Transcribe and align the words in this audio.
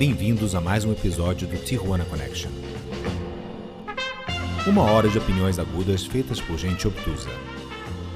Bem-vindos 0.00 0.54
a 0.54 0.62
mais 0.62 0.82
um 0.86 0.92
episódio 0.92 1.46
do 1.46 1.58
Tijuana 1.58 2.06
Connection. 2.06 2.50
Uma 4.66 4.90
hora 4.90 5.10
de 5.10 5.18
opiniões 5.18 5.58
agudas 5.58 6.06
feitas 6.06 6.40
por 6.40 6.56
gente 6.56 6.88
obtusa. 6.88 7.28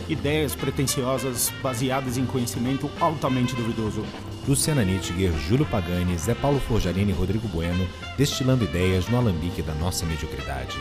Ideias 0.08 0.54
pretensiosas 0.54 1.52
baseadas 1.62 2.16
em 2.16 2.24
conhecimento 2.24 2.90
altamente 2.98 3.54
duvidoso. 3.54 4.02
Luciana 4.48 4.82
Nittiger, 4.82 5.30
Júlio 5.46 5.66
Pagani, 5.66 6.16
Zé 6.16 6.34
Paulo 6.34 6.58
Forjarini 6.58 7.12
e 7.12 7.14
Rodrigo 7.14 7.46
Bueno, 7.48 7.86
destilando 8.16 8.64
ideias 8.64 9.06
no 9.08 9.18
alambique 9.18 9.60
da 9.60 9.74
nossa 9.74 10.06
mediocridade. 10.06 10.78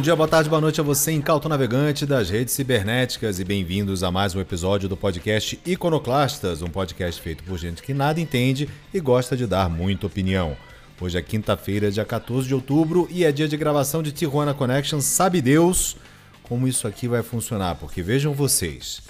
Bom 0.00 0.02
dia, 0.02 0.16
boa 0.16 0.26
tarde, 0.26 0.48
boa 0.48 0.62
noite 0.62 0.80
a 0.80 0.82
você, 0.82 1.12
incauto 1.12 1.46
navegante 1.46 2.06
das 2.06 2.30
redes 2.30 2.54
cibernéticas 2.54 3.38
e 3.38 3.44
bem-vindos 3.44 4.02
a 4.02 4.10
mais 4.10 4.34
um 4.34 4.40
episódio 4.40 4.88
do 4.88 4.96
podcast 4.96 5.60
Iconoclastas, 5.66 6.62
um 6.62 6.68
podcast 6.68 7.20
feito 7.20 7.44
por 7.44 7.58
gente 7.58 7.82
que 7.82 7.92
nada 7.92 8.18
entende 8.18 8.66
e 8.94 8.98
gosta 8.98 9.36
de 9.36 9.46
dar 9.46 9.68
muita 9.68 10.06
opinião. 10.06 10.56
Hoje 10.98 11.18
é 11.18 11.22
quinta-feira, 11.22 11.90
dia 11.90 12.02
14 12.02 12.48
de 12.48 12.54
outubro 12.54 13.06
e 13.10 13.26
é 13.26 13.30
dia 13.30 13.46
de 13.46 13.58
gravação 13.58 14.02
de 14.02 14.10
Tijuana 14.10 14.54
Connection. 14.54 15.02
Sabe 15.02 15.42
Deus 15.42 15.98
como 16.44 16.66
isso 16.66 16.88
aqui 16.88 17.06
vai 17.06 17.22
funcionar, 17.22 17.74
porque 17.74 18.02
vejam 18.02 18.32
vocês. 18.32 19.02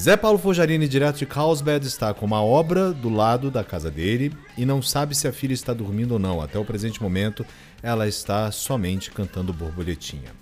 Zé 0.00 0.16
Paulo 0.16 0.38
Fojarini, 0.38 0.88
direto 0.88 1.18
de 1.18 1.26
Carlsbad, 1.26 1.84
está 1.86 2.14
com 2.14 2.24
uma 2.24 2.42
obra 2.42 2.90
do 2.90 3.10
lado 3.10 3.50
da 3.50 3.62
casa 3.62 3.90
dele 3.90 4.32
e 4.56 4.64
não 4.64 4.80
sabe 4.80 5.14
se 5.14 5.28
a 5.28 5.32
filha 5.32 5.52
está 5.52 5.74
dormindo 5.74 6.12
ou 6.12 6.18
não. 6.18 6.40
Até 6.40 6.58
o 6.58 6.64
presente 6.64 7.02
momento, 7.02 7.44
ela 7.82 8.08
está 8.08 8.50
somente 8.50 9.10
cantando 9.10 9.52
borboletinha. 9.52 10.32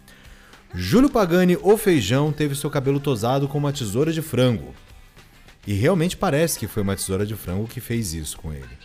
Júlio 0.73 1.11
Pagani, 1.11 1.59
o 1.61 1.77
feijão, 1.77 2.31
teve 2.31 2.55
seu 2.55 2.71
cabelo 2.71 3.01
tosado 3.01 3.49
com 3.49 3.59
uma 3.59 3.73
tesoura 3.73 4.13
de 4.13 4.23
frango. 4.23 4.73
E 5.67 5.73
realmente 5.73 6.17
parece 6.17 6.57
que 6.57 6.69
foi 6.69 6.85
uma 6.85 6.95
tesoura 6.95 7.27
de 7.27 7.35
frango 7.35 7.67
que 7.67 7.81
fez 7.81 8.15
isso 8.15 8.39
com 8.39 8.53
ele. 8.53 8.79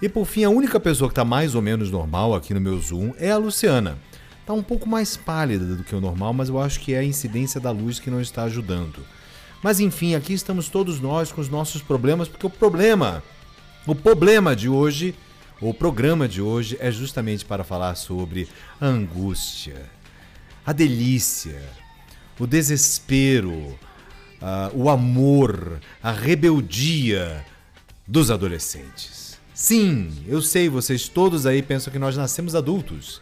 E 0.00 0.08
por 0.08 0.24
fim, 0.24 0.44
a 0.44 0.48
única 0.48 0.80
pessoa 0.80 1.10
que 1.10 1.12
está 1.12 1.26
mais 1.26 1.54
ou 1.54 1.60
menos 1.60 1.90
normal 1.90 2.34
aqui 2.34 2.54
no 2.54 2.60
meu 2.60 2.80
Zoom 2.80 3.12
é 3.18 3.30
a 3.30 3.36
Luciana. 3.36 3.98
Está 4.40 4.54
um 4.54 4.62
pouco 4.62 4.88
mais 4.88 5.14
pálida 5.14 5.74
do 5.74 5.84
que 5.84 5.94
o 5.94 6.00
normal, 6.00 6.32
mas 6.32 6.48
eu 6.48 6.58
acho 6.58 6.80
que 6.80 6.94
é 6.94 7.00
a 7.00 7.04
incidência 7.04 7.60
da 7.60 7.70
luz 7.70 8.00
que 8.00 8.08
não 8.08 8.22
está 8.22 8.44
ajudando. 8.44 9.04
Mas 9.66 9.80
enfim, 9.80 10.14
aqui 10.14 10.32
estamos 10.32 10.68
todos 10.68 11.00
nós 11.00 11.32
com 11.32 11.40
os 11.40 11.48
nossos 11.48 11.82
problemas, 11.82 12.28
porque 12.28 12.46
o 12.46 12.50
problema, 12.50 13.20
o 13.84 13.96
problema 13.96 14.54
de 14.54 14.68
hoje, 14.68 15.12
o 15.60 15.74
programa 15.74 16.28
de 16.28 16.40
hoje 16.40 16.76
é 16.78 16.88
justamente 16.92 17.44
para 17.44 17.64
falar 17.64 17.96
sobre 17.96 18.48
a 18.80 18.86
angústia, 18.86 19.90
a 20.64 20.72
delícia, 20.72 21.60
o 22.38 22.46
desespero, 22.46 23.76
uh, 24.40 24.70
o 24.72 24.88
amor, 24.88 25.80
a 26.00 26.12
rebeldia 26.12 27.44
dos 28.06 28.30
adolescentes. 28.30 29.36
Sim, 29.52 30.12
eu 30.28 30.40
sei, 30.40 30.68
vocês 30.68 31.08
todos 31.08 31.44
aí 31.44 31.60
pensam 31.60 31.92
que 31.92 31.98
nós 31.98 32.16
nascemos 32.16 32.54
adultos 32.54 33.20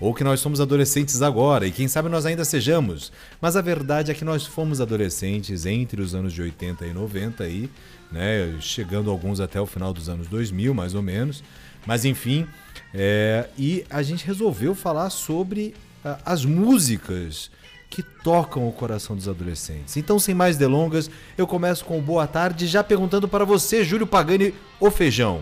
ou 0.00 0.12
que 0.12 0.24
nós 0.24 0.40
somos 0.40 0.60
adolescentes 0.60 1.22
agora, 1.22 1.66
e 1.66 1.72
quem 1.72 1.88
sabe 1.88 2.08
nós 2.08 2.26
ainda 2.26 2.44
sejamos. 2.44 3.12
Mas 3.40 3.56
a 3.56 3.62
verdade 3.62 4.10
é 4.10 4.14
que 4.14 4.24
nós 4.24 4.44
fomos 4.44 4.80
adolescentes 4.80 5.64
entre 5.66 6.00
os 6.02 6.14
anos 6.14 6.32
de 6.32 6.42
80 6.42 6.86
e 6.86 6.92
90 6.92 7.44
aí, 7.44 7.70
né, 8.12 8.56
chegando 8.60 9.10
alguns 9.10 9.40
até 9.40 9.60
o 9.60 9.66
final 9.66 9.92
dos 9.92 10.08
anos 10.08 10.28
2000, 10.28 10.74
mais 10.74 10.94
ou 10.94 11.02
menos. 11.02 11.42
Mas 11.86 12.04
enfim, 12.04 12.46
é, 12.92 13.48
e 13.56 13.84
a 13.88 14.02
gente 14.02 14.26
resolveu 14.26 14.74
falar 14.74 15.10
sobre 15.10 15.74
uh, 16.04 16.16
as 16.24 16.44
músicas 16.44 17.50
que 17.88 18.02
tocam 18.02 18.68
o 18.68 18.72
coração 18.72 19.14
dos 19.14 19.28
adolescentes. 19.28 19.96
Então, 19.96 20.18
sem 20.18 20.34
mais 20.34 20.56
delongas, 20.56 21.08
eu 21.38 21.46
começo 21.46 21.84
com 21.84 22.00
boa 22.00 22.26
tarde, 22.26 22.66
já 22.66 22.82
perguntando 22.82 23.28
para 23.28 23.44
você, 23.44 23.84
Júlio 23.84 24.06
Pagani, 24.06 24.52
o 24.80 24.90
feijão. 24.90 25.40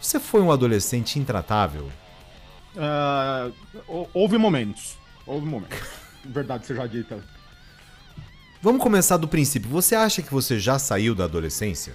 Você 0.00 0.18
foi 0.18 0.40
um 0.40 0.50
adolescente 0.50 1.18
intratável? 1.18 1.88
Uh, 2.76 4.06
houve 4.12 4.36
momentos. 4.36 4.98
Houve 5.26 5.46
momentos. 5.46 5.78
Verdade 6.24 6.66
seja 6.66 6.86
dita. 6.86 7.18
Vamos 8.60 8.82
começar 8.82 9.16
do 9.16 9.26
princípio. 9.28 9.70
Você 9.70 9.94
acha 9.94 10.22
que 10.22 10.32
você 10.32 10.58
já 10.58 10.78
saiu 10.78 11.14
da 11.14 11.24
adolescência? 11.24 11.94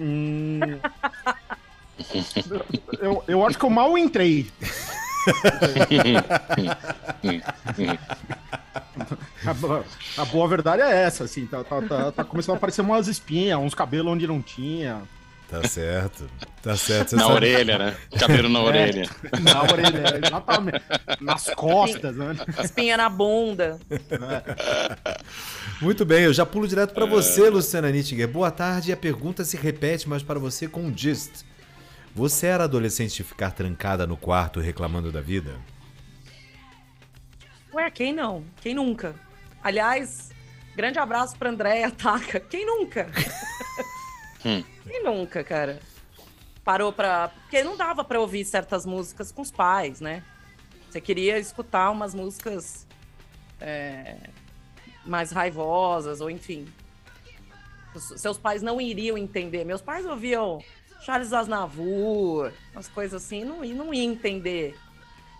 Hum... 0.00 0.58
eu, 3.00 3.22
eu 3.28 3.46
acho 3.46 3.58
que 3.58 3.64
eu 3.64 3.70
mal 3.70 3.96
entrei. 3.96 4.50
a, 9.46 10.22
a, 10.22 10.24
boa 10.26 10.48
verdade 10.48 10.82
é 10.82 11.02
essa, 11.02 11.24
assim, 11.24 11.46
tá, 11.46 11.62
tá, 11.64 11.80
tá, 11.82 12.12
tá 12.12 12.24
começando 12.24 12.54
a 12.54 12.58
aparecer 12.58 12.82
umas 12.82 13.08
espinhas, 13.08 13.58
uns 13.58 13.74
cabelos 13.74 14.12
onde 14.12 14.26
não 14.26 14.42
tinha. 14.42 15.02
Tá 15.48 15.66
certo. 15.68 16.28
Tá 16.62 16.76
certo. 16.76 17.10
Você 17.10 17.16
na 17.16 17.22
sabe... 17.22 17.34
orelha, 17.34 17.78
né? 17.78 17.96
Cabelo 18.18 18.48
na 18.48 18.58
é, 18.58 18.62
orelha. 18.62 19.10
Na 19.42 19.62
orelha, 19.62 20.20
exatamente. 20.24 20.82
Nas 21.20 21.50
costas, 21.50 22.16
né? 22.16 22.34
Espinha 22.62 22.96
na 22.96 23.08
bunda. 23.08 23.78
É. 23.90 25.18
Muito 25.80 26.04
bem, 26.04 26.24
eu 26.24 26.32
já 26.32 26.46
pulo 26.46 26.66
direto 26.66 26.94
para 26.94 27.06
você, 27.06 27.48
Luciana 27.50 27.90
Nittinger. 27.90 28.26
Boa 28.26 28.50
tarde. 28.50 28.92
A 28.92 28.96
pergunta 28.96 29.44
se 29.44 29.56
repete, 29.56 30.08
mas 30.08 30.22
para 30.22 30.38
você 30.38 30.66
com 30.66 30.80
um 30.80 30.96
gist. 30.96 31.44
Você 32.14 32.46
era 32.46 32.64
adolescente 32.64 33.14
de 33.16 33.24
ficar 33.24 33.50
trancada 33.50 34.06
no 34.06 34.16
quarto 34.16 34.60
reclamando 34.60 35.12
da 35.12 35.20
vida? 35.20 35.56
Ué, 37.72 37.90
quem 37.90 38.12
não? 38.12 38.44
Quem 38.60 38.72
nunca? 38.74 39.14
Aliás, 39.62 40.30
grande 40.76 40.98
abraço 40.98 41.36
pra 41.36 41.50
Andréia 41.50 41.90
Taca. 41.90 42.38
Quem 42.38 42.64
nunca? 42.64 43.08
Hum. 44.44 44.62
Quem 44.86 45.02
nunca, 45.02 45.42
cara? 45.42 45.80
Parou 46.64 46.92
pra. 46.92 47.28
Porque 47.28 47.62
não 47.62 47.76
dava 47.76 48.04
pra 48.04 48.20
ouvir 48.20 48.44
certas 48.44 48.86
músicas 48.86 49.32
com 49.32 49.42
os 49.42 49.50
pais, 49.50 50.00
né? 50.00 50.22
Você 50.88 51.00
queria 51.00 51.38
escutar 51.38 51.90
umas 51.90 52.14
músicas 52.14 52.86
é... 53.60 54.16
mais 55.04 55.32
raivosas, 55.32 56.20
ou 56.20 56.30
enfim. 56.30 56.66
Os 57.94 58.20
seus 58.20 58.38
pais 58.38 58.62
não 58.62 58.80
iriam 58.80 59.18
entender. 59.18 59.64
Meus 59.64 59.80
pais 59.80 60.06
ouviam 60.06 60.62
Charles 61.04 61.32
Aznavour, 61.32 62.52
umas 62.72 62.88
coisas 62.88 63.22
assim, 63.22 63.44
não, 63.44 63.62
não 63.64 63.92
iam 63.92 64.12
entender 64.12 64.74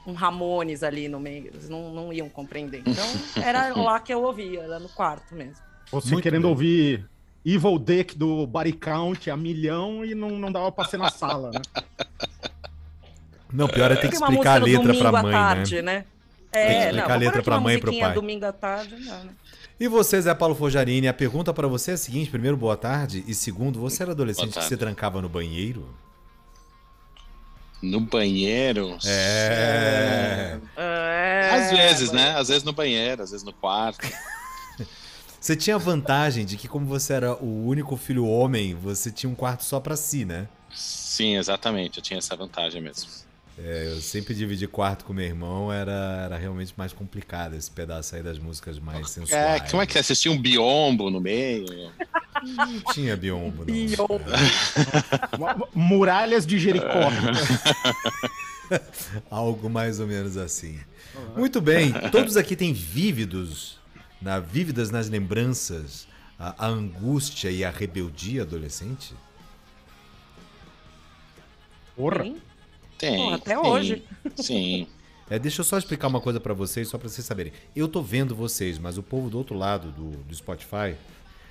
um 0.07 0.13
Ramones 0.13 0.83
ali 0.83 1.09
no 1.09 1.19
meio, 1.19 1.47
eles 1.47 1.69
não, 1.69 1.91
não 1.93 2.13
iam 2.13 2.29
compreender. 2.29 2.83
Então, 2.85 3.07
era 3.43 3.75
lá 3.75 3.99
que 3.99 4.13
eu 4.13 4.23
ouvia, 4.23 4.61
era 4.61 4.79
no 4.79 4.89
quarto 4.91 5.35
mesmo. 5.35 5.63
Você 5.91 6.11
Muito 6.11 6.23
querendo 6.23 6.43
bem. 6.43 6.51
ouvir 6.51 7.09
Evil 7.45 7.79
Dick 7.79 8.17
do 8.17 8.47
Body 8.47 8.73
Count 8.73 9.31
a 9.31 9.37
milhão 9.37 10.05
e 10.05 10.15
não, 10.15 10.31
não 10.31 10.51
dava 10.51 10.73
pra 10.73 10.85
ser 10.87 10.97
na 10.97 11.11
sala, 11.11 11.51
né? 11.51 11.61
Não, 13.53 13.69
pior 13.69 13.89
é 13.93 13.95
ter 13.95 14.09
que 14.09 14.17
explicar 14.17 14.61
a 14.61 14.65
letra 14.65 14.93
pra 14.93 15.23
mãe, 15.23 15.33
tarde, 15.33 15.81
né? 15.81 15.99
né? 15.99 16.05
É, 16.51 16.67
Tem 16.67 16.75
que 16.75 16.85
explicar 16.87 17.09
não, 17.09 17.15
a 17.15 17.19
letra 17.19 17.43
pra 17.43 17.61
mãe 17.61 17.77
e 17.77 17.79
pro 17.79 17.97
pai. 17.97 18.13
domingo 18.13 18.45
à 18.45 18.53
tarde, 18.53 18.97
não, 18.97 19.25
né? 19.25 19.31
E 19.79 19.87
você, 19.87 20.21
Zé 20.21 20.35
Paulo 20.35 20.57
Fojarini, 20.57 21.07
a 21.07 21.15
pergunta 21.15 21.55
para 21.55 21.69
você 21.69 21.93
é 21.93 21.95
a 21.95 21.97
seguinte: 21.97 22.31
primeiro, 22.31 22.57
boa 22.57 22.77
tarde. 22.77 23.25
E 23.29 23.35
segundo, 23.35 23.79
você 23.79 24.03
era 24.03 24.13
adolescente 24.13 24.59
que 24.59 24.65
se 24.65 24.77
trancava 24.77 25.23
no 25.23 25.29
banheiro? 25.29 25.89
No 27.83 28.01
banheiro? 28.01 28.97
É. 29.05 30.59
é. 30.77 31.51
Às 31.53 31.71
vezes, 31.71 32.13
né? 32.13 32.37
Às 32.37 32.49
vezes 32.49 32.65
no 32.65 32.73
banheiro, 32.73 33.23
às 33.23 33.31
vezes 33.31 33.45
no 33.45 33.53
quarto. 33.53 33.99
Você 35.45 35.55
tinha 35.55 35.77
a 35.77 35.79
vantagem 35.79 36.47
de 36.47 36.57
que, 36.57 36.67
como 36.67 36.87
você 36.87 37.13
era 37.13 37.35
o 37.35 37.67
único 37.67 37.99
filho 37.99 38.27
homem, 38.27 38.75
você 38.75 39.11
tinha 39.11 39.29
um 39.29 39.35
quarto 39.35 39.63
só 39.63 39.79
para 39.79 39.95
si, 39.95 40.25
né? 40.25 40.49
Sim, 40.75 41.37
exatamente. 41.37 41.99
Eu 41.99 42.03
tinha 42.03 42.17
essa 42.17 42.35
vantagem 42.35 42.81
mesmo. 42.81 43.11
É, 43.59 43.89
eu 43.93 44.01
sempre 44.01 44.35
dividi 44.35 44.67
quarto 44.67 45.05
com 45.05 45.13
meu 45.13 45.27
irmão, 45.27 45.71
era, 45.71 46.23
era 46.25 46.39
realmente 46.39 46.73
mais 46.79 46.95
complicado 46.95 47.57
esse 47.57 47.71
pedaço 47.71 48.17
aí 48.17 48.23
das 48.23 48.39
músicas 48.39 48.79
mais 48.79 49.11
sensuais. 49.11 49.61
É, 49.63 49.69
como 49.69 49.83
é 49.83 49.87
que 49.87 49.99
é? 49.99 50.03
Vocês 50.03 50.19
tinham 50.19 50.35
um 50.35 50.41
biombo 50.41 51.11
no 51.11 51.21
meio? 51.21 51.67
Não 52.43 52.81
tinha 52.95 53.15
biombo, 53.15 53.67
não. 53.67 53.75
Biombo. 53.75 55.69
Muralhas 55.77 56.47
de 56.47 56.59
Jericó. 56.59 56.89
Algo 59.31 59.69
mais 59.69 60.01
ou 60.01 60.07
menos 60.07 60.39
assim. 60.39 60.81
Muito 61.37 61.61
bem, 61.61 61.93
todos 62.11 62.39
aqui 62.39 62.57
têm 62.57 62.73
vívidos 62.73 63.84
na, 64.25 64.41
vívidas 64.41 64.91
nas 64.91 65.09
lembranças 65.09 66.09
a, 66.39 66.65
a 66.65 66.69
angústia 66.69 67.51
e 67.51 67.63
a 67.63 67.71
rebeldia 67.71 68.43
adolescente? 68.43 69.15
Porra! 71.95 72.25
Tem. 72.25 72.41
Tem. 72.99 73.35
Até 73.35 73.59
hoje. 73.59 74.03
Sim. 74.37 74.89
É, 75.31 75.39
deixa 75.39 75.63
eu 75.63 75.65
só 75.65 75.79
explicar 75.79 76.09
uma 76.09 76.21
coisa 76.21 76.39
pra 76.39 76.53
vocês, 76.53 76.87
só 76.87 76.99
pra 76.99 77.09
vocês 77.09 77.27
saberem. 77.27 77.51
Eu 77.75 77.89
tô 77.89 78.03
vendo 78.03 78.35
vocês, 78.35 78.79
mas 78.79 78.99
o 78.99 79.03
povo 79.03 79.31
do 79.31 79.39
outro 79.39 79.57
lado 79.57 79.91
do, 79.91 80.11
do 80.11 80.35
Spotify 80.35 80.95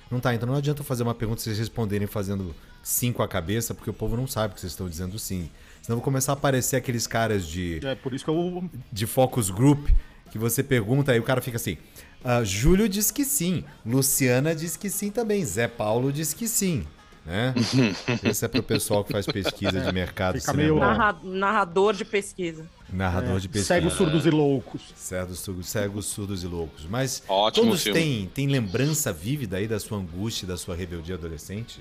não 0.08 0.20
tá. 0.20 0.32
Então 0.32 0.46
não 0.48 0.54
adianta 0.54 0.80
eu 0.80 0.84
fazer 0.84 1.02
uma 1.02 1.12
pergunta 1.12 1.40
e 1.40 1.42
vocês 1.42 1.58
responderem 1.58 2.06
fazendo 2.06 2.54
sim 2.84 3.12
com 3.12 3.20
a 3.20 3.26
cabeça, 3.26 3.74
porque 3.74 3.90
o 3.90 3.92
povo 3.92 4.16
não 4.16 4.28
sabe 4.28 4.54
que 4.54 4.60
vocês 4.60 4.70
estão 4.70 4.88
dizendo 4.88 5.18
sim. 5.18 5.50
Senão 5.82 5.96
vou 5.96 6.04
começar 6.04 6.30
a 6.30 6.34
aparecer 6.34 6.76
aqueles 6.76 7.08
caras 7.08 7.48
de, 7.48 7.84
É 7.84 7.96
por 7.96 8.14
isso 8.14 8.24
que 8.24 8.30
eu. 8.30 8.62
de 8.92 9.08
focus 9.08 9.50
group 9.50 9.88
que 10.30 10.38
você 10.38 10.62
pergunta 10.62 11.10
aí 11.10 11.18
o 11.18 11.24
cara 11.24 11.40
fica 11.40 11.56
assim. 11.56 11.76
"Ah, 12.24 12.42
Júlio 12.42 12.88
diz 12.88 13.10
que 13.10 13.24
sim, 13.24 13.62
Luciana 13.84 14.54
diz 14.54 14.76
que 14.76 14.88
sim 14.88 15.10
também, 15.10 15.44
Zé 15.44 15.68
Paulo 15.68 16.10
diz 16.12 16.32
que 16.32 16.48
sim. 16.48 16.86
Né? 17.26 17.54
Esse 18.22 18.44
é 18.44 18.48
pro 18.48 18.62
pessoal 18.62 19.02
que 19.02 19.12
faz 19.12 19.24
pesquisa 19.24 19.80
de 19.80 19.92
mercado. 19.92 20.38
Fica 20.38 20.52
meio-. 20.52 20.78
Narra- 20.78 21.18
narrador 21.22 21.94
de 21.94 22.04
pesquisa. 22.04 22.68
Narrador 22.92 23.40
de 23.40 23.48
pesquisa. 23.48 23.74
Cegos, 23.74 23.94
surdos 23.94 24.26
e 24.26 24.30
loucos. 24.30 24.82
Cegos, 24.94 25.38
surdos, 25.40 25.66
cegos, 25.68 26.04
surdos 26.06 26.44
e 26.44 26.46
loucos. 26.46 26.84
Mas 26.84 27.22
Ótimo 27.26 27.66
todos 27.68 27.82
filme. 27.82 27.98
têm, 27.98 28.26
têm 28.26 28.46
lembrança 28.46 29.10
vívida 29.10 29.56
aí 29.56 29.66
da 29.66 29.80
sua 29.80 29.96
angústia, 29.98 30.44
e 30.44 30.48
da 30.48 30.58
sua 30.58 30.76
rebeldia 30.76 31.14
adolescente? 31.14 31.80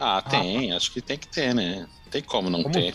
Ah, 0.00 0.20
tem, 0.20 0.72
acho 0.72 0.92
que 0.92 1.00
tem 1.00 1.16
que 1.16 1.28
ter, 1.28 1.54
né? 1.54 1.86
Tem 2.10 2.20
como 2.22 2.50
não 2.50 2.62
Como? 2.64 2.74
ter. 2.74 2.94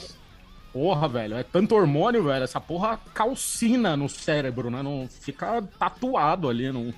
Porra, 0.76 1.08
velho. 1.08 1.38
É 1.38 1.44
tanto 1.44 1.74
hormônio, 1.74 2.26
velho. 2.26 2.44
Essa 2.44 2.60
porra 2.60 3.00
calcina 3.14 3.96
no 3.96 4.10
cérebro, 4.10 4.70
né? 4.70 4.84
Não 4.84 5.08
fica 5.10 5.62
tatuado 5.80 6.50
ali. 6.50 6.70
Não... 6.70 6.94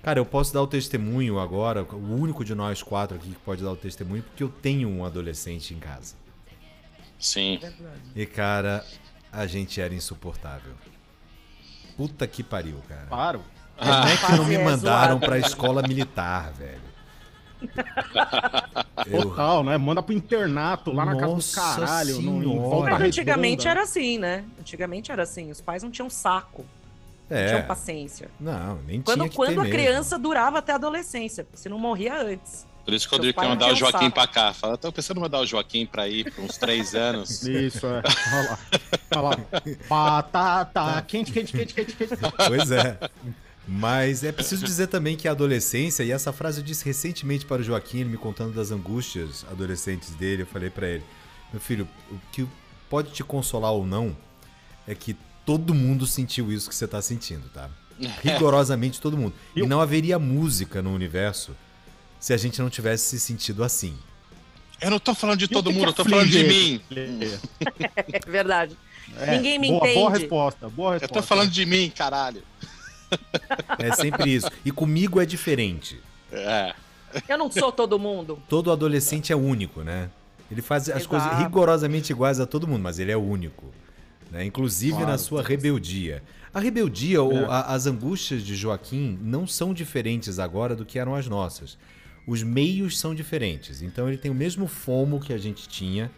Cara, 0.00 0.20
eu 0.20 0.24
posso 0.24 0.54
dar 0.54 0.62
o 0.62 0.66
testemunho 0.68 1.40
agora, 1.40 1.82
o 1.82 2.14
único 2.14 2.44
de 2.44 2.54
nós 2.54 2.84
quatro 2.84 3.16
aqui 3.16 3.30
que 3.30 3.40
pode 3.40 3.64
dar 3.64 3.72
o 3.72 3.76
testemunho, 3.76 4.22
porque 4.22 4.44
eu 4.44 4.48
tenho 4.48 4.88
um 4.88 5.04
adolescente 5.04 5.74
em 5.74 5.80
casa. 5.80 6.14
Sim. 7.18 7.58
E, 8.14 8.24
cara, 8.26 8.86
a 9.32 9.44
gente 9.44 9.80
era 9.80 9.92
insuportável. 9.92 10.74
Puta 11.96 12.28
que 12.28 12.44
pariu, 12.44 12.76
cara. 12.88 13.06
Claro. 13.08 13.42
Como 13.76 13.92
é 13.92 14.16
que 14.16 14.32
não 14.36 14.44
me 14.44 14.54
Fase 14.54 14.54
é 14.54 14.64
mandaram 14.64 15.18
pra 15.18 15.36
escola 15.36 15.82
militar, 15.82 16.52
velho? 16.52 16.89
Total, 19.10 19.64
né? 19.64 19.76
Manda 19.78 20.02
pro 20.02 20.14
internato 20.14 20.92
lá 20.92 21.04
na 21.04 21.16
casa 21.16 21.34
do 21.34 21.54
caralho. 21.54 22.20
Volta 22.60 22.90
Mas 22.90 23.02
antigamente 23.02 23.64
redonda. 23.64 23.70
era 23.70 23.82
assim, 23.82 24.18
né? 24.18 24.44
Antigamente 24.58 25.12
era 25.12 25.22
assim. 25.22 25.50
Os 25.50 25.60
pais 25.60 25.82
não 25.82 25.90
tinham 25.90 26.10
saco, 26.10 26.64
não 27.28 27.36
é, 27.36 27.48
tinham 27.48 27.62
paciência. 27.62 28.30
não, 28.38 28.76
nem 28.86 29.00
Quando, 29.02 29.20
tinha 29.20 29.30
quando 29.30 29.48
ter 29.54 29.60
a 29.60 29.62
mesmo. 29.64 29.78
criança 29.78 30.18
durava 30.18 30.58
até 30.58 30.72
a 30.72 30.76
adolescência, 30.76 31.46
você 31.52 31.68
não 31.68 31.78
morria 31.78 32.20
antes. 32.20 32.68
Por 32.84 32.94
isso 32.94 33.08
que 33.08 33.14
o 33.14 33.18
Rodrigo 33.18 33.38
quer 33.38 33.44
não 33.46 33.50
mandar 33.50 33.72
o 33.72 33.76
Joaquim 33.76 33.98
saco. 34.06 34.14
pra 34.14 34.26
cá. 34.26 34.52
Fala, 34.52 34.76
tô 34.76 34.90
pensando 34.90 35.18
em 35.18 35.20
mandar 35.20 35.38
o 35.40 35.46
Joaquim 35.46 35.86
pra 35.86 36.08
ir 36.08 36.32
por 36.32 36.42
uns 36.44 36.56
três 36.56 36.94
anos. 36.94 37.42
Isso, 37.46 37.86
é. 37.86 38.02
Olha 38.32 38.50
lá. 38.50 38.58
Olha 39.14 39.20
lá. 39.22 39.36
Batata. 39.88 41.02
Quente, 41.06 41.30
quente, 41.30 41.52
quente, 41.52 41.74
quente, 41.74 41.94
quente. 41.94 42.12
Pois 42.48 42.70
é. 42.70 42.98
Mas 43.68 44.24
é 44.24 44.32
preciso 44.32 44.64
dizer 44.64 44.88
também 44.88 45.16
que 45.16 45.28
a 45.28 45.30
adolescência, 45.30 46.02
e 46.02 46.10
essa 46.10 46.32
frase 46.32 46.60
eu 46.60 46.64
disse 46.64 46.84
recentemente 46.84 47.46
para 47.46 47.60
o 47.60 47.64
Joaquim, 47.64 48.00
ele 48.00 48.08
me 48.10 48.16
contando 48.16 48.52
das 48.52 48.70
angústias 48.70 49.44
adolescentes 49.50 50.10
dele, 50.14 50.42
eu 50.42 50.46
falei 50.46 50.70
para 50.70 50.88
ele, 50.88 51.04
meu 51.52 51.60
filho, 51.60 51.86
o 52.10 52.18
que 52.32 52.46
pode 52.88 53.12
te 53.12 53.22
consolar 53.22 53.72
ou 53.72 53.86
não 53.86 54.16
é 54.88 54.94
que 54.94 55.16
todo 55.46 55.72
mundo 55.74 56.06
sentiu 56.06 56.50
isso 56.50 56.68
que 56.68 56.74
você 56.74 56.88
tá 56.88 57.00
sentindo, 57.00 57.48
tá? 57.50 57.70
Rigorosamente 58.24 59.00
todo 59.00 59.16
mundo. 59.16 59.34
E 59.54 59.60
Eu- 59.60 59.68
não 59.68 59.80
haveria 59.80 60.18
música 60.18 60.82
no 60.82 60.92
universo 60.92 61.54
se 62.18 62.32
a 62.32 62.36
gente 62.36 62.60
não 62.60 62.68
tivesse 62.70 63.04
se 63.10 63.20
sentido 63.20 63.62
assim. 63.62 63.96
Eu 64.80 64.90
não 64.90 64.98
tô 64.98 65.14
falando 65.14 65.38
de 65.38 65.46
todo 65.46 65.70
que 65.70 65.76
mundo, 65.76 65.88
eu 65.88 65.92
tô 65.92 66.04
falando 66.04 66.28
de 66.28 66.42
mim. 66.42 66.80
aflige? 66.90 67.38
É 68.26 68.30
verdade. 68.30 68.76
É, 69.16 69.36
Ninguém 69.36 69.58
me 69.58 69.68
boa, 69.68 69.80
Boa 69.80 69.90
entende. 69.90 70.18
resposta, 70.20 70.68
boa 70.68 70.88
Eu 70.88 70.92
resposta. 71.00 71.14
tô 71.14 71.22
falando 71.22 71.50
de 71.50 71.66
mim, 71.66 71.92
caralho. 71.94 72.42
É 73.78 73.92
sempre 73.94 74.34
isso. 74.34 74.48
E 74.64 74.70
comigo 74.70 75.20
é 75.20 75.26
diferente. 75.26 76.00
É. 76.32 76.74
Eu 77.28 77.36
não 77.38 77.50
sou 77.50 77.72
todo 77.72 77.98
mundo. 77.98 78.38
Todo 78.48 78.70
adolescente 78.70 79.32
é 79.32 79.36
único, 79.36 79.82
né? 79.82 80.10
Ele 80.50 80.62
faz 80.62 80.84
as 80.84 80.88
Exato. 81.02 81.08
coisas 81.08 81.38
rigorosamente 81.38 82.12
iguais 82.12 82.40
a 82.40 82.46
todo 82.46 82.66
mundo, 82.66 82.82
mas 82.82 82.98
ele 82.98 83.10
é 83.12 83.16
único. 83.16 83.66
Né? 84.30 84.44
Inclusive 84.44 84.92
Claro. 84.92 85.08
na 85.08 85.18
sua 85.18 85.42
rebeldia. 85.42 86.22
A 86.52 86.60
rebeldia 86.60 87.22
ou 87.22 87.32
É. 87.32 87.44
a- 87.46 87.62
as 87.74 87.86
angústias 87.86 88.42
de 88.42 88.54
Joaquim 88.54 89.18
não 89.22 89.46
são 89.46 89.72
diferentes 89.74 90.38
agora 90.38 90.74
do 90.76 90.84
que 90.84 90.98
eram 90.98 91.14
as 91.14 91.26
nossas. 91.28 91.76
Os 92.26 92.42
meios 92.42 92.98
são 92.98 93.14
diferentes. 93.14 93.82
Então 93.82 94.06
ele 94.08 94.18
tem 94.18 94.30
o 94.30 94.34
mesmo 94.34 94.66
fomo 94.66 95.18
que 95.20 95.32
a 95.32 95.38
gente 95.38 95.68
tinha. 95.68 96.10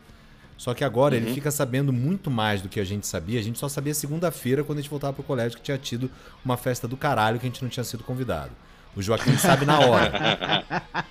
Só 0.62 0.72
que 0.74 0.84
agora 0.84 1.16
ele 1.16 1.34
fica 1.34 1.50
sabendo 1.50 1.92
muito 1.92 2.30
mais 2.30 2.62
do 2.62 2.68
que 2.68 2.78
a 2.78 2.84
gente 2.84 3.04
sabia. 3.04 3.40
A 3.40 3.42
gente 3.42 3.58
só 3.58 3.68
sabia 3.68 3.92
segunda-feira 3.92 4.62
quando 4.62 4.78
a 4.78 4.80
gente 4.80 4.88
voltava 4.88 5.12
pro 5.12 5.24
colégio 5.24 5.58
que 5.58 5.64
tinha 5.64 5.76
tido 5.76 6.08
uma 6.44 6.56
festa 6.56 6.86
do 6.86 6.96
caralho 6.96 7.40
que 7.40 7.46
a 7.46 7.48
gente 7.48 7.60
não 7.60 7.68
tinha 7.68 7.82
sido 7.82 8.04
convidado. 8.04 8.52
O 8.94 9.02
Joaquim 9.02 9.36
sabe 9.36 9.66
na 9.66 9.80
hora. 9.80 10.62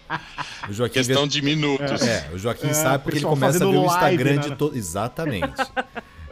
O 0.70 0.74
Joaquim 0.74 1.02
vê 1.02 1.08
Questão 1.08 1.28
de 1.28 1.42
minutos. 1.42 2.02
é, 2.02 2.30
o 2.32 2.38
Joaquim 2.38 2.68
É, 2.68 2.74
sabe 2.74 3.04
porque 3.04 3.18
ele 3.18 3.26
começa 3.26 3.58
a 3.66 3.70
ver 3.70 3.78
o 3.78 3.86
Instagram 3.86 4.24
live, 4.30 4.44
de 4.44 4.50
né? 4.52 4.56
todo. 4.56 4.78
Exatamente. 4.78 5.62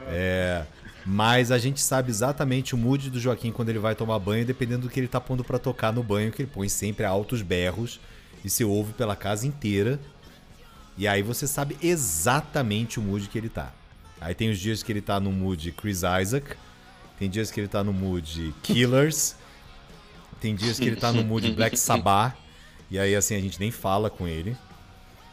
É, 0.07 0.63
mas 1.05 1.51
a 1.51 1.57
gente 1.57 1.81
sabe 1.81 2.09
exatamente 2.11 2.73
o 2.75 2.77
mood 2.77 3.09
do 3.09 3.19
Joaquim 3.19 3.51
quando 3.51 3.67
ele 3.67 3.79
vai 3.79 3.95
tomar 3.95 4.17
banho, 4.19 4.45
dependendo 4.45 4.83
do 4.83 4.89
que 4.89 4.97
ele 4.97 5.09
tá 5.09 5.19
pondo 5.19 5.43
pra 5.43 5.59
tocar 5.59 5.91
no 5.91 6.03
banho, 6.03 6.31
que 6.31 6.43
ele 6.43 6.51
põe 6.53 6.69
sempre 6.69 7.03
a 7.03 7.09
altos 7.09 7.41
berros 7.41 7.99
e 8.45 8.49
se 8.49 8.63
ouve 8.63 8.93
pela 8.93 9.15
casa 9.15 9.45
inteira. 9.45 9.99
E 10.99 11.07
aí 11.07 11.21
você 11.23 11.47
sabe 11.47 11.77
exatamente 11.81 12.99
o 12.99 13.01
mood 13.01 13.27
que 13.29 13.37
ele 13.37 13.47
tá. 13.49 13.71
Aí 14.19 14.35
tem 14.35 14.49
os 14.51 14.59
dias 14.59 14.83
que 14.83 14.91
ele 14.91 15.01
tá 15.01 15.17
no 15.19 15.31
mood 15.31 15.71
Chris 15.71 16.01
Isaac, 16.21 16.55
tem 17.17 17.29
dias 17.29 17.49
que 17.49 17.59
ele 17.59 17.69
tá 17.69 17.81
no 17.83 17.93
mood 17.93 18.53
Killers, 18.61 19.35
tem 20.41 20.53
dias 20.53 20.77
que 20.77 20.85
ele 20.85 20.97
tá 20.97 21.11
no 21.13 21.23
mood 21.23 21.49
Black 21.53 21.75
Sabbath, 21.79 22.35
e 22.91 22.99
aí 22.99 23.15
assim 23.15 23.33
a 23.35 23.39
gente 23.39 23.57
nem 23.61 23.71
fala 23.71 24.09
com 24.09 24.27
ele. 24.27 24.57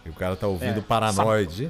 E 0.05 0.09
o 0.09 0.13
cara 0.13 0.37
tá 0.37 0.47
ouvindo 0.47 0.79
É, 0.79 0.83
Paranoid. 0.83 1.69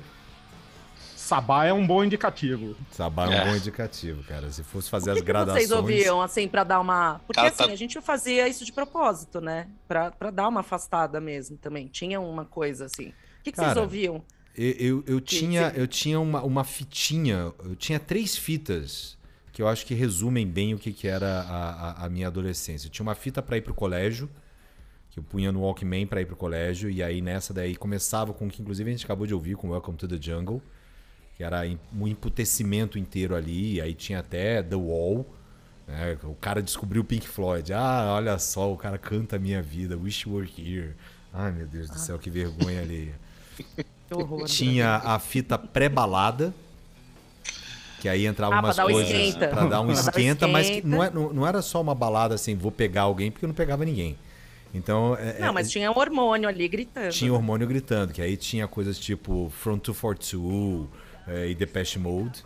Sabá 1.16 1.64
é 1.64 1.72
um 1.72 1.84
bom 1.84 2.04
indicativo. 2.04 2.76
Sabá 2.92 3.24
é 3.24 3.28
um 3.28 3.32
É. 3.32 3.44
bom 3.46 3.56
indicativo, 3.56 4.22
cara. 4.24 4.52
Se 4.52 4.62
fosse 4.62 4.88
fazer 4.90 5.06
Por 5.06 5.10
as 5.12 5.16
que, 5.16 5.22
que 5.22 5.26
gradações. 5.26 5.66
vocês 5.68 5.72
ouviam, 5.72 6.20
assim, 6.22 6.46
pra 6.46 6.62
dar 6.62 6.78
uma. 6.80 7.18
Porque 7.26 7.40
Cara, 7.40 7.48
assim, 7.48 7.64
tá- 7.66 7.72
a 7.72 7.76
gente 7.76 8.00
fazia 8.00 8.46
isso 8.46 8.64
de 8.64 8.72
propósito, 8.72 9.40
né? 9.40 9.66
Pra, 9.88 10.10
pra 10.12 10.30
dar 10.30 10.46
uma 10.46 10.60
afastada 10.60 11.20
mesmo 11.20 11.56
também. 11.56 11.88
Tinha 11.88 12.20
uma 12.20 12.44
coisa 12.44 12.84
assim. 12.84 13.12
O 13.46 13.48
que, 13.48 13.52
que 13.52 13.58
vocês 13.58 13.68
Cara, 13.68 13.80
ouviam? 13.80 14.24
Eu, 14.56 14.72
eu, 14.72 15.04
eu 15.06 15.20
tinha, 15.20 15.72
eu 15.76 15.86
tinha 15.86 16.18
uma, 16.18 16.42
uma 16.42 16.64
fitinha, 16.64 17.52
eu 17.62 17.76
tinha 17.76 18.00
três 18.00 18.36
fitas 18.36 19.16
que 19.52 19.62
eu 19.62 19.68
acho 19.68 19.86
que 19.86 19.94
resumem 19.94 20.44
bem 20.44 20.74
o 20.74 20.78
que, 20.78 20.92
que 20.92 21.06
era 21.06 21.42
a, 21.42 21.70
a, 21.70 22.06
a 22.06 22.10
minha 22.10 22.26
adolescência. 22.26 22.88
Eu 22.88 22.90
tinha 22.90 23.04
uma 23.04 23.14
fita 23.14 23.40
pra 23.40 23.56
ir 23.56 23.62
pro 23.62 23.72
colégio, 23.72 24.28
que 25.10 25.20
eu 25.20 25.22
punha 25.22 25.52
no 25.52 25.60
Walkman 25.60 26.08
pra 26.08 26.20
ir 26.20 26.26
pro 26.26 26.34
colégio, 26.34 26.90
e 26.90 27.04
aí 27.04 27.22
nessa 27.22 27.54
daí 27.54 27.76
começava 27.76 28.34
com 28.34 28.48
o 28.48 28.50
que 28.50 28.60
inclusive 28.60 28.90
a 28.90 28.92
gente 28.92 29.04
acabou 29.04 29.28
de 29.28 29.32
ouvir, 29.32 29.54
com 29.54 29.70
Welcome 29.70 29.96
to 29.96 30.08
the 30.08 30.20
Jungle, 30.20 30.60
que 31.36 31.44
era 31.44 31.62
um 31.94 32.08
emputecimento 32.08 32.98
inteiro 32.98 33.36
ali, 33.36 33.74
e 33.74 33.80
aí 33.80 33.94
tinha 33.94 34.18
até 34.18 34.60
The 34.60 34.74
Wall, 34.74 35.24
né? 35.86 36.18
O 36.24 36.34
cara 36.34 36.60
descobriu 36.60 37.02
o 37.02 37.04
Pink 37.04 37.28
Floyd. 37.28 37.72
Ah, 37.72 38.12
olha 38.16 38.36
só, 38.40 38.72
o 38.72 38.76
cara 38.76 38.98
canta 38.98 39.36
a 39.36 39.38
minha 39.38 39.62
vida, 39.62 39.96
Wish 39.96 40.28
You 40.28 40.34
Were 40.34 40.50
Here. 40.58 40.96
Ai, 41.32 41.52
meu 41.52 41.68
Deus 41.68 41.88
do 41.88 41.98
céu, 41.98 42.18
que 42.18 42.28
vergonha 42.28 42.80
ali. 42.80 43.14
Horror. 44.10 44.44
Tinha 44.46 44.96
a 44.96 45.18
fita 45.18 45.58
pré-balada, 45.58 46.54
que 48.00 48.08
aí 48.08 48.26
entrava 48.26 48.54
Ah, 48.56 48.60
umas 48.60 48.78
coisas 48.78 49.08
esquenta. 49.10 49.48
pra 49.48 49.64
dar 49.66 49.80
um 49.80 49.86
Pra 49.86 49.94
dar 49.94 50.04
o 50.06 50.08
esquenta, 50.08 50.46
mas 50.48 50.68
que 50.70 50.82
não, 50.86 51.02
é- 51.02 51.10
não, 51.10 51.32
não 51.32 51.46
era 51.46 51.60
só 51.62 51.80
uma 51.80 51.94
balada 51.94 52.34
assim, 52.34 52.54
vou 52.54 52.70
pegar 52.70 53.02
alguém, 53.02 53.30
porque 53.30 53.44
eu 53.44 53.48
não 53.48 53.54
pegava 53.54 53.84
ninguém. 53.84 54.16
Então, 54.74 55.16
é- 55.18 55.38
Não, 55.40 55.48
é- 55.48 55.52
mas 55.52 55.70
tinha 55.70 55.90
um 55.90 55.96
hormônio 55.98 56.48
ali 56.48 56.68
gritando. 56.68 57.10
tinha 57.10 57.32
hormônio 57.32 57.66
gritando, 57.66 58.12
que 58.12 58.20
aí 58.22 58.36
tinha 58.36 58.68
coisas 58.68 58.98
tipo 58.98 59.50
Front 59.58 59.82
242 59.84 60.86
é, 61.26 61.48
e 61.48 61.54
Depeche 61.54 61.98
Mode. 61.98 62.44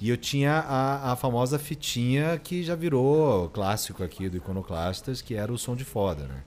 E 0.00 0.08
eu 0.08 0.16
tinha 0.16 0.52
a, 0.60 1.12
a 1.12 1.16
famosa 1.16 1.58
fitinha 1.58 2.38
que 2.42 2.62
já 2.62 2.76
virou 2.76 3.48
clássico 3.48 4.04
aqui 4.04 4.28
do 4.28 4.36
Iconoclastas, 4.36 5.20
que 5.20 5.34
era 5.34 5.52
o 5.52 5.58
som 5.58 5.74
de 5.74 5.84
foda, 5.84 6.22
né? 6.22 6.42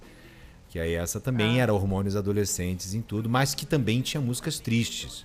Que 0.71 0.79
aí 0.79 0.93
essa 0.95 1.19
também 1.19 1.59
Ah. 1.59 1.63
era 1.63 1.73
hormônios 1.73 2.15
adolescentes 2.15 2.93
em 2.95 3.01
tudo, 3.01 3.29
mas 3.29 3.53
que 3.53 3.65
também 3.65 4.01
tinha 4.01 4.19
músicas 4.21 4.57
tristes. 4.57 5.23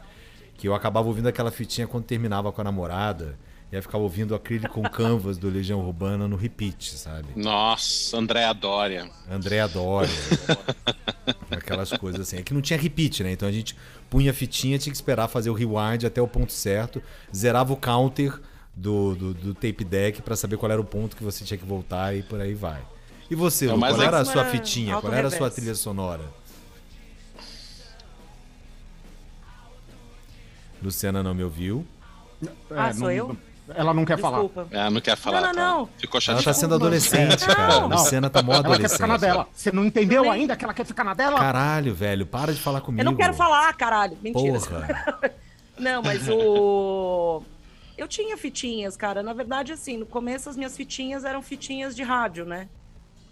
Que 0.58 0.66
eu 0.68 0.74
acabava 0.74 1.06
ouvindo 1.08 1.28
aquela 1.28 1.50
fitinha 1.50 1.86
quando 1.86 2.04
terminava 2.04 2.50
com 2.52 2.60
a 2.60 2.64
namorada, 2.64 3.38
e 3.70 3.76
aí 3.76 3.80
ficava 3.82 4.02
ouvindo 4.02 4.34
Acrylic 4.34 4.68
com 4.68 4.82
Canvas 4.82 5.38
do 5.38 5.48
Legião 5.48 5.80
Urbana 5.80 6.26
no 6.26 6.34
repeat, 6.36 6.96
sabe? 6.98 7.28
Nossa, 7.36 8.16
Andréa 8.16 8.52
Dória. 8.52 9.08
Andréa 9.30 9.68
Doria. 9.68 10.10
aquelas 11.50 11.90
coisas 11.92 12.20
assim. 12.22 12.38
É 12.38 12.42
que 12.42 12.54
não 12.54 12.60
tinha 12.60 12.78
repeat, 12.78 13.22
né? 13.22 13.32
Então 13.32 13.48
a 13.48 13.52
gente 13.52 13.76
punha 14.10 14.30
a 14.30 14.34
fitinha, 14.34 14.78
tinha 14.78 14.90
que 14.92 14.96
esperar 14.96 15.28
fazer 15.28 15.50
o 15.50 15.54
rewind 15.54 16.04
até 16.04 16.20
o 16.20 16.28
ponto 16.28 16.52
certo, 16.52 17.02
zerava 17.34 17.72
o 17.72 17.76
counter 17.76 18.40
do, 18.74 19.14
do, 19.14 19.34
do 19.34 19.54
tape 19.54 19.84
deck 19.84 20.22
pra 20.22 20.36
saber 20.36 20.56
qual 20.56 20.70
era 20.70 20.80
o 20.80 20.84
ponto 20.84 21.16
que 21.16 21.22
você 21.24 21.44
tinha 21.44 21.56
que 21.58 21.64
voltar 21.64 22.16
e 22.16 22.22
por 22.22 22.40
aí 22.40 22.54
vai. 22.54 22.82
E 23.30 23.34
você, 23.34 23.66
É, 23.68 23.72
Lu, 23.72 23.78
qual 23.80 24.00
é- 24.02 24.04
era 24.04 24.18
a 24.20 24.24
sua 24.24 24.44
fitinha? 24.44 25.00
Qual 25.00 25.12
era 25.12 25.28
a 25.28 25.30
sua 25.30 25.50
trilha 25.50 25.74
sonora? 25.74 26.22
Luciana 30.82 31.22
não 31.22 31.34
me 31.34 31.42
ouviu. 31.42 31.86
É, 32.44 32.48
Ah, 32.76 32.92
sou 32.92 33.10
eu? 33.10 33.36
Ela 33.74 33.92
não 33.92 34.04
quer 34.04 34.16
falar. 34.18 34.42
Desculpa. 34.42 34.68
Ela 34.70 34.90
não 34.90 35.00
quer 35.00 35.16
falar. 35.16 35.40
Não, 35.40 35.46
não, 35.48 35.54
tá? 35.54 35.60
não. 35.60 35.86
Ficou 35.98 36.18
Ela 36.18 36.20
chateada. 36.20 36.44
tá 36.44 36.52
sendo 36.52 36.74
adolescente, 36.76 37.44
cara. 37.46 37.80
Não. 37.80 37.88
Luciana 37.88 38.30
tá 38.30 38.40
mó 38.40 38.52
Ela 38.52 38.62
quer 38.62 38.68
adolescente. 38.68 38.92
ficar 38.96 39.06
na 39.08 39.16
dela. 39.16 39.48
Você 39.52 39.72
não 39.72 39.84
entendeu 39.84 40.22
Também. 40.22 40.40
ainda 40.42 40.56
que 40.56 40.64
ela 40.64 40.74
quer 40.74 40.86
ficar 40.86 41.02
na 41.02 41.14
dela? 41.14 41.38
Caralho, 41.40 41.92
velho, 41.92 42.24
para 42.26 42.54
de 42.54 42.60
falar 42.60 42.80
comigo. 42.80 43.00
Eu 43.00 43.04
não 43.04 43.16
quero 43.16 43.34
falar, 43.34 43.72
caralho. 43.74 44.16
Mentira. 44.22 44.60
Porra. 44.60 45.34
Não, 45.78 46.00
mas 46.02 46.26
o. 46.26 47.42
Eu 47.98 48.08
tinha 48.08 48.34
fitinhas, 48.38 48.96
cara. 48.96 49.22
Na 49.22 49.34
verdade, 49.34 49.72
assim, 49.72 49.98
no 49.98 50.06
começo 50.06 50.48
as 50.48 50.56
minhas 50.56 50.74
fitinhas 50.74 51.22
eram 51.22 51.42
fitinhas 51.42 51.94
de 51.94 52.02
rádio, 52.02 52.46
né? 52.46 52.66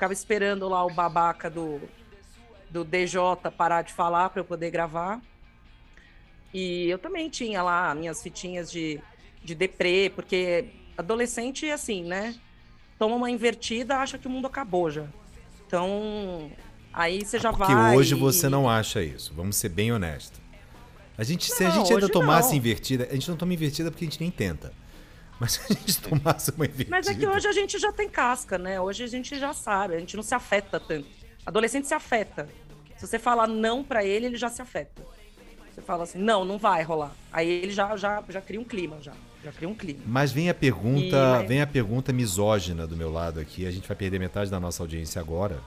Ficava 0.04 0.12
esperando 0.12 0.68
lá 0.68 0.84
o 0.84 0.90
babaca 0.92 1.49
do, 1.49 1.80
do 2.68 2.84
DJ 2.84 3.18
parar 3.56 3.80
de 3.80 3.90
falar 3.90 4.28
para 4.28 4.40
eu 4.40 4.44
poder 4.44 4.70
gravar. 4.70 5.18
E 6.52 6.90
eu 6.90 6.99
também 6.99 7.30
tinha 7.30 7.62
lá 7.62 7.94
minhas 7.94 8.23
fitinhas 8.23 8.70
de, 8.70 9.00
de 9.42 9.54
deprê, 9.54 10.12
porque 10.14 10.66
adolescente 10.99 11.66
é 11.66 11.73
assim, 11.73 12.04
né? 12.04 12.34
Toma 12.99 13.16
uma 13.16 13.30
invertida, 13.30 13.96
acha 13.96 14.18
que 14.18 14.26
o 14.26 14.30
mundo 14.30 14.46
acabou 14.46 14.90
já. 14.90 15.06
Então, 15.66 16.52
aí 16.92 17.25
você 17.25 17.38
já 17.38 17.50
Porque 17.50 17.75
vai. 17.75 17.96
hoje 17.96 18.14
e- 18.14 18.18
você 18.18 18.50
não 18.50 18.68
acha 18.68 19.02
isso. 19.02 19.32
Vamos 19.34 19.56
ser 19.56 19.70
bem 19.70 19.90
honestos. 19.90 20.38
A 21.16 21.25
gente, 21.25 21.50
se 21.50 21.64
a 21.64 21.68
Não, 21.68 21.76
gente 21.76 21.94
ainda 21.94 22.11
tomasse 22.11 22.50
não. 22.50 22.56
invertida, 22.58 23.08
a 23.11 23.14
gente 23.14 23.30
não 23.30 23.38
toma 23.38 23.54
invertida 23.54 23.90
porque 23.90 24.04
a 24.04 24.08
gente 24.08 24.20
nem 24.20 24.30
tenta. 24.30 24.70
Mas 25.41 25.53
se 25.53 25.61
a 25.64 25.75
gente 25.75 26.00
tomasse 26.00 26.50
uma 26.53 26.64
invertida. 26.64 26.91
Mas 26.91 27.07
é 27.09 27.14
que 27.14 27.26
hoje 27.26 27.47
a 27.49 27.53
gente 27.53 27.79
já 27.79 27.93
tem 27.93 28.09
casca, 28.09 28.57
né? 28.57 28.81
Hoje 28.81 29.03
a 29.05 29.07
gente 29.07 29.38
já 29.38 29.53
sabe, 29.53 29.95
a 29.95 29.99
gente 29.99 30.17
não 30.17 30.23
se 30.23 30.35
afeta 30.35 30.79
tanto. 30.79 31.07
Adolescente 31.45 31.87
se 31.88 31.95
afeta. 31.95 32.49
Se 32.97 33.07
você 33.07 33.19
falar 33.19 33.47
não 33.47 33.83
pra 33.83 34.05
ele, 34.05 34.26
ele 34.26 34.37
já 34.37 34.49
se 34.49 34.62
afeta. 34.62 35.03
Você 35.75 35.83
fala 35.83 36.05
assim, 36.05 36.19
não, 36.19 36.45
não 36.45 36.57
vai 36.57 36.83
rolar. 36.85 37.12
Aí 37.33 37.49
ele 37.49 37.73
já, 37.73 37.97
já, 37.97 38.23
já 38.29 38.41
cria 38.41 38.61
um 38.61 38.64
clima, 38.64 38.99
já. 39.03 39.12
Já 39.43 39.50
cria 39.53 39.69
um 39.69 39.75
clima. 39.75 40.00
Mas 40.07 40.31
vem 40.33 40.49
a 40.49 40.55
pergunta, 40.55 41.05
E- 41.05 41.11
mas- 41.11 41.49
vem 41.49 41.61
a 41.61 41.67
pergunta 41.67 42.12
misógina 42.12 42.87
do 42.87 42.97
meu 42.97 43.11
lado 43.12 43.41
aqui. 43.41 43.67
A 43.67 43.71
gente 43.73 43.87
vai 43.88 43.97
perder 43.97 44.19
metade 44.21 44.50
da 44.50 44.61
nossa 44.61 44.83
audiência 44.83 45.21
agora. 45.21 45.59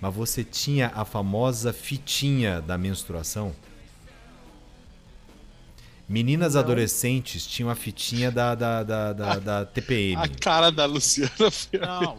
Mas 0.00 0.14
você 0.14 0.44
tinha 0.44 0.92
a 0.94 1.04
famosa 1.04 1.72
fitinha 1.72 2.60
da 2.60 2.78
menstruação? 2.78 3.52
Meninas 6.08 6.54
adolescentes 6.54 7.44
tinham 7.44 7.68
a 7.68 7.74
fitinha 7.74 8.30
da, 8.30 8.54
da, 8.54 8.82
da, 8.84 9.12
da, 9.12 9.34
da 9.40 9.64
TPM. 9.64 10.22
A 10.22 10.28
cara 10.28 10.70
da 10.70 10.84
Luciana 10.86 11.50
foi. 11.50 11.80
Não, 11.80 12.16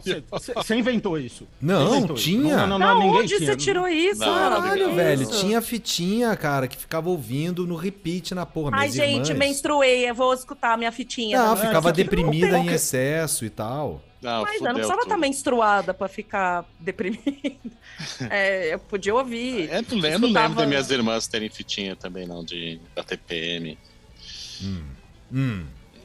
você 0.54 0.74
inventou 0.76 1.18
isso. 1.18 1.48
Não, 1.60 1.96
inventou 1.96 2.16
isso. 2.16 2.24
tinha. 2.24 2.56
Não, 2.58 2.66
não, 2.66 2.78
Da 2.78 2.86
não, 2.94 3.00
ninguém 3.00 3.20
onde 3.20 3.36
tinha. 3.38 3.50
você 3.50 3.56
tirou 3.56 3.88
isso? 3.88 4.20
Não, 4.20 4.26
Caralho, 4.26 4.88
não, 4.88 4.94
velho. 4.94 5.22
Isso. 5.22 5.40
Tinha 5.40 5.62
fitinha, 5.62 6.36
cara, 6.36 6.68
que 6.68 6.76
ficava 6.76 7.08
ouvindo 7.08 7.66
no 7.66 7.76
repeat 7.76 8.34
na 8.34 8.44
porra. 8.44 8.72
Ai, 8.74 8.90
gente, 8.90 9.30
irmãs. 9.30 9.48
menstruei, 9.48 10.10
eu 10.10 10.14
vou 10.14 10.34
escutar 10.34 10.74
a 10.74 10.76
minha 10.76 10.92
fitinha. 10.92 11.38
Não, 11.42 11.56
ficava 11.56 11.90
deprimida 11.90 12.58
em 12.58 12.68
excesso 12.68 13.44
e 13.46 13.50
tal. 13.50 14.02
Não, 14.20 14.42
Mas 14.42 14.56
eu 14.60 14.62
não 14.66 14.74
precisava 14.74 15.02
estar 15.02 15.16
menstruada 15.16 15.94
pra 15.94 16.08
ficar 16.08 16.64
deprimida. 16.80 17.22
É, 18.30 18.74
eu 18.74 18.78
podia 18.80 19.14
ouvir. 19.14 19.68
Eu 19.70 19.82
não, 19.82 19.90
lembro, 19.90 19.92
eu 19.92 20.00
não 20.00 20.08
Escutava- 20.28 20.42
lembro 20.48 20.54
das 20.56 20.68
minhas 20.68 20.90
irmãs 20.90 21.26
terem 21.28 21.48
fitinha 21.48 21.94
também, 21.94 22.26
não, 22.26 22.44
de, 22.44 22.80
da 22.96 23.02
TPM. 23.04 23.78
Hum. 24.62 25.64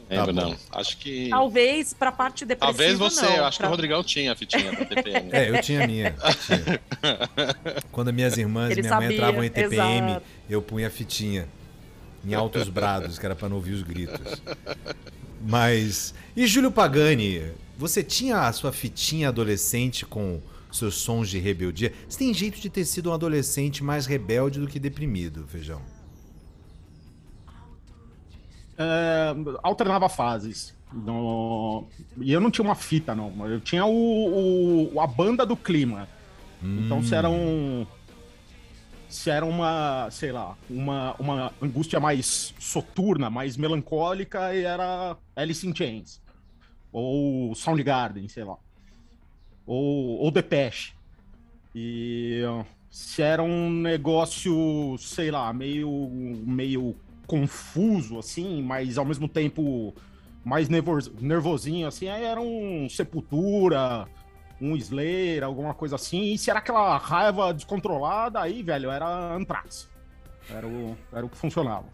Não 0.10 0.26
lembro, 0.26 0.34
Tá 0.36 0.42
não. 0.42 0.56
Acho 0.74 0.98
que. 0.98 1.30
Talvez 1.30 1.94
pra 1.94 2.12
parte 2.12 2.46
depressiva, 2.46 2.78
Talvez 2.78 3.00
você, 3.00 3.26
não, 3.26 3.36
eu 3.38 3.46
acho 3.46 3.58
pra- 3.58 3.66
que 3.68 3.70
o 3.70 3.72
Rodrigão 3.76 4.04
tinha 4.04 4.32
a 4.32 4.36
fitinha 4.36 4.72
da 4.72 4.86
TPM. 4.86 5.30
É, 5.32 5.50
eu 5.50 5.62
tinha 5.62 5.84
a 5.84 5.88
minha. 5.88 6.12
tinha. 6.46 6.80
Quando 7.92 8.14
minhas 8.14 8.38
irmãs 8.38 8.78
e 8.78 8.82
minha 8.82 8.92
mãe 8.96 9.02
sabia, 9.02 9.16
entravam 9.18 9.44
em 9.44 9.50
TPM, 9.50 10.12
exato. 10.12 10.26
eu 10.50 10.62
punha 10.62 10.88
a 10.88 10.92
fitinha 10.92 11.48
em 12.24 12.34
altos 12.36 12.70
brados, 12.70 13.18
que 13.18 13.26
era 13.26 13.36
pra 13.36 13.50
não 13.50 13.56
ouvir 13.56 13.74
os 13.74 13.82
gritos. 13.82 14.42
Mas. 15.42 16.14
E 16.36 16.46
Júlio 16.48 16.72
Pagani, 16.72 17.52
você 17.88 18.04
tinha 18.04 18.48
a 18.48 18.54
sua 18.54 18.72
fitinha 18.72 19.30
adolescente 19.30 20.06
com 20.06 20.40
seus 20.72 20.96
sons 20.96 21.30
de 21.30 21.38
rebeldia? 21.40 21.94
Você 22.10 22.18
tem 22.20 22.34
jeito 22.34 22.60
de 22.60 22.70
ter 22.70 22.86
sido 22.86 23.10
um 23.10 23.14
adolescente 23.14 23.84
mais 23.84 24.06
rebelde 24.06 24.60
do 24.60 24.68
que 24.68 24.80
deprimido, 24.80 25.46
Feijão. 25.48 25.82
É, 28.78 29.36
alternava 29.62 30.10
fases. 30.10 30.74
No- 30.92 31.86
E 32.20 32.32
eu 32.32 32.40
não 32.42 32.52
tinha 32.52 32.66
uma 32.66 32.76
fita, 32.76 33.16
não. 33.16 33.48
Eu 33.48 33.60
tinha 33.60 33.86
o, 33.86 34.94
o- 34.94 35.00
a 35.00 35.08
banda 35.08 35.46
do 35.46 35.56
clima. 35.56 36.08
Então 36.62 37.04
se 37.04 37.14
era 37.14 37.30
um. 37.30 37.86
Se 39.10 39.30
era 39.30 39.46
uma, 39.46 40.08
sei 40.10 40.32
lá, 40.32 40.58
uma, 40.70 41.14
uma 41.20 41.54
angústia 41.62 42.00
mais 42.00 42.54
soturna, 42.58 43.30
mais 43.30 43.58
melancólica, 43.58 44.56
e 44.56 44.64
era 44.64 45.16
Alice 45.36 45.68
in 45.68 45.76
Chains. 45.76 46.20
Ou 46.94 47.54
Soundgarden, 47.56 48.30
sei 48.30 48.46
lá. 48.46 48.56
Ou, 49.66 50.20
ou 50.20 50.32
Depeche. 50.32 50.94
E 51.76 52.44
se 52.90 53.24
era 53.24 53.42
um 53.42 53.70
negócio, 53.72 54.96
sei 55.00 55.32
lá, 55.32 55.52
meio, 55.52 55.90
meio 56.46 56.96
confuso, 57.26 58.20
assim, 58.20 58.62
mas 58.62 58.98
ao 58.98 59.06
mesmo 59.06 59.28
tempo 59.28 59.94
mais 60.46 60.70
nervos, 60.70 61.12
nervosinho, 61.20 61.88
assim, 61.88 62.08
aí 62.10 62.24
era 62.24 62.40
um 62.40 62.88
Sepultura, 62.88 64.08
um 64.62 64.76
Slayer, 64.76 65.44
alguma 65.44 65.74
coisa 65.74 65.96
assim. 65.96 66.34
E 66.34 66.38
se 66.38 66.50
era 66.50 66.60
aquela 66.60 66.98
raiva 66.98 67.54
descontrolada, 67.54 68.40
aí, 68.40 68.62
velho, 68.62 68.92
era 68.92 69.34
Anthrax. 69.34 69.90
Era 70.50 70.68
o, 70.68 70.98
era 71.12 71.26
o 71.26 71.30
que 71.30 71.38
funcionava. 71.38 71.86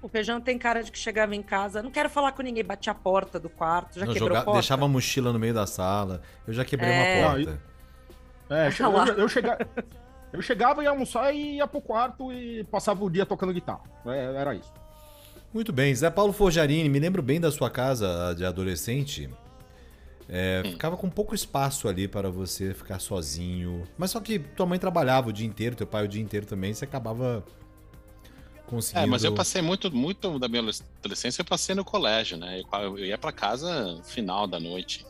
O 0.00 0.08
Feijão 0.08 0.40
tem 0.40 0.56
cara 0.56 0.82
de 0.82 0.92
que 0.92 0.98
chegava 0.98 1.34
em 1.34 1.42
casa, 1.42 1.82
não 1.82 1.90
quero 1.90 2.08
falar 2.08 2.30
com 2.32 2.40
ninguém, 2.42 2.62
batia 2.64 2.92
a 2.92 2.94
porta 2.94 3.38
do 3.40 3.48
quarto, 3.48 3.98
já 3.98 4.06
Não, 4.06 4.12
quebrou 4.12 4.28
joga- 4.28 4.40
a 4.40 4.44
porta. 4.44 4.60
deixava 4.60 4.84
a 4.84 4.88
mochila 4.88 5.32
no 5.32 5.38
meio 5.40 5.52
da 5.54 5.66
sala. 5.66 6.22
Eu 6.46 6.54
já 6.54 6.64
quebrei 6.64 6.90
É. 6.90 7.18
uma 7.20 7.30
porta. 7.34 7.62
É, 8.50 8.68
Ah 8.82 8.88
lá. 8.88 9.06
eu, 9.08 9.14
eu, 9.18 9.28
chega, 9.28 9.58
eu 10.32 10.40
chegava, 10.40 10.82
ia 10.84 10.90
almoçar 10.90 11.34
e 11.34 11.56
ia 11.56 11.66
pro 11.66 11.80
quarto 11.80 12.32
e 12.32 12.62
passava 12.64 13.04
o 13.04 13.10
dia 13.10 13.26
tocando 13.26 13.52
guitarra. 13.52 13.82
É, 14.06 14.34
era 14.36 14.54
isso. 14.54 14.72
Muito 15.52 15.72
bem, 15.72 15.94
Zé 15.94 16.08
Paulo 16.10 16.32
Forjarini, 16.32 16.88
me 16.88 16.98
lembro 17.00 17.20
bem 17.22 17.40
da 17.40 17.50
sua 17.50 17.68
casa 17.70 18.34
de 18.36 18.44
adolescente. 18.44 19.28
É, 20.28 20.62
ficava 20.64 20.96
com 20.96 21.08
pouco 21.10 21.34
espaço 21.34 21.88
ali 21.88 22.06
para 22.06 22.30
você 22.30 22.74
ficar 22.74 22.98
sozinho. 23.00 23.84
Mas 23.96 24.10
só 24.10 24.20
que 24.20 24.38
tua 24.38 24.66
mãe 24.66 24.78
trabalhava 24.78 25.30
o 25.30 25.32
dia 25.32 25.46
inteiro, 25.46 25.74
teu 25.74 25.86
pai 25.86 26.04
o 26.04 26.08
dia 26.08 26.22
inteiro 26.22 26.44
também, 26.46 26.72
você 26.74 26.84
acabava 26.84 27.42
conseguindo. 28.68 29.04
É, 29.04 29.06
mas 29.06 29.24
eu 29.24 29.34
passei 29.34 29.60
muito, 29.62 29.94
muito 29.94 30.38
da 30.38 30.48
minha 30.48 30.62
adolescência, 31.00 31.40
eu 31.40 31.44
passei 31.44 31.74
no 31.74 31.84
colégio, 31.84 32.36
né? 32.36 32.60
Eu, 32.60 32.98
eu 32.98 33.04
ia 33.06 33.18
pra 33.18 33.32
casa 33.32 33.92
no 33.94 34.04
final 34.04 34.46
da 34.46 34.60
noite. 34.60 35.04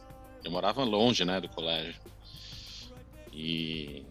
Eu 0.44 0.50
morava 0.50 0.82
longe, 0.84 1.24
né, 1.24 1.40
do 1.40 1.48
colégio. 1.48 1.94
E 3.32 4.04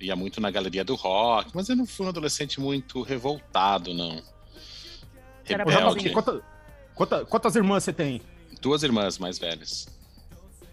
ia 0.00 0.16
muito 0.16 0.40
na 0.40 0.50
galeria 0.50 0.84
do 0.84 0.94
rock, 0.94 1.50
mas 1.54 1.68
eu 1.68 1.76
não 1.76 1.86
fui 1.86 2.04
um 2.06 2.08
adolescente 2.08 2.60
muito 2.60 3.02
revoltado, 3.02 3.94
não. 3.94 4.20
Rebelde. 5.44 6.10
quanta- 6.10 6.42
quanta- 6.94 7.24
quantas 7.24 7.56
irmãs 7.56 7.84
você 7.84 7.92
tem? 7.92 8.20
Duas 8.60 8.82
irmãs 8.82 9.18
mais 9.18 9.38
velhas. 9.38 9.88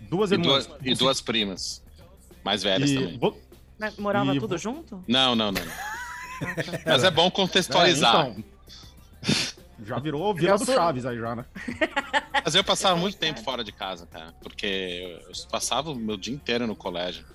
Duas 0.02 0.32
E 0.32 0.36
irmãs. 0.36 0.66
duas, 0.68 0.80
e 0.84 0.94
duas 0.96 1.22
primas. 1.22 1.84
Mais 2.44 2.64
velhas 2.64 2.90
E 2.90 2.96
também. 2.96 3.20
Morava 3.98 4.36
E 4.36 4.40
tudo 4.40 4.52
vo- 4.52 4.58
junto? 4.58 5.04
Não, 5.08 5.36
não, 5.36 5.52
não. 5.52 5.62
Mas 6.86 7.04
é 7.04 7.12
bom 7.12 7.30
contextualizar. 7.32 8.26
É, 8.28 8.30
então, 8.30 8.44
já 9.86 9.98
virou 10.00 10.34
Vila 10.34 10.58
do 10.58 10.66
sou- 10.66 10.76
Chaves 10.76 11.06
aí 11.06 11.18
já, 11.18 11.36
né? 11.36 11.46
Mas 12.44 12.56
eu 12.56 12.64
passava 12.64 12.96
muito 12.96 13.18
tempo 13.18 13.42
fora 13.42 13.64
de 13.64 13.72
casa, 13.72 14.06
cara. 14.08 14.34
Porque 14.42 15.20
eu 15.28 15.48
passava 15.50 15.92
o 15.92 15.96
meu 15.96 16.18
dia 16.18 16.34
inteiro 16.34 16.66
no 16.68 16.76
colégio. 16.76 17.26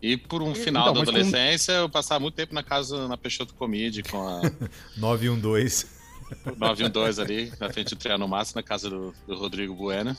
E 0.00 0.16
por 0.16 0.42
um 0.42 0.54
final 0.54 0.82
Então, 0.90 0.94
da 0.94 1.00
adolescência, 1.02 1.72
eu 1.72 1.88
passava 1.88 2.20
muito 2.20 2.34
tempo 2.34 2.52
na 2.54 2.62
casa, 2.62 3.06
na 3.06 3.16
Peixoto 3.16 3.54
Comide, 3.54 4.02
com 4.02 4.26
a 4.26 4.40
912. 4.98 5.86
912 6.56 7.20
ali, 7.20 7.52
na 7.60 7.70
frente 7.70 7.90
do 7.94 7.96
Triano 7.96 8.26
Massa, 8.26 8.52
na 8.56 8.62
casa 8.62 8.88
do, 8.90 9.14
do 9.26 9.36
Rodrigo 9.36 9.74
Bueno. 9.74 10.16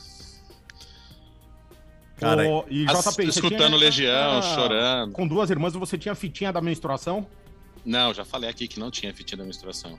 Cara, 2.16 2.48
Ô, 2.48 2.64
e 2.70 2.86
As- 2.88 3.04
JP, 3.04 3.10
você 3.10 3.22
escutando 3.24 3.58
tinha- 3.58 3.76
Legião, 3.76 4.38
ah, 4.38 4.42
chorando. 4.42 5.12
Com 5.12 5.26
duas 5.26 5.50
irmãs, 5.50 5.74
você 5.74 5.98
tinha 5.98 6.14
fitinha 6.14 6.52
da 6.52 6.60
menstruação? 6.60 7.26
Não, 7.84 8.14
já 8.14 8.24
falei 8.24 8.48
aqui 8.48 8.66
que 8.66 8.78
não 8.80 8.90
tinha 8.90 9.12
fitinha 9.14 9.38
da 9.38 9.44
menstruação. 9.44 9.98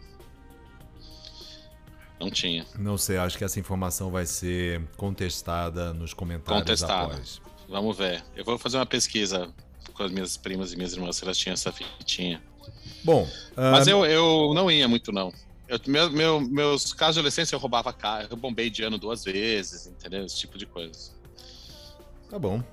Não 2.20 2.30
tinha. 2.32 2.66
Não 2.80 2.98
sei, 2.98 3.18
acho 3.18 3.38
que 3.38 3.44
essa 3.44 3.60
informação 3.60 4.10
vai 4.10 4.26
ser 4.26 4.82
contestada 4.96 5.94
nos 5.94 6.14
comentários 6.14 6.62
Contestada. 6.62 7.14
após. 7.14 7.42
Vamos 7.68 7.98
ver. 7.98 8.24
Eu 8.36 8.46
vou 8.46 8.58
fazer 8.58 8.78
uma 8.78 8.86
pesquisa 8.86 9.54
com 9.94 10.04
as 10.04 10.12
minhas 10.12 10.38
primas 10.38 10.72
e 10.72 10.78
minhas 10.78 10.94
irmãs 10.94 11.18
se 11.18 11.24
elas 11.24 11.38
tinham 11.38 11.54
essa 11.54 11.72
fitinha. 11.72 12.42
Bom, 13.04 13.28
ah, 13.56 13.72
Mas 13.72 13.88
eu, 13.88 14.06
eu 14.06 14.54
não 14.54 14.72
ia 14.72 14.88
muito, 14.88 15.12
não. 15.12 15.32
Eu, 15.68 15.80
meu, 15.88 16.10
meu- 16.10 16.42
meus 16.42 16.94
casos 16.94 17.16
de 17.16 17.20
adolescência 17.20 17.56
eu 17.56 17.60
roubava 17.60 17.92
carro, 17.92 18.28
eu 18.30 18.38
bombei 18.38 18.70
de 18.70 18.84
ano 18.84 18.98
duas 18.98 19.24
vezes, 19.24 19.88
entendeu? 19.88 20.24
Esse 20.26 20.38
tipo 20.38 20.58
de 20.58 20.66
coisa. 20.66 21.12
tá 22.30 22.40
bom. 22.40 22.64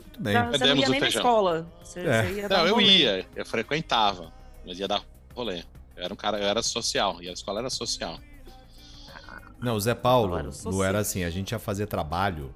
Muito 0.00 0.20
bem. 0.22 0.32
Já- 0.34 0.50
Você 0.50 0.58
não 0.58 0.76
ia 0.76 0.88
nem 0.88 1.00
na 1.00 1.06
feijão. 1.06 1.20
escola. 1.22 1.72
Você, 1.82 2.00
É. 2.00 2.22
você 2.26 2.32
ia 2.40 2.48
Não, 2.48 2.66
eu 2.66 2.80
ia, 2.80 3.26
eu 3.34 3.46
frequentava, 3.46 4.32
mas 4.66 4.78
ia 4.78 4.88
dar 4.88 5.04
rolê. 5.34 5.64
Eu 5.96 6.04
era 6.04 6.12
um 6.12 6.16
cara, 6.16 6.38
eu 6.38 6.46
era 6.46 6.62
social, 6.62 7.22
e 7.22 7.28
a 7.28 7.32
escola 7.32 7.60
era 7.60 7.70
social. 7.70 8.18
Não, 9.60 9.76
o 9.76 9.80
Zé 9.80 9.94
Paulo 9.94 10.50
não 10.64 10.84
era 10.84 10.98
assim, 10.98 11.24
a 11.24 11.30
gente 11.30 11.52
ia 11.52 11.58
fazer 11.58 11.86
trabalho. 11.86 12.52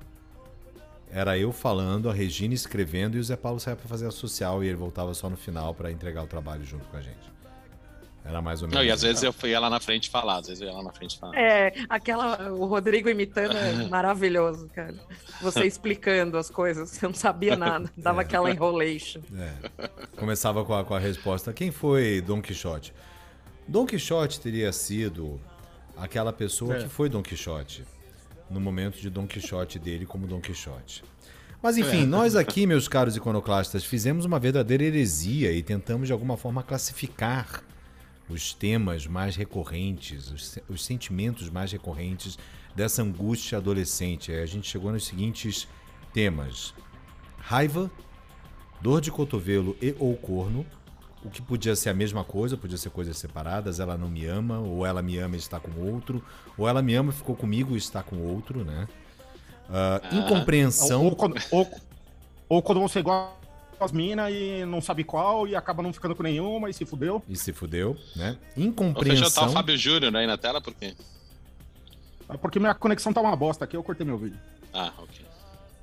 Era 1.11 1.39
eu 1.39 1.53
falando, 1.53 2.11
a 2.11 2.13
Regina 2.13 2.53
escrevendo 2.53 3.17
e 3.17 3.21
o 3.21 3.25
Zé 3.25 3.37
Paulo 3.37 3.59
saía 3.59 3.77
para 3.77 3.89
fazer 3.89 4.07
a 4.07 4.11
social 4.11 4.63
e 4.63 4.69
ele 4.69 4.77
voltava 4.77 5.15
só 5.15 5.31
no 5.31 5.37
final 5.37 5.75
para 5.75 5.91
entregar 5.91 6.23
o 6.23 6.27
trabalho 6.27 6.65
junto 6.65 6.87
com 6.89 6.97
a 6.99 7.01
gente. 7.01 7.38
Era 8.29 8.43
mais 8.43 8.61
ou 8.61 8.69
menos. 8.69 8.79
Não, 8.79 8.85
e 8.87 8.91
às 8.93 9.01
vezes 9.01 9.23
eu 9.23 9.35
ia 9.45 9.59
lá 9.59 9.71
na 9.71 9.81
frente 9.81 10.11
falar, 10.11 10.37
às 10.37 10.49
vezes 10.49 10.61
eu 10.61 10.69
ia 10.69 10.75
lá 10.75 10.83
na 10.83 10.93
frente 10.93 11.19
falar. 11.19 11.35
É, 11.35 11.73
aquela. 11.89 12.53
O 12.53 12.67
Rodrigo 12.67 13.09
imitando 13.09 13.57
é 13.57 13.73
maravilhoso, 13.89 14.69
cara. 14.75 14.95
Você 15.41 15.65
explicando 15.67 16.37
as 16.37 16.51
coisas, 16.51 16.91
você 16.91 17.07
não 17.07 17.15
sabia 17.15 17.57
nada, 17.57 17.91
dava 17.97 18.21
é. 18.21 18.25
aquela 18.25 18.51
enrolation. 18.51 19.23
É. 19.35 19.89
Começava 20.15 20.63
com 20.63 20.75
a, 20.75 20.85
com 20.85 20.95
a 20.95 20.99
resposta: 20.99 21.55
quem 21.55 21.71
foi 21.71 22.21
Dom 22.21 22.43
Quixote? 22.43 22.93
Dom 23.67 23.87
Quixote 23.87 24.39
teria 24.43 24.71
sido 24.73 25.41
aquela 25.97 26.33
pessoa 26.33 26.77
é. 26.77 26.83
que 26.83 26.89
foi 26.89 27.09
Dom 27.09 27.23
Quixote 27.23 27.87
no 28.51 28.61
momento 28.61 29.01
de 29.01 29.09
Dom 29.09 29.27
Quixote 29.27 29.79
dele 29.79 30.05
como 30.05 30.27
Dom 30.27 30.41
Quixote. 30.41 31.03
Mas 31.63 31.79
enfim, 31.79 32.03
é. 32.03 32.07
nós 32.07 32.37
aqui, 32.37 32.67
meus 32.67 32.89
caros 32.89 33.17
iconoclastas, 33.17 33.85
fizemos 33.85 34.27
uma 34.27 34.39
verdadeira 34.39 34.85
heresia 34.85 35.51
e 35.51 35.63
tentamos 35.63 36.07
de 36.07 36.13
alguma 36.13 36.37
forma 36.37 36.63
classificar 36.63 37.65
os 38.29 38.53
temas 38.53 39.07
mais 39.07 39.37
recorrentes, 39.37 40.31
os, 40.31 40.59
os 40.69 40.85
sentimentos 40.85 41.49
mais 41.49 41.73
recorrentes 41.73 42.39
dessa 42.75 43.03
angústia 43.03 43.59
adolescente. 43.59 44.33
A 44.33 44.47
gente 44.47 44.69
chegou 44.69 44.93
nos 44.93 45.07
seguintes 45.07 45.67
temas: 46.13 46.75
raiva, 47.39 47.91
dor 48.81 49.01
de 49.01 49.11
cotovelo 49.11 49.77
e 49.81 49.95
ou 49.99 50.17
corno, 50.17 50.65
o 51.25 51.31
que 51.31 51.43
podia 51.43 51.75
ser 51.75 51.91
a 51.91 51.95
mesma 51.95 52.25
coisa, 52.25 52.57
podia 52.57 52.77
ser 52.77 52.91
coisas 52.91 53.17
separadas. 53.17 53.81
Ela 53.81 53.97
não 53.97 54.09
me 54.09 54.25
ama, 54.27 54.59
ou 54.59 54.87
ela 54.87 55.03
me 55.03 55.19
ama 55.19 55.37
e 55.37 55.39
está 55.39 55.59
com 55.59 55.73
outro, 55.81 56.23
ou 56.57 56.69
ela 56.69 56.83
me 56.83 56.95
ama 56.95 57.11
e 57.11 57.15
ficou 57.15 57.35
comigo 57.35 57.75
e 57.75 57.79
está 57.79 58.03
com 58.03 58.17
outro, 58.19 58.65
né? 58.65 58.87
Uh, 59.69 60.17
incompreensão. 60.17 61.05
Ou, 61.05 61.11
ou, 61.11 61.17
quando, 61.17 61.37
ou, 61.51 61.71
ou, 62.49 62.63
quando 62.63 62.81
você 62.81 63.03
gosta 63.03 63.38
as 63.85 63.93
minas 63.93 64.33
e 64.33 64.65
não 64.65 64.81
sabe 64.81 65.05
qual 65.05 65.47
e 65.47 65.55
acaba 65.55 65.83
não 65.83 65.93
ficando 65.93 66.15
com 66.15 66.23
nenhuma 66.23 66.69
e 66.69 66.75
se 66.75 66.85
fudeu. 66.85 67.23
E 67.29 67.37
se 67.37 67.53
fudeu, 67.53 67.97
né? 68.17 68.37
Incompreensão. 68.57 69.29
Seja, 69.29 69.41
tá 69.41 69.47
o 69.47 69.51
Fábio 69.51 69.77
Júnior 69.77 70.15
aí 70.17 70.27
na 70.27 70.37
tela, 70.37 70.61
por 70.61 70.75
quê? 70.75 70.95
É 72.29 72.37
porque 72.37 72.59
minha 72.59 72.75
conexão 72.75 73.13
tá 73.13 73.21
uma 73.21 73.35
bosta 73.35 73.65
aqui, 73.65 73.77
eu 73.77 73.83
cortei 73.83 74.05
meu 74.05 74.19
vídeo. 74.19 74.39
Ah, 74.73 74.93
ok. 74.99 75.29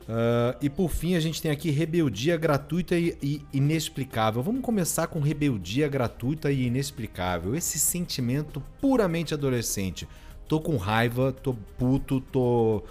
Uh, 0.07 0.55
e 0.61 0.69
por 0.69 0.89
fim, 0.89 1.15
a 1.15 1.19
gente 1.19 1.41
tem 1.41 1.49
aqui 1.49 1.71
rebeldia 1.71 2.37
gratuita 2.37 2.95
e, 2.95 3.17
e, 3.21 3.41
inexplicável. 3.51 4.43
Vamos 4.43 4.61
começar 4.61 5.07
com 5.07 5.19
rebeldia 5.19 5.87
gratuita 5.87 6.51
e 6.51 6.67
inexplicável. 6.67 7.55
Esse 7.55 7.79
sentimento 7.79 8.61
puramente 8.79 9.33
adolescente. 9.33 10.07
Tô 10.47 10.59
com 10.59 10.77
raiva, 10.77 11.31
tô 11.31 11.55
puto, 11.77 12.21
tô. 12.21 12.83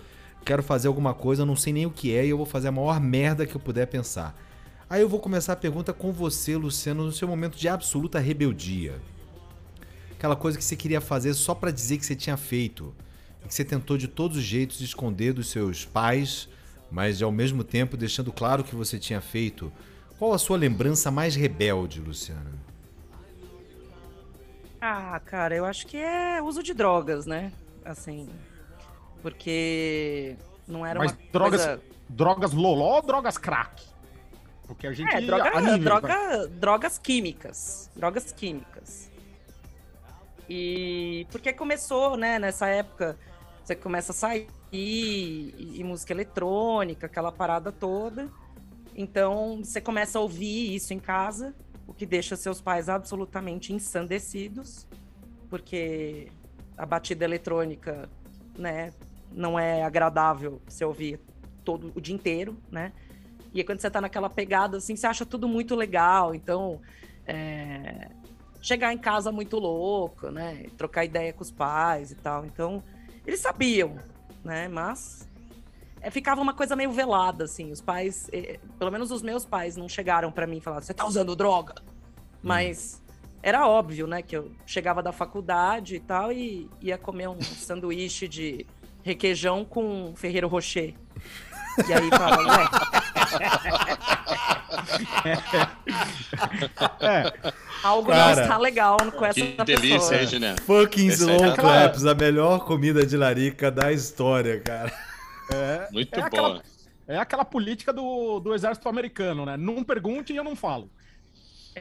Quero 0.45 0.63
fazer 0.63 0.89
alguma 0.89 1.15
coisa, 1.15 1.47
não 1.47 1.55
sei 1.55 1.73
nem 1.73 1.87
o 1.87 1.91
que 1.91 2.15
é 2.15 2.27
e 2.27 2.31
eu 2.31 2.37
vou 2.37 2.45
fazer 2.45 2.69
a 2.69 2.73
maior 2.73 3.01
merda 3.01 3.47
que 3.47 3.55
eu 3.55 3.61
puder 3.61 3.87
pensar. 3.87 4.37
Aí 4.89 5.01
eu 5.01 5.09
vou 5.09 5.21
começar 5.21 5.55
a 5.55 5.57
pergunta 5.57 5.93
com 5.93 6.13
você, 6.13 6.57
Luciano, 6.57 7.05
no 7.05 7.13
seu 7.13 7.27
momento 7.27 7.57
de 7.57 7.69
absoluta 7.69 8.19
rebeldia. 8.19 9.01
Aquela 10.13 10.37
coisa 10.37 10.57
que 10.59 10.65
você 10.65 10.77
queria 10.77 11.01
fazer 11.01 11.35
só 11.35 11.55
para 11.55 11.71
dizer 11.71 11.99
que 11.99 12.07
você 12.07 12.15
tinha 12.15 12.37
feito. 12.37 12.95
E 13.45 13.49
que 13.49 13.55
você 13.55 13.65
tentou 13.65 13.97
de 13.97 14.09
todos 14.09 14.37
os 14.37 14.45
jeitos 14.45 14.81
esconder 14.81 15.33
dos 15.33 15.49
seus 15.49 15.85
pais 15.85 16.49
mas 16.95 17.21
ao 17.21 17.33
mesmo 17.33 17.65
tempo 17.65 17.97
deixando 17.97 18.33
claro 18.33 18.63
que 18.63 18.77
você 18.77 19.01
tinha 19.01 19.21
feito. 19.21 19.73
Qual 20.17 20.33
a 20.33 20.39
sua 20.39 20.57
lembrança 20.57 21.11
mais 21.11 21.35
rebelde, 21.35 22.01
Luciana? 22.01 22.53
Ah, 24.81 25.21
cara, 25.25 25.57
eu 25.57 25.65
acho 25.65 25.89
que 25.89 25.97
é 25.97 26.41
uso 26.41 26.63
de 26.63 26.73
drogas, 26.73 27.27
né? 27.27 27.53
Assim, 27.85 28.29
porque 29.23 30.37
não 30.69 30.87
era 30.87 31.01
Mas 31.01 31.11
uma 31.11 31.19
drogas, 31.33 31.67
coisa... 31.67 31.83
drogas 32.09 32.53
loló 32.53 32.97
ou 32.97 33.03
drogas 33.03 33.37
crack? 33.37 33.83
Porque 34.67 34.87
a 34.87 34.93
gente 34.93 35.15
é, 35.15 35.21
droga, 35.21 35.57
anime, 35.57 35.85
droga, 35.85 36.49
drogas 36.49 36.99
químicas, 36.99 37.91
drogas 37.95 38.33
químicas. 38.33 39.11
E 40.49 41.27
porque 41.31 41.53
começou, 41.53 42.17
né, 42.17 42.39
nessa 42.39 42.67
época, 42.69 43.17
você 43.63 43.75
começa 43.75 44.13
a 44.13 44.15
sair 44.15 44.47
e, 44.73 45.75
e 45.77 45.85
música 45.85 46.13
eletrônica, 46.13 47.07
aquela 47.07 47.33
parada 47.33 47.73
toda. 47.73 48.29
Então, 48.95 49.61
você 49.63 49.81
começa 49.81 50.19
a 50.19 50.23
ouvir 50.23 50.75
isso 50.75 50.95
em 50.95 50.99
casa, 50.99 51.55
o 51.87 51.93
que 51.93 52.07
deixa 52.07 52.37
seus 52.37 52.61
pais 52.61 52.89
absolutamente 52.89 53.73
ensandecidos, 53.73 54.87
porque 55.51 56.29
a 56.77 56.87
batida 56.87 57.25
eletrônica, 57.25 58.09
né, 58.57 58.93
não 59.33 59.59
é 59.59 59.83
agradável 59.83 60.61
você 60.67 60.85
ouvir 60.85 61.21
todo 61.65 61.93
o 61.95 62.01
dia 62.01 62.15
inteiro, 62.15 62.57
né? 62.71 62.93
E 63.55 63.61
aí, 63.61 63.65
quando 63.65 63.81
você 63.81 63.91
tá 63.91 64.01
naquela 64.01 64.29
pegada, 64.29 64.77
assim, 64.77 64.97
você 64.97 65.07
acha 65.07 65.25
tudo 65.25 65.49
muito 65.49 65.75
legal. 65.75 66.35
Então, 66.35 66.81
é... 67.27 68.11
chegar 68.61 68.93
em 68.93 68.99
casa 68.99 69.33
muito 69.33 69.59
louco, 69.59 70.31
né? 70.31 70.67
Trocar 70.77 71.05
ideia 71.05 71.33
com 71.33 71.43
os 71.43 71.51
pais 71.51 72.11
e 72.11 72.17
tal. 72.17 72.45
Então, 72.45 72.83
eles 73.25 73.41
sabiam 73.41 73.97
né? 74.45 74.69
Mas 74.69 75.29
é, 76.01 76.11
ficava 76.11 76.41
uma 76.41 76.53
coisa 76.53 76.77
meio 76.77 76.93
velada, 76.93 77.45
assim. 77.45 77.73
Os 77.73 77.81
pais, 77.81 78.29
eh, 78.33 78.61
pelo 78.79 78.91
menos 78.91 79.11
os 79.11 79.23
meus 79.23 79.47
pais, 79.47 79.77
não 79.77 79.89
chegaram 79.89 80.31
para 80.31 80.47
mim 80.47 80.59
e 80.59 80.61
falaram: 80.61 80.83
você 80.83 80.93
tá 80.93 81.07
usando 81.07 81.35
droga? 81.35 81.75
Hum. 81.81 82.41
Mas 82.43 83.03
era 83.43 83.67
óbvio, 83.67 84.07
né? 84.07 84.21
Que 84.21 84.37
eu 84.37 84.53
chegava 84.67 85.03
da 85.03 85.13
faculdade 85.13 85.97
e 85.97 86.01
tal 86.01 86.31
e 86.31 86.69
ia 86.81 86.99
comer 86.99 87.29
um 87.29 87.41
sanduíche 87.41 88.29
de 88.29 88.67
requeijão 89.03 89.65
com 89.65 90.13
Ferreiro 90.15 90.49
Rocher. 90.49 90.95
E 91.89 91.93
aí 91.93 92.09
fala, 92.11 92.47
ué. 92.47 93.04
É. 97.01 97.33
Algo 97.83 98.09
Cara, 98.11 98.35
não 98.35 98.43
está 98.43 98.59
legal 98.59 98.97
com 99.13 99.25
essa 99.25 99.41
que 99.41 99.65
delícia, 99.65 100.21
hein, 100.21 100.27
Juliano? 100.27 100.61
Fucking 100.63 101.09
slow 101.09 101.45
é 101.45 101.55
claps, 101.55 102.07
a 102.07 102.15
melhor 102.15 102.65
comida 102.65 103.05
de 103.05 103.17
larica 103.17 103.71
da 103.71 103.93
história, 103.93 104.61
cara. 104.61 104.93
É, 105.53 105.89
Muito 105.93 106.15
é 106.15 106.17
boa. 106.17 106.27
Aquela, 106.27 106.63
é 107.07 107.19
aquela 107.19 107.45
política 107.45 107.93
do, 107.93 108.41
do 108.41 108.55
exército 108.55 108.89
americano, 108.89 109.45
né? 109.45 109.57
Não 109.57 109.85
pergunte 109.85 110.33
e 110.33 110.37
eu 110.37 110.45
não 110.45 110.57
falo. 110.57 110.91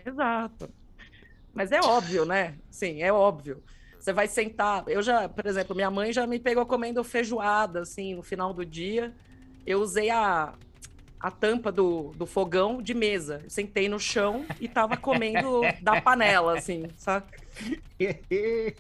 Exato. 0.05 0.69
Mas 1.53 1.71
é 1.71 1.79
óbvio, 1.79 2.25
né? 2.25 2.55
Sim, 2.69 3.01
é 3.01 3.13
óbvio. 3.13 3.63
Você 3.99 4.11
vai 4.11 4.27
sentar. 4.27 4.83
Eu 4.87 5.01
já, 5.01 5.29
por 5.29 5.45
exemplo, 5.45 5.73
minha 5.75 5.89
mãe 5.89 6.11
já 6.11 6.27
me 6.27 6.39
pegou 6.39 6.65
comendo 6.65 7.03
feijoada, 7.03 7.81
assim, 7.81 8.15
no 8.15 8.23
final 8.23 8.53
do 8.53 8.65
dia. 8.65 9.13
Eu 9.65 9.79
usei 9.79 10.09
a, 10.09 10.53
a 11.23 11.31
tampa 11.31 11.71
do, 11.71 12.11
do 12.17 12.25
fogão 12.25 12.81
de 12.81 12.93
mesa. 12.93 13.39
Eu 13.45 13.49
sentei 13.49 13.87
no 13.87 13.97
chão 13.97 14.45
e 14.59 14.67
tava 14.67 14.97
comendo 14.97 15.61
da 15.81 16.01
panela, 16.01 16.57
assim, 16.57 16.83
sabe? 16.97 17.27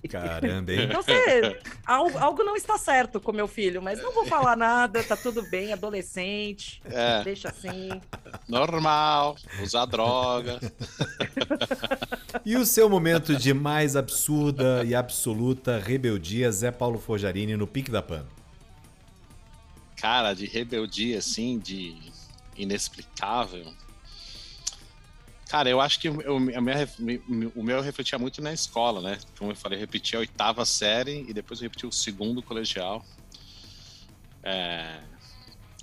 Caramba, 0.09 0.73
hein? 0.73 0.83
Então 0.83 1.01
você. 1.01 1.57
Algo, 1.85 2.17
algo, 2.17 2.43
não 2.43 2.57
está 2.57 2.77
certo 2.77 3.21
com 3.21 3.31
meu 3.31 3.47
filho, 3.47 3.81
mas 3.81 4.01
não 4.01 4.11
vou 4.11 4.25
falar 4.25 4.57
nada, 4.57 5.01
tá 5.01 5.15
tudo 5.15 5.41
bem, 5.43 5.71
adolescente. 5.71 6.81
É. 6.83 7.23
Deixa 7.23 7.47
assim. 7.47 7.89
Normal, 8.49 9.37
usar 9.61 9.85
droga. 9.85 10.59
E 12.43 12.57
o 12.57 12.65
seu 12.65 12.89
momento 12.89 13.37
de 13.37 13.53
mais 13.53 13.95
absurda 13.95 14.83
e 14.83 14.93
absoluta 14.93 15.77
rebeldia, 15.77 16.51
Zé 16.51 16.71
Paulo 16.71 16.99
Forjarini, 16.99 17.55
no 17.55 17.67
pique 17.67 17.89
da 17.89 18.01
pan? 18.01 18.25
Cara, 19.95 20.33
de 20.33 20.45
rebeldia, 20.45 21.19
assim, 21.19 21.57
de 21.57 22.11
inexplicável. 22.55 23.73
Cara, 25.49 25.69
eu 25.69 25.79
acho 25.79 25.99
que 25.99 26.07
eu, 26.07 26.39
minha, 26.39 27.51
o 27.55 27.63
meu 27.63 27.77
eu 27.77 27.83
refletia 27.83 28.17
muito 28.17 28.41
na 28.41 28.51
escola, 28.51 29.01
né? 29.01 29.19
Como 29.37 29.51
eu 29.51 29.55
falei, 29.55 29.77
eu 29.77 29.81
repeti 29.81 30.15
a 30.15 30.19
oitava 30.19 30.65
série 30.65 31.25
e 31.29 31.33
depois 31.33 31.59
eu 31.59 31.65
repeti 31.65 31.85
o 31.85 31.91
segundo 31.91 32.41
colegial. 32.41 33.05
É, 34.41 34.99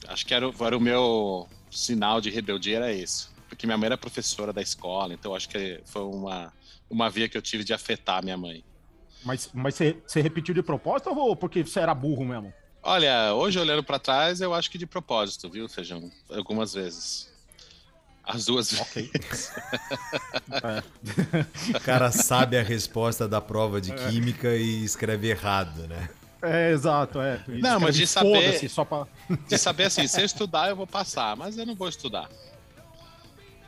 acho 0.09 0.27
que 0.27 0.35
era, 0.35 0.51
era 0.61 0.77
o 0.77 0.81
meu 0.81 1.49
sinal 1.71 2.21
de 2.21 2.31
rebeldia, 2.31 2.77
era 2.77 2.93
esse. 2.93 3.29
Porque 3.49 3.67
minha 3.67 3.79
mãe 3.79 3.87
era 3.87 3.97
professora 3.97 4.53
da 4.53 4.61
escola, 4.61 5.15
então 5.15 5.35
acho 5.35 5.49
que 5.49 5.81
foi 5.85 6.03
uma, 6.03 6.53
uma 6.89 7.09
via 7.09 7.29
que 7.29 7.37
eu 7.37 7.43
tive 7.43 7.63
de 7.63 7.73
afetar 7.73 8.25
minha 8.25 8.37
mãe. 8.37 8.65
Mas, 9.25 9.51
mas 9.53 9.75
você, 9.75 10.03
você 10.07 10.21
repetiu 10.21 10.55
de 10.55 10.63
propósito 10.63 11.11
ou 11.11 11.37
porque 11.37 11.63
você 11.63 11.81
era 11.81 11.95
burro 11.95 12.25
mesmo? 12.25 12.53
Olha, 12.83 13.35
hoje 13.35 13.59
olhando 13.59 13.83
para 13.83 13.99
trás, 13.99 14.41
eu 14.41 14.55
acho 14.55 14.71
que 14.71 14.79
de 14.79 14.87
propósito, 14.87 15.51
viu, 15.51 15.69
Feijão? 15.69 16.11
Algumas 16.31 16.73
vezes. 16.73 17.31
As 18.25 18.45
duas 18.45 18.73
okay. 18.81 19.11
vezes. 19.13 19.53
o 21.75 21.81
cara 21.81 22.11
sabe 22.11 22.57
a 22.57 22.63
resposta 22.63 23.27
da 23.27 23.41
prova 23.41 23.81
de 23.81 23.93
química 23.93 24.55
e 24.55 24.85
escreve 24.85 25.29
errado, 25.29 25.87
né? 25.89 26.09
É, 26.43 26.71
exato, 26.71 27.21
é. 27.21 27.43
Não, 27.49 27.81
mas 27.81 27.97
de 27.97 28.07
saber. 28.07 28.69
Só 28.69 28.85
pra... 28.85 29.07
de 29.49 29.59
saber 29.59 29.85
assim, 29.85 30.07
se 30.07 30.21
eu 30.21 30.25
estudar, 30.25 30.71
eu 30.71 30.77
vou 30.77 30.87
passar, 30.87 31.37
mas 31.37 31.59
eu 31.59 31.67
não 31.67 31.75
vou 31.75 31.89
estudar. 31.89 32.31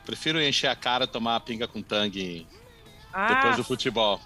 Prefiro 0.05 0.41
encher 0.41 0.67
a 0.67 0.75
cara, 0.75 1.05
tomar 1.05 1.35
a 1.35 1.39
pinga 1.39 1.67
com 1.67 1.81
tangue 1.81 2.47
ah. 3.13 3.33
depois 3.33 3.57
do 3.57 3.63
futebol. 3.63 4.19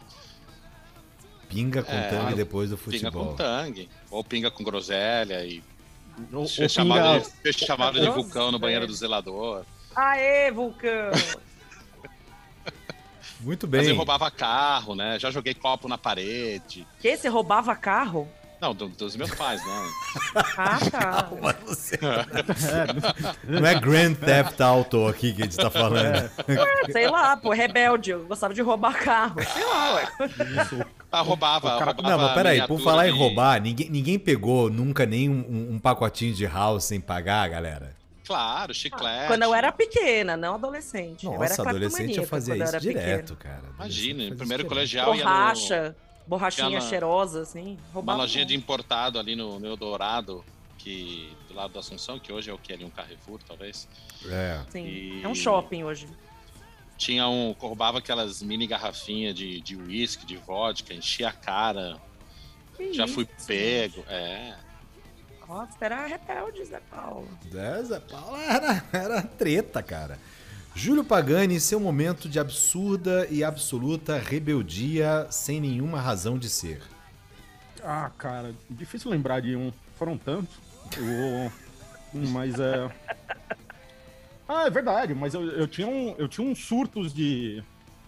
Pinga 1.49 1.81
com 1.83 1.91
É, 1.93 2.10
tangue 2.10 2.36
depois 2.36 2.69
do 2.69 2.77
Pinga 2.77 3.12
com 3.12 3.19
futebol. 3.19 3.33
tangue. 3.36 3.89
Ou 4.12 4.23
pinga 4.23 4.51
com 4.51 4.63
groselha 4.63 5.43
e 5.45 5.63
Ou- 6.33 6.41
ou 6.41 6.47
ser 6.47 6.69
chamado, 6.69 7.21
pinga- 7.23 7.31
de, 7.43 7.53
ser 7.53 7.65
chamado 7.65 7.99
de 8.01 8.10
vulcão 8.10 8.51
no 8.51 8.60
banheiro 8.60 8.86
do 8.88 8.93
zelador. 8.93 9.63
Aê, 9.95 10.51
Vulcão! 10.51 11.12
Muito 13.39 13.67
Mas 13.67 13.81
bem. 13.81 13.89
eu 13.91 13.95
roubava 13.95 14.31
carro, 14.31 14.95
né? 14.95 15.19
Já 15.19 15.29
joguei 15.29 15.53
copo 15.53 15.88
na 15.88 15.97
parede. 15.97 16.88
que? 16.99 17.15
Você 17.15 17.27
roubava 17.27 17.75
carro? 17.75 18.27
Não, 18.60 18.73
do- 18.73 18.89
dos 18.89 19.15
meus 19.15 19.29
pais, 19.36 19.63
né? 19.63 19.91
Ah, 20.57 20.79
tá. 20.89 21.29
Mas 21.39 21.55
você- 21.63 21.99
Não 23.47 23.63
é 23.67 23.79
Grand 23.79 24.15
Theft 24.15 24.60
Auto 24.60 25.05
aqui 25.07 25.31
que 25.33 25.43
a 25.43 25.45
gente 25.45 25.55
tá 25.55 25.69
falando. 25.69 26.29
Sei 26.91 27.07
lá, 27.07 27.38
pô, 27.38 27.51
rebelde. 27.51 28.10
Eu 28.12 28.25
gostava 28.25 28.55
de 28.55 28.62
roubar 28.63 28.97
carro. 28.99 29.36
Sei 29.43 29.63
lá, 29.63 29.93
ué. 29.95 30.07
Isso. 30.63 30.86
Ah, 31.12 31.22
roubava. 31.22 31.76
O 31.76 31.80
cara- 31.80 31.91
roubava 31.93 32.10
Não, 32.10 32.17
mas 32.26 32.34
peraí, 32.34 32.67
por 32.67 32.80
falar 32.80 33.08
em 33.08 33.13
de- 33.13 33.17
roubar, 33.17 33.62
ninguém, 33.62 33.89
ninguém 33.89 34.20
pegou 34.20 34.70
nunca 34.70 35.06
nem 35.06 35.30
um, 35.30 35.72
um- 35.74 35.80
pacotinho 35.80 36.34
de 36.34 36.46
house 36.46 36.84
sem 36.84 37.00
pagar, 37.00 37.48
galera. 37.50 37.96
Claro, 38.26 38.74
chiclete. 38.74 39.28
Quando 39.28 39.43
eu 39.43 39.54
era 39.56 39.72
pequena, 39.72 40.36
não 40.36 40.56
adolescente. 40.56 41.26
eu 41.26 41.32
era 41.34 41.43
Nossa, 41.43 41.62
adolescente 41.70 42.17
eu 42.17 42.28
fazia 42.28 42.56
eu 42.56 42.63
isso 42.63 42.70
era 42.76 42.80
direto, 42.82 43.36
pequena. 43.38 43.56
cara. 43.56 43.74
Imagina, 43.76 44.17
no 44.24 44.24
fazia 44.24 44.36
primeiro 44.38 44.65
colegial 44.65 45.15
ia 45.15 45.24
no, 45.24 45.30
Borracha, 45.30 45.96
borrachinha 46.28 46.67
Aquela- 46.67 46.82
cheirosa, 46.89 47.41
assim. 47.43 47.78
uma 47.96 48.15
lojinha 48.15 48.46
de 48.46 48.54
importado 48.54 49.17
ali 49.17 49.34
no, 49.34 49.58
no 49.62 49.65
Eldorado, 49.65 50.43
que, 50.78 51.32
do 51.48 51.56
lado 51.56 51.72
da 51.72 51.80
Assunção, 51.80 52.20
que 52.20 52.34
hoje 52.34 52.50
é 52.50 52.54
o 52.54 52.58
que? 52.58 52.74
Ali 52.74 52.84
um 52.84 52.89
Carrefour, 52.89 53.39
talvez. 53.48 53.88
É. 54.30 54.60
Sim. 54.72 54.86
e- 54.86 55.22
É 55.24 55.28
um 55.30 55.34
shopping 55.36 55.86
hoje. 55.86 56.06
Tinha 56.97 57.27
um. 57.27 57.51
Roubava 57.51 57.99
aquelas 57.99 58.41
mini 58.41 58.65
garrafinhas 58.67 59.36
de 59.36 59.62
de 59.62 59.75
uísque, 59.75 60.25
de 60.25 60.38
vodka, 60.38 60.93
enchia 60.93 61.29
a 61.29 61.33
cara. 61.33 61.97
Que 62.75 62.93
Já 62.93 63.05
isso? 63.05 63.13
fui 63.13 63.27
pego. 63.45 64.03
É. 64.10 64.55
Nossa, 65.47 65.71
era 65.79 66.05
rebelde, 66.05 66.65
Zé 66.65 66.81
Paulo. 66.91 67.27
Zé 67.86 67.99
Paula 68.01 68.41
era, 68.43 68.83
era 68.91 69.21
treta, 69.21 69.81
cara. 69.81 70.19
Júlio 70.75 71.03
Pagani, 71.03 71.60
seu 71.60 71.79
momento 71.79 72.27
de 72.29 72.39
absurda 72.39 73.25
e 73.31 73.43
absoluta 73.43 74.17
rebeldia 74.19 75.25
sem 75.31 75.60
nenhuma 75.62 75.99
razão 76.01 76.38
de 76.38 76.49
ser. 76.49 76.81
Ah, 77.83 78.12
cara, 78.17 78.53
difícil 78.69 79.10
lembrar 79.10 79.39
de 79.41 79.55
um. 79.55 79.71
Foram 79.97 80.17
tantos. 80.17 80.55
O- 80.99 81.51
Mas 82.13 82.60
é. 82.60 82.89
Ah, 84.47 84.65
é 84.65 84.69
verdade, 84.69 85.13
mas 85.13 85.33
eu, 85.33 85.43
eu 85.51 85.67
tinha, 85.67 85.88
um, 85.88 86.15
eu 86.17 86.27
tinha 86.27 86.47
uns 86.49 86.60
surtos 86.65 87.13
de, 87.13 87.62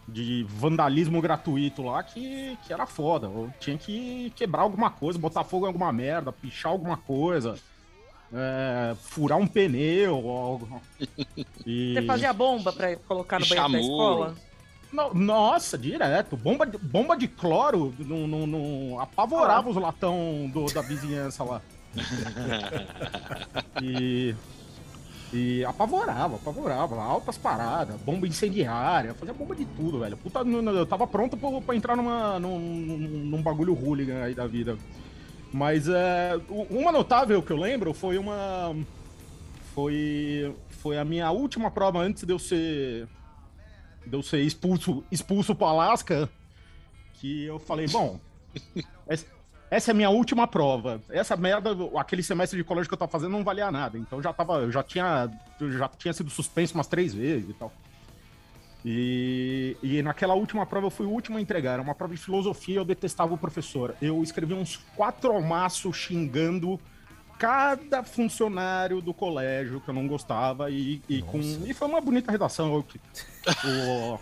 de 0.07 0.45
vandalismo 0.47 1.21
gratuito 1.21 1.81
lá 1.83 2.01
que, 2.01 2.57
que 2.65 2.71
era 2.71 2.85
foda. 2.85 3.27
Eu 3.27 3.51
tinha 3.59 3.77
que 3.77 4.31
quebrar 4.35 4.61
alguma 4.61 4.89
coisa, 4.89 5.19
botar 5.19 5.43
fogo 5.43 5.65
em 5.65 5.67
alguma 5.67 5.91
merda, 5.91 6.31
pichar 6.31 6.71
alguma 6.71 6.95
coisa, 6.95 7.55
é, 8.33 8.95
furar 9.01 9.37
um 9.37 9.47
pneu. 9.47 10.17
ou 10.23 10.37
algo. 10.37 10.81
E... 11.65 11.93
Você 11.93 12.01
fazia 12.03 12.31
bomba 12.33 12.71
pra 12.71 12.95
colocar 12.95 13.37
no 13.39 13.45
Pichar 13.45 13.69
banheiro 13.69 13.87
da 13.87 13.93
escola? 13.93 14.35
No- 14.91 15.13
Nossa, 15.13 15.77
direto. 15.77 16.35
Bomba 16.37 16.65
de, 16.65 16.77
bomba 16.77 17.15
de 17.15 17.27
cloro 17.27 17.93
não, 17.99 18.27
não, 18.27 18.47
não 18.47 18.99
apavorava 18.99 19.69
os 19.69 19.75
latão 19.75 20.49
do- 20.51 20.65
da 20.73 20.81
vizinhança 20.81 21.43
lá. 21.43 21.61
e, 23.83 24.33
e 25.31 25.63
apavorava, 25.65 26.35
apavorava. 26.35 27.01
Altas 27.01 27.37
paradas, 27.37 27.99
bomba 28.01 28.27
incendiária, 28.27 29.13
fazia 29.13 29.33
bomba 29.33 29.55
de 29.55 29.65
tudo, 29.65 29.99
velho. 29.99 30.17
Puta, 30.17 30.39
eu 30.39 30.85
tava 30.85 31.05
pronto 31.07 31.37
pra, 31.37 31.75
entrar 31.75 31.95
numa, 31.95 32.39
num, 32.39 32.59
num, 32.59 33.41
bagulho 33.41 33.73
hooligan 33.73 34.23
aí 34.23 34.33
da 34.33 34.47
vida. 34.47 34.77
Mas 35.51 35.87
é, 35.87 36.39
uma 36.69 36.91
notável 36.91 37.41
que 37.41 37.51
eu 37.51 37.57
lembro 37.57 37.93
foi 37.93 38.17
uma. 38.17 38.75
Foi, 39.73 40.55
foi 40.69 40.97
a 40.97 41.05
minha 41.05 41.29
última 41.31 41.71
prova 41.71 41.99
antes 41.99 42.23
de 42.23 42.33
eu 42.33 42.39
ser 42.39 43.07
de 44.05 44.15
eu 44.15 44.23
ser 44.23 44.41
expulso, 44.41 45.03
expulso 45.11 45.53
pro 45.53 45.67
Alasca, 45.67 46.29
que 47.13 47.45
eu 47.45 47.59
falei, 47.59 47.87
bom, 47.87 48.19
essa, 49.71 49.91
é 49.91 49.93
a 49.93 49.95
minha 49.95 50.09
última 50.09 50.47
prova. 50.47 51.01
Essa 51.09 51.35
merda, 51.37 51.71
aquele 51.97 52.23
semestre 52.23 52.57
de 52.57 52.63
colégio 52.63 52.87
que 52.89 52.93
eu 52.93 52.97
tava 52.97 53.11
fazendo 53.11 53.31
não 53.31 53.43
valia 53.43 53.71
nada. 53.71 53.97
Então 53.97 54.21
já 54.21 54.33
tava, 54.33 54.55
eu 54.59 54.71
já 54.71 54.81
tinha, 54.83 55.29
já 55.77 55.87
tinha 55.89 56.13
sido 56.13 56.29
suspenso 56.29 56.73
umas 56.75 56.87
três 56.87 57.13
vezes 57.13 57.49
e 57.49 57.53
tal. 57.53 57.71
E, 58.85 59.75
e 59.83 60.01
naquela 60.01 60.33
última 60.35 60.65
prova 60.65 60.87
eu 60.87 60.91
fui 60.91 61.05
o 61.05 61.09
último 61.09 61.37
a 61.37 61.41
entregar. 61.41 61.73
Era 61.73 61.81
uma 61.81 61.93
prova 61.95 62.13
de 62.15 62.19
filosofia, 62.21 62.77
eu 62.79 62.85
detestava 62.85 63.33
o 63.33 63.37
professor. 63.37 63.95
Eu 64.01 64.23
escrevi 64.23 64.53
uns 64.53 64.77
quatro 64.95 65.31
almaços 65.31 65.95
xingando 65.97 66.79
cada 67.37 68.03
funcionário 68.03 69.01
do 69.01 69.13
colégio 69.13 69.79
que 69.79 69.89
eu 69.89 69.93
não 69.93 70.07
gostava 70.07 70.69
e, 70.69 71.01
e 71.07 71.21
com 71.21 71.39
e 71.39 71.73
foi 71.73 71.87
uma 71.87 72.01
bonita 72.01 72.31
redação 72.31 72.73
eu 72.75 72.83
que- 72.83 72.99
o- 73.65 74.19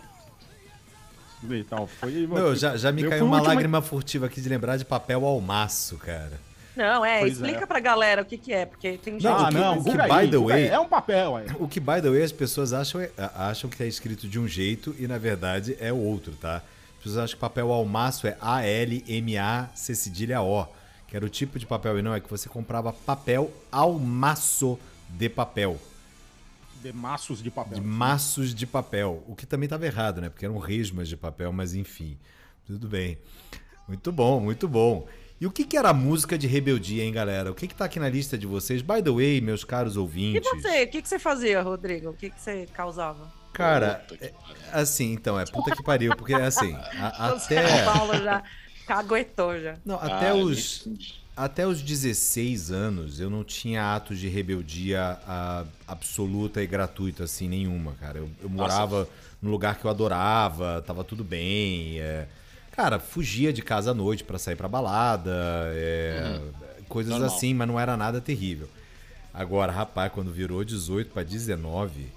e 1.50 1.64
tal 1.64 1.86
foi 1.86 2.26
Meu, 2.26 2.54
já, 2.56 2.76
já 2.76 2.90
me 2.92 3.02
caiu 3.08 3.24
uma 3.26 3.36
último 3.36 3.48
lágrima 3.54 3.80
furtiva 3.82 4.26
aqui 4.26 4.40
de 4.40 4.48
lembrar 4.48 4.76
de 4.76 4.84
papel 4.84 5.24
ao 5.24 5.40
maço, 5.40 5.96
cara. 5.96 6.40
Não, 6.76 7.04
é, 7.04 7.20
Pois 7.20 7.32
explica 7.32 7.64
é. 7.64 7.66
pra 7.66 7.80
galera 7.80 8.22
o 8.22 8.24
que 8.24 8.38
que 8.38 8.52
é, 8.52 8.64
porque 8.64 8.96
tem 8.98 9.14
gente 9.14 9.24
Não, 9.24 9.42
o 9.42 9.48
que- 9.48 9.54
não 9.54 9.72
o 9.78 9.84
que, 9.84 9.90
Google 9.90 10.06
by 10.06 10.12
aí, 10.12 10.30
the 10.30 10.36
way- 10.38 10.52
aí, 10.64 10.68
é 10.68 10.78
um 10.78 10.86
papel 10.88 11.38
é. 11.38 11.44
O 11.58 11.66
que, 11.66 11.80
by 11.80 12.00
the 12.00 12.08
way, 12.08 12.22
as 12.22 12.30
pessoas 12.30 12.72
acham, 12.72 13.00
é- 13.00 13.10
acham 13.34 13.68
que 13.68 13.82
é 13.82 13.86
escrito 13.88 14.28
de 14.28 14.38
um 14.38 14.46
jeito 14.46 14.94
e, 14.98 15.08
na 15.08 15.18
verdade, 15.18 15.76
é 15.80 15.92
outro, 15.92 16.32
tá? 16.40 16.56
As 16.98 17.02
pessoas 17.02 17.24
acham 17.24 17.34
que 17.34 17.40
papel 17.40 17.72
ao 17.72 17.84
maço 17.84 18.28
é 18.28 18.36
A-L-M-A-C 18.40 19.94
cedilha 19.94 20.40
O, 20.40 20.66
que 21.08 21.16
era 21.16 21.24
o 21.24 21.28
tipo 21.28 21.58
de 21.58 21.66
papel, 21.66 21.98
e 21.98 22.02
não, 22.02 22.14
é 22.14 22.20
que 22.20 22.30
você 22.30 22.48
comprava 22.48 22.92
papel 22.92 23.50
ao 23.72 23.94
maço 23.94 24.78
de 25.08 25.28
papel, 25.28 25.78
de 26.82 26.92
maços 26.92 27.42
de 27.42 27.50
papel 27.50 27.74
de 27.74 27.80
maços 27.80 28.54
de 28.54 28.66
papel, 28.66 29.22
o 29.26 29.34
que 29.34 29.46
também 29.46 29.66
estava 29.66 29.84
errado, 29.86 30.20
né? 30.20 30.28
Porque 30.28 30.44
eram 30.44 30.58
resmas 30.58 31.08
de 31.08 31.16
papel, 31.16 31.52
mas 31.52 31.74
enfim, 31.74 32.18
tudo 32.66 32.88
bem. 32.88 33.18
Muito 33.86 34.12
bom, 34.12 34.40
muito 34.40 34.68
bom. 34.68 35.06
E 35.40 35.46
o 35.46 35.50
que, 35.50 35.64
que 35.64 35.76
era 35.76 35.90
a 35.90 35.94
música 35.94 36.36
de 36.36 36.46
rebeldia, 36.48 37.04
hein, 37.04 37.12
galera? 37.12 37.50
O 37.50 37.54
que, 37.54 37.66
que 37.68 37.74
tá 37.74 37.84
aqui 37.84 38.00
na 38.00 38.08
lista 38.08 38.36
de 38.36 38.46
vocês? 38.46 38.82
By 38.82 39.02
the 39.02 39.10
way, 39.10 39.40
meus 39.40 39.62
caros 39.64 39.94
E 39.94 39.98
ouvintes. 39.98 40.50
você? 40.50 40.82
O 40.82 40.88
que, 40.90 41.00
que 41.02 41.08
você 41.08 41.18
fazia, 41.18 41.62
Rodrigo? 41.62 42.10
O 42.10 42.14
que, 42.14 42.28
que 42.30 42.40
você 42.40 42.66
causava? 42.74 43.32
Cara, 43.52 44.04
é- 44.20 44.32
assim, 44.72 45.12
então, 45.12 45.38
é 45.38 45.44
puta 45.46 45.74
que 45.74 45.82
pariu, 45.82 46.14
porque 46.16 46.34
assim, 46.34 46.74
a- 46.74 47.32
O 47.34 47.38
São 47.40 47.56
até, 47.56 47.84
Paulo 47.84 48.14
já 48.22 48.42
caguetou 48.86 49.58
já. 49.60 49.74
não, 49.84 49.96
até 49.96 50.30
Ah, 50.30 50.34
os. 50.34 50.88
Até 51.38 51.66
os 51.66 51.80
16 51.82 52.70
anos 52.70 53.20
eu 53.20 53.30
não 53.30 53.44
tinha 53.44 53.94
atos 53.94 54.18
de 54.18 54.28
rebeldia 54.28 55.18
ah, 55.26 55.64
absoluta 55.86 56.62
e 56.62 56.66
gratuita 56.66 57.24
assim 57.24 57.48
nenhuma, 57.48 57.92
cara. 57.92 58.18
Eu, 58.18 58.30
eu 58.42 58.48
morava 58.48 59.08
num 59.40 59.50
lugar 59.50 59.78
que 59.78 59.84
eu 59.84 59.90
adorava, 59.90 60.82
tava 60.86 61.04
tudo 61.04 61.22
bem, 61.22 62.00
é, 62.00 62.26
cara, 62.72 62.98
fugia 62.98 63.52
de 63.52 63.62
casa 63.62 63.92
à 63.92 63.94
noite 63.94 64.24
pra 64.24 64.38
sair 64.38 64.56
pra 64.56 64.66
balada, 64.68 65.30
é, 65.74 66.40
coisas 66.88 67.12
Normal. 67.12 67.34
assim, 67.36 67.54
mas 67.54 67.68
não 67.68 67.78
era 67.78 67.96
nada 67.96 68.20
terrível. 68.20 68.68
Agora, 69.32 69.70
rapaz, 69.70 70.10
quando 70.12 70.32
virou 70.32 70.64
18 70.64 71.12
pra 71.12 71.22
19, 71.22 72.08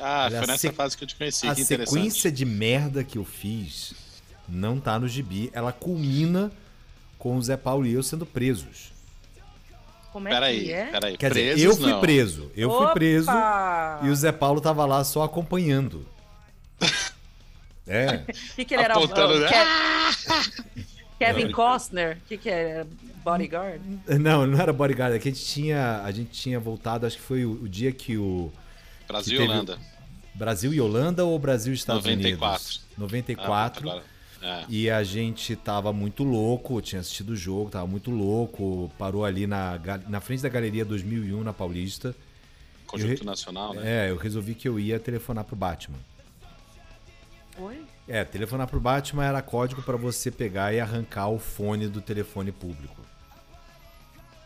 Ah, 0.00 0.28
foi 0.30 0.38
a 0.38 0.46
nessa 0.46 0.68
se- 0.68 0.72
fase 0.72 0.96
que 0.96 1.04
eu 1.04 1.08
te 1.08 1.16
conheci. 1.16 1.46
a 1.46 1.54
sequência 1.54 2.32
de 2.32 2.44
merda 2.46 3.04
que 3.04 3.18
eu 3.18 3.24
fiz 3.24 3.92
não 4.48 4.80
tá 4.80 4.98
no 4.98 5.06
gibi. 5.06 5.50
Ela 5.52 5.72
culmina 5.72 6.50
com 7.18 7.36
o 7.36 7.42
Zé 7.42 7.56
Paulo 7.56 7.86
e 7.86 7.92
eu 7.92 8.02
sendo 8.02 8.24
presos. 8.24 8.92
Como 10.12 10.26
é 10.26 10.30
Peraí, 10.30 10.64
que 10.64 10.72
é? 10.72 10.86
peraí. 10.86 11.16
Quer 11.18 11.30
Presos, 11.30 11.54
dizer, 11.56 11.66
eu 11.68 11.76
fui 11.76 11.90
não. 11.92 12.00
preso. 12.00 12.50
Eu 12.56 12.70
fui 12.70 12.84
Opa! 12.86 12.94
preso 12.94 13.30
e 14.02 14.08
o 14.08 14.16
Zé 14.16 14.32
Paulo 14.32 14.60
tava 14.60 14.84
lá 14.86 15.04
só 15.04 15.22
acompanhando. 15.22 16.06
É. 17.90 18.16
O 18.52 18.54
que, 18.54 18.64
que 18.66 18.74
ele 18.74 18.82
era? 18.82 18.92
Apontando, 18.94 19.32
o 19.32 19.40
né? 19.40 19.48
Ke- 19.48 20.84
Kevin 21.18 21.50
Costner? 21.50 22.18
O 22.18 22.28
que, 22.28 22.36
que 22.36 22.50
é? 22.50 22.84
Bodyguard? 23.24 23.80
Não, 24.20 24.46
não 24.46 24.60
era 24.60 24.74
bodyguard. 24.74 25.14
É 25.14 25.18
que 25.18 25.28
a 25.28 25.32
gente 25.32 25.42
tinha, 25.44 26.02
a 26.02 26.12
gente 26.12 26.30
tinha 26.30 26.60
voltado, 26.60 27.06
acho 27.06 27.16
que 27.16 27.22
foi 27.22 27.46
o, 27.46 27.52
o 27.62 27.66
dia 27.68 27.90
que 27.90 28.18
o 28.18 28.52
Brasil 29.06 29.38
que 29.38 29.42
e 29.42 29.48
Holanda. 29.48 29.78
Brasil 30.34 30.74
e 30.74 30.80
Holanda 30.82 31.24
ou 31.24 31.38
Brasil 31.38 31.72
e 31.72 31.76
Estados 31.76 32.04
94. 32.04 32.62
Unidos? 32.62 32.84
94. 32.98 33.88
Ah, 33.88 33.90
agora. 33.92 34.04
É. 34.40 34.64
E 34.68 34.88
a 34.88 35.02
gente 35.02 35.56
tava 35.56 35.92
muito 35.92 36.22
louco, 36.22 36.80
tinha 36.80 37.00
assistido 37.00 37.30
o 37.30 37.36
jogo, 37.36 37.70
tava 37.70 37.86
muito 37.86 38.10
louco, 38.10 38.90
parou 38.96 39.24
ali 39.24 39.46
na, 39.46 39.80
na 40.08 40.20
frente 40.20 40.42
da 40.42 40.48
Galeria 40.48 40.84
2001, 40.84 41.42
na 41.42 41.52
Paulista. 41.52 42.14
Conjunto 42.86 43.22
Eu- 43.22 43.26
Nacional, 43.26 43.74
né? 43.74 44.06
É, 44.06 44.10
eu 44.10 44.16
resolvi 44.16 44.54
que 44.54 44.68
eu 44.68 44.78
ia 44.78 44.98
telefonar 45.00 45.44
pro 45.44 45.56
Batman. 45.56 45.98
Oi? 47.58 47.84
É, 48.06 48.24
telefonar 48.24 48.66
pro 48.68 48.80
Batman 48.80 49.24
era 49.24 49.42
código 49.42 49.82
pra 49.82 49.96
você 49.96 50.30
pegar 50.30 50.72
e 50.72 50.80
arrancar 50.80 51.28
o 51.28 51.38
fone 51.38 51.88
do 51.88 52.00
telefone 52.00 52.52
público. 52.52 52.96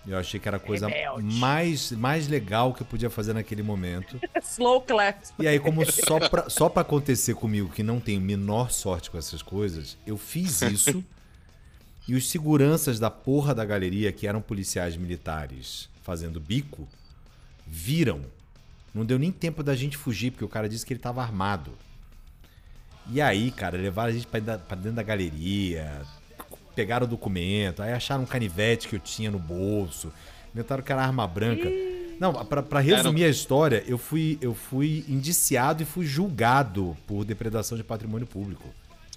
Eu 0.06 0.18
achei 0.18 0.40
que 0.40 0.48
era 0.48 0.56
a 0.56 0.60
coisa 0.60 0.88
Rebelde. 0.88 1.36
mais, 1.36 1.92
mais 1.92 2.26
legal 2.26 2.74
que 2.74 2.82
eu 2.82 2.86
podia 2.86 3.08
fazer 3.08 3.32
naquele 3.32 3.62
momento. 3.62 4.20
Slow 4.42 4.80
clap. 4.80 5.22
E 5.38 5.46
aí, 5.46 5.60
como 5.60 5.84
só 5.90 6.18
pra, 6.28 6.50
só 6.50 6.68
pra 6.68 6.82
acontecer 6.82 7.34
comigo, 7.34 7.68
que 7.68 7.82
não 7.82 8.00
tenho 8.00 8.20
menor 8.20 8.70
sorte 8.72 9.10
com 9.10 9.16
essas 9.18 9.42
coisas, 9.42 9.96
eu 10.06 10.16
fiz 10.16 10.60
isso. 10.62 11.04
E 12.08 12.16
os 12.16 12.28
seguranças 12.28 12.98
da 12.98 13.08
porra 13.08 13.54
da 13.54 13.64
galeria, 13.64 14.10
que 14.10 14.26
eram 14.26 14.42
policiais 14.42 14.96
militares 14.96 15.88
fazendo 16.02 16.40
bico, 16.40 16.88
viram. 17.64 18.22
Não 18.92 19.04
deu 19.04 19.20
nem 19.20 19.30
tempo 19.30 19.62
da 19.62 19.74
gente 19.76 19.96
fugir, 19.96 20.32
porque 20.32 20.44
o 20.44 20.48
cara 20.48 20.68
disse 20.68 20.84
que 20.84 20.92
ele 20.92 20.98
tava 21.00 21.22
armado. 21.22 21.70
E 23.08 23.20
aí, 23.20 23.52
cara, 23.52 23.78
levaram 23.78 24.10
a 24.10 24.12
gente 24.12 24.26
pra 24.26 24.40
dentro 24.40 24.92
da 24.92 25.02
galeria, 25.02 26.02
pegaram 26.74 27.06
o 27.06 27.08
documento, 27.08 27.82
aí 27.82 27.92
acharam 27.92 28.22
um 28.22 28.26
canivete 28.26 28.88
que 28.88 28.96
eu 28.96 29.00
tinha 29.00 29.30
no 29.30 29.38
bolso, 29.38 30.12
inventaram 30.54 30.82
que 30.82 30.92
era 30.92 31.02
arma 31.02 31.26
branca. 31.26 31.68
Não, 32.18 32.32
para 32.32 32.80
resumir 32.80 33.24
a 33.24 33.28
história, 33.28 33.82
eu 33.86 33.98
fui, 33.98 34.38
eu 34.40 34.54
fui 34.54 35.04
indiciado 35.08 35.82
e 35.82 35.86
fui 35.86 36.06
julgado 36.06 36.96
por 37.06 37.24
depredação 37.24 37.76
de 37.76 37.82
patrimônio 37.82 38.26
público. 38.26 38.68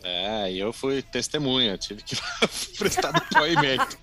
É, 0.07 0.51
e 0.51 0.59
eu 0.59 0.71
fui 0.71 1.01
testemunha, 1.01 1.75
tive 1.79 2.03
que 2.03 2.15
prestar 2.77 3.11
depoimento. 3.11 3.97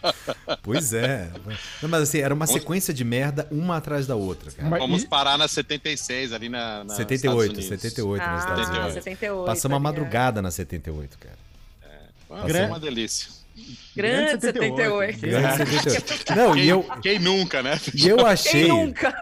pois 0.62 0.94
é. 0.94 1.30
Não, 1.82 1.90
mas 1.90 2.04
assim, 2.04 2.20
era 2.20 2.32
uma 2.32 2.46
sequência 2.46 2.92
de 2.94 3.04
merda, 3.04 3.46
uma 3.50 3.76
atrás 3.76 4.06
da 4.06 4.16
outra, 4.16 4.50
cara. 4.50 4.70
Mas 4.70 4.80
Vamos 4.80 5.04
parar 5.04 5.36
na 5.36 5.46
76, 5.46 6.32
ali 6.32 6.48
na. 6.48 6.84
na 6.84 6.94
78, 6.94 7.60
78 7.60 8.22
ah, 8.22 8.32
nos 8.32 8.40
Estados 8.40 8.68
Unidos. 8.70 8.94
78, 8.94 9.44
Passamos 9.44 9.76
a 9.76 9.78
madrugada 9.78 10.40
na 10.40 10.50
78, 10.50 11.18
cara. 11.18 11.41
É, 12.44 12.48
foi 12.48 12.66
uma 12.66 12.80
delícia. 12.80 13.30
Grande 13.94 14.40
78. 14.40 15.20
Grande 15.20 15.66
78. 15.66 16.34
Não, 16.36 16.54
quem, 16.54 16.64
e 16.64 16.68
eu, 16.68 16.82
quem 17.02 17.18
nunca, 17.18 17.62
né? 17.62 17.78
E 17.94 18.08
eu 18.08 18.26
achei, 18.26 18.68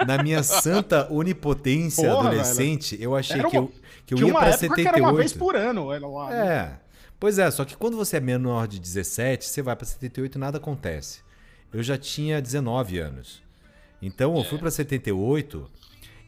na 0.06 0.22
minha 0.22 0.42
santa 0.42 1.12
onipotência 1.12 2.08
Porra, 2.08 2.28
adolescente, 2.28 2.96
velho. 2.96 3.08
eu 3.08 3.16
achei 3.16 3.42
que 3.42 3.56
eu 3.56 3.72
que 4.10 4.14
eu 4.14 4.18
Tinha 4.18 4.28
ia 4.28 4.34
pra 4.38 4.52
78. 4.52 4.88
era 4.88 4.98
uma 4.98 5.14
vez 5.14 5.32
por 5.32 5.54
ano. 5.54 5.86
Lá, 5.86 6.30
né? 6.30 6.46
É. 6.48 6.72
Pois 7.18 7.38
é, 7.38 7.48
só 7.50 7.64
que 7.64 7.76
quando 7.76 7.96
você 7.96 8.16
é 8.16 8.20
menor 8.20 8.66
de 8.66 8.80
17, 8.80 9.44
você 9.44 9.62
vai 9.62 9.76
para 9.76 9.86
78 9.86 10.34
e 10.34 10.38
nada 10.38 10.58
acontece. 10.58 11.20
Eu 11.72 11.80
já 11.80 11.96
tinha 11.96 12.42
19 12.42 12.98
anos. 12.98 13.40
Então 14.02 14.36
eu 14.36 14.42
fui 14.42 14.58
para 14.58 14.70
78 14.70 15.70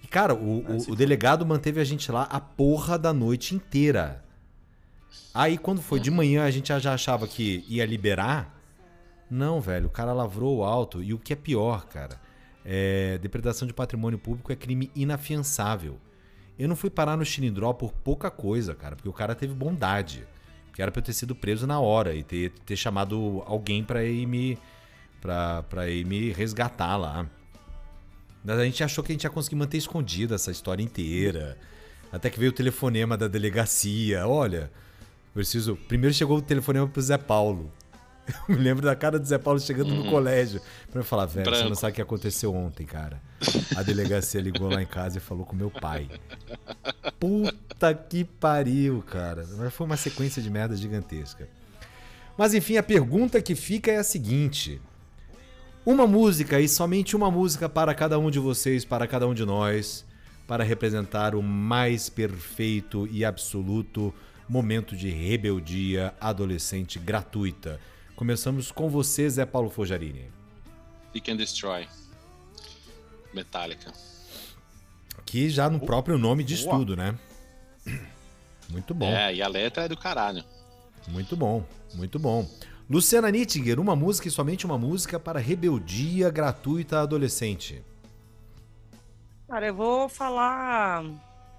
e, 0.05 0.07
cara, 0.07 0.33
o, 0.33 0.59
o, 0.59 0.93
o 0.93 0.95
delegado 0.95 1.45
manteve 1.45 1.81
a 1.81 1.85
gente 1.85 2.13
lá 2.13 2.23
a 2.31 2.39
porra 2.39 2.97
da 2.97 3.13
noite 3.13 3.53
inteira. 3.55 4.22
Aí 5.35 5.57
quando 5.57 5.81
foi 5.81 5.99
de 6.01 6.11
manhã 6.11 6.45
a 6.45 6.51
gente 6.51 6.69
já 6.79 6.95
achava 6.95 7.27
que 7.27 7.65
ia 7.69 7.87
liberar. 7.87 8.59
Não, 9.31 9.61
velho, 9.61 9.87
o 9.87 9.91
cara 9.91 10.13
lavrou 10.13 10.59
o 10.59 10.65
alto. 10.65 11.03
E 11.03 11.15
o 11.15 11.19
que 11.19 11.33
é 11.33 11.37
pior, 11.37 11.87
cara, 11.87 12.21
é, 12.65 13.19
depredação 13.19 13.67
de 13.67 13.73
patrimônio 13.73 14.19
público 14.19 14.53
é 14.53 14.57
crime 14.57 14.91
inafiançável. 14.95 15.99
Eu 16.59 16.69
não 16.69 16.77
fui 16.77 16.91
parar 16.91 17.17
no 17.17 17.25
Chilindró 17.25 17.73
por 17.73 17.93
pouca 17.93 18.31
coisa, 18.31 18.75
cara, 18.75 18.95
porque 18.95 19.09
o 19.09 19.13
cara 19.13 19.35
teve 19.35 19.55
bondade. 19.55 20.27
Que 20.73 20.81
era 20.81 20.91
pra 20.91 21.01
eu 21.01 21.05
ter 21.05 21.13
sido 21.13 21.35
preso 21.35 21.67
na 21.67 21.81
hora 21.81 22.15
e 22.15 22.23
ter, 22.23 22.51
ter 22.65 22.77
chamado 22.77 23.43
alguém 23.47 23.85
pra 23.85 24.05
ir 24.05 24.27
me. 24.27 24.59
Pra, 25.21 25.63
pra 25.65 25.89
ir 25.89 26.05
me 26.05 26.33
resgatar 26.33 26.97
lá. 26.97 27.27
Mas 28.45 28.59
a 28.59 28.65
gente 28.65 28.83
achou 28.83 29.05
que 29.05 29.13
a 29.13 29.15
gente 29.15 29.25
ia 29.25 29.31
conseguir 29.31 29.57
manter 29.57 29.77
escondida 29.77 30.35
essa 30.35 30.51
história 30.51 30.83
inteira. 30.83 31.57
Até 32.11 32.29
que 32.29 32.39
veio 32.39 32.51
o 32.51 32.55
telefonema 32.55 33.17
da 33.17 33.29
delegacia. 33.29 34.27
Olha, 34.27 34.71
preciso. 35.35 35.77
Primeiro 35.89 36.15
chegou 36.15 36.39
o 36.39 36.43
telefonema 36.43 36.87
pro 36.87 37.01
Zé 37.01 37.19
Paulo. 37.19 37.73
Eu 38.49 38.55
me 38.55 38.63
lembro 38.63 38.85
da 38.85 38.95
cara 38.95 39.19
do 39.19 39.27
Zé 39.27 39.39
Paulo 39.39 39.59
chegando 39.61 39.91
uhum. 39.91 40.05
no 40.05 40.11
colégio. 40.11 40.61
Pra 40.91 41.01
eu 41.01 41.05
falar, 41.05 41.27
velho, 41.27 41.51
você 41.51 41.65
não 41.65 41.75
sabe 41.75 41.93
o 41.93 41.95
que 41.97 42.03
aconteceu 42.03 42.55
ontem, 42.55 42.87
cara. 42.87 43.21
A 43.77 43.83
delegacia 43.83 44.41
ligou 44.41 44.71
lá 44.71 44.81
em 44.81 44.87
casa 44.87 45.19
e 45.19 45.21
falou 45.21 45.45
com 45.45 45.57
meu 45.57 45.71
pai. 45.71 46.09
Puta 47.19 47.95
que 47.95 48.25
pariu, 48.25 49.03
cara. 49.03 49.45
Mas 49.57 49.75
foi 49.75 49.87
uma 49.87 49.97
sequência 49.97 50.41
de 50.41 50.49
merda 50.51 50.77
gigantesca. 50.77 51.49
Mas 52.37 52.55
enfim, 52.55 52.77
a 52.77 52.83
pergunta 52.83 53.43
que 53.43 53.55
fica 53.55 53.91
é 53.91 53.97
a 53.97 54.05
seguinte: 54.05 54.81
Uma 55.85 56.07
música 56.07 56.61
e 56.61 56.69
somente 56.69 57.17
uma 57.17 57.31
música 57.31 57.69
para 57.69 57.95
cada 57.95 58.19
um 58.19 58.31
de 58.31 58.39
vocês, 58.39 58.85
para 58.85 59.07
cada 59.07 59.27
um 59.27 59.35
de 59.35 59.45
nós, 59.45 60.05
para 60.47 60.65
representar 60.65 61.35
o 61.35 61.43
mais 61.43 62.09
perfeito 62.09 63.09
e 63.11 63.25
absoluto 63.25 64.15
momento 64.49 64.97
de 64.97 65.09
rebeldia 65.11 66.15
adolescente 66.21 66.99
gratuita 66.99 67.81
Começamos 68.23 68.71
com 68.71 68.89
você, 68.89 69.29
Zé 69.29 69.45
Paulo 69.45 69.69
Fojarini. 69.69 70.31
Seek 71.13 71.31
and 71.31 71.37
Destroy. 71.37 71.89
Metallica. 73.35 73.93
Que 75.25 75.51
já 75.51 75.69
no 75.69 75.81
próprio 75.81 76.17
nome 76.17 76.45
diz 76.45 76.63
Boa. 76.63 76.79
tudo, 76.79 76.97
né? 76.97 77.19
Muito 78.71 78.95
bom. 78.95 79.11
É, 79.11 79.35
e 79.35 79.43
a 79.43 79.49
letra 79.49 79.87
é 79.87 79.89
do 79.89 79.97
caralho. 79.97 80.45
Muito 81.09 81.37
bom, 81.37 81.67
muito 81.95 82.17
bom. 82.17 82.49
Luciana 82.89 83.29
Nittinger, 83.29 83.81
uma 83.81 83.97
música 83.97 84.29
e 84.29 84.31
somente 84.31 84.65
uma 84.65 84.79
música 84.79 85.19
para 85.19 85.41
rebeldia 85.41 86.31
gratuita 86.31 87.01
adolescente. 87.01 87.85
Cara, 89.49 89.67
eu 89.67 89.75
vou 89.75 90.09
falar 90.09 91.05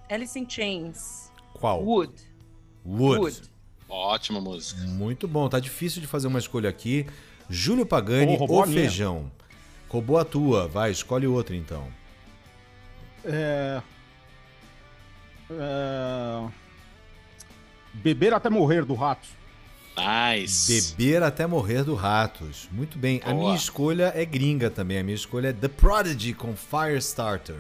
Alice 0.09 0.39
in 0.39 0.49
Chains. 0.49 1.29
Qual? 1.53 1.83
Wood. 1.83 2.32
Wood. 2.85 3.19
Wood. 3.19 3.41
Ótima 3.89 4.41
música. 4.41 4.81
Muito 4.81 5.27
bom. 5.27 5.47
Tá 5.47 5.59
difícil 5.59 6.01
de 6.01 6.07
fazer 6.07 6.27
uma 6.27 6.39
escolha 6.39 6.69
aqui. 6.69 7.05
Júlio 7.49 7.85
Pagani 7.85 8.37
oh, 8.39 8.51
ou 8.51 8.65
Feijão? 8.65 9.31
Roubou 9.87 10.17
a 10.17 10.25
tua. 10.25 10.67
Vai, 10.67 10.91
escolhe 10.91 11.27
outra 11.27 11.55
então. 11.55 11.87
É... 13.23 13.81
é... 15.51 16.49
Beber 17.93 18.33
até 18.33 18.49
morrer 18.49 18.83
do 18.85 18.95
Ratos. 18.95 19.29
Nice. 19.95 20.95
Beber 20.95 21.21
até 21.21 21.45
morrer 21.45 21.83
do 21.83 21.93
Ratos. 21.93 22.67
Muito 22.71 22.97
bem. 22.97 23.19
Boa. 23.19 23.31
A 23.31 23.35
minha 23.35 23.55
escolha 23.55 24.11
é 24.15 24.25
gringa 24.25 24.71
também. 24.71 24.97
A 24.97 25.03
minha 25.03 25.15
escolha 25.15 25.49
é 25.49 25.53
The 25.53 25.67
Prodigy 25.67 26.33
com 26.33 26.55
Firestarter. 26.55 27.57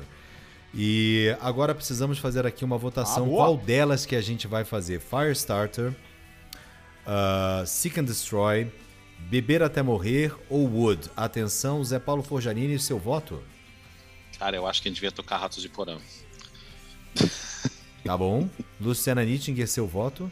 E 0.73 1.35
agora 1.39 1.75
precisamos 1.75 2.17
fazer 2.17 2.47
aqui 2.47 2.65
uma 2.65 2.77
votação. 2.77 3.25
Ah, 3.25 3.29
Qual 3.29 3.57
delas 3.57 4.05
que 4.05 4.15
a 4.15 4.21
gente 4.21 4.47
vai 4.47 4.63
fazer? 4.65 4.99
Firestarter, 4.99 5.91
uh, 7.05 7.65
Seek 7.65 7.99
and 7.99 8.05
Destroy, 8.05 8.71
Beber 9.29 9.61
até 9.61 9.83
Morrer 9.83 10.33
ou 10.49 10.67
Wood? 10.67 11.11
Atenção, 11.15 11.83
Zé 11.83 11.99
Paulo 11.99 12.23
Forjanini, 12.23 12.79
seu 12.79 12.97
voto? 12.97 13.43
Cara, 14.39 14.55
eu 14.55 14.65
acho 14.65 14.81
que 14.81 14.87
a 14.87 14.91
gente 14.91 14.95
devia 14.95 15.11
tocar 15.11 15.37
Ratos 15.37 15.61
de 15.61 15.69
Porão. 15.69 16.01
Tá 18.03 18.17
bom. 18.17 18.49
Luciana 18.81 19.23
Nittinger, 19.23 19.67
seu 19.67 19.87
voto? 19.87 20.29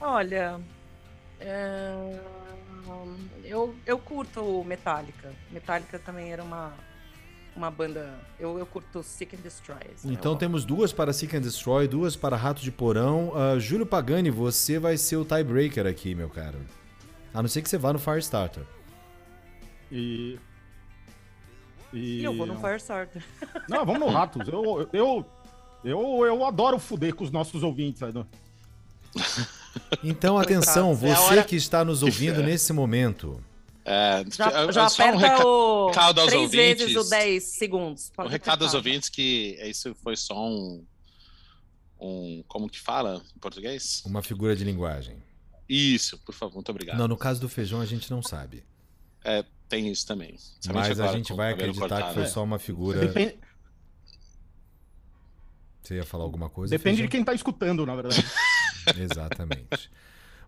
Olha, 0.00 0.58
é... 1.38 2.18
eu, 3.44 3.74
eu 3.84 3.98
curto 3.98 4.64
Metallica. 4.64 5.32
Metallica 5.50 5.98
também 5.98 6.32
era 6.32 6.42
uma, 6.42 6.72
uma 7.54 7.70
banda. 7.70 8.18
Eu, 8.38 8.58
eu 8.58 8.66
curto 8.66 9.02
Seek 9.02 9.36
and 9.36 9.40
Destroy. 9.40 9.78
Assim, 9.94 10.12
então 10.12 10.36
temos 10.36 10.64
duas 10.64 10.92
para 10.92 11.12
Seek 11.12 11.36
and 11.36 11.40
Destroy, 11.40 11.86
duas 11.86 12.16
para 12.16 12.36
Rato 12.36 12.62
de 12.62 12.70
Porão. 12.70 13.32
Uh, 13.34 13.60
Júlio 13.60 13.86
Pagani, 13.86 14.30
você 14.30 14.78
vai 14.78 14.96
ser 14.96 15.16
o 15.16 15.24
tiebreaker 15.24 15.86
aqui, 15.86 16.14
meu 16.14 16.28
caro. 16.28 16.58
A 17.32 17.42
não 17.42 17.48
ser 17.48 17.62
que 17.62 17.68
você 17.68 17.78
vá 17.78 17.92
no 17.92 17.98
Firestarter. 17.98 18.64
E. 19.90 20.38
E, 21.92 22.24
eu 22.24 22.34
vou 22.34 22.46
no 22.46 22.58
Firestarter. 22.58 23.22
Não, 23.68 23.84
vamos 23.84 24.00
no 24.00 24.08
Ratos. 24.08 24.48
Eu, 24.48 24.88
eu, 24.94 25.26
eu, 25.84 26.24
eu 26.24 26.44
adoro 26.46 26.78
fuder 26.78 27.14
com 27.14 27.22
os 27.22 27.30
nossos 27.30 27.62
ouvintes. 27.62 28.00
Né? 28.00 28.24
Então, 30.02 30.38
atenção, 30.38 30.92
é 30.92 30.94
você 30.94 31.38
é 31.38 31.44
que 31.44 31.54
está 31.54 31.84
nos 31.84 32.02
ouvindo 32.02 32.40
nesse 32.42 32.72
momento. 32.72 33.38
É, 33.84 34.24
já 34.30 34.70
já 34.70 34.88
só 34.88 35.02
aperta 35.02 35.16
um 35.16 35.20
reca 35.20 35.46
o 35.46 35.86
recado 35.88 36.20
aos 36.20 36.28
três 36.28 36.42
ouvintes, 36.42 36.86
vezes 36.86 37.06
o 37.06 37.10
10 37.10 37.42
segundos. 37.42 38.12
Pode 38.14 38.28
um 38.28 38.30
recado 38.30 38.64
aos 38.64 38.74
ouvintes 38.74 39.08
que 39.08 39.58
isso 39.64 39.94
foi 39.96 40.16
só 40.16 40.46
um, 40.46 40.84
um. 42.00 42.44
Como 42.46 42.68
que 42.68 42.78
fala 42.78 43.22
em 43.34 43.38
português? 43.40 44.02
Uma 44.06 44.22
figura 44.22 44.54
de 44.54 44.62
linguagem. 44.64 45.16
Isso, 45.68 46.18
por 46.18 46.34
favor, 46.34 46.54
muito 46.54 46.70
obrigado. 46.70 46.98
Não, 46.98 47.08
no 47.08 47.16
caso 47.16 47.40
do 47.40 47.48
feijão 47.48 47.80
a 47.80 47.86
gente 47.86 48.10
não 48.10 48.22
sabe. 48.22 48.64
É, 49.24 49.44
tem 49.68 49.90
isso 49.90 50.06
também. 50.06 50.36
Mas 50.72 51.00
a 51.00 51.12
gente 51.12 51.32
vai 51.32 51.52
acreditar 51.52 51.88
cortado. 51.88 52.08
que 52.08 52.14
foi 52.14 52.26
só 52.26 52.42
uma 52.44 52.58
figura. 52.58 53.00
Depende... 53.00 53.38
Você 55.82 55.96
ia 55.96 56.04
falar 56.04 56.24
alguma 56.24 56.48
coisa? 56.48 56.70
Depende 56.70 56.96
feijão? 56.98 57.06
de 57.06 57.10
quem 57.10 57.20
está 57.20 57.34
escutando, 57.34 57.84
na 57.84 57.94
verdade. 57.96 58.24
Exatamente. 58.96 59.90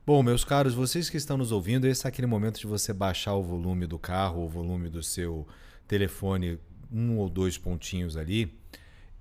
Bom, 0.06 0.22
meus 0.22 0.44
caros, 0.44 0.74
vocês 0.74 1.08
que 1.08 1.16
estão 1.16 1.38
nos 1.38 1.50
ouvindo, 1.50 1.86
esse 1.86 2.06
é 2.06 2.08
aquele 2.08 2.26
momento 2.26 2.60
de 2.60 2.66
você 2.66 2.92
baixar 2.92 3.34
o 3.36 3.42
volume 3.42 3.86
do 3.86 3.98
carro, 3.98 4.44
o 4.44 4.48
volume 4.48 4.90
do 4.90 5.02
seu 5.02 5.48
telefone, 5.88 6.58
um 6.92 7.16
ou 7.16 7.30
dois 7.30 7.56
pontinhos 7.56 8.14
ali. 8.14 8.54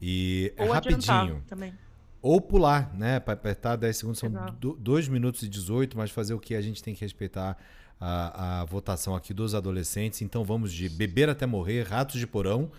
E 0.02 0.54
é 0.58 0.64
ou 0.64 0.70
é 0.70 0.74
rapidinho. 0.74 1.42
Também. 1.48 1.74
Ou 2.22 2.42
pular, 2.42 2.94
né? 2.94 3.18
Para 3.22 3.34
apertar 3.34 3.78
10 3.78 3.96
segundos, 3.96 4.20
são 4.20 4.30
2 4.60 5.08
minutos 5.08 5.44
e 5.44 5.48
18, 5.48 5.98
mas 5.98 6.12
fazer 6.12 6.34
o 6.34 6.40
que 6.40 6.54
a 6.54 6.62
gente 6.62 6.84
tem 6.84 6.94
que 6.94 7.00
respeitar 7.00 7.58
a, 7.98 8.62
a 8.62 8.66
votação 8.66 9.16
aqui 9.16 9.34
dos 9.34 9.56
adolescentes. 9.56 10.22
Então 10.22 10.44
vamos 10.44 10.74
de 10.74 10.90
beber 10.90 11.30
até 11.30 11.46
morrer, 11.46 11.84
ratos 11.84 12.20
de 12.20 12.28
porão. 12.28 12.70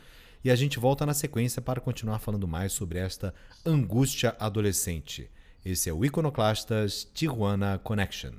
E 0.44 0.50
a 0.50 0.56
gente 0.56 0.78
volta 0.78 1.06
na 1.06 1.14
sequência 1.14 1.62
para 1.62 1.80
continuar 1.80 2.18
falando 2.18 2.46
mais 2.46 2.70
sobre 2.74 2.98
esta 2.98 3.32
angústia 3.64 4.36
adolescente. 4.38 5.30
Esse 5.64 5.88
é 5.88 5.92
o 5.94 6.04
Iconoclastas 6.04 7.08
Tijuana 7.14 7.78
Connection. 7.82 8.32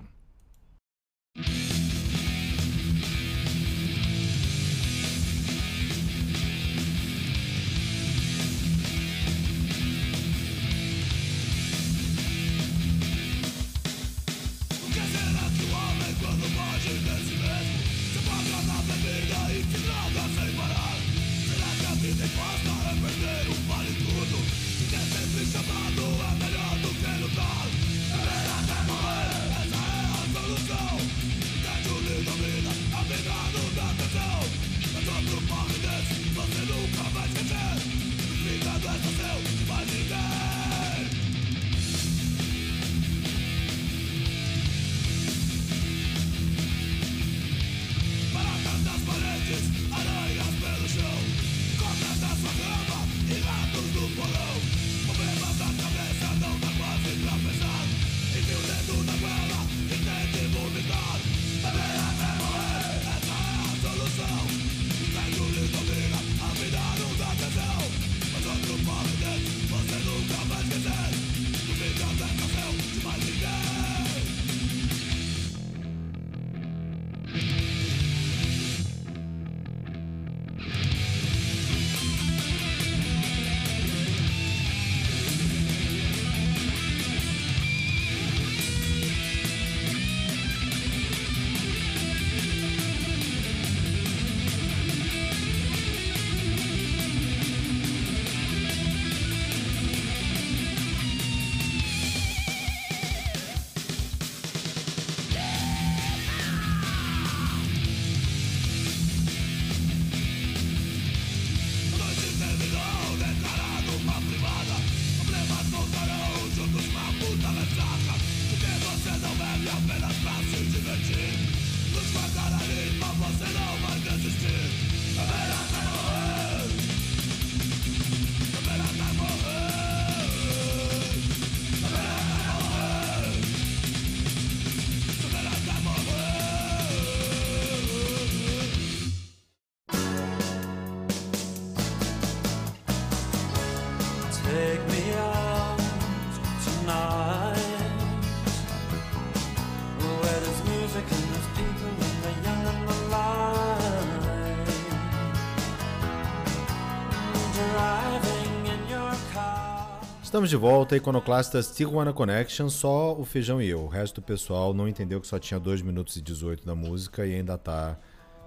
Estamos 160.36 160.50
de 160.50 160.58
volta, 160.58 160.98
Iconoclastas 160.98 161.74
Tijuana 161.74 162.12
Connection, 162.12 162.68
só 162.68 163.18
o 163.18 163.24
Feijão 163.24 163.62
e 163.62 163.70
eu. 163.70 163.84
O 163.84 163.88
resto 163.88 164.16
do 164.16 164.22
pessoal 164.22 164.74
não 164.74 164.86
entendeu 164.86 165.22
que 165.22 165.28
só 165.28 165.40
tinha 165.40 165.58
2 165.58 165.82
minutos 165.82 166.18
e 166.18 166.22
18 166.22 166.66
da 166.66 166.76
música 166.76 167.26
e 167.26 167.34
ainda 167.34 167.58
tá 167.58 167.98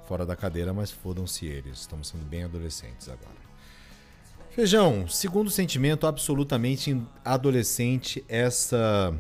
fora 0.07 0.27
da 0.27 0.37
cadeira, 0.37 0.75
mas 0.75 0.91
fodam-se 0.91 1.47
eles. 1.47 1.79
Estamos 1.79 2.09
sendo 2.09 2.27
bem 2.27 2.45
adolescentes 2.45 3.09
agora. 3.09 3.39
Feijão, 4.51 5.09
segundo 5.09 5.49
sentimento 5.49 6.07
absolutamente 6.07 6.95
adolescente, 7.25 8.23
essa 8.29 9.19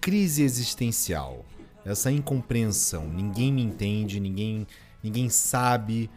crise 0.00 0.44
existencial, 0.44 1.44
essa 1.84 2.12
incompreensão. 2.12 3.08
Ninguém 3.08 3.52
me 3.52 3.62
entende, 3.62 4.20
ninguém, 4.20 4.68
ninguém 5.02 5.28
sabe 5.28 6.08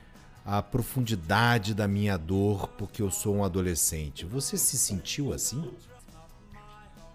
a 0.46 0.62
profundidade 0.62 1.74
da 1.74 1.88
minha 1.88 2.18
dor 2.18 2.68
porque 2.70 3.02
eu 3.02 3.12
sou 3.12 3.36
um 3.36 3.44
adolescente. 3.44 4.26
Você 4.26 4.58
se 4.58 4.78
sentiu 4.78 5.34
assim? 5.34 5.72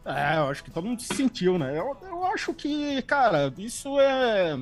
É, 0.05 0.37
eu 0.37 0.49
acho 0.49 0.63
que 0.63 0.71
todo 0.71 0.87
mundo 0.87 1.03
se 1.03 1.15
sentiu, 1.15 1.59
né? 1.59 1.77
Eu, 1.77 1.97
eu 2.03 2.25
acho 2.27 2.55
que, 2.55 3.03
cara, 3.03 3.53
isso 3.59 3.99
é. 3.99 4.57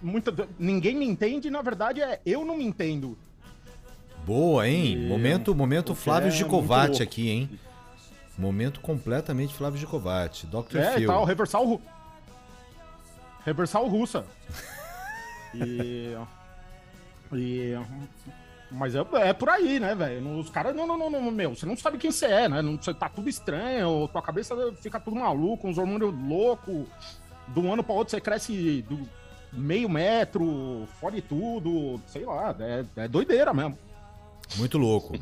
Muita... 0.00 0.32
Ninguém 0.58 0.94
me 0.94 1.04
entende, 1.04 1.50
na 1.50 1.60
verdade, 1.60 2.00
é 2.00 2.20
eu 2.24 2.44
não 2.44 2.56
me 2.56 2.64
entendo. 2.64 3.18
Boa, 4.24 4.68
hein? 4.68 4.92
E... 4.92 5.08
Momento, 5.08 5.54
momento 5.54 5.94
Flávio 5.94 6.28
é 6.28 6.30
Gicovati 6.30 7.02
aqui, 7.02 7.28
hein? 7.28 7.50
Momento 8.38 8.80
completamente 8.80 9.52
Flávio 9.52 9.80
Gicovati. 9.80 10.46
Dr. 10.46 10.76
É, 10.76 10.92
Phil. 10.92 11.08
Tá, 11.08 11.20
o 11.20 11.24
reversal. 11.24 11.80
Reversal 13.44 13.88
russa. 13.88 14.24
e. 15.54 16.14
E, 17.32 17.74
mas 18.70 18.94
é, 18.94 19.04
é 19.22 19.32
por 19.32 19.48
aí, 19.48 19.80
né, 19.80 19.94
velho? 19.94 20.38
Os 20.38 20.48
caras, 20.48 20.74
não, 20.74 20.86
não, 20.86 21.10
não, 21.10 21.30
meu, 21.30 21.54
você 21.54 21.66
não 21.66 21.76
sabe 21.76 21.98
quem 21.98 22.12
você 22.12 22.26
é, 22.26 22.48
né? 22.48 22.62
Você 22.80 22.94
tá 22.94 23.08
tudo 23.08 23.28
estranho, 23.28 24.08
tua 24.08 24.22
cabeça 24.22 24.54
fica 24.80 25.00
tudo 25.00 25.16
maluco, 25.16 25.66
uns 25.66 25.78
hormônios 25.78 26.14
loucos. 26.14 26.86
De 27.48 27.58
um 27.58 27.72
ano 27.72 27.82
para 27.82 27.94
outro 27.94 28.12
você 28.12 28.20
cresce 28.20 28.82
do 28.88 29.08
meio 29.52 29.88
metro, 29.88 30.86
fora 31.00 31.20
tudo, 31.20 32.00
sei 32.06 32.24
lá, 32.24 32.54
é, 32.60 32.84
é 32.96 33.08
doideira 33.08 33.52
mesmo. 33.52 33.76
Muito 34.56 34.78
louco. 34.78 35.14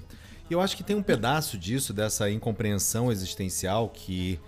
E 0.48 0.52
eu 0.52 0.60
acho 0.60 0.76
que 0.76 0.82
tem 0.82 0.96
um 0.96 1.02
pedaço 1.02 1.58
disso, 1.58 1.92
dessa 1.92 2.30
incompreensão 2.30 3.10
existencial 3.10 3.88
que 3.88 4.38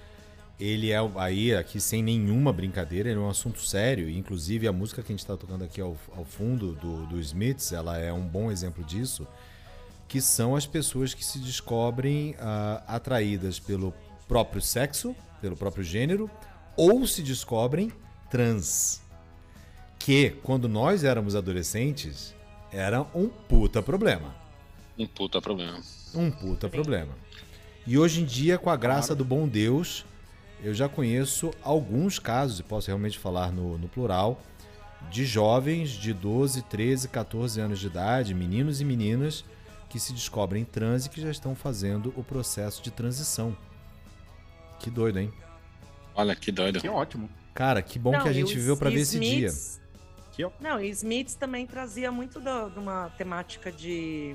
ele 0.61 0.93
é 0.93 0.99
aí, 1.17 1.55
aqui 1.55 1.81
sem 1.81 2.03
nenhuma 2.03 2.53
brincadeira, 2.53 3.09
ele 3.09 3.19
é 3.19 3.23
um 3.23 3.31
assunto 3.31 3.61
sério. 3.61 4.11
Inclusive 4.11 4.69
a 4.69 4.73
música 4.73 5.03
que 5.03 5.11
a 5.11 5.15
gente 5.15 5.21
está 5.21 5.35
tocando 5.35 5.65
aqui 5.65 5.81
ao, 5.81 5.97
ao 6.15 6.25
fundo 6.25 6.73
do, 6.75 7.07
do 7.07 7.19
Smiths, 7.19 7.73
ela 7.73 7.97
é 7.97 8.13
um 8.13 8.27
bom 8.27 8.53
exemplo 8.53 8.85
disso, 8.85 9.27
que 10.07 10.21
são 10.21 10.55
as 10.55 10.67
pessoas 10.67 11.15
que 11.15 11.25
se 11.25 11.39
descobrem 11.39 12.33
uh, 12.33 12.83
atraídas 12.87 13.59
pelo 13.59 13.95
próprio 14.29 14.61
sexo, 14.61 15.17
pelo 15.41 15.57
próprio 15.57 15.83
gênero, 15.83 16.31
ou 16.77 17.07
se 17.07 17.23
descobrem 17.23 17.91
trans. 18.31 19.01
Que, 19.99 20.31
quando 20.43 20.69
nós 20.69 21.05
éramos 21.05 21.35
adolescentes, 21.35 22.35
era 22.71 23.01
um 23.15 23.29
puta 23.29 23.83
problema. 23.83 24.35
Um 24.99 25.07
puta 25.07 25.41
problema. 25.41 25.81
Um 26.15 26.31
puta 26.31 26.69
problema. 26.69 27.15
E 27.87 27.97
hoje 27.97 28.21
em 28.21 28.25
dia, 28.27 28.59
com 28.59 28.69
a 28.69 28.77
graça 28.77 29.15
do 29.15 29.25
bom 29.25 29.49
Deus, 29.49 30.05
eu 30.63 30.75
já 30.75 30.89
conheço 30.89 31.51
alguns 31.63 32.19
casos, 32.19 32.61
e 32.61 32.63
posso 32.63 32.89
realmente 32.89 33.19
falar 33.19 33.53
no, 33.53 33.79
no 33.79 33.89
plural, 33.89 34.41
de 35.11 35.25
jovens 35.25 35.91
de 35.91 36.13
12, 36.13 36.63
13, 36.63 37.09
14 37.09 37.61
anos 37.61 37.79
de 37.79 37.87
idade, 37.87 38.35
meninos 38.35 38.81
e 38.81 38.85
meninas, 38.85 39.45
que 39.89 39.99
se 39.99 40.13
descobrem 40.13 40.65
trans 40.65 41.07
e 41.07 41.11
que 41.11 41.21
já 41.21 41.31
estão 41.31 41.55
fazendo 41.55 42.13
o 42.17 42.23
processo 42.23 42.83
de 42.83 42.91
transição. 42.91 43.57
Que 44.79 44.91
doido, 44.91 45.19
hein? 45.19 45.33
Olha, 46.15 46.35
que 46.37 46.53
doido. 46.53 46.81
Que 46.81 46.89
ótimo. 46.89 47.29
Cara, 47.55 47.83
que 47.83 47.99
bom 47.99 48.13
Não, 48.13 48.23
que 48.23 48.29
a 48.29 48.33
gente 48.33 48.55
viveu 48.55 48.77
para 48.77 48.91
ver 48.91 49.01
esse 49.01 49.19
dia. 49.19 49.51
Não, 50.59 50.81
e 50.81 50.89
Smiths 50.89 51.35
também 51.35 51.67
trazia 51.67 52.11
muito 52.11 52.41
de 52.41 52.79
uma 52.79 53.11
temática 53.11 53.71
de. 53.71 54.35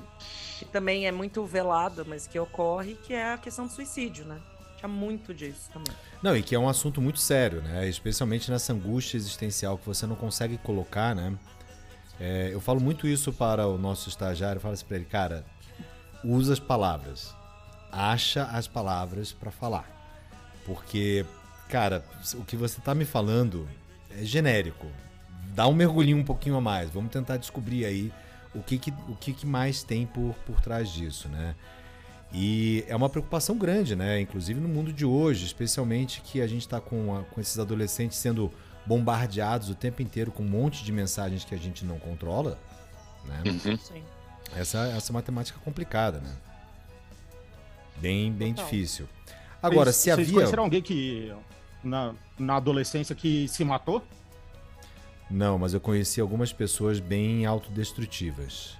que 0.58 0.64
também 0.66 1.06
é 1.06 1.10
muito 1.10 1.44
velada, 1.44 2.04
mas 2.04 2.28
que 2.28 2.38
ocorre, 2.38 2.94
que 2.94 3.12
é 3.12 3.32
a 3.32 3.38
questão 3.38 3.66
do 3.66 3.72
suicídio, 3.72 4.24
né? 4.24 4.40
Muito 4.86 5.34
disso 5.34 5.70
também. 5.72 5.94
Não, 6.22 6.36
e 6.36 6.42
que 6.42 6.54
é 6.54 6.58
um 6.58 6.68
assunto 6.68 7.00
muito 7.00 7.18
sério, 7.18 7.62
né? 7.62 7.88
Especialmente 7.88 8.50
nessa 8.50 8.72
angústia 8.72 9.16
existencial 9.16 9.78
que 9.78 9.86
você 9.86 10.06
não 10.06 10.16
consegue 10.16 10.58
colocar, 10.58 11.14
né? 11.14 11.36
É, 12.18 12.50
eu 12.52 12.60
falo 12.60 12.80
muito 12.80 13.06
isso 13.06 13.32
para 13.32 13.66
o 13.66 13.76
nosso 13.76 14.08
estagiário, 14.08 14.56
eu 14.56 14.60
falo 14.60 14.74
assim 14.74 14.86
para 14.86 14.96
ele, 14.96 15.04
cara, 15.04 15.44
usa 16.24 16.54
as 16.54 16.58
palavras, 16.58 17.34
acha 17.92 18.44
as 18.44 18.66
palavras 18.66 19.32
para 19.32 19.50
falar, 19.50 19.86
porque, 20.64 21.26
cara, 21.68 22.02
o 22.34 22.44
que 22.44 22.56
você 22.56 22.78
está 22.78 22.94
me 22.94 23.04
falando 23.04 23.68
é 24.10 24.24
genérico. 24.24 24.86
Dá 25.54 25.66
um 25.66 25.74
mergulhinho 25.74 26.18
um 26.18 26.24
pouquinho 26.24 26.56
a 26.56 26.60
mais. 26.60 26.90
Vamos 26.90 27.10
tentar 27.10 27.36
descobrir 27.36 27.84
aí 27.84 28.12
o 28.54 28.62
que, 28.62 28.78
que 28.78 28.90
o 29.08 29.16
que, 29.16 29.32
que 29.32 29.46
mais 29.46 29.82
tem 29.82 30.06
por, 30.06 30.34
por 30.46 30.60
trás 30.60 30.90
disso, 30.90 31.28
né? 31.28 31.54
E 32.32 32.84
é 32.88 32.96
uma 32.96 33.08
preocupação 33.08 33.56
grande, 33.56 33.94
né? 33.94 34.20
Inclusive 34.20 34.60
no 34.60 34.68
mundo 34.68 34.92
de 34.92 35.04
hoje, 35.04 35.46
especialmente 35.46 36.20
que 36.20 36.40
a 36.40 36.46
gente 36.46 36.62
está 36.62 36.80
com, 36.80 37.24
com 37.30 37.40
esses 37.40 37.58
adolescentes 37.58 38.18
sendo 38.18 38.52
bombardeados 38.84 39.70
o 39.70 39.74
tempo 39.74 40.02
inteiro 40.02 40.30
com 40.30 40.42
um 40.42 40.48
monte 40.48 40.84
de 40.84 40.92
mensagens 40.92 41.44
que 41.44 41.54
a 41.54 41.58
gente 41.58 41.84
não 41.84 41.98
controla, 41.98 42.58
né? 43.24 43.42
Uhum. 43.46 43.78
Essa, 44.54 44.86
essa 44.88 45.10
é 45.10 45.12
uma 45.12 45.22
temática 45.22 45.58
complicada, 45.64 46.20
né? 46.20 46.36
Bem, 47.96 48.32
bem 48.32 48.52
difícil. 48.52 49.08
Agora, 49.62 49.92
vocês, 49.92 49.96
se 49.96 50.10
havia... 50.10 50.24
Vocês 50.24 50.36
conheceram 50.36 50.64
alguém 50.64 50.82
que, 50.82 51.34
na, 51.82 52.14
na 52.38 52.56
adolescência, 52.56 53.14
que 53.14 53.48
se 53.48 53.64
matou? 53.64 54.04
Não, 55.30 55.58
mas 55.58 55.74
eu 55.74 55.80
conheci 55.80 56.20
algumas 56.20 56.52
pessoas 56.52 57.00
bem 57.00 57.46
autodestrutivas. 57.46 58.76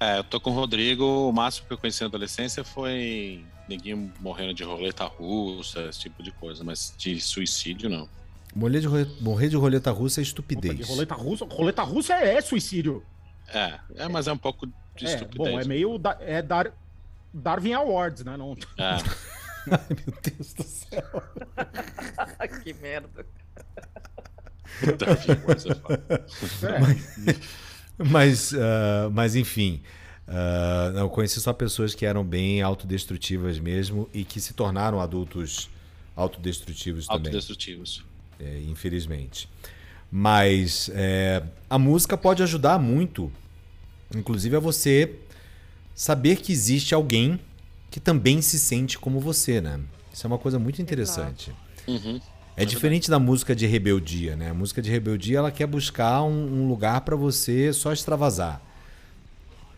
É, 0.00 0.18
eu 0.18 0.24
tô 0.24 0.40
com 0.40 0.50
o 0.50 0.54
Rodrigo. 0.54 1.04
O 1.28 1.32
máximo 1.32 1.66
que 1.66 1.74
eu 1.74 1.78
conheci 1.78 2.00
na 2.00 2.06
adolescência 2.06 2.64
foi 2.64 3.44
ninguém 3.68 4.10
morrendo 4.18 4.54
de 4.54 4.64
roleta 4.64 5.04
russa, 5.04 5.82
esse 5.82 6.00
tipo 6.00 6.22
de 6.22 6.32
coisa, 6.32 6.64
mas 6.64 6.94
de 6.96 7.20
suicídio 7.20 7.90
não. 7.90 8.08
Morrer 8.54 8.80
de, 8.80 8.88
morrer 9.20 9.48
de 9.48 9.56
roleta 9.56 9.90
russa 9.92 10.20
é 10.20 10.22
estupidez. 10.22 10.80
Opa, 10.80 10.88
roleta 10.88 11.14
russa, 11.14 11.44
roleta 11.44 11.82
russa 11.82 12.14
é 12.14 12.40
suicídio. 12.40 13.04
É, 13.48 13.78
é, 13.94 14.08
mas 14.08 14.26
é 14.26 14.32
um 14.32 14.38
pouco 14.38 14.66
de 14.66 15.06
é, 15.06 15.14
estupidez. 15.14 15.52
Bom, 15.52 15.60
é 15.60 15.64
meio 15.64 15.98
da, 15.98 16.16
é 16.20 16.40
Dar, 16.40 16.72
Darwin 17.32 17.74
Awards, 17.74 18.24
né? 18.24 18.36
Não... 18.38 18.56
É. 18.78 18.96
Ai, 19.70 19.86
meu 19.90 20.16
Deus 20.22 20.54
do 20.54 20.62
céu. 20.62 21.22
que 22.64 22.72
merda. 22.74 23.26
Darwin 24.98 25.42
Awards 25.42 25.66
é, 25.66 27.30
é. 27.30 27.69
Mas, 28.00 28.10
mas, 28.10 28.52
uh, 28.52 29.10
mas 29.12 29.36
enfim. 29.36 29.80
Uh, 30.26 30.98
eu 30.98 31.10
conheci 31.10 31.40
só 31.40 31.52
pessoas 31.52 31.92
que 31.92 32.06
eram 32.06 32.24
bem 32.24 32.62
autodestrutivas 32.62 33.58
mesmo 33.58 34.08
e 34.14 34.24
que 34.24 34.40
se 34.40 34.54
tornaram 34.54 35.00
adultos 35.00 35.68
autodestrutivos 36.14 37.06
também. 37.06 37.26
Autodestrutivos. 37.26 38.04
É, 38.38 38.60
infelizmente. 38.68 39.48
Mas 40.10 40.90
é, 40.94 41.42
a 41.68 41.78
música 41.78 42.16
pode 42.16 42.42
ajudar 42.42 42.78
muito, 42.78 43.30
inclusive 44.14 44.56
a 44.56 44.60
você 44.60 45.16
saber 45.94 46.36
que 46.36 46.52
existe 46.52 46.94
alguém 46.94 47.38
que 47.90 48.00
também 48.00 48.40
se 48.40 48.58
sente 48.58 48.98
como 48.98 49.20
você, 49.20 49.60
né? 49.60 49.80
Isso 50.12 50.26
é 50.26 50.28
uma 50.28 50.38
coisa 50.38 50.58
muito 50.58 50.80
interessante. 50.80 51.52
Uhum. 51.86 52.20
É, 52.56 52.64
diferente 52.64 53.10
da 53.10 53.18
música 53.18 53.54
de 53.54 53.66
rebeldia, 53.66 54.36
né? 54.36 54.50
A 54.50 54.54
música 54.54 54.82
de 54.82 54.90
rebeldia 54.90 55.38
ela 55.38 55.50
quer 55.50 55.66
buscar 55.66 56.22
um, 56.22 56.62
um 56.62 56.68
lugar 56.68 57.00
para 57.02 57.16
você 57.16 57.72
só 57.72 57.92
extravasar. 57.92 58.60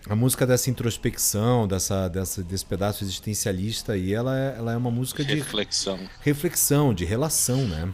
A 0.08 0.16
música 0.16 0.44
dessa 0.44 0.68
introspecção, 0.68 1.68
dessa, 1.68 2.08
dessa, 2.08 2.42
desse 2.42 2.66
pedaço 2.66 3.04
existencialista 3.04 3.92
aí, 3.92 4.12
ela 4.12 4.36
é, 4.36 4.56
ela 4.56 4.72
é 4.72 4.76
uma 4.76 4.90
música 4.90 5.24
de 5.24 5.34
reflexão, 5.34 6.08
reflexão, 6.20 6.92
de 6.92 7.04
relação, 7.04 7.68
né? 7.68 7.92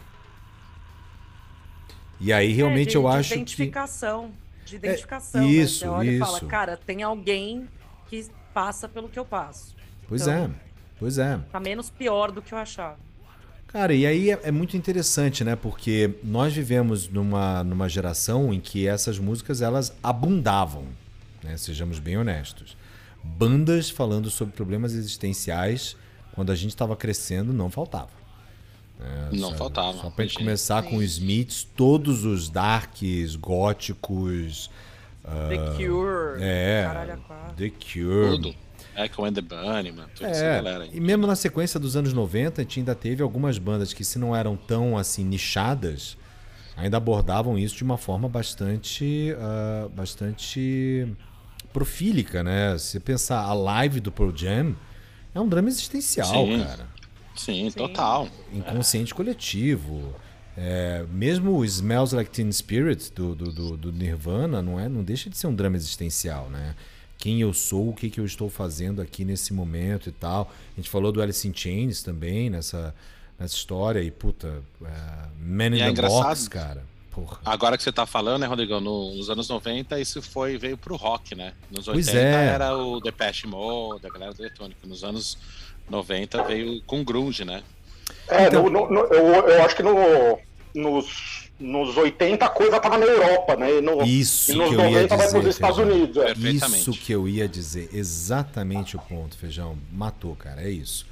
E 2.18 2.32
aí 2.32 2.52
realmente 2.52 2.88
é, 2.88 2.90
de, 2.92 2.96
eu 2.96 3.02
de 3.02 3.08
acho 3.08 3.34
identificação, 3.34 4.32
que 4.64 4.70
de 4.70 4.76
identificação. 4.76 5.42
é, 5.42 5.46
isso, 5.46 5.84
né? 5.84 5.90
Você 5.90 5.96
olha 5.98 6.10
isso. 6.10 6.16
e 6.16 6.26
fala, 6.26 6.40
cara, 6.40 6.76
tem 6.78 7.02
alguém 7.02 7.68
que 8.08 8.26
passa 8.54 8.88
pelo 8.88 9.08
que 9.08 9.18
eu 9.18 9.24
passo. 9.24 9.76
Pois 10.08 10.22
então, 10.22 10.34
é, 10.34 10.50
pois 10.98 11.18
é. 11.18 11.38
Tá 11.52 11.60
menos 11.60 11.90
pior 11.90 12.32
do 12.32 12.40
que 12.40 12.54
eu 12.54 12.58
achava. 12.58 13.07
Cara, 13.68 13.94
e 13.94 14.06
aí 14.06 14.30
é, 14.30 14.40
é, 14.44 14.50
muito 14.50 14.76
interessante, 14.76 15.44
né? 15.44 15.54
Porque 15.54 16.14
nós 16.24 16.54
vivemos 16.54 17.08
numa, 17.08 17.62
numa 17.62 17.88
geração 17.88 18.52
em 18.52 18.60
que 18.60 18.88
essas 18.88 19.18
músicas 19.18 19.60
elas 19.60 19.94
abundavam, 20.02 20.86
né? 21.42 21.56
Sejamos 21.56 21.98
bem 21.98 22.16
honestos. 22.16 22.76
Bandas 23.22 23.90
falando 23.90 24.30
sobre 24.30 24.54
problemas 24.54 24.94
existenciais 24.94 25.96
quando 26.34 26.50
a 26.50 26.54
gente 26.54 26.70
estava 26.70 26.96
crescendo 26.96 27.52
não 27.52 27.70
faltava. 27.70 28.10
É, 29.00 29.36
não 29.36 29.50
só, 29.50 29.56
faltava. 29.56 29.98
Só 29.98 30.10
pra 30.10 30.24
gente 30.24 30.38
começar 30.38 30.82
com 30.82 30.96
os 30.96 31.04
Smiths, 31.04 31.64
todos 31.76 32.24
os 32.24 32.48
darks, 32.48 33.36
góticos. 33.36 34.70
The 35.22 35.56
uh, 35.56 35.76
Cure. 35.76 36.42
É. 36.42 37.18
The 37.54 37.70
Cure. 37.70 38.36
Tudo. 38.36 38.67
Echo 39.04 39.24
and 39.24 39.32
the 39.32 39.40
Bunnyman, 39.40 40.06
toda 40.14 40.28
é, 40.28 40.32
essa 40.32 40.42
galera 40.42 40.84
aí. 40.84 40.90
E 40.92 41.00
mesmo 41.00 41.26
na 41.26 41.36
sequência 41.36 41.78
dos 41.78 41.96
anos 41.96 42.12
90, 42.12 42.60
a 42.60 42.64
gente 42.64 42.80
ainda 42.80 42.94
teve 42.94 43.22
algumas 43.22 43.58
bandas 43.58 43.92
que, 43.92 44.04
se 44.04 44.18
não 44.18 44.34
eram 44.34 44.56
tão 44.56 44.98
assim 44.98 45.24
nichadas, 45.24 46.16
ainda 46.76 46.96
abordavam 46.96 47.58
isso 47.58 47.76
de 47.76 47.84
uma 47.84 47.96
forma 47.96 48.28
bastante. 48.28 49.34
Uh, 49.34 49.88
bastante 49.90 51.06
profílica, 51.72 52.42
né? 52.42 52.76
Se 52.78 52.98
pensar 52.98 53.40
a 53.40 53.52
live 53.52 54.00
do 54.00 54.10
Pearl 54.10 54.34
Jam, 54.34 54.74
é 55.34 55.40
um 55.40 55.48
drama 55.48 55.68
existencial, 55.68 56.46
Sim. 56.46 56.64
cara. 56.64 56.86
Sim, 57.36 57.70
Sim, 57.70 57.78
total. 57.78 58.28
Inconsciente 58.52 59.12
é. 59.12 59.16
coletivo. 59.16 60.14
É, 60.56 61.04
mesmo 61.12 61.56
o 61.56 61.64
Smells 61.64 62.14
Like 62.14 62.30
Teen 62.30 62.50
Spirit 62.50 63.12
do, 63.12 63.32
do, 63.32 63.52
do, 63.52 63.76
do, 63.76 63.92
Nirvana 63.92 64.60
não, 64.60 64.80
é, 64.80 64.88
não 64.88 65.04
deixa 65.04 65.30
de 65.30 65.36
ser 65.36 65.46
um 65.46 65.54
drama 65.54 65.76
existencial, 65.76 66.50
né? 66.50 66.74
Quem 67.18 67.40
eu 67.40 67.52
sou, 67.52 67.88
o 67.90 67.92
que, 67.94 68.08
que 68.08 68.20
eu 68.20 68.24
estou 68.24 68.48
fazendo 68.48 69.02
aqui 69.02 69.24
nesse 69.24 69.52
momento 69.52 70.08
e 70.08 70.12
tal. 70.12 70.50
A 70.72 70.76
gente 70.80 70.88
falou 70.88 71.10
do 71.10 71.20
Alice 71.20 71.46
in 71.46 71.52
Chains 71.54 72.00
também 72.02 72.48
nessa, 72.48 72.94
nessa 73.38 73.54
história. 73.56 74.00
E, 74.00 74.10
puta, 74.10 74.62
é, 74.84 74.88
Man 75.40 75.66
in 75.66 75.78
E 75.78 75.80
é 75.82 75.92
the 75.92 76.02
Box, 76.02 76.48
cara. 76.48 76.84
Porra. 77.10 77.38
Agora 77.44 77.76
que 77.76 77.82
você 77.82 77.90
tá 77.90 78.06
falando, 78.06 78.42
né, 78.42 78.46
Rodrigão, 78.46 78.80
no- 78.80 79.12
nos 79.16 79.28
anos 79.28 79.48
90 79.48 79.98
isso 79.98 80.22
foi, 80.22 80.56
veio 80.56 80.78
pro 80.78 80.94
rock, 80.94 81.34
né? 81.34 81.52
Nos 81.68 81.86
Pois 81.86 82.06
80 82.06 82.16
é. 82.20 82.44
era 82.46 82.76
o 82.76 83.00
Depeche 83.00 83.46
Mode, 83.48 84.06
a 84.06 84.10
galera 84.10 84.32
do 84.32 84.40
eletrônico. 84.40 84.86
Nos 84.86 85.02
anos 85.02 85.36
90 85.90 86.44
veio 86.44 86.80
com 86.82 87.02
grunge, 87.02 87.44
né? 87.44 87.64
É, 88.28 88.46
Então- 88.46 88.62
no- 88.70 88.70
no- 88.70 88.88
no- 88.88 89.12
eu, 89.12 89.48
eu 89.48 89.62
acho 89.64 89.74
que 89.74 89.82
no, 89.82 90.38
nos, 90.74 91.47
nos 91.58 91.96
80 91.96 92.44
a 92.44 92.48
coisa 92.48 92.78
tava 92.78 92.98
na 92.98 93.06
Europa, 93.06 93.56
né? 93.56 93.78
E, 93.78 93.80
no, 93.80 94.02
Isso 94.02 94.52
e 94.52 94.54
nos 94.54 94.68
que 94.68 94.74
eu 94.74 94.80
ia 94.80 94.86
90 94.86 95.16
vai 95.16 95.26
dizer, 95.26 95.40
pros 95.40 95.54
Estados 95.54 95.76
Feijão. 95.76 95.94
Unidos. 95.94 96.16
É. 96.16 96.32
Isso 96.32 96.92
que 96.92 97.12
eu 97.12 97.28
ia 97.28 97.48
dizer, 97.48 97.88
exatamente 97.92 98.96
o 98.96 99.00
ponto, 99.00 99.36
Feijão. 99.36 99.76
Matou, 99.92 100.36
cara, 100.36 100.62
é 100.62 100.70
isso. 100.70 101.06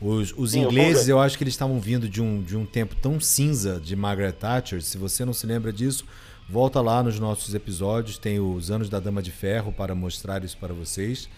Os, 0.00 0.34
os 0.36 0.50
Sim, 0.52 0.62
eu 0.62 0.70
ingleses, 0.70 1.06
vou 1.06 1.16
eu 1.16 1.20
acho 1.20 1.38
que 1.38 1.44
eles 1.44 1.54
estavam 1.54 1.78
vindo 1.78 2.08
de 2.08 2.20
um, 2.20 2.42
de 2.42 2.56
um 2.56 2.66
tempo 2.66 2.96
tão 2.96 3.20
cinza 3.20 3.78
de 3.78 3.94
Margaret 3.94 4.32
Thatcher. 4.32 4.82
Se 4.82 4.98
você 4.98 5.24
não 5.24 5.32
se 5.32 5.46
lembra 5.46 5.72
disso, 5.72 6.04
volta 6.48 6.80
lá 6.80 7.02
nos 7.02 7.20
nossos 7.20 7.54
episódios. 7.54 8.18
Tem 8.18 8.40
os 8.40 8.70
Anos 8.70 8.88
da 8.88 8.98
Dama 8.98 9.22
de 9.22 9.30
Ferro 9.30 9.72
para 9.72 9.94
mostrar 9.94 10.42
isso 10.42 10.56
para 10.58 10.74
vocês. 10.74 11.28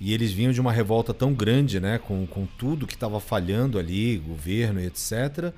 E 0.00 0.12
eles 0.12 0.30
vinham 0.30 0.52
de 0.52 0.60
uma 0.60 0.70
revolta 0.70 1.12
tão 1.12 1.32
grande, 1.32 1.80
né? 1.80 1.98
Com, 1.98 2.26
com 2.26 2.46
tudo 2.46 2.86
que 2.86 2.94
estava 2.94 3.18
falhando 3.18 3.78
ali, 3.78 4.18
governo 4.18 4.80
e 4.80 4.86
etc. 4.86 5.52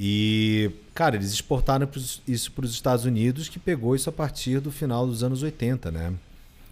E, 0.00 0.70
cara, 0.94 1.16
eles 1.16 1.32
exportaram 1.32 1.88
isso 2.26 2.52
para 2.52 2.64
os 2.64 2.70
Estados 2.72 3.04
Unidos, 3.04 3.48
que 3.48 3.58
pegou 3.58 3.96
isso 3.96 4.08
a 4.08 4.12
partir 4.12 4.60
do 4.60 4.70
final 4.70 5.04
dos 5.04 5.24
anos 5.24 5.42
80, 5.42 5.90
né? 5.90 6.12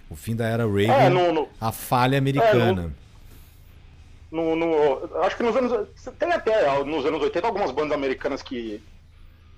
O 0.09 0.15
fim 0.15 0.37
da 0.37 0.47
era 0.47 0.65
Reagan, 0.65 0.95
É, 0.95 1.09
no, 1.09 1.33
no, 1.33 1.49
a 1.61 1.73
falha 1.73 2.17
americana. 2.17 2.95
no, 4.31 4.55
no- 4.55 5.17
acho 5.23 5.37
que 5.37 5.43
nos 5.43 5.57
anos. 5.57 5.89
Tem 6.19 6.33
até 6.33 6.85
nos 6.85 7.05
anos 7.05 7.21
80 7.21 7.47
algumas 7.49 7.73
bandas 7.73 7.93
americanas 7.97 8.43
que. 8.43 8.81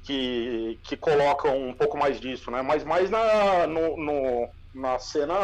Que, 0.04 0.78
que 0.84 0.96
colocam 0.96 1.68
um 1.68 1.74
pouco 1.74 1.98
mais 1.98 2.18
disso, 2.18 2.50
né? 2.50 2.62
Mas 2.62 2.82
mais 2.84 3.10
na, 3.10 3.66
no, 3.66 3.94
no- 4.02 4.48
na 4.72 4.98
cena 4.98 5.34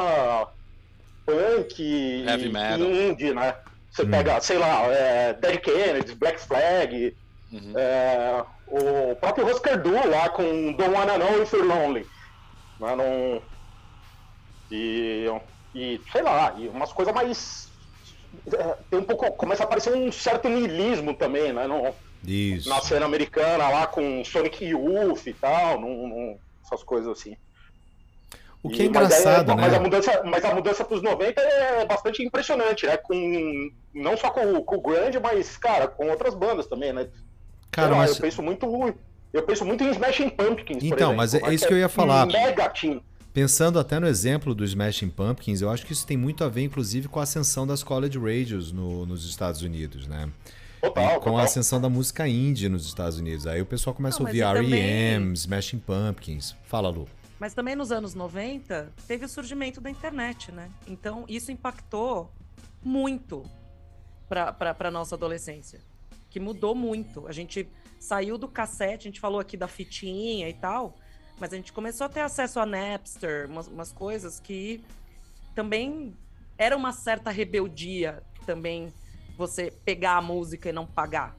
punk 1.27 2.25
Heavy 2.27 2.47
e 2.47 2.53
metal. 2.53 2.79
indie, 2.81 3.35
né? 3.35 3.55
Você 3.91 4.05
Hum. 4.05 4.11
pega, 4.11 4.41
sei 4.41 4.57
lá, 4.57 4.87
é, 4.87 5.35
Dead 5.35 5.61
Kennedys, 5.61 6.15
Black 6.15 6.41
Flag, 6.41 7.15
Uhum. 7.55 7.73
é, 7.79 8.45
o 8.67 9.15
próprio 9.17 9.47
Husker 9.47 9.81
Du 9.81 9.93
lá 9.93 10.29
com 10.31 10.73
Don't 10.73 10.91
Wanna 10.93 11.19
Know 11.19 11.43
If 11.43 11.53
You're 11.53 11.69
Lonely. 11.69 12.07
Né? 12.81 12.97
Não... 12.97 13.43
E, 14.71 15.27
e, 15.75 16.01
sei 16.11 16.23
lá, 16.23 16.55
e 16.59 16.69
umas 16.69 16.93
coisas 16.93 17.15
mais. 17.15 17.69
é, 18.53 18.77
Tem 18.91 18.99
um 18.99 19.05
pouco. 19.05 19.31
Começa 19.33 19.63
a 19.63 19.67
aparecer 19.67 19.93
um 19.95 20.11
certo 20.11 20.49
niilismo 20.49 21.15
também, 21.15 21.53
né? 21.53 21.67
No, 21.67 21.95
Isso. 22.27 22.69
na 22.69 22.81
cena 22.81 23.07
americana 23.07 23.69
lá 23.69 23.87
com 23.87 24.25
Sonic 24.25 24.65
Youth 24.65 25.27
e 25.27 25.35
tal, 25.35 25.79
num- 25.81 26.09
num- 26.09 26.39
essas 26.65 26.83
coisas 26.83 27.11
assim. 27.19 27.37
O 28.63 28.71
que 28.71 28.83
é 28.83 28.87
E- 28.87 28.89
mas 28.89 29.07
engraçado, 29.19 29.53
é- 29.53 29.55
né? 29.55 29.61
Mas 29.63 29.75
a 29.75 29.81
mudança, 29.81 30.23
mas 30.25 30.45
a 30.45 30.55
mudança 30.55 30.85
pros 30.85 31.03
90 31.03 31.41
é 31.41 31.85
bastante 31.85 32.23
impressionante, 32.25 32.87
né? 32.87 32.97
Com, 32.97 33.71
não 33.95 34.17
só 34.17 34.31
com, 34.31 34.55
o- 34.55 34.65
com 34.65 34.77
o 34.77 34.81
Grande, 34.81 35.21
mas, 35.21 35.59
cara, 35.59 35.87
com 35.87 36.09
outras 36.09 36.35
bandas 36.35 36.67
também, 36.67 36.93
né? 36.93 37.09
Cara, 37.75 37.91
lá, 37.91 37.97
mas 37.99 38.11
eu 38.17 38.17
penso 38.23 38.43
muito. 38.43 38.95
Eu 39.33 39.43
penso 39.43 39.65
muito 39.65 39.83
em 39.83 39.91
Smashing 39.91 40.31
Pumpkins. 40.31 40.79
por 40.79 40.85
Então, 40.87 40.97
exemplo, 41.13 41.17
mas 41.17 41.35
é- 41.35 41.41
é 41.43 41.55
isso 41.55 41.67
que 41.67 41.75
eu 41.75 41.79
ia 41.79 41.89
falar. 41.89 42.27
Mega 42.27 42.69
team. 42.71 43.03
pensando 43.33 43.81
até 43.81 43.99
no 43.99 44.07
exemplo 44.07 44.55
do 44.55 44.65
Smashing 44.65 45.09
Pumpkins, 45.11 45.61
eu 45.61 45.69
acho 45.69 45.85
que 45.85 45.93
isso 45.93 46.07
tem 46.07 46.17
muito 46.17 46.45
a 46.45 46.49
ver, 46.49 46.63
inclusive, 46.63 47.09
com 47.09 47.19
a 47.19 47.25
ascensão 47.25 47.67
das 47.67 47.83
college 47.83 48.17
radios 48.17 48.71
no- 48.71 49.05
nos 49.05 49.29
Estados 49.29 49.61
Unidos, 49.63 50.07
né? 50.07 50.31
Total, 50.81 51.05
E 51.05 51.09
com 51.15 51.15
total. 51.21 51.39
a 51.39 51.43
ascensão 51.43 51.81
da 51.81 51.89
música 51.89 52.29
indie 52.29 52.69
nos 52.69 52.87
Estados 52.87 53.19
Unidos. 53.19 53.45
Aí 53.49 53.61
o 53.61 53.67
pessoal 53.67 53.93
começa 53.93 54.21
Não, 54.21 54.27
a 54.27 54.29
ouvir 54.29 54.43
também- 54.45 54.73
R.E.M., 54.81 55.33
Smashing 55.35 55.79
Pumpkins. 55.81 56.55
Fala, 56.65 56.89
Lu. 56.91 57.09
Mas 57.41 57.55
também 57.55 57.75
nos 57.75 57.91
anos 57.91 58.15
90 58.15 58.93
teve 59.09 59.25
o 59.25 59.29
surgimento 59.29 59.81
da 59.81 59.91
internet, 59.91 60.53
né? 60.53 60.69
Então 60.87 61.25
isso 61.27 61.51
impactou 61.51 62.31
muito 62.85 63.43
para 64.29 64.55
a 64.79 64.91
nossa 64.91 65.15
adolescência. 65.17 65.81
Que 66.35 66.41
mudou 66.41 66.75
muito. 66.75 67.29
A 67.29 67.33
gente 67.33 67.69
saiu 67.97 68.37
do 68.37 68.49
cassete, 68.49 69.07
a 69.07 69.09
gente 69.09 69.21
falou 69.21 69.39
aqui 69.39 69.57
da 69.57 69.69
fitinha 69.69 70.49
e 70.49 70.53
tal, 70.53 70.97
mas 71.39 71.53
a 71.53 71.57
gente 71.57 71.73
começou 71.73 72.07
a 72.07 72.09
ter 72.09 72.23
acesso 72.23 72.59
a 72.59 72.67
Napster, 72.67 73.49
umas, 73.49 73.69
umas 73.69 73.93
coisas 73.93 74.41
que 74.41 74.85
também 75.55 76.13
era 76.59 76.77
uma 76.77 76.91
certa 76.93 77.31
rebeldia 77.31 78.21
também 78.45 78.93
você 79.39 79.73
pegar 79.85 80.17
a 80.17 80.21
música 80.21 80.71
e 80.71 80.73
não 80.73 80.85
pagar. 80.85 81.37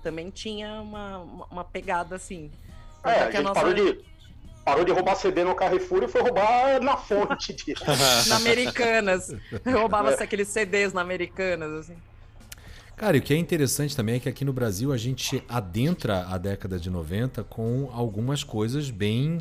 Também 0.00 0.30
tinha 0.30 0.80
uma, 0.80 1.18
uma, 1.50 1.64
pegada 1.64 2.14
assim. 2.14 2.52
É, 3.02 3.22
a 3.22 3.30
gente, 3.32 3.52
parou 3.52 3.74
de, 3.74 4.04
parou 4.64 4.84
de 4.84 4.92
roubar 4.92 5.16
CD 5.16 5.42
no 5.42 5.56
Carrefour 5.56 6.04
e 6.04 6.08
foi 6.08 6.22
roubar 6.22 6.80
na 6.80 6.96
fonte. 6.96 7.50
De... 7.66 7.74
na 8.28 8.36
Americanas. 8.36 9.34
Roubava-se 9.66 10.20
é. 10.20 10.24
aqueles 10.24 10.46
CDs 10.46 10.92
na 10.92 11.00
Americanas, 11.00 11.72
assim. 11.72 11.96
Cara, 12.96 13.18
e 13.18 13.20
o 13.20 13.22
que 13.22 13.34
é 13.34 13.36
interessante 13.36 13.94
também 13.94 14.14
é 14.14 14.18
que 14.18 14.28
aqui 14.28 14.42
no 14.42 14.54
Brasil 14.54 14.90
a 14.90 14.96
gente 14.96 15.44
adentra 15.46 16.26
a 16.28 16.38
década 16.38 16.78
de 16.78 16.88
90 16.88 17.44
com 17.44 17.90
algumas 17.92 18.42
coisas 18.42 18.90
bem 18.90 19.38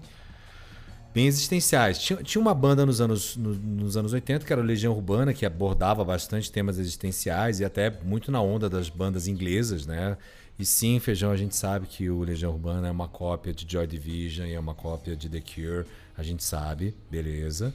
bem 1.13 1.27
existenciais. 1.27 1.97
Tinha, 1.97 2.21
tinha 2.21 2.41
uma 2.41 2.53
banda 2.53 2.85
nos 2.85 2.99
anos, 2.99 3.37
no, 3.37 3.53
nos 3.53 3.95
anos 3.95 4.11
80 4.11 4.45
que 4.45 4.51
era 4.51 4.61
Legião 4.61 4.91
Urbana, 4.91 5.33
que 5.33 5.45
abordava 5.45 6.03
bastante 6.03 6.51
temas 6.51 6.77
existenciais 6.77 7.61
e 7.61 7.65
até 7.65 7.89
muito 8.03 8.29
na 8.29 8.41
onda 8.41 8.69
das 8.69 8.89
bandas 8.89 9.25
inglesas, 9.25 9.85
né? 9.85 10.17
E 10.59 10.65
sim, 10.65 10.99
Feijão, 10.99 11.31
a 11.31 11.37
gente 11.37 11.55
sabe 11.55 11.87
que 11.87 12.09
o 12.09 12.23
Legião 12.23 12.51
Urbana 12.51 12.89
é 12.89 12.91
uma 12.91 13.07
cópia 13.07 13.53
de 13.53 13.65
Joy 13.65 13.87
Division 13.87 14.47
e 14.47 14.53
é 14.53 14.59
uma 14.59 14.73
cópia 14.73 15.15
de 15.15 15.29
The 15.29 15.39
Cure, 15.39 15.85
a 16.17 16.23
gente 16.23 16.43
sabe, 16.43 16.93
beleza. 17.09 17.73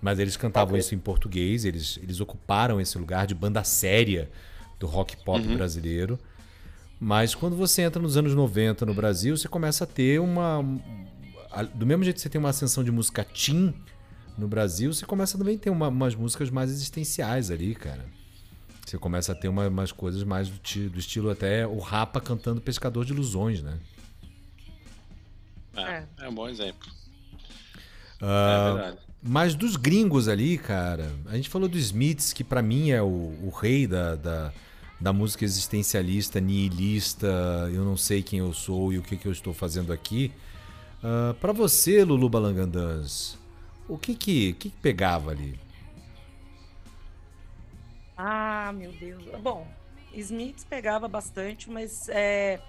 Mas 0.00 0.20
eles 0.20 0.36
cantavam 0.36 0.74
okay. 0.74 0.80
isso 0.80 0.94
em 0.94 0.98
português, 0.98 1.64
eles, 1.64 1.98
eles 2.00 2.20
ocuparam 2.20 2.80
esse 2.80 2.96
lugar 2.96 3.26
de 3.26 3.34
banda 3.34 3.64
séria 3.64 4.30
do 4.78 4.86
rock 4.86 5.16
pop 5.24 5.46
uhum. 5.46 5.56
brasileiro. 5.56 6.18
Mas 6.98 7.34
quando 7.34 7.56
você 7.56 7.82
entra 7.82 8.00
nos 8.00 8.16
anos 8.16 8.34
90 8.34 8.86
no 8.86 8.94
Brasil, 8.94 9.36
você 9.36 9.48
começa 9.48 9.84
a 9.84 9.86
ter 9.86 10.20
uma, 10.20 10.64
do 11.74 11.86
mesmo 11.86 12.04
jeito 12.04 12.16
que 12.16 12.22
você 12.22 12.28
tem 12.28 12.38
uma 12.38 12.48
ascensão 12.48 12.82
de 12.82 12.90
música 12.90 13.24
teen 13.24 13.74
no 14.36 14.48
Brasil, 14.48 14.92
você 14.92 15.04
começa 15.04 15.36
também 15.36 15.56
a 15.56 15.58
ter 15.58 15.70
uma, 15.70 15.88
umas 15.88 16.14
músicas 16.14 16.50
mais 16.50 16.70
existenciais 16.70 17.50
ali, 17.50 17.74
cara. 17.74 18.04
Você 18.84 18.98
começa 18.98 19.32
a 19.32 19.34
ter 19.34 19.48
uma, 19.48 19.66
umas 19.68 19.90
coisas 19.90 20.22
mais 20.22 20.48
do, 20.48 20.90
do, 20.90 20.98
estilo 20.98 21.30
até 21.30 21.66
o 21.66 21.78
Rapa 21.78 22.20
cantando 22.20 22.60
Pescador 22.60 23.04
de 23.04 23.12
Ilusões, 23.12 23.62
né? 23.62 23.78
É, 25.74 25.82
é, 25.82 26.06
é 26.20 26.28
um 26.28 26.34
bom 26.34 26.48
exemplo. 26.48 26.88
Uh, 28.22 28.24
é 28.24 28.72
verdade. 28.74 28.98
Mas 29.22 29.54
dos 29.56 29.74
gringos 29.74 30.28
ali, 30.28 30.56
cara, 30.56 31.10
a 31.26 31.34
gente 31.34 31.48
falou 31.48 31.68
do 31.68 31.76
Smiths, 31.76 32.32
que 32.32 32.44
para 32.44 32.62
mim 32.62 32.90
é 32.90 33.02
o, 33.02 33.06
o 33.06 33.50
rei 33.50 33.86
da, 33.86 34.14
da, 34.14 34.52
da, 35.00 35.12
música 35.12 35.44
existencialista, 35.44 36.40
nihilista, 36.40 37.26
eu 37.72 37.84
não 37.84 37.96
sei 37.96 38.22
quem 38.22 38.38
eu 38.40 38.52
sou 38.52 38.92
e 38.92 38.98
o 38.98 39.02
que, 39.02 39.16
que 39.16 39.26
eu 39.26 39.32
estou 39.32 39.52
fazendo 39.52 39.92
aqui. 39.92 40.32
Uh, 41.02 41.30
ah, 41.30 41.34
para 41.40 41.52
você, 41.52 42.04
Lulu 42.04 42.28
Balangandãs, 42.28 43.38
o 43.88 43.98
que 43.98 44.14
que, 44.14 44.52
que 44.54 44.70
que 44.70 44.76
pegava 44.78 45.30
ali? 45.30 45.58
Ah, 48.16 48.72
meu 48.74 48.92
Deus. 48.92 49.22
Bom, 49.42 49.66
Smith 50.14 50.64
pegava 50.68 51.06
bastante, 51.06 51.70
mas 51.70 52.08
é, 52.08 52.60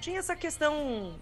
tinha 0.00 0.18
essa 0.18 0.34
questão 0.34 1.18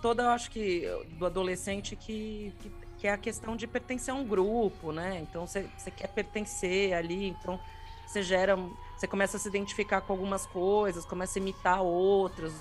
toda, 0.00 0.22
eu 0.22 0.28
acho 0.28 0.50
que, 0.50 0.86
do 1.18 1.26
adolescente 1.26 1.96
que, 1.96 2.52
que, 2.60 2.72
que, 2.98 3.06
é 3.06 3.12
a 3.12 3.18
questão 3.18 3.56
de 3.56 3.66
pertencer 3.66 4.14
a 4.14 4.16
um 4.16 4.24
grupo, 4.24 4.92
né? 4.92 5.18
Então 5.22 5.46
você 5.46 5.66
quer 5.96 6.08
pertencer 6.08 6.92
ali, 6.92 7.28
então 7.28 7.58
você 8.06 8.22
gera. 8.22 8.56
Você 8.96 9.06
começa 9.06 9.36
a 9.36 9.40
se 9.40 9.48
identificar 9.48 10.00
com 10.00 10.12
algumas 10.12 10.46
coisas, 10.46 11.04
começa 11.04 11.38
a 11.38 11.40
imitar 11.40 11.82
outras, 11.82 12.52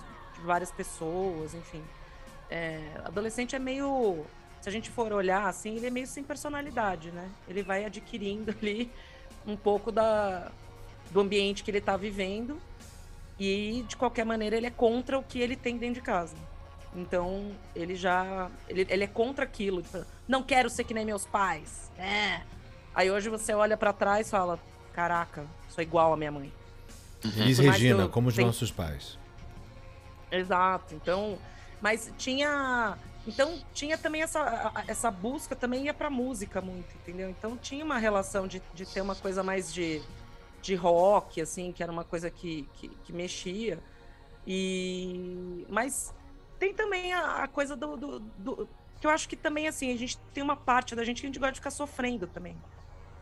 várias 0.43 0.71
pessoas, 0.71 1.53
enfim. 1.53 1.83
É, 2.49 3.01
adolescente 3.03 3.55
é 3.55 3.59
meio. 3.59 4.25
Se 4.61 4.69
a 4.69 4.71
gente 4.71 4.89
for 4.89 5.11
olhar 5.11 5.47
assim, 5.47 5.75
ele 5.75 5.87
é 5.87 5.89
meio 5.89 6.07
sem 6.07 6.23
personalidade, 6.23 7.11
né? 7.11 7.29
Ele 7.47 7.63
vai 7.63 7.85
adquirindo 7.85 8.51
ali 8.61 8.91
um 9.45 9.57
pouco 9.57 9.91
da, 9.91 10.51
do 11.11 11.19
ambiente 11.19 11.63
que 11.63 11.71
ele 11.71 11.79
está 11.79 11.97
vivendo 11.97 12.59
e 13.39 13.83
de 13.87 13.95
qualquer 13.95 14.25
maneira 14.25 14.55
ele 14.55 14.67
é 14.67 14.71
contra 14.71 15.17
o 15.17 15.23
que 15.23 15.39
ele 15.39 15.55
tem 15.55 15.77
dentro 15.77 15.95
de 15.95 16.01
casa. 16.01 16.35
Então 16.95 17.51
ele 17.75 17.95
já 17.95 18.49
ele, 18.69 18.85
ele 18.89 19.03
é 19.03 19.07
contra 19.07 19.43
aquilo. 19.43 19.81
Tipo, 19.81 20.05
não 20.27 20.43
quero 20.43 20.69
ser 20.69 20.83
que 20.83 20.93
nem 20.93 21.05
meus 21.05 21.25
pais. 21.25 21.91
É. 21.97 22.41
Aí 22.93 23.09
hoje 23.09 23.29
você 23.29 23.53
olha 23.53 23.75
para 23.75 23.91
trás 23.91 24.27
e 24.27 24.29
fala: 24.29 24.59
caraca, 24.93 25.45
sou 25.69 25.83
igual 25.83 26.13
a 26.13 26.17
minha 26.17 26.31
mãe. 26.31 26.53
Diz 27.21 27.57
Regina, 27.57 28.07
como 28.07 28.29
os 28.29 28.37
nossos 28.37 28.71
pais. 28.71 29.17
Exato. 30.31 30.93
Então 30.95 31.37
mas 31.83 32.13
tinha. 32.17 32.97
Então 33.27 33.61
tinha 33.73 33.97
também 33.97 34.21
essa, 34.21 34.71
essa 34.87 35.11
busca, 35.11 35.53
também 35.53 35.85
ia 35.85 35.93
pra 35.93 36.09
música 36.09 36.61
muito, 36.61 36.95
entendeu? 36.95 37.29
Então 37.29 37.57
tinha 37.57 37.83
uma 37.83 37.97
relação 37.97 38.47
de, 38.47 38.61
de 38.73 38.85
ter 38.85 39.01
uma 39.01 39.15
coisa 39.15 39.43
mais 39.43 39.73
de, 39.73 40.01
de 40.61 40.75
rock, 40.75 41.41
assim, 41.41 41.73
que 41.73 41.83
era 41.83 41.91
uma 41.91 42.05
coisa 42.05 42.29
que, 42.29 42.69
que, 42.75 42.87
que 42.87 43.11
mexia. 43.11 43.79
E. 44.47 45.65
Mas 45.67 46.13
tem 46.57 46.73
também 46.73 47.11
a, 47.11 47.43
a 47.43 47.47
coisa 47.49 47.75
do, 47.75 47.97
do, 47.97 48.19
do, 48.19 48.69
Que 49.01 49.07
eu 49.07 49.11
acho 49.11 49.27
que 49.27 49.35
também, 49.35 49.67
assim, 49.67 49.93
a 49.93 49.97
gente 49.97 50.17
tem 50.33 50.41
uma 50.41 50.55
parte 50.55 50.95
da 50.95 51.03
gente 51.03 51.19
que 51.19 51.27
a 51.27 51.29
gente 51.29 51.39
gosta 51.39 51.51
de 51.51 51.59
ficar 51.59 51.71
sofrendo 51.71 52.27
também. 52.27 52.55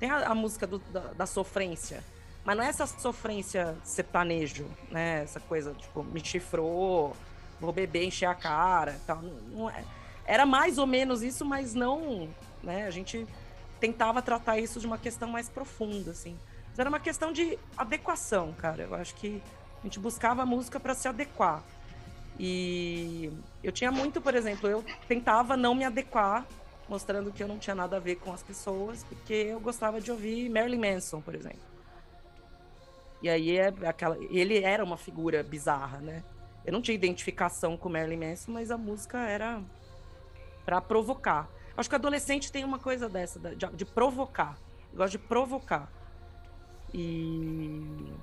Tem 0.01 0.09
a, 0.09 0.29
a 0.29 0.35
música 0.35 0.65
do, 0.65 0.79
da, 0.79 0.99
da, 1.13 1.25
sofrência. 1.27 2.03
Mas 2.43 2.57
não 2.57 2.63
é 2.63 2.67
essa 2.69 2.87
sofrência 2.87 3.77
sertanejo, 3.83 4.65
né? 4.89 5.21
Essa 5.21 5.39
coisa, 5.39 5.75
tipo, 5.75 6.03
me 6.03 6.19
chifrou, 6.25 7.15
vou 7.59 7.71
beber, 7.71 8.05
encher 8.05 8.25
a 8.25 8.33
cara 8.33 8.99
tal. 9.05 9.21
Não 9.21 9.69
é. 9.69 9.83
Era 10.25 10.43
mais 10.43 10.79
ou 10.79 10.87
menos 10.87 11.21
isso, 11.21 11.45
mas 11.45 11.75
não. 11.75 12.27
Né? 12.63 12.87
A 12.87 12.89
gente 12.89 13.27
tentava 13.79 14.23
tratar 14.23 14.57
isso 14.57 14.79
de 14.79 14.87
uma 14.87 14.97
questão 14.97 15.29
mais 15.29 15.47
profunda, 15.47 16.09
assim. 16.09 16.35
Mas 16.69 16.79
era 16.79 16.89
uma 16.89 16.99
questão 16.99 17.31
de 17.31 17.59
adequação, 17.77 18.53
cara. 18.53 18.81
Eu 18.81 18.95
acho 18.95 19.13
que 19.13 19.39
a 19.81 19.83
gente 19.83 19.99
buscava 19.99 20.41
a 20.41 20.45
música 20.47 20.79
para 20.79 20.95
se 20.95 21.07
adequar. 21.07 21.61
E 22.39 23.31
eu 23.63 23.71
tinha 23.71 23.91
muito, 23.91 24.19
por 24.19 24.33
exemplo, 24.33 24.67
eu 24.67 24.83
tentava 25.07 25.55
não 25.55 25.75
me 25.75 25.85
adequar, 25.85 26.43
mostrando 26.87 27.31
que 27.31 27.41
eu 27.41 27.47
não 27.47 27.57
tinha 27.57 27.75
nada 27.75 27.97
a 27.97 27.99
ver 27.99 28.15
com 28.15 28.33
as 28.33 28.43
pessoas, 28.43 29.03
porque 29.03 29.33
eu 29.33 29.59
gostava 29.59 30.01
de 30.01 30.11
ouvir 30.11 30.49
Marilyn 30.49 30.93
Manson, 30.93 31.21
por 31.21 31.35
exemplo. 31.35 31.59
E 33.21 33.29
aí 33.29 33.57
é 33.57 33.73
aquela, 33.85 34.17
ele 34.29 34.61
era 34.63 34.83
uma 34.83 34.97
figura 34.97 35.43
bizarra, 35.43 35.99
né? 35.99 36.23
Eu 36.65 36.73
não 36.73 36.81
tinha 36.81 36.95
identificação 36.95 37.77
com 37.77 37.89
Marilyn 37.89 38.29
Manson, 38.29 38.51
mas 38.51 38.71
a 38.71 38.77
música 38.77 39.19
era 39.19 39.61
para 40.65 40.81
provocar. 40.81 41.49
Acho 41.75 41.89
que 41.89 41.95
o 41.95 41.97
adolescente 41.97 42.51
tem 42.51 42.63
uma 42.63 42.79
coisa 42.79 43.07
dessa, 43.07 43.39
de, 43.39 43.65
de 43.67 43.85
provocar. 43.85 44.57
Gosta 44.93 45.17
de 45.17 45.19
provocar. 45.19 45.89
E. 46.93 48.13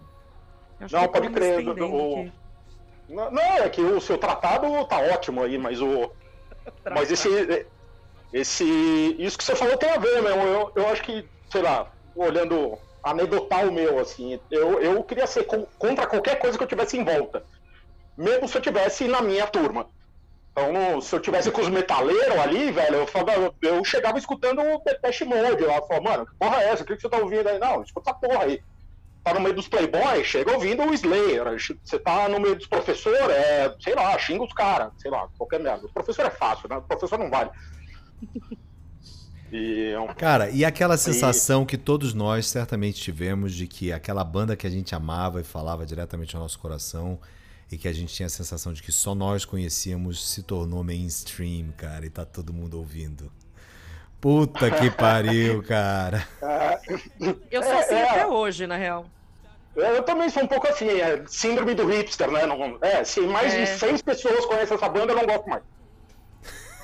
não, 0.93 1.09
pode 1.09 1.31
crer. 1.31 1.67
O... 1.69 2.31
Não, 3.09 3.31
não, 3.31 3.43
é 3.43 3.69
que 3.71 3.81
o 3.81 4.01
seu 4.01 4.19
tratado 4.19 4.67
tá 4.87 4.99
ótimo 4.99 5.43
aí, 5.43 5.57
mas 5.57 5.81
o. 5.81 6.13
mas 6.95 7.11
esse. 7.11 7.67
Esse. 8.33 8.65
Isso 9.19 9.39
que 9.39 9.45
você 9.45 9.57
falou 9.57 9.77
tem 9.77 9.91
a 9.91 9.99
ver, 9.99 10.23
mesmo. 10.23 10.43
Eu, 10.43 10.73
eu 10.77 10.89
acho 10.89 11.03
que, 11.03 11.29
sei 11.51 11.63
lá, 11.63 11.91
olhando 12.15 12.79
anedotar 13.03 13.67
o 13.67 13.73
meu, 13.73 13.99
assim, 13.99 14.39
eu, 14.51 14.81
eu 14.81 15.03
queria 15.05 15.27
ser 15.27 15.47
contra 15.79 16.07
qualquer 16.07 16.39
coisa 16.39 16.59
que 16.59 16.65
eu 16.65 16.69
tivesse 16.69 16.99
em 16.99 17.05
volta 17.05 17.43
mesmo 18.19 18.49
se 18.49 18.59
eu 18.59 18.61
tivesse 18.61 19.07
na 19.07 19.23
minha 19.23 19.47
turma. 19.47 19.87
Então, 20.51 21.01
se 21.01 21.15
eu 21.15 21.21
tivesse 21.21 21.53
com 21.53 21.61
os 21.61 21.69
metaleiros 21.69 22.37
ali, 22.37 22.73
velho, 22.73 22.97
eu, 22.97 23.07
falava, 23.07 23.55
eu 23.63 23.85
chegava 23.85 24.19
escutando 24.19 24.61
o 24.61 24.83
Depeche 24.85 25.25
Mode 25.25 25.63
lá, 25.63 25.81
falava, 25.83 26.11
mano, 26.11 26.27
que 26.27 26.35
porra 26.37 26.61
é 26.61 26.71
essa? 26.71 26.83
O 26.83 26.87
que, 26.87 26.99
você 26.99 27.09
tá 27.09 27.19
ouvindo 27.19 27.49
aí? 27.49 27.61
Não, 27.61 27.81
escuta 27.81 28.11
essa 28.11 28.19
porra 28.19 28.43
aí. 28.43 28.61
Tá 29.23 29.35
no 29.35 29.41
meio 29.41 29.55
dos 29.55 29.69
playboys, 29.69 30.27
chega 30.27 30.53
ouvindo 30.53 30.83
o 30.83 30.93
Slayer. 30.93 31.45
Você 31.85 31.99
tá 32.01 32.29
no 32.29 32.41
meio 32.41 32.57
dos 32.57 32.67
professores, 32.67 33.21
é, 33.31 33.73
sei 33.79 33.95
lá, 33.95 34.19
xinga 34.19 34.43
os 34.43 34.53
caras, 34.53 34.91
sei 34.99 35.13
lá, 35.13 35.29
qualquer 35.39 35.61
merda. 35.61 35.87
O 35.87 35.93
professor 35.93 36.27
é 36.27 36.31
fácil, 36.31 36.69
né? 36.69 36.79
O 36.79 36.83
professor 36.83 37.19
não 37.19 37.31
vale. 37.31 37.51
E, 39.51 39.95
é 39.95 40.15
Cara, 40.15 40.51
e 40.51 40.65
aquela 40.65 40.97
sensação 40.97 41.63
e... 41.63 41.67
que 41.67 41.79
todos 41.79 42.13
nós 42.13 42.47
certamente 42.47 43.01
tivemos 43.01 43.55
de 43.55 43.67
que 43.67 43.93
aquela 43.93 44.23
banda 44.23 44.57
que 44.57 44.67
a 44.67 44.71
gente 44.71 44.95
amava 44.95 45.41
e 45.41 45.45
falava 45.45 45.87
diretamente 45.87 46.37
ao 46.37 46.43
nosso 46.43 46.59
coração 46.59 47.19
e 47.71 47.77
que 47.77 47.89
a 47.89 47.93
gente 47.93 48.13
tinha 48.13 48.27
a 48.27 48.31
sensação 48.31 48.73
de 48.73 48.83
que 48.83 48.93
só 48.93 49.15
nós 49.15 49.45
conhecíamos 49.45 50.31
se 50.31 50.43
tornou 50.43 50.83
mainstream, 50.83 51.73
cara, 51.77 52.05
e 52.07 52.11
tá 52.11 52.25
todo 52.25 52.53
mundo 52.53 52.79
ouvindo. 52.79 53.31
Puta 54.21 54.71
que 54.71 54.91
pariu, 54.93 55.63
cara. 55.63 56.27
Eu 57.51 57.63
sou 57.63 57.79
assim 57.79 57.95
é, 57.95 57.99
é, 57.99 58.11
até 58.11 58.27
hoje, 58.27 58.67
na 58.67 58.77
real. 58.77 59.07
Eu 59.77 60.03
também 60.03 60.29
sou 60.29 60.43
um 60.43 60.47
pouco 60.49 60.67
assim, 60.67 60.89
é, 60.89 61.23
síndrome 61.27 61.75
do 61.75 61.87
hipster, 61.87 62.31
né? 62.31 62.45
Não, 62.47 62.79
é, 62.81 63.05
se 63.05 63.21
mais 63.21 63.55
é. 63.55 63.65
de 63.65 63.79
seis 63.79 64.03
pessoas 64.03 64.45
conhecem 64.47 64.77
essa 64.77 64.89
banda, 64.89 65.13
eu 65.13 65.17
não 65.17 65.27
gosto 65.27 65.49
mais. 65.49 65.63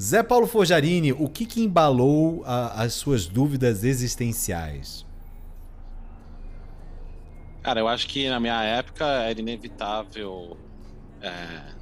Zé 0.00 0.22
Paulo 0.22 0.46
Forjarini, 0.46 1.12
o 1.12 1.28
que, 1.28 1.44
que 1.44 1.60
embalou 1.60 2.44
a, 2.46 2.82
as 2.82 2.94
suas 2.94 3.26
dúvidas 3.26 3.82
existenciais? 3.82 5.04
Cara, 7.62 7.80
eu 7.80 7.88
acho 7.88 8.06
que 8.06 8.28
na 8.28 8.38
minha 8.38 8.62
época 8.62 9.04
era 9.04 9.38
inevitável. 9.38 10.56
É, 11.20 11.72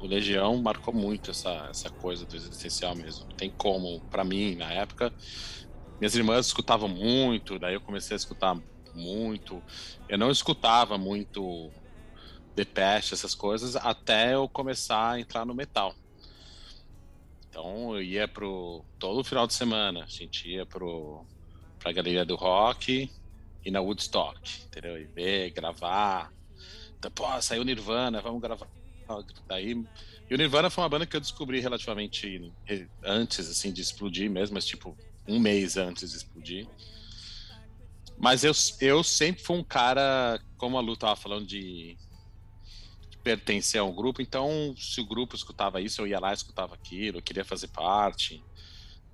o 0.00 0.06
Legião 0.06 0.60
marcou 0.60 0.92
muito 0.92 1.30
essa, 1.30 1.68
essa 1.70 1.88
coisa 1.88 2.26
do 2.26 2.36
existencial 2.36 2.94
mesmo. 2.94 3.24
Tem 3.32 3.50
como, 3.50 4.00
para 4.10 4.22
mim, 4.22 4.56
na 4.56 4.70
época, 4.70 5.10
minhas 5.98 6.14
irmãs 6.14 6.46
escutavam 6.46 6.88
muito, 6.88 7.58
daí 7.58 7.74
eu 7.74 7.80
comecei 7.80 8.14
a 8.14 8.18
escutar 8.18 8.56
muito. 8.94 9.62
Eu 10.08 10.18
não 10.18 10.30
escutava 10.30 10.98
muito 10.98 11.70
Depeche, 12.54 13.14
essas 13.14 13.34
coisas, 13.34 13.76
até 13.76 14.34
eu 14.34 14.48
começar 14.48 15.12
a 15.12 15.20
entrar 15.20 15.44
no 15.44 15.54
metal. 15.54 15.94
Então 17.48 17.94
eu 17.94 18.02
ia 18.02 18.28
pro 18.28 18.84
todo 18.98 19.24
final 19.24 19.46
de 19.46 19.54
semana, 19.54 20.04
a 20.04 20.08
gente 20.08 20.48
ia 20.48 20.64
pro 20.64 21.24
pra 21.78 21.92
galeria 21.92 22.24
do 22.24 22.34
rock 22.34 23.10
e 23.64 23.70
na 23.70 23.80
Woodstock, 23.80 24.62
entendeu? 24.66 24.98
E 24.98 25.04
ver, 25.04 25.50
gravar. 25.50 26.32
Então, 26.98 27.10
pô, 27.10 27.24
saiu 27.42 27.62
Nirvana, 27.64 28.22
vamos 28.22 28.40
gravar. 28.40 28.68
Daí 29.46 29.84
e 30.30 30.34
o 30.34 30.38
Nirvana 30.38 30.70
foi 30.70 30.82
uma 30.82 30.88
banda 30.88 31.06
que 31.06 31.14
eu 31.14 31.20
descobri 31.20 31.60
relativamente 31.60 32.50
antes, 33.02 33.50
assim, 33.50 33.72
de 33.72 33.82
explodir 33.82 34.30
mesmo, 34.30 34.54
mas 34.54 34.64
tipo, 34.64 34.96
um 35.28 35.38
mês 35.38 35.76
antes 35.76 36.10
de 36.10 36.16
explodir. 36.16 36.66
Mas 38.16 38.42
eu, 38.42 38.52
eu 38.80 39.04
sempre 39.04 39.42
fui 39.42 39.56
um 39.56 39.64
cara, 39.64 40.40
como 40.56 40.78
a 40.78 40.80
Lu 40.80 40.96
tava 40.96 41.16
falando 41.16 41.46
de 41.46 41.96
pertencer 43.24 43.80
a 43.80 43.84
um 43.84 43.92
grupo, 43.92 44.20
então 44.20 44.74
se 44.78 45.00
o 45.00 45.06
grupo 45.06 45.34
escutava 45.34 45.80
isso, 45.80 46.02
eu 46.02 46.06
ia 46.06 46.20
lá 46.20 46.30
e 46.30 46.34
escutava 46.34 46.74
aquilo, 46.74 47.18
eu 47.18 47.22
queria 47.22 47.44
fazer 47.44 47.68
parte. 47.68 48.44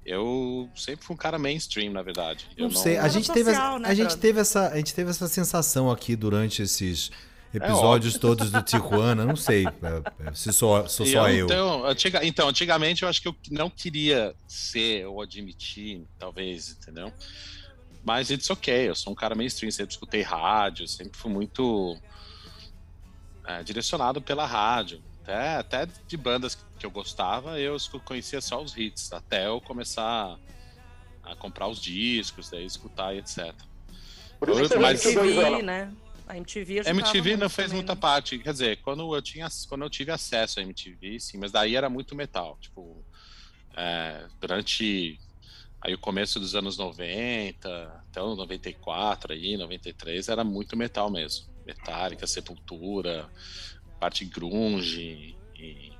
Eu 0.05 0.69
sempre 0.75 1.05
fui 1.05 1.15
um 1.15 1.17
cara 1.17 1.39
mainstream, 1.39 1.93
na 1.93 2.03
verdade. 2.03 2.49
Não, 2.59 2.69
não... 2.69 2.75
sei, 2.75 2.99
a 2.99 3.07
gente, 3.07 3.27
social, 3.27 3.35
teve, 3.75 3.81
né, 3.81 3.89
a, 3.89 3.95
gente 3.95 4.17
teve 4.17 4.41
essa, 4.41 4.69
a 4.69 4.77
gente 4.77 4.93
teve 4.93 5.11
essa 5.11 5.29
sensação 5.29 5.91
aqui 5.91 6.17
durante 6.17 6.63
esses 6.63 7.13
episódios 7.55 8.17
é 8.17 8.19
todos 8.19 8.51
do 8.51 8.63
Tijuana, 8.63 9.25
não 9.25 9.37
sei 9.37 9.67
é, 9.67 10.29
é, 10.29 10.35
se 10.35 10.53
sou, 10.53 10.89
sou 10.89 11.07
só 11.07 11.29
eu. 11.29 11.47
Então, 11.47 11.87
antiga, 11.87 12.25
então, 12.25 12.49
antigamente 12.49 13.03
eu 13.03 13.09
acho 13.09 13.21
que 13.23 13.29
eu 13.29 13.37
não 13.51 13.71
queria 13.71 14.35
ser 14.49 15.07
ou 15.07 15.21
admitir, 15.21 16.03
talvez, 16.19 16.71
entendeu? 16.81 17.13
Mas 18.05 18.31
it's 18.31 18.49
ok, 18.49 18.89
eu 18.89 18.95
sou 18.95 19.13
um 19.13 19.17
cara 19.17 19.35
mainstream, 19.35 19.71
sempre 19.71 19.93
escutei 19.93 20.23
rádio, 20.23 20.89
sempre 20.89 21.19
fui 21.19 21.31
muito 21.31 21.99
é, 23.59 23.63
direcionado 23.63 24.21
pela 24.21 24.47
rádio. 24.47 25.03
Até, 25.23 25.57
até 25.57 25.89
de 26.07 26.17
bandas 26.17 26.59
que 26.79 26.87
eu 26.87 26.91
gostava, 26.91 27.61
eu 27.61 27.77
conhecia 28.05 28.41
só 28.41 28.63
os 28.63 28.77
hits, 28.77 29.13
até 29.13 29.47
eu 29.47 29.61
começar 29.61 30.39
a 31.23 31.37
comprar 31.37 31.69
os 31.69 31.81
discos, 31.81 32.51
daí 32.51 32.65
escutar 32.65 33.15
e 33.15 33.19
etc. 33.19 33.55
Por 34.39 34.49
isso 34.49 34.71
que 34.71 34.79
mas, 34.79 35.05
MTV, 35.05 35.63
né? 35.63 35.93
A 36.27 36.37
MTV 36.37 36.81
A 36.87 36.91
MTV 36.91 37.37
não 37.37 37.51
fez 37.51 37.69
também, 37.69 37.83
muita 37.83 37.95
né? 37.95 38.01
parte. 38.01 38.39
Quer 38.39 38.53
dizer, 38.53 38.77
quando 38.79 39.15
eu, 39.15 39.21
tinha, 39.21 39.49
quando 39.69 39.83
eu 39.83 39.91
tive 39.91 40.11
acesso 40.11 40.61
à 40.61 40.63
MTV, 40.63 41.21
sim, 41.21 41.39
mas 41.39 41.53
daí 41.53 41.77
era 41.77 41.91
muito 41.91 42.15
metal. 42.15 42.57
Tipo, 42.61 43.05
é, 43.77 44.27
durante 44.41 45.19
aí 45.81 45.95
o 45.95 45.99
começo 45.99 46.39
dos 46.39 46.55
anos 46.55 46.79
90, 46.79 48.05
até 48.09 48.23
o 48.23 48.35
94 48.35 49.33
aí, 49.33 49.57
93, 49.57 50.29
era 50.29 50.45
muito 50.45 50.77
metal 50.77 51.11
mesmo. 51.11 51.50
Metallica, 51.67 52.27
Sepultura, 52.27 53.29
parte 53.99 54.25
grunge 54.25 55.37
e 55.55 55.93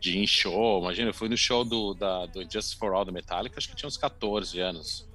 de 0.00 0.26
show. 0.26 0.80
Imagina, 0.80 1.10
eu 1.10 1.14
fui 1.14 1.28
no 1.28 1.36
show 1.36 1.64
do, 1.64 1.94
da, 1.94 2.26
do 2.26 2.48
Just 2.50 2.78
for 2.78 2.92
All 2.92 3.04
do 3.04 3.12
Metallica, 3.12 3.58
acho 3.58 3.68
que 3.68 3.76
tinha 3.76 3.88
uns 3.88 3.96
14 3.96 4.60
anos. 4.60 5.08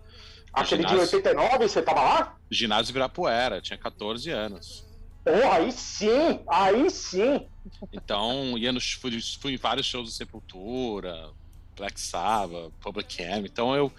Aquele 0.52 0.84
ginásio, 0.84 1.08
de 1.08 1.16
89, 1.16 1.68
você 1.68 1.82
tava 1.82 2.02
lá? 2.02 2.38
Ginásio 2.50 2.92
Ibirapuera, 2.92 3.60
tinha 3.62 3.78
14 3.78 4.30
anos. 4.30 4.86
Porra, 5.24 5.56
aí 5.56 5.72
sim, 5.72 6.42
aí 6.48 6.90
sim. 6.90 7.48
Então, 7.92 8.58
ia 8.58 8.72
nos, 8.72 8.92
fui, 8.92 9.20
fui 9.40 9.54
em 9.54 9.58
vários 9.58 9.88
shows 9.88 10.10
do 10.10 10.14
Sepultura, 10.14 11.32
Black 11.76 12.00
Sabbath, 12.00 12.72
Public 12.82 13.22
Enemy. 13.22 13.48
Então 13.52 13.76
eu. 13.76 13.92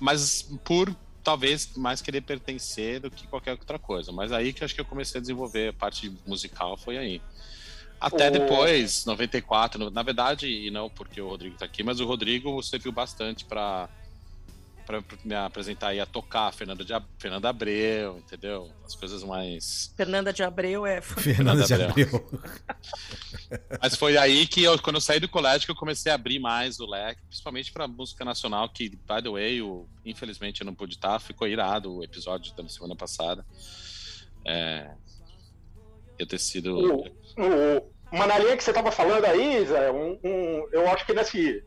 Mas 0.00 0.50
por 0.64 0.94
talvez 1.22 1.76
mais 1.76 2.00
querer 2.00 2.22
pertencer 2.22 3.00
do 3.00 3.10
que 3.10 3.26
qualquer 3.26 3.52
outra 3.52 3.78
coisa. 3.78 4.12
Mas 4.12 4.32
aí 4.32 4.52
que 4.52 4.64
acho 4.64 4.74
que 4.74 4.80
eu 4.80 4.84
comecei 4.84 5.18
a 5.18 5.20
desenvolver 5.20 5.68
a 5.68 5.72
parte 5.72 6.12
musical 6.26 6.76
foi 6.76 6.98
aí. 6.98 7.22
Até 8.00 8.28
o... 8.28 8.32
depois, 8.32 9.04
94, 9.04 9.90
na 9.90 10.02
verdade, 10.02 10.48
e 10.48 10.70
não 10.70 10.88
porque 10.88 11.20
o 11.20 11.28
Rodrigo 11.28 11.56
tá 11.56 11.66
aqui, 11.66 11.82
mas 11.82 12.00
o 12.00 12.06
Rodrigo 12.06 12.62
serviu 12.62 12.90
bastante 12.90 13.44
para 13.44 13.88
para 14.86 15.02
me 15.24 15.34
apresentar 15.34 15.88
aí 15.88 16.00
a 16.00 16.06
tocar 16.06 16.52
Fernanda, 16.52 16.84
de, 16.84 16.92
Fernanda 17.18 17.48
Abreu, 17.48 18.18
entendeu? 18.18 18.70
As 18.84 18.94
coisas 18.94 19.22
mais. 19.22 19.92
Fernanda 19.96 20.32
de 20.32 20.42
Abreu 20.42 20.86
é. 20.86 21.00
Fernanda, 21.02 21.64
de 21.64 21.74
Abreu. 21.74 22.28
Mas 23.80 23.94
foi 23.96 24.16
aí 24.16 24.46
que 24.46 24.62
eu, 24.62 24.78
quando 24.80 24.96
eu 24.96 25.00
saí 25.00 25.20
do 25.20 25.28
colégio, 25.28 25.66
que 25.66 25.70
eu 25.72 25.76
comecei 25.76 26.10
a 26.10 26.14
abrir 26.14 26.38
mais 26.38 26.80
o 26.80 26.86
leque, 26.86 27.22
principalmente 27.26 27.72
para 27.72 27.86
música 27.86 28.24
nacional, 28.24 28.68
que, 28.68 28.88
by 28.88 29.22
the 29.22 29.30
way, 29.30 29.60
eu, 29.60 29.88
infelizmente 30.04 30.60
eu 30.60 30.66
não 30.66 30.74
pude 30.74 30.94
estar, 30.94 31.18
ficou 31.20 31.46
irado 31.46 31.96
o 31.96 32.04
episódio 32.04 32.54
da 32.54 32.68
semana 32.68 32.96
passada. 32.96 33.44
É, 34.46 34.90
eu 36.18 36.26
ter 36.26 36.38
sido. 36.38 36.76
O, 36.76 37.06
o, 37.06 37.90
uma 38.12 38.26
que 38.56 38.62
você 38.62 38.70
estava 38.70 38.90
falando 38.90 39.24
aí, 39.24 39.64
Zé, 39.64 39.90
um, 39.90 40.18
um, 40.24 40.68
eu 40.72 40.88
acho 40.90 41.06
que 41.06 41.14
nesse 41.14 41.62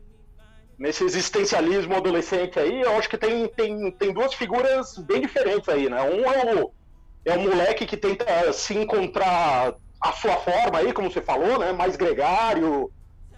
nesse 0.78 1.04
existencialismo 1.04 1.94
adolescente 1.94 2.58
aí, 2.58 2.80
eu 2.80 2.96
acho 2.96 3.08
que 3.08 3.18
tem, 3.18 3.46
tem, 3.48 3.90
tem 3.92 4.12
duas 4.12 4.34
figuras 4.34 4.98
bem 4.98 5.20
diferentes 5.20 5.68
aí, 5.68 5.88
né? 5.88 6.02
Um 6.02 6.24
é 6.30 6.54
o, 6.54 6.70
é 7.24 7.36
o 7.36 7.40
moleque 7.40 7.86
que 7.86 7.96
tenta 7.96 8.52
se 8.52 8.76
encontrar 8.76 9.74
a 10.00 10.12
sua 10.12 10.36
forma 10.36 10.78
aí, 10.78 10.92
como 10.92 11.10
você 11.10 11.20
falou, 11.20 11.58
né? 11.58 11.72
Mais 11.72 11.96
gregário. 11.96 12.90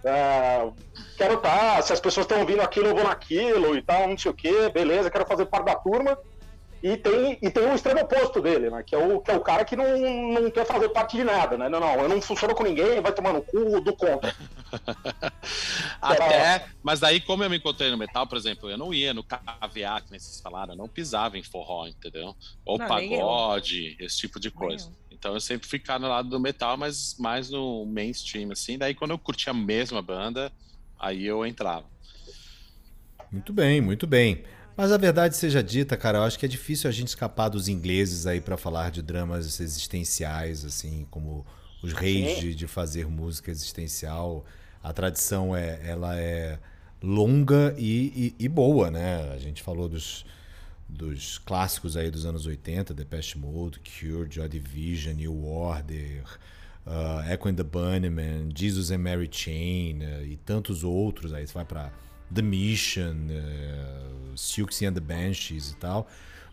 É, 0.03 0.69
quero 1.17 1.35
estar, 1.35 1.75
tá, 1.75 1.81
se 1.81 1.93
as 1.93 1.99
pessoas 1.99 2.25
estão 2.25 2.39
ouvindo 2.39 2.61
aquilo, 2.61 2.87
eu 2.87 2.95
vou 2.95 3.03
naquilo 3.03 3.75
e 3.75 3.81
tal, 3.81 4.07
não 4.07 4.17
sei 4.17 4.31
o 4.31 4.33
que, 4.33 4.69
beleza, 4.69 5.09
quero 5.09 5.25
fazer 5.25 5.45
parte 5.45 5.65
da 5.65 5.75
turma. 5.75 6.17
E 6.87 6.95
tem, 6.95 7.37
e 7.41 7.49
tem 7.49 7.65
o 7.65 7.75
extremo 7.75 7.99
oposto 7.99 8.41
dele, 8.41 8.69
né? 8.69 8.81
Que 8.81 8.95
é 8.95 8.97
o, 8.97 9.19
que 9.19 9.29
é 9.29 9.35
o 9.35 9.41
cara 9.41 9.65
que 9.65 9.75
não, 9.75 9.97
não 10.31 10.49
quer 10.49 10.65
fazer 10.65 10.87
parte 10.87 11.17
de 11.17 11.23
nada, 11.25 11.57
né? 11.57 11.67
Não, 11.67 11.81
não, 11.81 11.99
eu 11.99 12.07
não 12.07 12.21
funciono 12.21 12.55
com 12.55 12.63
ninguém, 12.63 13.01
vai 13.01 13.11
tomar 13.11 13.33
no 13.33 13.41
cu 13.41 13.81
do 13.81 13.93
contra. 13.93 14.33
Até, 16.01 16.65
mas 16.81 17.01
daí, 17.01 17.19
como 17.19 17.43
eu 17.43 17.49
me 17.49 17.57
encontrei 17.57 17.91
no 17.91 17.97
metal, 17.97 18.25
por 18.25 18.37
exemplo, 18.37 18.69
eu 18.69 18.77
não 18.77 18.93
ia 18.93 19.13
no 19.13 19.21
KVA, 19.21 19.99
que 20.01 20.09
vocês 20.11 20.39
falaram, 20.39 20.73
eu 20.73 20.77
não 20.77 20.87
pisava 20.87 21.37
em 21.37 21.43
forró, 21.43 21.87
entendeu? 21.87 22.33
Ou 22.63 22.77
não, 22.77 22.87
pagode, 22.87 23.97
esse 23.99 24.19
tipo 24.19 24.39
de 24.39 24.49
coisa. 24.49 24.89
Então 25.11 25.33
eu 25.33 25.41
sempre 25.41 25.67
ficava 25.67 25.99
no 25.99 26.07
lado 26.07 26.29
do 26.29 26.39
metal, 26.39 26.77
mas 26.77 27.17
mais 27.19 27.49
no 27.49 27.85
mainstream, 27.85 28.49
assim. 28.51 28.77
Daí 28.77 28.95
quando 28.95 29.11
eu 29.11 29.19
curtia 29.19 29.51
a 29.51 29.53
mesma 29.53 30.01
banda, 30.01 30.53
aí 30.97 31.25
eu 31.25 31.45
entrava. 31.45 31.85
Muito 33.29 33.51
bem, 33.51 33.81
muito 33.81 34.07
bem. 34.07 34.45
Mas 34.77 34.91
a 34.91 34.97
verdade 34.97 35.35
seja 35.35 35.63
dita, 35.63 35.97
cara, 35.97 36.19
eu 36.19 36.23
acho 36.23 36.37
que 36.37 36.45
é 36.45 36.47
difícil 36.47 36.87
a 36.87 36.93
gente 36.93 37.07
escapar 37.07 37.49
dos 37.49 37.67
ingleses 37.67 38.27
aí 38.27 38.39
para 38.39 38.55
falar 38.55 38.91
de 38.91 39.01
dramas 39.01 39.59
existenciais, 39.59 40.63
assim, 40.63 41.07
como 41.09 41.43
os 41.81 41.93
reis 41.93 42.39
de, 42.39 42.53
de, 42.53 42.67
fazer 42.67 43.07
música 43.07 43.49
existencial. 43.49 44.45
A 44.83 44.93
tradição 44.93 45.55
é, 45.55 45.79
ela 45.83 46.15
é 46.19 46.59
longa 47.01 47.73
e, 47.75 48.35
e, 48.39 48.45
e, 48.45 48.47
boa, 48.47 48.91
né? 48.91 49.31
A 49.33 49.39
gente 49.39 49.63
falou 49.63 49.89
dos, 49.89 50.23
dos 50.87 51.39
clássicos 51.39 51.97
aí 51.97 52.11
dos 52.11 52.23
anos 52.23 52.45
80, 52.45 52.93
Depeche 52.93 53.35
Mode, 53.35 53.79
Cure, 53.79 54.27
Joy 54.29 54.47
Division, 54.47 55.15
New 55.15 55.43
Order, 55.43 56.23
uh, 56.85 57.27
Echo 57.31 57.49
and 57.49 57.55
the 57.55 57.63
Bunnymen, 57.63 58.51
Jesus 58.55 58.91
and 58.91 58.99
Mary 58.99 59.27
Chain 59.31 60.03
uh, 60.03 60.23
e 60.23 60.37
tantos 60.37 60.83
outros. 60.83 61.33
Aí 61.33 61.47
você 61.47 61.53
vai 61.53 61.65
para 61.65 61.91
The 62.33 62.41
Mission, 62.41 63.15
uh, 63.29 64.37
Silks 64.37 64.81
and 64.81 64.93
the 64.93 64.99
Banshees 64.99 65.71
e 65.71 65.75
tal. 65.75 66.07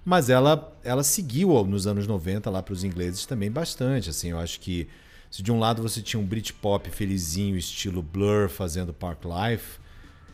Mas 0.05 0.29
ela, 0.29 0.73
ela 0.85 1.03
seguiu 1.03 1.65
nos 1.65 1.87
anos 1.87 2.07
90 2.07 2.51
lá 2.51 2.63
para 2.63 2.75
os 2.75 2.85
ingleses 2.85 3.25
também 3.25 3.51
bastante. 3.51 4.11
Assim, 4.11 4.31
eu 4.31 4.39
acho 4.39 4.61
que 4.61 4.87
se 5.31 5.43
de 5.43 5.51
um 5.51 5.59
lado 5.59 5.83
você 5.83 6.03
tinha 6.03 6.21
um 6.21 6.25
Britpop 6.25 6.91
felizinho, 6.91 7.57
estilo 7.57 8.03
Blur, 8.03 8.49
fazendo 8.49 8.93
Park 8.93 9.23
Life, 9.25 9.81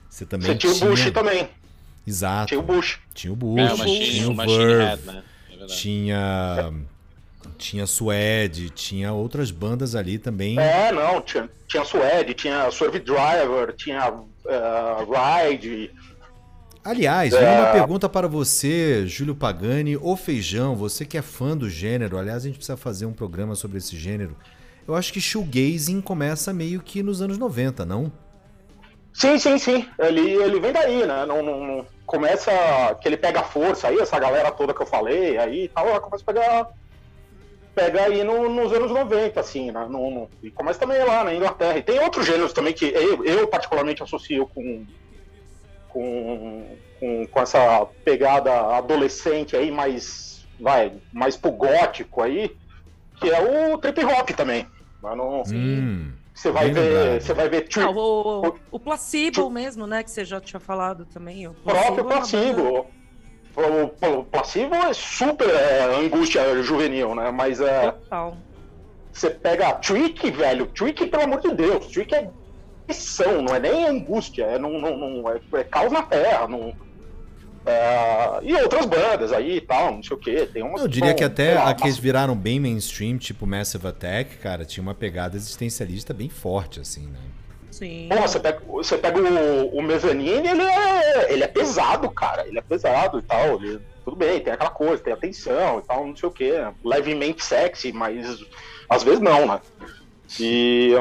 você 0.08 0.26
também 0.26 0.48
você 0.48 0.58
tinha... 0.58 0.74
tinha 0.74 0.86
o 0.86 0.90
Bush 0.90 1.10
também. 1.12 1.48
Exato. 2.06 2.48
Tinha 2.48 2.60
o 2.60 2.62
Bush. 2.62 2.98
Tinha 3.14 3.32
o 3.32 3.36
Bush, 3.36 3.60
é, 3.60 3.76
machine, 3.76 4.10
tinha 4.10 4.30
o 4.30 4.34
Verve, 4.36 5.06
né? 5.06 5.22
é 5.50 5.66
tinha... 5.66 6.72
Tinha 7.56 7.86
Suede, 7.86 8.70
tinha 8.70 9.12
outras 9.12 9.50
bandas 9.50 9.94
ali 9.94 10.18
também. 10.18 10.58
É, 10.58 10.92
não, 10.92 11.20
tinha, 11.20 11.48
tinha 11.66 11.84
Suede, 11.84 12.34
tinha 12.34 12.70
Swerve 12.70 12.98
Driver, 13.00 13.74
tinha 13.74 14.12
uh, 14.50 15.48
Ride. 15.48 15.90
Aliás, 16.84 17.32
é... 17.34 17.60
uma 17.60 17.72
pergunta 17.72 18.08
para 18.08 18.26
você, 18.26 19.06
Júlio 19.06 19.34
Pagani, 19.34 19.96
ou 19.96 20.16
Feijão, 20.16 20.74
você 20.74 21.04
que 21.04 21.18
é 21.18 21.22
fã 21.22 21.56
do 21.56 21.68
gênero. 21.68 22.18
Aliás, 22.18 22.44
a 22.44 22.46
gente 22.46 22.56
precisa 22.56 22.76
fazer 22.76 23.06
um 23.06 23.12
programa 23.12 23.54
sobre 23.54 23.78
esse 23.78 23.96
gênero. 23.96 24.36
Eu 24.88 24.94
acho 24.94 25.12
que 25.12 25.20
shoegazing 25.20 26.00
começa 26.00 26.52
meio 26.52 26.80
que 26.80 27.02
nos 27.02 27.20
anos 27.20 27.38
90, 27.38 27.84
não? 27.84 28.10
Sim, 29.12 29.38
sim, 29.38 29.58
sim. 29.58 29.86
Ele, 29.98 30.32
ele 30.32 30.58
vem 30.58 30.72
daí, 30.72 31.06
né? 31.06 31.26
Não, 31.26 31.42
não, 31.42 31.66
não, 31.66 31.86
começa 32.06 32.50
que 33.00 33.08
ele 33.08 33.16
pega 33.16 33.42
força 33.42 33.88
aí, 33.88 33.98
essa 33.98 34.18
galera 34.18 34.50
toda 34.50 34.74
que 34.74 34.80
eu 34.80 34.86
falei, 34.86 35.36
aí 35.36 35.68
tal, 35.68 36.00
começa 36.00 36.24
a 36.24 36.32
pegar 36.32 36.68
pega 37.80 38.04
aí 38.04 38.22
no, 38.22 38.48
nos 38.50 38.72
anos 38.72 38.90
90, 38.90 39.40
assim, 39.40 39.70
né? 39.70 39.86
No, 39.88 40.10
no, 40.10 40.30
e 40.42 40.50
começa 40.50 40.78
também 40.78 41.02
lá 41.02 41.24
na 41.24 41.34
Inglaterra. 41.34 41.78
E 41.78 41.82
tem 41.82 41.98
outros 41.98 42.26
gêneros 42.26 42.52
também 42.52 42.74
que 42.74 42.84
eu, 42.86 43.24
eu 43.24 43.48
particularmente 43.48 44.02
associo 44.02 44.46
com, 44.48 44.86
com, 45.88 46.78
com, 46.98 47.26
com, 47.26 47.40
essa 47.40 47.86
pegada 48.04 48.52
adolescente 48.76 49.56
aí, 49.56 49.70
mais, 49.70 50.46
vai, 50.58 50.92
mais 51.10 51.36
pro 51.36 51.50
gótico 51.52 52.22
aí, 52.22 52.50
que 53.18 53.30
é 53.30 53.72
o 53.72 53.78
trip 53.78 54.04
hop 54.04 54.28
também. 54.30 54.66
Mas 55.02 55.16
não, 55.16 55.42
hum. 55.42 56.12
Você 56.34 56.50
vai 56.50 56.70
ver, 56.70 57.20
você 57.20 57.34
vai 57.34 57.48
ver 57.48 57.68
Tri- 57.68 57.82
Ah, 57.82 57.90
o, 57.90 58.46
o, 58.46 58.54
o 58.72 58.78
Placebo 58.80 59.50
mesmo, 59.50 59.86
né? 59.86 60.02
Que 60.02 60.10
você 60.10 60.24
já 60.24 60.40
tinha 60.40 60.60
falado 60.60 61.04
também. 61.06 61.46
O 61.48 61.54
próprio 61.54 61.82
é 61.82 61.90
uma 61.90 62.02
banda- 62.02 62.14
Placebo. 62.16 62.86
O, 63.60 64.18
o 64.20 64.24
Placebo 64.24 64.74
é 64.74 64.92
super 64.92 65.48
é, 65.48 65.84
angústia 66.04 66.62
juvenil, 66.62 67.14
né? 67.14 67.30
Mas 67.30 67.60
é, 67.60 67.90
Total. 67.90 68.36
você 69.12 69.30
pega 69.30 69.68
a 69.68 69.74
Trick, 69.74 70.30
velho. 70.30 70.66
Trick, 70.66 71.06
pelo 71.06 71.22
amor 71.24 71.40
de 71.40 71.54
Deus, 71.54 71.86
Trick 71.88 72.14
é 72.14 72.28
missão, 72.88 73.42
não 73.42 73.54
é 73.54 73.60
nem 73.60 73.86
angústia, 73.86 74.44
é, 74.44 74.58
não, 74.58 74.72
não, 74.80 74.96
não- 74.96 75.30
é, 75.30 75.40
é 75.54 75.64
caos 75.64 75.92
na 75.92 76.02
terra. 76.02 76.48
Não, 76.48 76.74
é, 77.66 78.40
e 78.42 78.54
outras 78.54 78.86
bandas 78.86 79.32
aí 79.32 79.58
e 79.58 79.60
tal, 79.60 79.94
não 79.94 80.02
sei 80.02 80.16
o 80.16 80.20
que. 80.20 80.46
Tem 80.46 80.62
umas 80.62 80.80
Eu 80.82 80.88
diria 80.88 81.14
que 81.14 81.22
até 81.22 81.54
lá, 81.54 81.68
aqueles 81.70 81.98
viraram 81.98 82.34
bem 82.34 82.58
mainstream, 82.58 83.18
tipo 83.18 83.46
Massive 83.46 83.86
Attack, 83.86 84.36
cara, 84.38 84.64
tinha 84.64 84.82
uma 84.82 84.94
pegada 84.94 85.36
existencialista 85.36 86.14
bem 86.14 86.28
forte, 86.28 86.80
assim, 86.80 87.06
né? 87.06 87.18
Sim. 87.70 88.08
Pô, 88.10 88.16
você 88.20 88.40
pega, 88.40 88.60
você 88.66 88.98
pega 88.98 89.20
o, 89.20 89.78
o 89.78 89.82
Mezzanine, 89.82 90.48
ele 90.48 90.62
é, 90.62 91.32
ele 91.32 91.44
é 91.44 91.48
pesado, 91.48 92.10
cara. 92.10 92.46
Ele 92.46 92.58
é 92.58 92.62
pesado 92.62 93.18
e 93.18 93.22
tal. 93.22 93.62
ele- 93.62 93.80
tudo 94.04 94.16
bem, 94.16 94.40
tem 94.40 94.52
aquela 94.52 94.70
coisa, 94.70 95.02
tem 95.02 95.12
atenção 95.12 95.78
e 95.78 95.82
tal, 95.86 96.06
não 96.06 96.16
sei 96.16 96.28
o 96.28 96.32
que. 96.32 96.52
Levemente 96.84 97.44
sexy, 97.44 97.92
mas 97.92 98.38
às 98.88 99.02
vezes 99.04 99.20
não, 99.20 99.46
né? 99.46 99.60
E. 100.38 100.94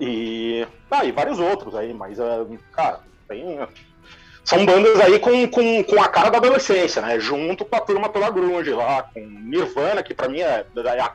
E. 0.00 0.66
Ah, 0.90 1.04
e 1.04 1.12
vários 1.12 1.38
outros 1.38 1.74
aí, 1.74 1.92
mas, 1.92 2.18
é, 2.18 2.46
cara, 2.72 3.00
tem. 3.28 3.58
São 4.44 4.64
bandas 4.64 4.98
aí 5.00 5.18
com, 5.18 5.46
com, 5.48 5.84
com 5.84 6.02
a 6.02 6.08
cara 6.08 6.30
da 6.30 6.38
adolescência, 6.38 7.02
né? 7.02 7.20
Junto 7.20 7.66
com 7.66 7.76
a 7.76 7.80
turma 7.80 8.08
toda 8.08 8.30
grunge 8.30 8.70
lá, 8.70 9.02
com 9.02 9.20
Nirvana, 9.20 10.02
que 10.02 10.14
pra 10.14 10.28
mim 10.28 10.40
é. 10.40 10.64
é 10.74 11.10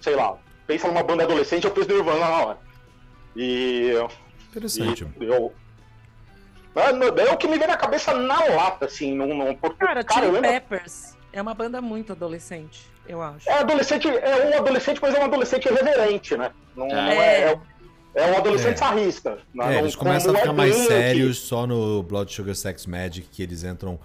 sei 0.00 0.14
lá, 0.14 0.36
pensa 0.66 0.86
numa 0.86 1.02
banda 1.02 1.24
adolescente, 1.24 1.64
eu 1.64 1.70
penso 1.70 1.88
Nirvana 1.88 2.18
na 2.20 2.44
hora. 2.44 2.67
E. 3.40 3.92
Interessante. 4.50 5.06
E 5.20 5.24
eu. 5.24 5.52
É, 6.74 6.92
no- 6.92 7.06
é 7.18 7.32
o 7.32 7.36
que 7.36 7.46
me 7.48 7.58
vem 7.58 7.66
na 7.68 7.76
cabeça 7.76 8.12
na 8.14 8.44
lata, 8.44 8.86
assim, 8.86 9.14
não, 9.14 9.26
não 9.28 9.54
porque, 9.54 9.84
Cara, 9.84 10.02
cara, 10.04 10.20
Chili 10.20 10.32
lembro- 10.32 10.50
Peppers 10.50 11.16
é 11.32 11.40
uma 11.42 11.54
banda 11.54 11.80
muito 11.80 12.12
adolescente, 12.12 12.82
eu 13.06 13.20
acho. 13.22 13.48
é 13.48 13.58
adolescente, 13.58 14.06
é 14.08 14.50
um 14.54 14.58
adolescente, 14.58 14.98
mas 15.02 15.14
é 15.14 15.18
um 15.20 15.24
adolescente 15.24 15.66
irreverente, 15.66 16.36
né? 16.36 16.50
Não, 16.76 16.86
não 16.86 16.96
É. 16.96 17.16
é, 17.16 17.60
é, 18.14 18.20
é 18.22 18.32
um 18.32 18.36
adolescente 18.38 18.74
É. 18.74 18.76
sarrista. 18.76 19.38
né? 19.54 19.76
É, 19.76 19.78
eles 19.78 19.96
começam 19.96 20.30
a 20.30 20.34
como 20.34 20.38
ficar 20.40 20.52
é 20.52 20.56
mais 20.56 20.74
sérios 20.76 21.38
só 21.38 21.66
no 21.66 22.02
Blood 22.02 22.32
Sugar 22.32 22.54
Sex 22.54 22.86
Magic, 22.86 23.26
que 23.28 23.42
eles 23.42 23.64
entram 23.64 23.98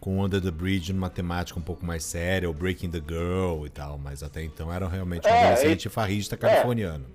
com 0.00 0.22
Under 0.22 0.40
the 0.42 0.50
Bridge 0.50 0.92
numa 0.92 1.08
temática 1.10 1.58
um 1.58 1.62
pouco 1.62 1.84
mais 1.86 2.04
séria, 2.04 2.48
o 2.48 2.52
Breaking 2.52 2.90
the 2.90 3.00
Girl 3.06 3.64
e 3.64 3.70
tal, 3.70 3.96
mas 3.98 4.22
até 4.22 4.42
então 4.42 4.72
eram 4.72 4.86
realmente 4.88 5.26
um 5.26 5.30
É, 5.30 5.44
adolescente 5.52 5.88
farrista 5.88 6.36
californiano. 6.36 7.06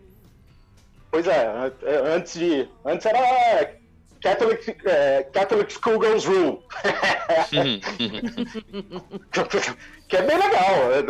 Pois 1.14 1.26
é, 1.28 1.72
é, 1.84 1.96
antes 2.16 2.34
de. 2.34 2.68
Antes 2.84 3.06
era 3.06 3.76
Catholic, 4.20 4.76
é, 4.84 5.22
Catholic 5.32 5.72
Schoolgirls 5.72 6.28
Rule. 6.28 6.60
que 10.10 10.18
é 10.18 10.24
bem 10.24 10.36
legal, 10.36 10.92
é, 10.92 11.04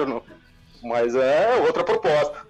mas 0.85 1.15
é 1.15 1.55
outra 1.65 1.85
proposta. 1.85 2.45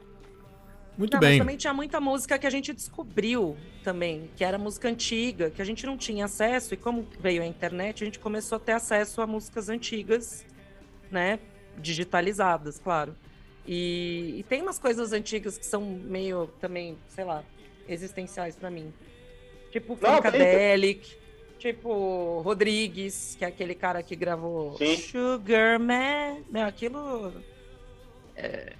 Muito 0.98 1.14
Não, 1.14 1.20
bem. 1.20 1.30
mas 1.30 1.38
também 1.38 1.56
tinha 1.56 1.76
muita 1.76 2.02
música 2.02 2.40
que 2.40 2.48
a 2.48 2.50
gente 2.50 2.74
descobriu 2.74 3.56
também, 3.84 4.32
que 4.36 4.44
era 4.44 4.58
música 4.58 4.90
antiga, 4.90 5.52
que 5.52 5.62
a 5.62 5.66
gente 5.66 5.86
não 5.86 5.96
tinha 5.96 6.26
acesso, 6.26 6.74
e 6.74 6.78
como 6.78 7.08
veio 7.20 7.44
a 7.44 7.46
internet, 7.46 8.04
a 8.04 8.06
gente 8.06 8.18
começou 8.18 8.56
a 8.56 8.60
ter 8.60 8.72
acesso 8.72 9.22
a 9.22 9.28
músicas 9.28 9.70
antigas, 9.70 10.44
né? 11.12 11.38
Digitalizadas, 11.78 12.80
claro. 12.80 13.16
E, 13.66 14.36
e 14.40 14.44
tem 14.44 14.62
umas 14.62 14.78
coisas 14.78 15.14
antigas 15.14 15.58
que 15.58 15.66
são 15.66 15.82
meio 15.82 16.48
também, 16.60 16.98
sei 17.08 17.24
lá, 17.24 17.44
existenciais 17.88 18.56
pra 18.56 18.70
mim. 18.70 18.94
Tipo 19.72 19.96
Funkadelic, 19.96 21.18
tipo 21.58 22.42
Rodrigues, 22.42 23.36
que 23.38 23.46
é 23.46 23.48
aquele 23.48 23.74
cara 23.74 24.04
que 24.04 24.16
gravou 24.16 24.78
Sim. 24.78 24.98
Sugar 24.98 25.80
Man. 25.80 26.44
Meu, 26.50 26.66
aquilo. 26.66 27.34
É, 28.36 28.74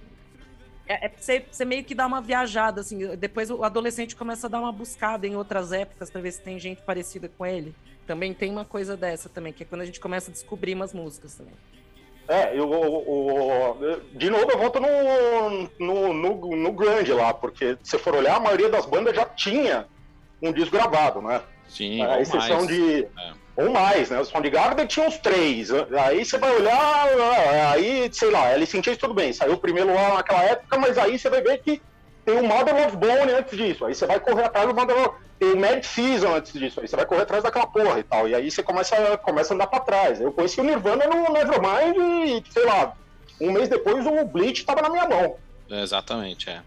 é, 0.86 1.06
é 1.06 1.10
você, 1.10 1.46
você 1.50 1.64
meio 1.64 1.84
que 1.84 1.96
dá 1.96 2.06
uma 2.06 2.22
viajada, 2.22 2.82
assim. 2.82 3.16
Depois 3.16 3.50
o 3.50 3.64
adolescente 3.64 4.16
começa 4.16 4.48
a 4.48 4.50
dar 4.50 4.60
uma 4.60 4.72
buscada 4.72 5.26
em 5.26 5.36
outras 5.36 5.72
épocas 5.72 6.10
pra 6.10 6.22
ver 6.22 6.32
se 6.32 6.42
tem 6.42 6.60
gente 6.60 6.82
parecida 6.82 7.30
com 7.30 7.46
ele. 7.46 7.74
Também 8.06 8.34
tem 8.34 8.52
uma 8.52 8.66
coisa 8.66 8.98
dessa 8.98 9.30
também, 9.30 9.54
que 9.54 9.64
é 9.64 9.66
quando 9.66 9.82
a 9.82 9.86
gente 9.86 10.00
começa 10.00 10.30
a 10.30 10.34
descobrir 10.34 10.74
umas 10.74 10.94
músicas 10.94 11.36
também. 11.36 11.54
É, 12.28 12.58
eu, 12.58 13.78
de 14.14 14.30
novo 14.30 14.50
eu 14.50 14.58
volto 14.58 14.80
no, 14.80 15.70
no, 15.78 16.14
no, 16.14 16.56
no 16.56 16.72
grande 16.72 17.12
lá, 17.12 17.34
porque 17.34 17.78
se 17.84 17.98
for 17.98 18.16
olhar, 18.16 18.38
a 18.38 18.40
maioria 18.40 18.70
das 18.70 18.86
bandas 18.86 19.16
já 19.16 19.26
tinha 19.26 19.86
um 20.42 20.52
disco 20.52 20.76
gravado, 20.76 21.22
né? 21.22 21.42
Sim, 21.68 22.02
a 22.02 22.16
ou 22.16 22.22
exceção 22.22 22.58
mais. 22.58 22.68
de. 22.68 23.04
É. 23.04 23.44
Ou 23.56 23.70
mais, 23.72 24.10
né? 24.10 24.20
O 24.20 24.26
Soundgarden 24.26 24.88
tinha 24.88 25.06
uns 25.06 25.18
três. 25.20 25.70
Aí 25.72 26.26
você 26.26 26.38
vai 26.40 26.56
olhar, 26.56 27.08
aí, 27.72 28.10
sei 28.12 28.32
lá, 28.32 28.48
Alice 28.50 28.76
in 28.76 28.82
Chains 28.82 28.98
tudo 28.98 29.14
bem, 29.14 29.32
saiu 29.32 29.54
o 29.54 29.60
primeiro 29.60 29.94
lá 29.94 30.16
naquela 30.16 30.44
época, 30.44 30.78
mas 30.78 30.98
aí 30.98 31.20
você 31.20 31.30
vai 31.30 31.42
ver 31.42 31.60
que 31.60 31.82
tem 32.26 32.40
o 32.40 32.44
Mother 32.44 32.88
of 32.88 32.98
Bone 32.98 33.32
antes 33.32 33.58
disso. 33.58 33.86
Aí 33.86 33.94
você 33.94 34.06
vai 34.06 34.20
correr 34.20 34.46
atrás 34.46 34.68
do 34.68 34.74
Mother 34.74 34.98
of... 34.98 35.18
Tem 35.40 35.52
o 35.54 35.60
Mad 35.60 35.84
Season 35.84 36.36
antes 36.36 36.54
disso. 36.54 36.80
Aí 36.80 36.88
você 36.88 36.96
vai 36.96 37.06
correr 37.06 37.24
atrás 37.24 37.44
daquela 37.44 37.68
porra 37.68 38.00
e 38.00 38.04
tal. 38.04 38.28
E 38.30 38.36
aí 38.36 38.50
você 38.50 38.64
começa, 38.64 39.18
começa 39.18 39.54
a 39.54 39.56
andar 39.56 39.68
pra 39.68 39.80
trás. 39.80 40.22
Eu 40.22 40.32
conheci 40.32 40.62
o 40.62 40.64
Nirvana 40.64 41.06
no 41.08 41.34
Nevermind 41.34 41.98
e, 42.48 42.52
sei 42.52 42.66
lá, 42.66 42.94
um 43.42 43.52
mês 43.52 43.68
depois 43.68 44.06
o 44.06 44.26
Bleach 44.26 44.64
tava 44.66 44.82
na 44.82 44.90
minha 44.90 45.08
mão. 45.08 45.36
Exatamente, 45.70 46.50
é. 46.50 46.62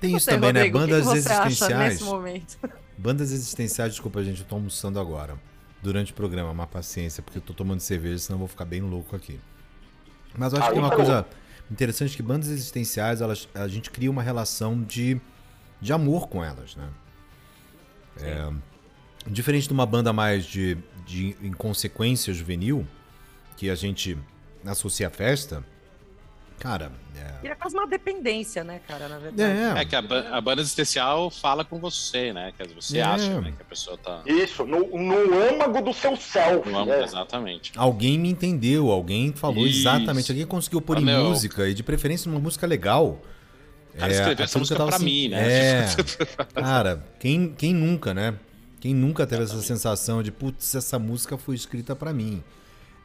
Tem 0.00 0.16
isso 0.16 0.24
Você, 0.26 0.32
também, 0.32 0.48
Rodrigo, 0.52 0.78
né? 0.78 0.84
o 0.84 0.86
que 0.86 0.92
Bandas 0.92 1.14
existenciais. 1.14 2.02
Bandas 2.98 3.32
existenciais, 3.32 3.92
desculpa, 3.92 4.22
gente, 4.22 4.40
eu 4.40 4.46
tô 4.46 4.56
almoçando 4.56 5.00
agora. 5.00 5.36
Durante 5.80 6.12
o 6.12 6.14
programa, 6.14 6.50
uma 6.50 6.66
paciência, 6.66 7.22
porque 7.22 7.38
eu 7.38 7.42
tô 7.42 7.52
tomando 7.52 7.80
cerveja, 7.80 8.18
senão 8.18 8.36
eu 8.36 8.40
vou 8.40 8.48
ficar 8.48 8.64
bem 8.64 8.80
louco 8.80 9.16
aqui. 9.16 9.40
Mas 10.36 10.52
eu 10.52 10.58
acho 10.58 10.66
Ah, 10.66 10.70
que 10.70 10.74
tem 10.74 10.82
uma 10.82 10.90
tá 10.90 10.96
coisa 10.96 11.26
interessante 11.72 12.14
que 12.14 12.22
bandas 12.22 12.48
existenciais, 12.50 13.22
elas, 13.22 13.48
a 13.54 13.66
gente 13.66 13.90
cria 13.90 14.10
uma 14.10 14.22
relação 14.22 14.82
de, 14.82 15.18
de 15.80 15.92
amor 15.92 16.28
com 16.28 16.44
elas, 16.44 16.76
né? 16.76 16.88
É, 18.20 18.52
diferente 19.26 19.66
de 19.66 19.72
uma 19.72 19.86
banda 19.86 20.12
mais 20.12 20.44
de, 20.44 20.76
de 21.06 21.34
inconsequência 21.42 22.34
juvenil, 22.34 22.86
que 23.56 23.70
a 23.70 23.74
gente 23.74 24.18
associa 24.66 25.06
a 25.06 25.10
festa, 25.10 25.64
cara, 26.58 26.90
é, 27.16 27.40
Vira 27.42 27.56
quase 27.56 27.76
uma 27.76 27.86
dependência, 27.86 28.62
né, 28.64 28.80
cara, 28.86 29.08
na 29.08 29.18
verdade. 29.18 29.78
é, 29.78 29.82
É 29.82 29.84
que 29.84 29.96
a, 29.96 30.02
ba- 30.02 30.28
a 30.30 30.40
banda 30.40 30.60
existencial 30.62 31.30
fala 31.30 31.64
com 31.64 31.78
você, 31.78 32.32
né? 32.32 32.52
Que 32.56 32.66
você 32.74 32.98
É. 32.98 33.02
acha 33.02 33.40
né, 33.40 33.52
que 33.56 33.62
a 33.62 33.64
pessoa 33.64 33.96
tá 33.98 34.22
Isso, 34.26 34.64
no, 34.64 34.86
no 34.98 35.42
âmago 35.48 35.82
do 35.82 35.92
seu 35.92 36.16
self. 36.16 36.68
no 36.68 36.78
âmbito, 36.78 36.98
né? 36.98 37.04
exatamente. 37.04 37.72
Alguém 37.76 38.18
me 38.18 38.28
entendeu, 38.30 38.90
alguém 38.90 39.32
falou 39.32 39.66
Isso. 39.66 39.80
exatamente, 39.80 40.30
alguém 40.30 40.46
conseguiu 40.46 40.80
pôr 40.80 40.96
Ah, 40.98 41.00
em 41.00 41.04
meu. 41.04 41.24
música, 41.24 41.68
e 41.68 41.74
de 41.74 41.82
preferência 41.82 42.30
numa 42.30 42.40
música 42.40 42.66
legal. 42.66 43.20
O 43.94 43.98
cara 43.98 44.10
É, 44.10 44.14
escreveu 44.14 44.32
aquilo 44.32 44.44
essa 44.44 44.58
música 44.58 44.76
tava 44.78 44.88
pra 44.90 44.98
sen- 44.98 45.04
mim, 45.06 45.28
né? 45.28 45.82
É, 45.82 45.86
cara, 46.54 47.04
quem, 47.20 47.52
quem 47.52 47.74
nunca, 47.74 48.14
né? 48.14 48.34
Quem 48.80 48.94
nunca 48.94 49.26
teve 49.26 49.42
essa 49.44 49.60
sensação 49.62 50.22
de, 50.22 50.32
putz, 50.32 50.74
essa 50.74 50.98
música 50.98 51.36
foi 51.38 51.54
escrita 51.54 51.94
pra 51.94 52.12
mim. 52.12 52.42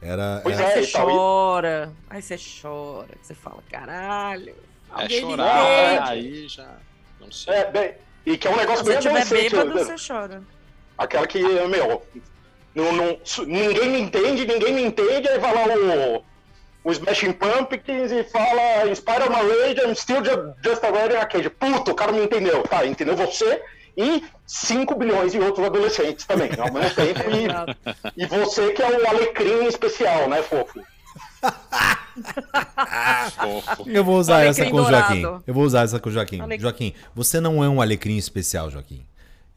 Era, 0.02 0.40
Pois 0.44 0.60
era- 0.60 0.70
é, 0.70 0.74
Aí 0.76 0.86
você 0.86 0.90
e- 0.90 1.02
chora, 1.02 1.92
aí 2.10 2.22
você 2.22 2.36
chora, 2.62 3.08
você 3.22 3.34
fala, 3.34 3.64
caralho, 3.70 4.56
É 4.98 5.10
chorar, 5.10 5.94
entende. 5.96 6.10
aí 6.10 6.48
já. 6.48 6.70
Não 7.20 7.32
sei. 7.32 7.54
É, 7.54 7.72
bem, 7.72 7.94
e 8.26 8.38
que 8.38 8.48
é 8.48 8.52
um 8.52 8.58
negócio 8.58 8.86
bem 8.86 8.98
adolescente. 8.98 9.50
bêbado, 9.50 9.74
né? 9.74 9.84
você 9.84 9.96
chora. 10.14 10.44
Aquela 10.98 11.26
que, 11.28 11.42
meu, 11.42 12.06
não, 12.76 12.92
não- 12.92 13.20
ninguém 13.48 13.90
me 13.90 14.00
entende, 14.02 14.46
ninguém 14.46 14.74
me 14.74 14.84
entende, 14.84 15.28
aí 15.30 15.40
vai 15.40 15.54
lá 15.54 15.74
o, 15.76 16.24
o 16.84 16.92
Smashing 16.92 17.34
Pumpkins 17.34 18.12
e 18.12 18.24
fala 18.24 18.88
Inspire 18.88 19.30
my 19.30 19.36
rage, 19.36 19.82
I'm 19.82 19.96
still 19.96 20.24
ju- 20.24 20.54
just 20.64 20.84
a 20.84 20.90
wedding 20.92 21.16
arcade. 21.18 21.50
Puto, 21.50 21.92
o 21.92 21.96
cara 21.96 22.12
me 22.12 22.24
entendeu. 22.24 22.62
Tá, 22.64 22.86
entendeu 22.86 23.16
você 23.16 23.62
e 23.98 24.24
5 24.46 24.96
bilhões 24.96 25.32
de 25.32 25.40
outros 25.40 25.66
adolescentes 25.66 26.26
também, 26.26 26.52
ao 26.58 26.72
mesmo 26.72 26.94
tempo. 26.96 27.22
E, 28.16 28.24
e 28.24 28.26
você 28.28 28.72
que 28.72 28.82
é 28.84 28.90
o 28.90 29.08
alecrim 29.08 29.66
especial, 29.66 30.30
né, 30.30 30.44
fofo? 30.44 30.80
Fofo. 33.32 33.90
Eu 33.90 34.04
vou 34.04 34.18
usar 34.20 34.36
Alecrim 34.42 34.50
essa 34.50 34.66
com 34.72 34.78
o 34.78 34.82
dourado. 34.82 35.20
Joaquim. 35.20 35.44
Eu 35.48 35.54
vou 35.54 35.64
usar 35.64 35.84
essa 35.84 36.00
com 36.00 36.10
o 36.10 36.12
Joaquim. 36.12 36.40
Alecrim. 36.42 36.62
Joaquim, 36.62 36.94
você 37.16 37.40
não 37.40 37.64
é 37.64 37.70
um 37.70 37.82
alecrim 37.82 38.18
especial, 38.18 38.70
Joaquim. 38.70 39.06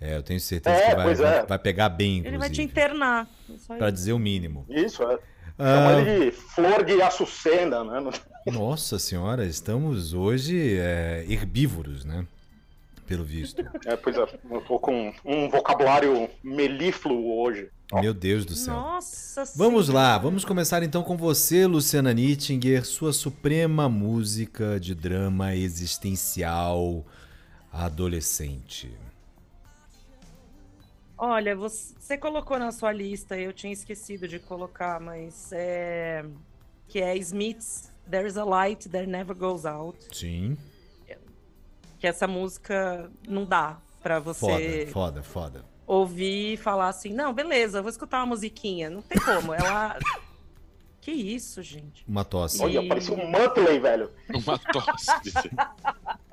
É, 0.00 0.16
eu 0.16 0.22
tenho 0.22 0.40
certeza 0.40 0.76
É, 0.76 0.90
que 0.90 0.96
vai, 0.96 1.12
é. 1.12 1.44
vai, 1.44 1.58
pegar 1.58 1.90
bem, 1.90 2.18
Ele 2.24 2.38
vai 2.38 2.48
te 2.48 2.62
inclusive. 2.62 2.62
internar. 2.64 3.28
Isso. 3.48 3.92
dizer 3.92 4.12
o 4.14 4.18
mínimo. 4.18 4.64
Isso, 4.70 5.02
é. 5.02 5.18
Ah. 5.58 5.74
Chama 5.74 6.00
ele 6.00 6.24
de 6.24 6.30
flor 6.32 6.84
de 6.84 7.02
açucena, 7.02 7.84
né? 7.84 8.10
Nossa 8.46 8.98
senhora, 8.98 9.44
estamos 9.44 10.14
hoje 10.14 10.78
é, 10.78 11.26
herbívoros, 11.28 12.06
né? 12.06 12.24
Pelo 13.10 13.24
visto. 13.24 13.60
É, 13.86 13.96
pois 13.96 14.16
é, 14.16 14.20
eu 14.48 14.60
tô 14.60 14.78
com 14.78 15.12
um 15.24 15.48
vocabulário 15.48 16.30
melífluo 16.44 17.40
hoje. 17.40 17.68
Meu 17.92 18.14
Deus 18.14 18.44
do 18.44 18.54
céu. 18.54 18.74
Nossa 18.74 19.44
Vamos 19.56 19.86
Senhora. 19.86 20.04
lá, 20.04 20.18
vamos 20.18 20.44
começar 20.44 20.80
então 20.84 21.02
com 21.02 21.16
você, 21.16 21.66
Luciana 21.66 22.14
Nittinger, 22.14 22.86
sua 22.86 23.12
suprema 23.12 23.88
música 23.88 24.78
de 24.78 24.94
drama 24.94 25.56
existencial 25.56 27.04
adolescente. 27.72 28.92
Olha, 31.18 31.56
você 31.56 32.16
colocou 32.16 32.60
na 32.60 32.70
sua 32.70 32.92
lista, 32.92 33.36
eu 33.36 33.52
tinha 33.52 33.72
esquecido 33.72 34.28
de 34.28 34.38
colocar, 34.38 35.00
mas 35.00 35.50
é. 35.52 36.24
Que 36.86 37.00
é 37.00 37.16
Smith's 37.16 37.90
There's 38.08 38.36
a 38.36 38.44
Light 38.44 38.88
That 38.88 39.08
Never 39.08 39.34
Goes 39.36 39.64
Out. 39.64 39.98
Sim. 40.12 40.56
Que 42.00 42.06
essa 42.06 42.26
música 42.26 43.10
não 43.28 43.44
dá 43.44 43.78
pra 44.02 44.18
você. 44.18 44.88
Foda, 44.90 45.22
foda, 45.22 45.22
foda. 45.22 45.64
Ouvir 45.86 46.54
e 46.54 46.56
falar 46.56 46.88
assim: 46.88 47.12
não, 47.12 47.32
beleza, 47.32 47.82
vou 47.82 47.90
escutar 47.90 48.18
uma 48.18 48.26
musiquinha. 48.26 48.90
Não 48.90 49.02
tem 49.02 49.20
como. 49.20 49.54
Ela. 49.54 49.98
que 51.00 51.12
isso, 51.12 51.62
gente? 51.62 52.04
Uma 52.08 52.24
tosse. 52.24 52.62
Olha, 52.62 52.86
parecia 52.88 53.14
um 53.14 53.30
Muttley, 53.30 53.78
velho. 53.78 54.10
Uma 54.34 54.58
tosse. 54.58 55.50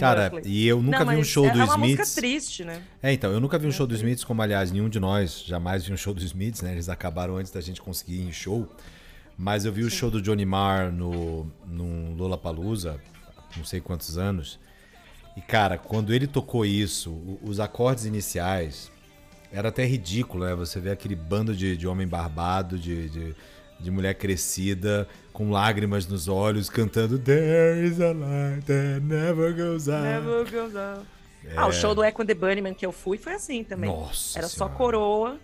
Cara, 0.00 0.32
e 0.44 0.66
eu 0.66 0.82
nunca 0.82 1.04
não, 1.04 1.12
vi 1.12 1.20
um 1.20 1.24
show 1.24 1.46
é, 1.46 1.50
do 1.50 1.60
é 1.60 1.64
uma 1.64 1.74
Smiths. 1.74 1.98
música 1.98 2.20
triste, 2.20 2.64
né? 2.64 2.82
É, 3.00 3.12
então, 3.12 3.30
eu 3.30 3.38
nunca 3.38 3.56
vi 3.56 3.68
um 3.68 3.72
show 3.72 3.86
do 3.86 3.94
Smiths, 3.94 4.24
como 4.24 4.42
aliás 4.42 4.72
nenhum 4.72 4.88
de 4.88 4.98
nós 4.98 5.44
jamais 5.44 5.84
viu 5.84 5.94
um 5.94 5.96
show 5.96 6.12
do 6.12 6.20
Smiths, 6.24 6.62
né? 6.62 6.72
Eles 6.72 6.88
acabaram 6.88 7.36
antes 7.36 7.52
da 7.52 7.60
gente 7.60 7.80
conseguir 7.80 8.16
ir 8.16 8.26
em 8.26 8.32
show. 8.32 8.68
Mas 9.38 9.64
eu 9.64 9.72
vi 9.72 9.82
Sim. 9.82 9.86
o 9.86 9.90
show 9.90 10.10
do 10.10 10.20
Johnny 10.20 10.44
Marr 10.44 10.90
no, 10.90 11.46
no 11.66 12.14
Lollapalooza, 12.16 13.00
não 13.56 13.64
sei 13.64 13.80
quantos 13.80 14.18
anos. 14.18 14.58
E, 15.36 15.40
cara, 15.40 15.76
quando 15.76 16.14
ele 16.14 16.26
tocou 16.26 16.64
isso, 16.64 17.38
os 17.42 17.60
acordes 17.60 18.06
iniciais, 18.06 18.90
era 19.52 19.68
até 19.68 19.84
ridículo, 19.84 20.44
né? 20.44 20.54
Você 20.54 20.80
vê 20.80 20.90
aquele 20.90 21.14
bando 21.14 21.54
de, 21.54 21.76
de 21.76 21.86
homem 21.86 22.06
barbado, 22.06 22.78
de, 22.78 23.08
de, 23.10 23.34
de 23.78 23.90
mulher 23.90 24.14
crescida, 24.14 25.06
com 25.32 25.50
lágrimas 25.50 26.06
nos 26.06 26.26
olhos, 26.28 26.70
cantando 26.70 27.18
There 27.18 27.86
is 27.86 28.00
a 28.00 28.12
light 28.12 28.64
that 28.66 29.00
never 29.02 29.54
goes 29.54 29.88
out. 29.88 30.02
Never 30.02 30.50
goes 30.50 30.74
out. 30.74 31.06
É... 31.44 31.52
Ah, 31.56 31.66
o 31.66 31.72
show 31.72 31.94
do 31.94 32.02
Echo 32.02 32.22
and 32.22 32.26
the 32.26 32.34
Bunnyman 32.34 32.74
que 32.74 32.84
eu 32.84 32.92
fui 32.92 33.18
foi 33.18 33.34
assim 33.34 33.62
também. 33.62 33.90
Nossa 33.90 34.38
Era 34.38 34.48
senhora. 34.48 34.72
só 34.72 34.76
coroa 34.76 35.38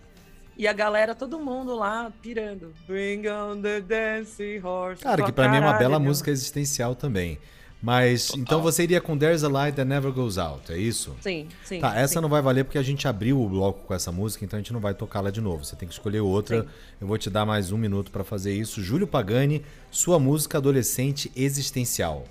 e 0.57 0.67
a 0.67 0.73
galera, 0.73 1.15
todo 1.15 1.39
mundo 1.39 1.75
lá 1.75 2.11
pirando. 2.21 2.73
Bring 2.85 3.27
on 3.27 3.61
the 3.61 3.81
dancing 3.81 4.59
horse. 4.63 5.01
Cara, 5.01 5.23
que 5.23 5.31
pra 5.31 5.49
mim 5.49 5.57
é 5.57 5.59
uma 5.59 5.73
bela 5.73 5.97
música 5.97 6.29
existencial 6.29 6.93
também. 6.95 7.39
Mas, 7.83 8.27
Total. 8.27 8.41
então 8.41 8.61
você 8.61 8.83
iria 8.83 9.01
com 9.01 9.17
There's 9.17 9.43
a 9.43 9.49
Light 9.49 9.75
That 9.75 9.85
Never 9.85 10.09
Goes 10.09 10.37
Out, 10.37 10.71
é 10.71 10.77
isso? 10.77 11.13
Sim, 11.19 11.49
sim. 11.65 11.81
Tá, 11.81 11.93
essa 11.99 12.13
sim. 12.13 12.21
não 12.21 12.29
vai 12.29 12.41
valer 12.41 12.63
porque 12.63 12.77
a 12.77 12.81
gente 12.81 13.05
abriu 13.09 13.41
o 13.41 13.49
bloco 13.49 13.81
com 13.85 13.93
essa 13.93 14.09
música, 14.09 14.45
então 14.45 14.55
a 14.55 14.61
gente 14.61 14.71
não 14.71 14.79
vai 14.79 14.93
tocá-la 14.93 15.29
de 15.29 15.41
novo. 15.41 15.65
Você 15.65 15.75
tem 15.75 15.85
que 15.85 15.93
escolher 15.93 16.21
outra. 16.21 16.61
Sim. 16.61 16.69
Eu 17.01 17.07
vou 17.07 17.17
te 17.17 17.29
dar 17.29 17.45
mais 17.45 17.73
um 17.73 17.77
minuto 17.77 18.09
para 18.09 18.23
fazer 18.23 18.53
isso. 18.53 18.81
Júlio 18.81 19.05
Pagani, 19.05 19.65
sua 19.91 20.17
música 20.17 20.59
adolescente 20.59 21.29
existencial. 21.35 22.23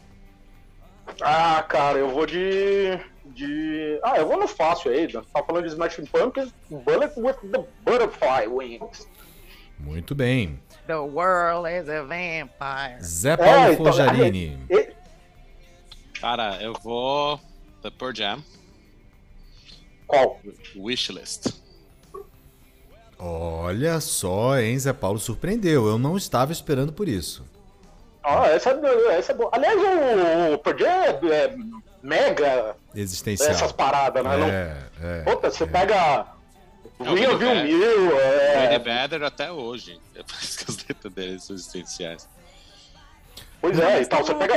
Ah, 1.20 1.62
cara, 1.68 1.98
eu 1.98 2.08
vou 2.08 2.24
de. 2.24 2.98
de... 3.26 4.00
Ah, 4.02 4.16
eu 4.16 4.26
vou 4.26 4.40
no 4.40 4.48
fácil 4.48 4.90
aí. 4.90 5.06
Tá 5.06 5.42
falando 5.46 5.64
de 5.64 5.72
Smashing 5.72 6.06
Pumpkins, 6.06 6.50
Bullet 6.70 7.12
with 7.18 7.36
the 7.52 7.62
Butterfly 7.84 8.46
Wings. 8.48 9.06
Muito 9.78 10.14
bem. 10.14 10.58
The 10.86 10.96
world 10.96 11.68
is 11.68 11.90
a 11.90 12.02
vampire. 12.02 13.02
Zé 13.02 13.36
Paulo 13.36 13.52
é, 13.52 13.72
então, 13.72 13.84
Forjarini. 13.84 14.58
É, 14.70 14.91
Cara, 16.22 16.56
eu 16.62 16.72
vou. 16.72 17.40
The 17.82 17.90
Pearl 17.90 18.14
Jam. 18.14 18.44
Qual? 20.06 20.40
Wishlist. 20.76 21.48
Olha 23.18 23.98
só, 24.00 24.56
hein? 24.56 24.78
Zé 24.78 24.92
Paulo 24.92 25.18
surpreendeu. 25.18 25.88
Eu 25.88 25.98
não 25.98 26.16
estava 26.16 26.52
esperando 26.52 26.92
por 26.92 27.08
isso. 27.08 27.44
Ah, 28.22 28.46
essa, 28.46 28.70
essa 29.10 29.32
é 29.32 29.34
boa. 29.34 29.50
Aliás, 29.52 29.76
o 30.54 30.58
Pearl 30.58 30.78
Jam 30.78 31.32
é, 31.32 31.34
é 31.34 31.56
mega. 32.00 32.76
Existencial. 32.94 33.50
Essas 33.50 33.72
paradas, 33.72 34.22
né? 34.22 34.32
É, 34.32 34.38
não... 34.38 35.10
é. 35.10 35.22
Puta, 35.22 35.50
você 35.50 35.64
é. 35.64 35.66
pega. 35.66 36.26
Real 37.00 37.36
Viu 37.36 37.54
Mil. 37.64 38.16
É... 38.16 38.78
Better 38.78 39.24
até 39.24 39.50
hoje. 39.50 40.00
Depois 40.14 40.56
que 40.56 40.70
as 40.70 40.86
letras 40.86 41.12
dele 41.12 41.40
são 41.40 41.56
existenciais. 41.56 42.28
Pois 43.60 43.76
é, 43.76 44.02
então 44.02 44.22
você 44.22 44.34
pega. 44.36 44.54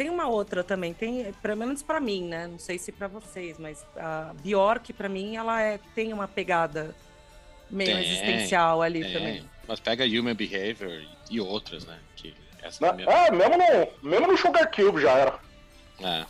Tem, 0.00 0.08
um, 0.08 0.14
uma 0.14 0.26
outra 0.26 0.64
também, 0.64 0.94
tem, 0.94 1.30
pelo 1.42 1.58
menos 1.58 1.82
pra 1.82 2.00
mim, 2.00 2.24
né? 2.24 2.46
Não 2.46 2.58
sei 2.58 2.78
se 2.78 2.90
pra 2.90 3.06
vocês, 3.06 3.58
mas 3.58 3.84
a 3.94 4.32
Bjork, 4.42 4.94
pra 4.94 5.10
mim, 5.10 5.36
ela 5.36 5.60
é, 5.60 5.78
tem 5.94 6.10
uma 6.10 6.26
pegada 6.26 6.96
meio 7.70 7.90
Tem, 7.90 8.06
existencial 8.06 8.80
ali 8.80 9.02
tem. 9.02 9.12
também. 9.12 9.44
Mas 9.68 9.78
pega 9.78 10.06
Human 10.06 10.34
Behavior 10.34 11.02
e 11.30 11.38
outras, 11.38 11.84
né? 11.84 11.98
Que 12.16 12.34
essa 12.62 12.86
é, 12.86 12.92
minha... 12.94 13.10
É, 13.10 13.30
mesmo 13.30 13.58
no, 13.58 14.10
mesmo 14.10 14.26
no 14.28 14.38
Sugar 14.38 14.70
Cube 14.70 15.02
já 15.02 15.10
era. 15.10 15.38
é. 16.02 16.24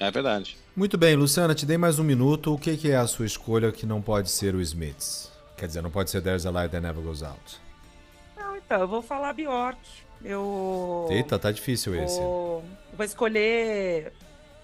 é 0.00 0.10
verdade. 0.10 0.58
Muito 0.76 0.98
bem, 0.98 1.16
Luciana, 1.16 1.54
te 1.54 1.64
dei 1.64 1.78
mais 1.78 1.98
um 1.98 2.04
minuto. 2.04 2.52
O 2.52 2.58
que, 2.58 2.76
que 2.76 2.90
é 2.90 2.96
a 2.96 3.06
sua 3.06 3.24
escolha 3.24 3.72
que 3.72 3.86
não 3.86 4.02
pode 4.02 4.30
ser 4.30 4.54
o 4.54 4.60
Smiths? 4.60 5.32
Quer 5.56 5.66
dizer, 5.66 5.82
não 5.82 5.90
pode 5.90 6.10
ser 6.10 6.20
There's 6.20 6.44
a 6.44 6.50
Light 6.50 6.70
That 6.70 6.82
Never 6.82 7.02
Goes 7.02 7.22
Out. 7.22 7.58
Não, 8.36 8.54
então, 8.54 8.80
eu 8.82 8.86
vou 8.86 9.00
falar 9.00 9.32
Bjork. 9.32 9.78
Eu. 10.24 11.06
Eita, 11.10 11.38
tá 11.38 11.50
difícil 11.52 11.94
esse. 11.94 12.18
vou, 12.20 12.64
vou 12.96 13.04
escolher 13.06 14.12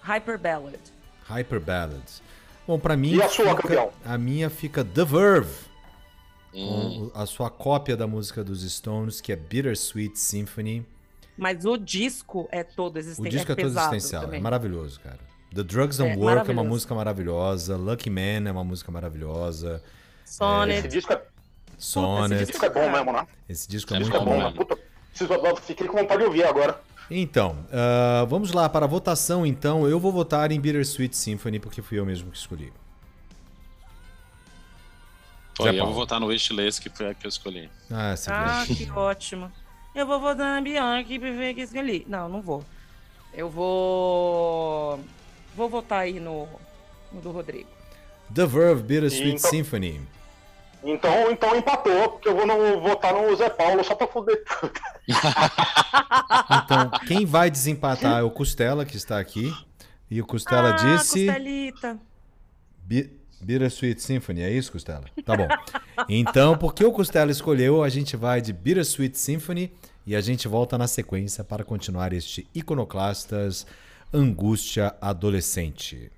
Hyper 0.01 0.37
Ballad. 0.39 0.79
Hyper 1.27 1.59
Ballads. 1.59 2.21
Bom, 2.67 2.79
pra 2.79 2.95
mim. 2.97 3.15
E 3.15 3.21
a 3.21 3.29
sua, 3.29 3.49
fica- 3.51 3.61
campeão? 3.61 3.91
A 4.03 4.17
minha 4.17 4.49
fica 4.49 4.83
The 4.83 5.05
Verve. 5.05 5.65
Hum, 6.53 7.09
com 7.13 7.19
a 7.19 7.25
sua 7.25 7.49
cópia 7.49 7.97
da 7.97 8.07
música 8.07 8.43
dos 8.43 8.61
Stones, 8.71 9.19
que 9.19 9.31
é 9.31 9.35
Bittersweet 9.35 10.17
Symphony. 10.17 10.85
Mas 11.37 11.65
o 11.65 11.75
disco 11.77 12.47
é 12.49 12.63
todo 12.63 12.95
O 12.95 12.99
existencial. 12.99 13.29
disco 13.31 13.51
é, 13.51 13.55
todo 13.55 13.65
pesado 13.65 13.93
existencial, 13.95 14.23
é 14.23 14.25
também. 14.25 14.41
maravilhoso, 14.41 14.99
cara. 15.01 15.19
The 15.53 15.63
Drugs 15.63 15.97
Don't 15.97 16.13
É, 16.13 16.17
Work 16.17 16.49
é 16.49 16.53
uma 16.53 16.63
música 16.63 16.95
maravilhosa. 16.95 17.75
Lucky 17.75 18.09
Man 18.09 18.47
é 18.47 18.51
uma 18.51 18.63
música 18.63 18.89
maravilhosa. 18.91 19.81
Esse 20.25 20.35
Sonnet. 20.37 20.87
disco 20.87 21.11
é, 21.13 21.21
Sonnet. 21.77 22.41
esse 22.43 22.51
disco 22.53 22.65
é 22.65 22.69
bom 22.69 22.89
mesmo, 22.89 23.11
né? 23.11 23.27
Esse 23.49 23.67
disco 23.67 23.93
é 23.93 23.99
Esse 23.99 24.09
muito 24.09 24.23
disco 24.23 24.29
é 24.29 24.33
Bom, 24.37 24.41
bom 24.41 24.49
né? 24.49 24.55
Puta, 24.55 24.77
fiquei 25.61 25.87
com 25.87 25.97
vontade 25.97 26.19
de 26.21 26.25
ouvir 26.27 26.43
agora. 26.43 26.79
Então, 27.09 27.57
ah, 27.71 28.25
vamos 28.27 28.51
lá 28.51 28.67
para 28.67 28.85
a 28.85 28.87
votação. 28.87 29.45
Então, 29.45 29.87
eu 29.87 29.99
vou 29.99 30.11
votar 30.11 30.51
em 30.51 30.59
Bittersweet 30.59 31.15
Symphony 31.15 31.59
porque 31.59 31.81
fui 31.81 31.99
eu 31.99 32.05
mesmo 32.05 32.31
que 32.31 32.37
escolhi. 32.37 32.71
Zé 35.61 35.69
eu 35.69 35.85
vou 35.85 35.93
votar 35.93 36.19
no 36.19 36.27
Wishlist, 36.27 36.81
que 36.81 36.89
foi 36.89 37.09
a 37.09 37.13
que 37.13 37.25
eu 37.25 37.29
escolhi. 37.29 37.69
Ah, 37.89 38.15
você 38.15 38.29
Ah, 38.31 38.63
que 38.67 38.91
ótimo. 38.91 39.51
Eu 39.93 40.05
vou 40.05 40.19
votar 40.19 40.53
na 40.55 40.61
Bianca 40.61 41.07
pra 41.17 41.31
ver 41.31 41.53
que 41.53 41.61
escolhi. 41.61 42.05
Não, 42.09 42.27
não 42.27 42.41
vou. 42.41 42.63
Eu 43.33 43.49
vou. 43.49 44.99
Vou 45.55 45.69
votar 45.69 45.99
aí 46.01 46.19
no, 46.19 46.47
no 47.13 47.21
do 47.21 47.31
Rodrigo. 47.31 47.69
The 48.33 48.45
Verve 48.45 48.83
Bittersweet 48.83 49.35
Então- 49.37 49.49
Symphony. 49.49 50.01
Então, 50.85 51.31
então 51.31 51.55
empatou, 51.55 52.09
porque 52.09 52.29
eu 52.29 52.35
vou 52.35 52.45
no, 52.45 52.79
votar 52.79 53.11
no 53.11 53.35
Zé 53.35 53.49
Paulo 53.49 53.83
só 53.83 53.95
pra 53.95 54.07
foder 54.07 54.43
tudo. 54.45 54.73
Então, 56.63 56.89
quem 57.07 57.25
vai 57.25 57.49
desempatar 57.49 58.19
é 58.19 58.23
o 58.23 58.29
Costela, 58.29 58.85
que 58.85 58.97
está 58.97 59.19
aqui. 59.19 59.51
E 60.09 60.21
o 60.21 60.25
Costela 60.25 60.69
ah, 60.69 60.71
disse. 60.73 61.25
Costelita. 61.25 61.99
Bi- 62.83 63.11
Bittersweet 63.41 64.01
Symphony, 64.01 64.41
é 64.41 64.51
isso, 64.51 64.71
Costela? 64.71 65.05
Tá 65.23 65.35
bom. 65.35 65.47
Então, 66.09 66.57
porque 66.57 66.83
o 66.83 66.91
Costela 66.91 67.31
escolheu, 67.31 67.83
a 67.83 67.89
gente 67.89 68.15
vai 68.15 68.41
de 68.41 68.51
Bittersweet 68.53 69.17
Symphony 69.17 69.71
e 70.05 70.15
a 70.15 70.21
gente 70.21 70.47
volta 70.47 70.77
na 70.77 70.87
sequência 70.87 71.43
para 71.43 71.63
continuar 71.63 72.13
este 72.13 72.47
Iconoclastas 72.53 73.65
Angústia 74.13 74.95
Adolescente. 75.01 76.11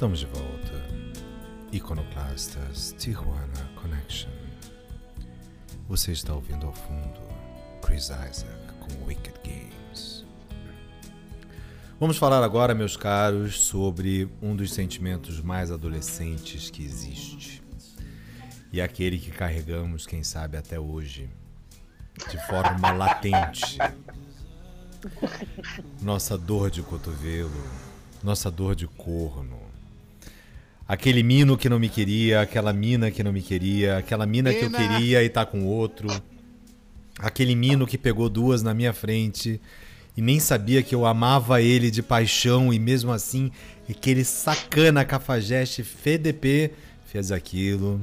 Estamos 0.00 0.20
de 0.20 0.26
volta. 0.28 0.72
Iconoclastas 1.70 2.94
Tijuana 2.98 3.70
Connection. 3.82 4.30
Você 5.86 6.12
está 6.12 6.32
ouvindo 6.32 6.66
ao 6.66 6.72
fundo 6.72 7.20
Chris 7.82 8.04
Isaac 8.04 8.72
com 8.80 9.04
Wicked 9.04 9.38
Games. 9.44 10.24
Vamos 12.00 12.16
falar 12.16 12.42
agora, 12.42 12.74
meus 12.74 12.96
caros, 12.96 13.60
sobre 13.60 14.26
um 14.40 14.56
dos 14.56 14.72
sentimentos 14.72 15.38
mais 15.38 15.70
adolescentes 15.70 16.70
que 16.70 16.82
existe. 16.82 17.62
E 18.72 18.80
aquele 18.80 19.18
que 19.18 19.30
carregamos, 19.30 20.06
quem 20.06 20.24
sabe, 20.24 20.56
até 20.56 20.80
hoje, 20.80 21.28
de 22.30 22.46
forma 22.46 22.88
latente. 22.96 23.76
Nossa 26.00 26.38
dor 26.38 26.70
de 26.70 26.80
cotovelo, 26.80 27.62
nossa 28.22 28.50
dor 28.50 28.74
de 28.74 28.86
corno. 28.86 29.59
Aquele 30.92 31.22
mino 31.22 31.56
que 31.56 31.68
não 31.68 31.78
me 31.78 31.88
queria, 31.88 32.40
aquela 32.40 32.72
mina 32.72 33.12
que 33.12 33.22
não 33.22 33.32
me 33.32 33.40
queria, 33.40 33.98
aquela 33.98 34.26
mina 34.26 34.52
que 34.52 34.64
eu 34.64 34.68
Mina. 34.70 34.88
queria 34.88 35.22
e 35.22 35.28
tá 35.28 35.46
com 35.46 35.64
outro. 35.64 36.08
Aquele 37.16 37.54
mino 37.54 37.86
que 37.86 37.96
pegou 37.96 38.28
duas 38.28 38.60
na 38.60 38.74
minha 38.74 38.92
frente 38.92 39.60
e 40.16 40.20
nem 40.20 40.40
sabia 40.40 40.82
que 40.82 40.92
eu 40.92 41.06
amava 41.06 41.62
ele 41.62 41.92
de 41.92 42.02
paixão 42.02 42.72
e 42.72 42.78
mesmo 42.80 43.12
assim 43.12 43.52
aquele 43.88 44.24
sacana 44.24 45.04
cafajeste 45.04 45.82
FDP 45.84 46.72
fez 47.06 47.30
aquilo. 47.30 48.00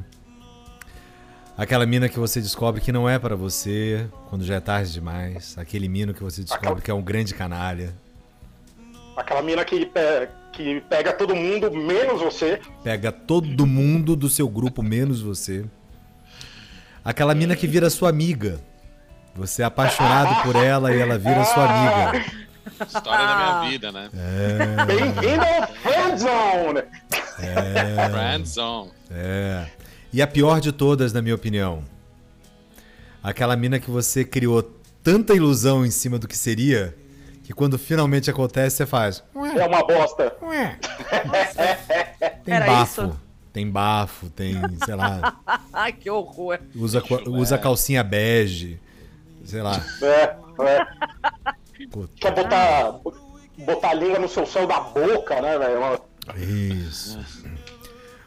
Aquela 1.58 1.86
mina 1.86 2.08
que 2.08 2.18
você 2.18 2.40
descobre 2.40 2.80
que 2.80 2.94
não 2.94 3.10
é 3.10 3.20
pra 3.20 3.36
você 3.36 4.08
quando 4.30 4.46
já 4.46 4.56
é 4.56 4.60
tarde 4.62 4.94
demais. 4.94 5.58
Aquele 5.58 5.90
mino 5.90 6.14
que 6.14 6.24
você 6.24 6.42
descobre 6.42 6.68
Aquela- 6.68 6.82
que 6.82 6.92
é 6.92 6.94
um 6.94 7.02
grande 7.02 7.34
canalha. 7.34 7.94
Aquela 9.18 9.42
mina 9.42 9.66
que, 9.66 9.86
pe- 9.88 10.30
que 10.52 10.82
pega 10.82 11.14
todo 11.14 11.36
mundo, 11.36 11.72
menos 11.72 12.22
você. 12.22 12.60
Pega 12.84 13.12
todo 13.12 13.66
mundo 13.66 14.16
do 14.16 14.30
seu 14.30 14.48
grupo, 14.48 14.82
menos 14.82 15.22
você. 15.22 15.66
Aquela 17.04 17.34
mina 17.34 17.56
que 17.56 17.68
vira 17.68 17.89
sua 17.89 18.10
amiga. 18.10 18.60
Você 19.36 19.62
é 19.62 19.66
apaixonado 19.66 20.43
por 20.43 20.56
ela 20.56 20.93
e 20.93 21.00
ela 21.00 21.18
vira 21.18 21.45
sua 21.45 21.66
amiga. 21.66 22.26
História 22.86 23.26
da 23.26 23.38
minha 23.38 23.70
vida, 23.70 23.91
né? 23.91 24.10
Bem-vindo 24.86 25.43
ao 25.43 25.68
Friendzone! 25.68 26.84
Friend 27.38 28.48
Zone. 28.48 28.91
É. 29.12 29.68
E 30.12 30.22
a 30.22 30.28
pior 30.28 30.60
de 30.60 30.72
todas, 30.72 31.14
na 31.14 31.22
minha 31.22 31.36
opinião. 31.36 31.84
Aquela 33.22 33.56
mina 33.56 33.80
que 33.80 33.91
você 33.91 34.24
criou 34.24 34.64
tanta 35.04 35.34
ilusão 35.34 35.86
em 35.86 35.91
cima 35.91 36.18
do 36.18 36.28
que 36.28 36.38
seria, 36.38 36.95
que 37.48 37.54
quando 37.54 37.80
finalmente 37.80 38.30
acontece, 38.30 38.76
você 38.76 38.86
faz. 38.86 39.24
É 39.58 39.66
uma 39.66 39.82
bosta. 39.88 40.36
Ué. 40.41 40.78
Tem 42.43 42.54
Era 42.54 42.66
bafo. 42.66 43.02
isso? 43.06 43.20
Tem 43.54 43.72
bafo, 43.72 44.30
tem, 44.30 44.54
sei 44.86 44.93
lá, 44.93 45.39
Ai, 45.72 45.93
que 45.93 46.10
horror. 46.10 46.60
usa, 46.76 47.02
usa 47.26 47.58
calcinha 47.58 48.04
bege, 48.04 48.80
sei 49.45 49.62
lá. 49.62 49.82
É, 50.02 50.36
é. 50.64 51.86
Puta. 51.89 52.12
Quer 52.20 52.36
botar, 52.36 52.91
botar 53.60 53.89
a 53.89 53.93
língua 53.93 54.20
no 54.20 54.28
seu 54.28 54.45
céu 54.45 54.68
da 54.68 54.82
boca, 54.82 55.41
né, 55.41 55.58
velho? 55.58 56.02
Isso. 56.36 57.18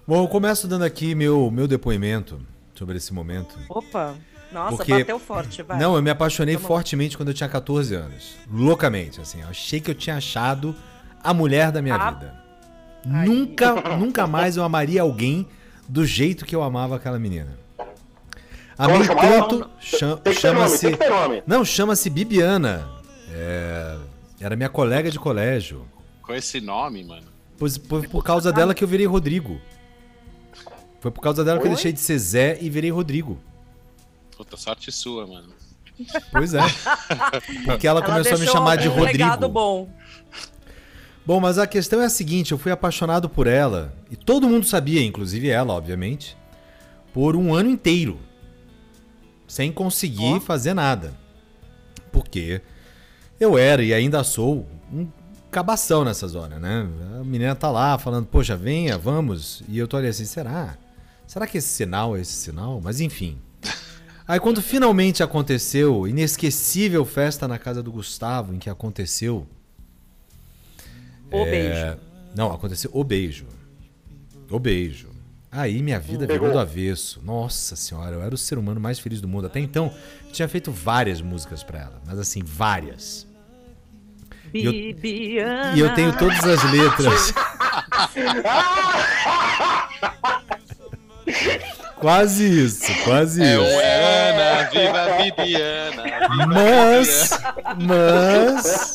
Bom, 0.07 0.25
eu 0.25 0.29
começo 0.29 0.66
dando 0.66 0.85
aqui 0.85 1.14
meu, 1.14 1.51
meu 1.51 1.68
depoimento 1.68 2.41
sobre 2.75 2.97
esse 2.97 3.12
momento. 3.12 3.55
Opa. 3.68 4.16
Nossa, 4.53 4.76
Porque- 4.78 4.98
bateu 4.98 5.18
forte, 5.18 5.62
vai. 5.62 5.78
Não, 5.78 5.94
eu 5.96 6.03
me 6.03 6.11
apaixonei 6.11 6.57
lá. 6.57 6.61
fortemente 6.61 7.16
quando 7.16 7.28
eu 7.28 7.34
tinha 7.34 7.48
14 7.48 7.94
anos. 7.94 8.36
Loucamente, 8.51 9.20
assim. 9.20 9.40
Eu 9.42 9.48
achei 9.48 9.80
que 9.80 9.90
eu 9.90 9.94
tinha 9.94 10.16
achado 10.16 10.74
a 11.22 11.32
mulher 11.32 11.70
da 11.70 11.80
minha 11.80 11.94
Ah. 11.96 12.11
vida. 12.11 12.34
Nunca, 13.05 13.96
nunca 13.96 14.26
mais 14.26 14.57
eu 14.57 14.64
amaria 14.64 15.03
alguém 15.03 15.46
do 15.88 16.05
jeito 16.05 16.44
que 16.44 16.55
eu 16.55 16.62
amava 16.62 16.96
aquela 16.96 17.18
menina. 17.18 17.59
Amei 18.76 19.07
Como 19.07 19.20
chamava? 19.20 19.48
tanto. 19.48 19.70
Chama-se. 20.34 20.86
Não, 21.46 21.64
chama-se 21.64 22.09
Bibiana. 22.11 22.89
É, 23.32 23.97
Era 24.40 24.56
minha 24.56 24.68
colega 24.70 25.10
de 25.10 25.18
colégio. 25.18 25.85
Com 26.22 26.32
esse 26.35 26.60
nome, 26.60 27.05
mano. 27.05 27.27
Pois, 27.59 27.77
por, 27.77 28.06
por 28.09 28.24
causa 28.24 28.51
dela 28.52 28.74
que 28.74 28.82
eu 28.82 28.89
virei 28.89 29.05
Rodrigo. 29.06 29.60
Foi 31.01 31.10
por 31.10 31.20
causa 31.20 31.44
dela 31.44 31.59
que 31.59 31.66
eu 31.66 31.70
Oi? 31.70 31.74
deixei 31.77 31.93
de 31.93 32.01
ser 32.01 32.18
Zé 32.18 32.59
e 32.60 32.68
virei 32.70 32.90
Rodrigo. 32.90 33.39
Puta 34.41 34.57
sorte 34.57 34.91
sua, 34.91 35.27
mano. 35.27 35.53
Pois 36.33 36.55
é. 36.55 36.61
Porque 37.67 37.87
ela, 37.87 38.01
Ela 38.01 38.03
começou 38.03 38.37
a 38.37 38.39
me 38.39 38.47
chamar 38.47 38.77
de 38.77 38.89
um 38.89 38.93
Rodrigo. 38.93 39.49
bom. 39.51 39.87
Bom, 41.27 41.39
mas 41.41 41.59
a 41.59 41.67
questão 41.67 42.01
é 42.01 42.07
a 42.07 42.09
seguinte: 42.09 42.53
eu 42.53 42.57
fui 42.57 42.73
apaixonado 42.73 43.29
por 43.29 43.47
ela, 43.47 43.93
e 44.11 44.17
todo 44.17 44.49
mundo 44.49 44.65
sabia, 44.65 45.05
inclusive 45.05 45.51
ela, 45.51 45.75
obviamente, 45.75 46.39
por 47.12 47.37
um 47.37 47.53
ano 47.53 47.69
inteiro. 47.69 48.19
Sem 49.47 49.71
conseguir 49.71 50.37
Ó. 50.37 50.41
fazer 50.41 50.73
nada. 50.73 51.12
Porque 52.11 52.62
eu 53.39 53.59
era 53.59 53.83
e 53.83 53.93
ainda 53.93 54.25
sou 54.25 54.67
um 54.91 55.07
cabação 55.51 56.03
nessas 56.03 56.35
horas, 56.35 56.59
né? 56.59 56.89
A 57.21 57.25
menina 57.25 57.55
tá 57.55 57.71
lá 57.71 57.99
falando, 57.99 58.25
poxa, 58.25 58.57
venha, 58.57 58.97
vamos. 58.97 59.62
E 59.69 59.79
eu 59.79 59.87
tô 59.87 59.99
ali 59.99 60.07
assim, 60.07 60.25
será? 60.25 60.79
Será 61.27 61.47
que 61.47 61.59
esse 61.59 61.69
sinal 61.69 62.17
é 62.17 62.23
esse 62.23 62.33
sinal? 62.33 62.81
Mas 62.83 63.03
enfim. 63.03 63.39
Aí 64.31 64.39
quando 64.39 64.62
finalmente 64.62 65.24
aconteceu, 65.24 66.07
inesquecível 66.07 67.05
festa 67.05 67.48
na 67.48 67.59
casa 67.59 67.82
do 67.82 67.90
Gustavo, 67.90 68.55
em 68.55 68.61
que 68.61 68.70
aconteceu. 68.70 69.44
O 71.32 71.39
É, 71.39 71.51
beijo. 71.51 71.98
Não, 72.36 72.52
aconteceu 72.52 72.93
o 72.94 73.02
beijo. 73.02 73.47
O 74.48 74.61
beijo. 74.61 75.09
Aí 75.51 75.82
minha 75.82 75.98
vida 75.98 76.28
Pegou. 76.28 76.47
virou 76.47 76.52
do 76.52 76.59
avesso. 76.61 77.20
Nossa 77.24 77.74
senhora, 77.74 78.15
eu 78.15 78.23
era 78.23 78.32
o 78.32 78.39
ser 78.39 78.57
humano 78.57 78.81
mais 78.81 79.01
feliz 79.01 79.20
do 79.20 79.27
mundo. 79.27 79.48
Até 79.48 79.59
então, 79.59 79.93
eu 80.24 80.31
tinha 80.31 80.47
feito 80.47 80.70
várias 80.70 81.20
músicas 81.20 81.65
pra 81.65 81.81
ela, 81.81 82.01
mas 82.07 82.16
assim, 82.16 82.40
várias. 82.44 83.27
E 84.55 84.65
eu-. 84.65 84.73
E 85.74 85.81
eu 85.81 85.93
tenho 85.93 86.16
todas 86.16 86.44
as 86.44 86.62
letras. 86.70 87.35
quase 92.01 92.64
isso, 92.64 93.05
quase 93.05 93.43
É 93.43 93.55
isso. 93.55 93.81
Ana, 93.81 94.70
viva 94.70 95.02
a 95.02 95.22
Bibiana. 95.22 96.02
viva 96.02 96.27
a 96.27 96.47
Mas, 96.47 97.31
mas, 97.86 98.94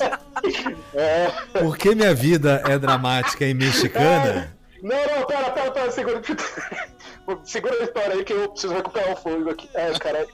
porque 1.60 1.95
minha 1.95 2.14
vida 2.14 2.61
é 2.68 2.77
dramática 2.77 3.45
e 3.45 3.53
mexicana, 3.53 4.56
Não, 4.82 4.95
não, 4.95 5.26
pera, 5.26 5.52
pera, 5.52 5.72
pera, 5.72 5.91
segura. 5.91 6.22
Segura 7.44 7.73
a 7.80 7.84
história 7.86 8.14
aí 8.14 8.23
que 8.23 8.34
eu 8.34 8.49
preciso 8.49 8.76
recuperar 8.76 9.14
o 9.14 9.15
fogo 9.15 9.49
aqui. 9.49 9.68
É, 9.73 9.91
cara. 9.98 10.27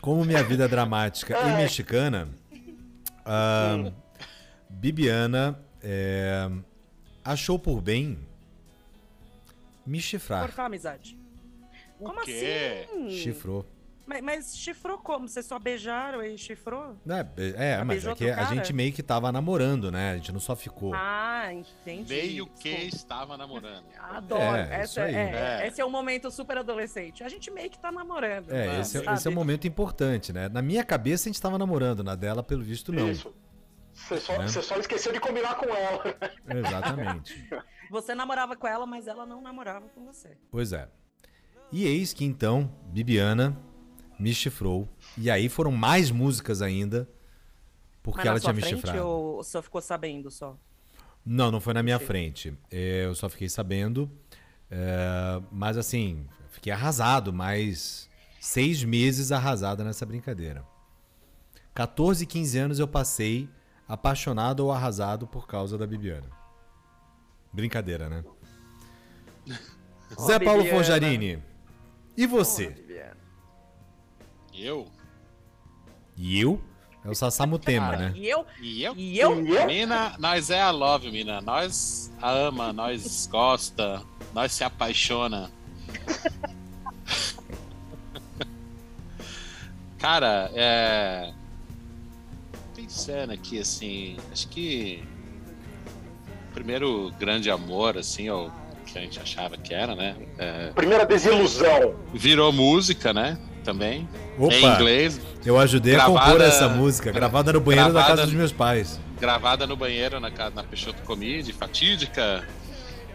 como 0.00 0.24
minha 0.24 0.42
vida 0.44 0.66
é 0.66 0.68
dramática 0.68 1.36
e 1.36 1.56
mexicana, 1.56 2.28
a 3.24 3.90
Bibiana 4.70 5.58
é, 5.82 6.48
achou 7.24 7.58
por 7.58 7.80
bem 7.80 8.18
me 9.86 10.00
chifrar. 10.00 10.42
Cortar 10.42 10.62
a 10.64 10.66
amizade. 10.66 11.18
Como 11.98 12.20
quê? 12.22 12.86
assim? 12.90 13.10
Chifrou. 13.10 13.66
Mas, 14.04 14.20
mas 14.20 14.56
chifrou 14.56 14.98
como? 14.98 15.28
Vocês 15.28 15.46
só 15.46 15.58
beijaram 15.60 16.22
e 16.24 16.36
chifrou? 16.36 16.96
É, 17.08 17.76
é, 17.78 17.84
mas 17.84 18.04
é 18.04 18.14
que 18.16 18.28
a 18.28 18.44
gente 18.46 18.72
meio 18.72 18.92
que 18.92 19.00
tava 19.02 19.30
namorando, 19.30 19.92
né? 19.92 20.10
A 20.10 20.16
gente 20.16 20.32
não 20.32 20.40
só 20.40 20.56
ficou. 20.56 20.92
Ah, 20.92 21.48
entendi. 21.52 22.12
Meio 22.12 22.46
que 22.48 22.68
Desculpa. 22.70 22.96
estava 22.96 23.36
namorando. 23.36 23.84
Adoro. 24.10 24.42
É, 24.56 24.82
isso 24.82 24.98
Essa, 24.98 25.02
aí. 25.04 25.14
é, 25.14 25.60
É. 25.62 25.68
Esse 25.68 25.80
é 25.80 25.84
um 25.86 25.90
momento 25.90 26.30
super 26.32 26.58
adolescente. 26.58 27.22
A 27.22 27.28
gente 27.28 27.48
meio 27.52 27.70
que 27.70 27.78
tá 27.78 27.92
namorando. 27.92 28.50
É, 28.50 28.66
né, 28.66 28.80
esse, 28.80 28.98
é- 28.98 29.12
esse 29.14 29.28
é 29.28 29.30
um 29.30 29.34
momento 29.34 29.68
importante, 29.68 30.32
né? 30.32 30.48
Na 30.48 30.60
minha 30.60 30.82
cabeça 30.82 31.28
a 31.28 31.32
gente 31.32 31.40
tava 31.40 31.56
namorando, 31.56 32.02
na 32.02 32.16
dela, 32.16 32.42
pelo 32.42 32.62
visto, 32.64 32.92
não. 32.92 33.08
Isso. 33.08 33.32
Você 33.94 34.18
só, 34.18 34.36
Né? 34.36 34.48
você 34.48 34.62
só 34.62 34.76
esqueceu 34.78 35.12
de 35.12 35.20
combinar 35.20 35.54
com 35.54 35.66
ela. 35.66 36.02
Exatamente. 36.48 37.48
Você 37.92 38.14
namorava 38.14 38.56
com 38.56 38.66
ela, 38.66 38.86
mas 38.86 39.06
ela 39.06 39.26
não 39.26 39.42
namorava 39.42 39.86
com 39.90 40.06
você. 40.06 40.38
Pois 40.50 40.72
é. 40.72 40.88
E 41.70 41.84
eis 41.84 42.14
que 42.14 42.24
então, 42.24 42.74
Bibiana 42.86 43.54
me 44.18 44.32
chifrou. 44.32 44.88
E 45.18 45.30
aí 45.30 45.46
foram 45.50 45.70
mais 45.70 46.10
músicas 46.10 46.62
ainda, 46.62 47.06
porque 48.02 48.16
Mas 48.20 48.24
na 48.24 48.30
ela 48.30 48.40
sua 48.40 48.46
tinha 48.46 48.54
me 48.54 48.62
frente 48.62 48.80
chifrado. 48.80 49.06
ou 49.06 49.44
só 49.44 49.60
ficou 49.60 49.82
sabendo 49.82 50.30
só? 50.30 50.56
Não, 51.22 51.50
não 51.50 51.60
foi 51.60 51.74
na 51.74 51.82
minha 51.82 51.98
frente. 51.98 52.56
É, 52.70 53.04
eu 53.04 53.14
só 53.14 53.28
fiquei 53.28 53.50
sabendo. 53.50 54.10
é, 54.70 55.42
mas 55.50 55.76
assim, 55.76 56.26
fiquei 56.48 56.72
arrasado, 56.72 57.30
mais 57.30 58.08
seis 58.40 58.82
meses 58.82 59.30
arrasado 59.30 59.84
nessa 59.84 60.06
brincadeira. 60.06 60.64
14, 61.74 62.24
15 62.24 62.58
anos 62.58 62.78
eu 62.78 62.88
passei 62.88 63.50
apaixonado 63.86 64.60
ou 64.60 64.72
arrasado 64.72 65.26
por 65.26 65.46
causa 65.46 65.76
da 65.76 65.86
Bibiana. 65.86 66.41
Brincadeira, 67.52 68.08
né? 68.08 68.24
Zé 70.20 70.38
Paulo. 70.38 70.64
Fonjarini. 70.66 71.42
E 72.16 72.26
você? 72.26 72.74
Eu? 74.54 74.86
E 76.16 76.40
eu? 76.40 76.60
É 77.04 77.10
o 77.10 77.14
Sassamutema, 77.14 77.96
né? 77.96 78.12
E 78.14 78.28
eu? 78.28 78.46
E 78.60 78.84
eu? 78.84 78.94
E 78.96 79.18
eu? 79.18 79.44
E 79.44 79.50
eu? 79.50 79.66
Mina, 79.66 80.14
nós 80.18 80.50
é 80.50 80.62
a 80.62 80.70
love, 80.70 81.10
mina. 81.10 81.40
Nós 81.40 82.12
a 82.20 82.30
ama, 82.30 82.72
nós 82.72 83.26
gosta, 83.26 84.02
nós 84.32 84.52
se 84.52 84.62
apaixona. 84.62 85.50
Cara, 89.98 90.50
é. 90.54 91.32
Pensando 92.74 93.32
aqui, 93.32 93.58
assim, 93.58 94.16
acho 94.30 94.46
que. 94.48 95.02
Primeiro 96.54 97.12
grande 97.18 97.50
amor, 97.50 97.96
assim, 97.96 98.28
ou 98.30 98.50
que 98.86 98.98
a 98.98 99.00
gente 99.00 99.18
achava 99.20 99.56
que 99.56 99.72
era, 99.72 99.94
né? 99.94 100.14
é, 100.38 100.70
Primeira 100.74 101.04
desilusão. 101.06 101.94
virou 102.12 102.52
música, 102.52 103.12
né? 103.12 103.38
Também. 103.64 104.08
Opa. 104.38 104.54
Em 104.54 104.64
inglês, 104.64 105.20
Eu 105.44 105.58
ajudei 105.58 105.94
a 105.94 105.98
Gravada- 105.98 106.26
compor 106.32 106.40
essa 106.42 106.68
música, 106.68 107.12
gravada 107.12 107.52
no 107.52 107.60
banheiro 107.60 107.88
da 107.88 108.00
gravada- 108.00 108.16
casa 108.16 108.26
dos 108.26 108.34
meus 108.34 108.52
pais. 108.52 108.98
gravada 109.20 109.66
no 109.68 109.76
banheiro 109.76 110.18
na, 110.18 110.30
na 110.30 110.64
Peixoto 110.64 111.00
Comedy, 111.02 111.52
fatídica 111.52 112.42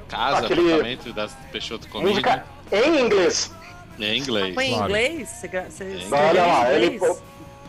casa, 0.07 0.45
Aquele- 0.45 0.61
apartamento 0.61 1.11
da 1.13 1.27
Peixoto 1.51 1.87
Comedy, 1.89 2.11
Música 2.11 2.45
em 2.71 3.01
inglês. 3.05 3.51
em 3.99 4.17
inglês. 4.19 4.53
Foi 4.55 4.65
em 4.65 4.69
Claro. 4.71 4.85
inglês? 4.89 5.29
Você, 5.29 5.47
você 5.47 6.07
Olha 6.11 6.45
lá, 6.45 6.73
ele? 6.73 6.99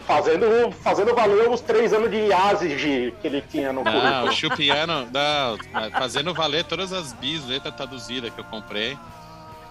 Fazendo, 0.08 0.72
fazendo 0.82 1.14
valer 1.14 1.50
os 1.50 1.60
três 1.60 1.92
anos 1.92 2.10
de 2.10 2.32
ASIG 2.32 3.14
que 3.20 3.26
ele 3.26 3.42
tinha 3.42 3.74
no 3.74 3.84
Não, 3.84 3.92
currículo. 3.92 4.28
o 4.28 4.32
Chupiano, 4.32 5.06
não, 5.12 5.90
fazendo 5.90 6.32
valer 6.32 6.64
todas 6.64 6.94
as 6.94 7.12
bis, 7.12 7.46
letra 7.46 7.70
traduzida 7.70 8.30
que 8.30 8.40
eu 8.40 8.44
comprei. 8.44 8.96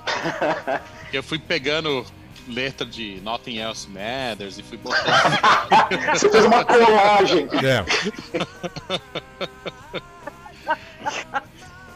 eu 1.11 1.23
fui 1.23 1.39
pegando 1.39 2.05
letra 2.47 2.85
de 2.85 3.19
Nothing 3.23 3.57
Else 3.57 3.89
Matters 3.89 4.59
e 4.59 4.64
fui 4.64 4.77
botando. 4.77 5.03
Você 6.14 6.30
fez 6.30 6.45
uma 6.45 6.64
colagem. 6.64 7.47
É. 7.65 7.84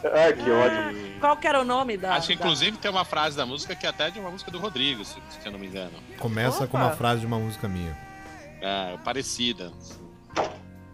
Ai, 0.14 0.32
que 0.32 0.50
ódio. 0.50 1.12
Qual 1.20 1.36
que 1.36 1.46
era 1.46 1.60
o 1.60 1.64
nome 1.64 1.96
da... 1.96 2.14
Acho 2.16 2.26
que 2.26 2.34
da- 2.34 2.40
inclusive 2.44 2.76
tem 2.76 2.90
uma 2.90 3.04
frase 3.04 3.36
da 3.36 3.46
música 3.46 3.76
que 3.76 3.86
é 3.86 3.88
até 3.88 4.10
de 4.10 4.18
uma 4.18 4.32
música 4.32 4.50
do 4.50 4.58
Rodrigo, 4.58 5.04
se, 5.04 5.14
se 5.14 5.46
eu 5.46 5.52
não 5.52 5.60
me 5.60 5.68
engano. 5.68 5.92
Começa 6.18 6.66
com 6.66 6.76
Opa. 6.76 6.86
uma 6.86 6.96
frase 6.96 7.20
de 7.20 7.26
uma 7.26 7.38
música 7.38 7.68
minha. 7.68 7.96
É, 8.62 8.96
parecida. 9.04 9.72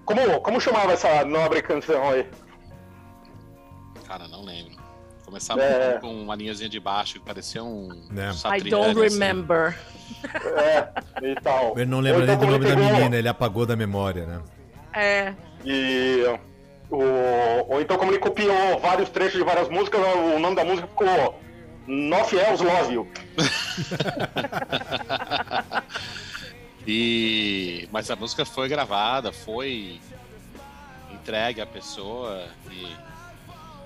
Como, 0.04 0.40
como 0.40 0.60
chamava 0.60 0.92
essa 0.92 1.24
nobre 1.24 1.62
canção 1.62 2.10
aí? 2.10 2.26
Cara, 4.06 4.26
não 4.26 4.42
lembro. 4.42 4.76
Começava 5.24 5.62
É. 5.62 5.98
com 6.00 6.10
uma 6.22 6.34
linhazinha 6.34 6.70
de 6.70 6.80
baixo 6.80 7.14
que 7.14 7.20
parecia 7.20 7.62
um. 7.62 7.88
Um 7.90 8.56
I 8.56 8.60
don't 8.70 8.98
assim. 9.04 9.18
remember. 9.18 9.78
É, 10.56 10.88
e 11.22 11.34
tal. 11.42 11.74
Ele 11.76 11.84
não 11.90 12.00
lembra 12.00 12.22
então 12.24 12.38
nem 12.38 12.46
do 12.46 12.52
nome 12.52 12.64
da 12.66 12.74
menina, 12.76 13.14
ele 13.16 13.28
apagou 13.28 13.66
da 13.66 13.76
memória, 13.76 14.24
né? 14.24 14.40
É, 14.94 15.34
E 15.62 16.24
o, 16.90 17.02
ou 17.68 17.78
então 17.82 17.98
como 17.98 18.10
ele 18.10 18.18
copiou 18.18 18.78
vários 18.80 19.10
trechos 19.10 19.38
de 19.38 19.44
várias 19.44 19.68
músicas, 19.68 20.00
o 20.00 20.38
nome 20.38 20.56
da 20.56 20.64
música 20.64 20.88
ficou 20.88 21.38
Nothing 21.86 22.38
Else 22.38 22.64
Love 22.64 22.94
You. 22.94 23.06
E 26.90 27.86
mas 27.92 28.10
a 28.10 28.16
música 28.16 28.46
foi 28.46 28.66
gravada, 28.66 29.30
foi 29.30 30.00
entregue 31.12 31.60
à 31.60 31.66
pessoa 31.66 32.46
e 32.70 32.96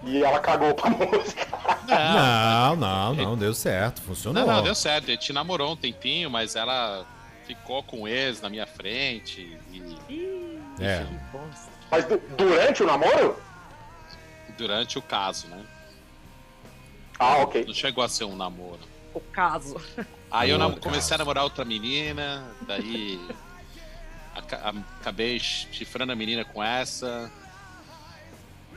E 0.04 0.22
ela 0.22 0.38
cagou 0.38 0.72
pra 0.72 0.88
música. 0.94 1.46
Não, 1.88 2.76
não, 2.76 3.14
não, 3.14 3.36
deu 3.36 3.52
certo, 3.52 4.00
funcionou. 4.02 4.46
Não, 4.46 4.54
não, 4.56 4.62
deu 4.62 4.74
certo. 4.74 5.06
A 5.08 5.14
gente 5.14 5.32
namorou 5.32 5.72
um 5.72 5.76
tempinho, 5.76 6.30
mas 6.30 6.54
ela 6.54 7.04
ficou 7.44 7.82
com 7.82 8.02
o 8.02 8.08
ex 8.08 8.40
na 8.40 8.48
minha 8.48 8.66
frente. 8.68 9.58
E 9.72 9.78
Ih, 10.08 10.60
É. 10.80 11.04
que 11.04 11.36
bosta. 11.36 11.72
Mas 11.90 12.04
du- 12.04 12.22
durante 12.38 12.82
o 12.84 12.86
namoro? 12.86 13.36
durante 14.56 14.96
o 14.98 15.02
caso, 15.02 15.48
né? 15.48 15.64
Ah, 17.18 17.38
ok. 17.38 17.64
Não 17.66 17.74
chegou 17.74 18.04
a 18.04 18.08
ser 18.08 18.24
um 18.24 18.36
namoro. 18.36 18.78
O 19.12 19.18
caso. 19.20 19.76
Aí 20.32 20.50
eu 20.50 20.58
nam- 20.58 20.76
comecei 20.76 21.14
a 21.14 21.18
namorar 21.18 21.44
outra 21.44 21.64
menina, 21.64 22.44
daí 22.62 23.20
aca- 24.34 24.72
acabei 25.00 25.38
chifrando 25.38 26.12
a 26.12 26.16
menina 26.16 26.44
com 26.44 26.62
essa. 26.62 27.30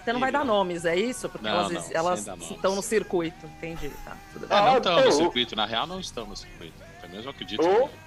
Você 0.03 0.13
não 0.13 0.19
vai 0.19 0.31
dar 0.31 0.45
nomes, 0.45 0.85
é 0.85 0.95
isso? 0.95 1.27
Porque 1.29 1.47
Não, 1.47 1.51
elas, 1.59 1.71
não, 1.71 1.95
elas 1.95 2.27
estão 2.51 2.75
no 2.75 2.81
circuito. 2.81 3.45
Entendi, 3.47 3.89
tá. 4.03 4.15
Tudo 4.33 4.47
bem. 4.47 4.55
É, 4.57 4.61
não 4.61 4.73
Ah, 4.73 4.77
estão 4.77 4.95
no 4.95 5.01
eu- 5.01 5.11
circuito, 5.11 5.55
na 5.55 5.65
real 5.65 5.87
não 5.87 5.99
estão 5.99 6.25
no 6.27 6.35
circuito. 6.35 6.73
Pelo 6.99 7.09
menos 7.11 7.25
eu 7.25 7.31
acredito. 7.31 7.61
Que- 7.61 8.05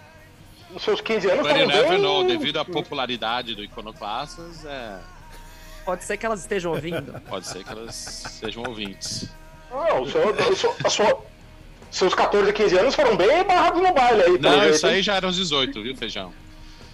Nos 0.74 0.82
seus 0.82 1.00
15 1.00 1.30
anos 1.30 1.46
But 1.46 1.56
you 1.56 1.66
never 1.66 1.98
know, 1.98 2.24
devido 2.26 2.58
à 2.58 2.64
popularidade 2.64 3.54
do 3.54 3.64
Iconoclastas, 3.64 4.64
é, 4.66 4.98
Pode 5.84 6.04
ser 6.04 6.18
que 6.18 6.26
elas 6.26 6.40
estejam 6.40 6.72
ouvindo. 6.72 7.18
pode 7.22 7.46
ser 7.46 7.64
que 7.64 7.70
elas 7.72 7.94
sejam 7.94 8.62
ouvintes. 8.64 9.30
Não, 9.70 10.02
o 10.02 10.10
seu- 10.10 10.30
o 10.30 10.54
seu- 10.56 10.76
a 10.84 10.90
sua- 10.90 11.24
seus 11.90 12.14
14, 12.14 12.52
15 12.52 12.78
anos 12.78 12.94
foram 12.94 13.16
bem 13.16 13.44
barrados 13.44 13.82
no 13.82 13.92
baile 13.92 14.22
aí. 14.22 14.38
Não, 14.38 14.60
jeito, 14.60 14.74
isso 14.74 14.86
aí 14.86 15.02
já 15.02 15.16
eram 15.16 15.28
os 15.28 15.36
18, 15.36 15.82
viu, 15.82 15.96
Feijão? 15.96 16.32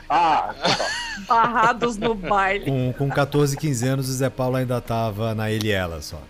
Ah, 0.08 0.54
então 0.58 0.76
tá. 0.76 0.90
Barrados 1.26 1.96
no 1.96 2.14
baile. 2.14 2.64
Com, 2.66 2.92
com 2.92 3.08
14, 3.08 3.56
15 3.56 3.88
anos, 3.88 4.08
o 4.08 4.12
Zé 4.12 4.30
Paulo 4.30 4.56
ainda 4.56 4.80
tava 4.80 5.34
na 5.34 5.50
ele 5.50 5.68
e 5.68 5.72
ela 5.72 6.00
só. 6.02 6.20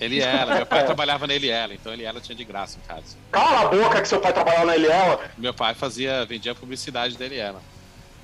Ele 0.00 0.16
e 0.16 0.20
ela, 0.20 0.56
meu 0.56 0.66
pai 0.66 0.84
trabalhava 0.86 1.26
nele 1.26 1.46
e 1.46 1.50
ela, 1.50 1.72
então 1.72 1.92
ele 1.92 2.02
e 2.02 2.06
ela 2.06 2.20
tinha 2.20 2.34
de 2.34 2.44
graça 2.44 2.78
em 2.82 2.86
casa. 2.86 3.16
Cala 3.30 3.60
a 3.60 3.68
boca 3.68 4.00
que 4.02 4.08
seu 4.08 4.20
pai 4.20 4.32
trabalhava 4.32 4.66
na 4.66 4.74
LL. 4.74 5.18
Meu 5.38 5.54
pai 5.54 5.74
fazia, 5.74 6.24
vendia 6.26 6.54
publicidade 6.54 7.16
dele 7.16 7.36
e 7.36 7.38
ela. 7.38 7.62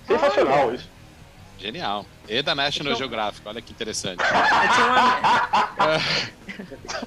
Sensacional 0.07 0.75
isso. 0.75 0.89
Genial. 1.59 2.07
E 2.29 2.43
da 2.43 2.55
National 2.55 2.97
Geographic, 2.97 3.47
olha 3.47 3.61
que 3.61 3.73
interessante. 3.73 4.21
Eu 4.21 4.27
tinha 4.75 4.87
um, 5.87 6.01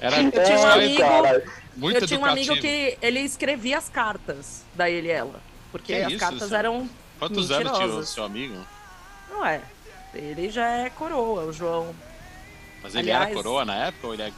Era 0.00 0.22
Eu 0.22 0.30
tinha 0.30 0.58
um 0.58 0.80
história 0.80 1.30
amigo-. 1.30 1.63
Muito 1.76 1.98
eu 2.00 2.06
tinha 2.06 2.20
um 2.20 2.24
amigo 2.24 2.54
que 2.56 2.96
ele 3.02 3.20
escrevia 3.20 3.78
as 3.78 3.88
cartas 3.88 4.62
da 4.74 4.88
ele 4.90 5.08
e 5.08 5.10
ela. 5.10 5.40
Porque 5.72 5.94
Que 5.94 6.02
as 6.02 6.10
isso, 6.12 6.20
cartas 6.20 6.48
seu- 6.48 6.56
eram. 6.58 6.88
Quantos 7.18 7.50
anos 7.50 7.64
tinha 7.72 7.76
o 7.76 7.80
mentirosas. 7.80 8.08
seu 8.10 8.24
amigo? 8.24 8.56
Não 9.30 9.44
é. 9.44 9.60
Ele 10.14 10.48
já 10.50 10.66
é 10.68 10.90
coroa, 10.90 11.44
o 11.44 11.52
João. 11.52 11.94
Mas 12.82 12.94
ele 12.94 13.10
Aliás- 13.10 13.26
era 13.30 13.34
coroa 13.34 13.64
na 13.64 13.74
época 13.86 14.06
ou 14.08 14.14
ele, 14.14 14.22
é... 14.22 14.32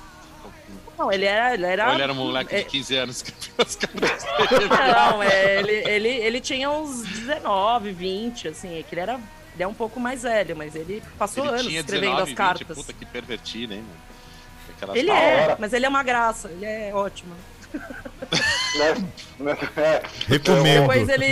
Não, 0.98 1.12
ele 1.12 1.24
era. 1.26 1.52
Ele 1.54 1.66
era, 1.66 1.86
ou 1.88 1.92
ele 1.94 2.02
era 2.02 2.12
um 2.12 2.16
moleque 2.16 2.54
de 2.54 2.60
é- 2.62 2.64
15 2.64 2.96
anos 2.96 3.22
que 3.22 3.32
as 3.58 3.76
cartas 3.76 4.22
dele? 4.50 4.68
Não, 4.70 5.22
é, 5.22 5.58
ele, 5.58 5.72
ele, 5.90 6.08
ele 6.08 6.40
tinha 6.40 6.70
uns 6.70 7.02
19, 7.02 7.92
20, 7.92 8.48
assim, 8.48 8.78
é 8.78 8.82
que 8.82 8.94
ele 8.94 9.00
era, 9.02 9.20
ele 9.54 9.62
é 9.62 9.66
um 9.66 9.74
pouco 9.74 10.00
mais 10.00 10.22
velho, 10.22 10.56
mas 10.56 10.74
ele 10.74 11.02
passou 11.18 11.44
Ele 11.44 11.52
anos 11.54 11.66
tinha 11.66 11.80
escrevendo 11.80 12.10
19, 12.16 12.22
as 12.22 12.28
20, 12.28 12.36
cartas. 12.36 12.76
puta 12.78 12.92
que 12.94 13.04
pervertido, 13.04 13.74
hein, 13.74 13.80
mano? 13.82 14.00
Ele 14.94 15.09
Da 15.09 15.15
é, 15.19 15.43
hora. 15.44 15.57
mas 15.59 15.73
ele 15.73 15.86
é 15.86 15.89
uma 15.89 16.03
graça, 16.03 16.48
ele 16.48 16.65
é 16.65 16.90
ótimo. 16.94 17.35
Né? 17.74 19.57
É. 19.77 20.03
Recomendo. 20.28 20.81
Depois 20.81 21.09
ele. 21.09 21.24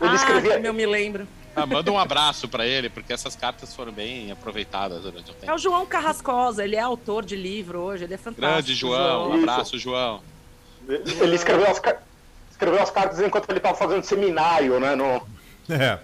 Ele 0.00 0.14
escrevia- 0.14 0.56
Ah, 0.56 0.60
eu 0.60 0.74
me 0.74 0.86
lembro. 0.86 1.26
Ah, 1.54 1.64
manda 1.64 1.90
um 1.90 1.98
abraço 1.98 2.46
pra 2.48 2.66
ele, 2.66 2.90
porque 2.90 3.12
essas 3.14 3.34
cartas 3.34 3.74
foram 3.74 3.90
bem 3.90 4.30
aproveitadas 4.30 5.02
durante 5.02 5.30
o 5.30 5.32
É 5.32 5.40
tempo. 5.40 5.54
o 5.54 5.58
João 5.58 5.86
Carrascosa, 5.86 6.62
ele 6.62 6.76
é 6.76 6.80
autor 6.80 7.24
de 7.24 7.34
livro 7.34 7.78
hoje, 7.80 8.04
ele 8.04 8.12
é 8.12 8.18
fantástico. 8.18 8.46
Grande 8.52 8.74
João, 8.74 9.30
um 9.30 9.34
Isso. 9.36 9.50
abraço, 9.50 9.78
João. 9.78 10.20
Ele 10.86 11.34
escreveu 11.34 11.66
as, 11.70 11.80
escreveu 12.50 12.82
as 12.82 12.90
cartas 12.90 13.20
enquanto 13.20 13.48
ele 13.50 13.58
tava 13.60 13.74
fazendo 13.74 14.04
seminário, 14.04 14.78
né? 14.78 14.94
No, 14.94 15.26
É. 15.70 15.98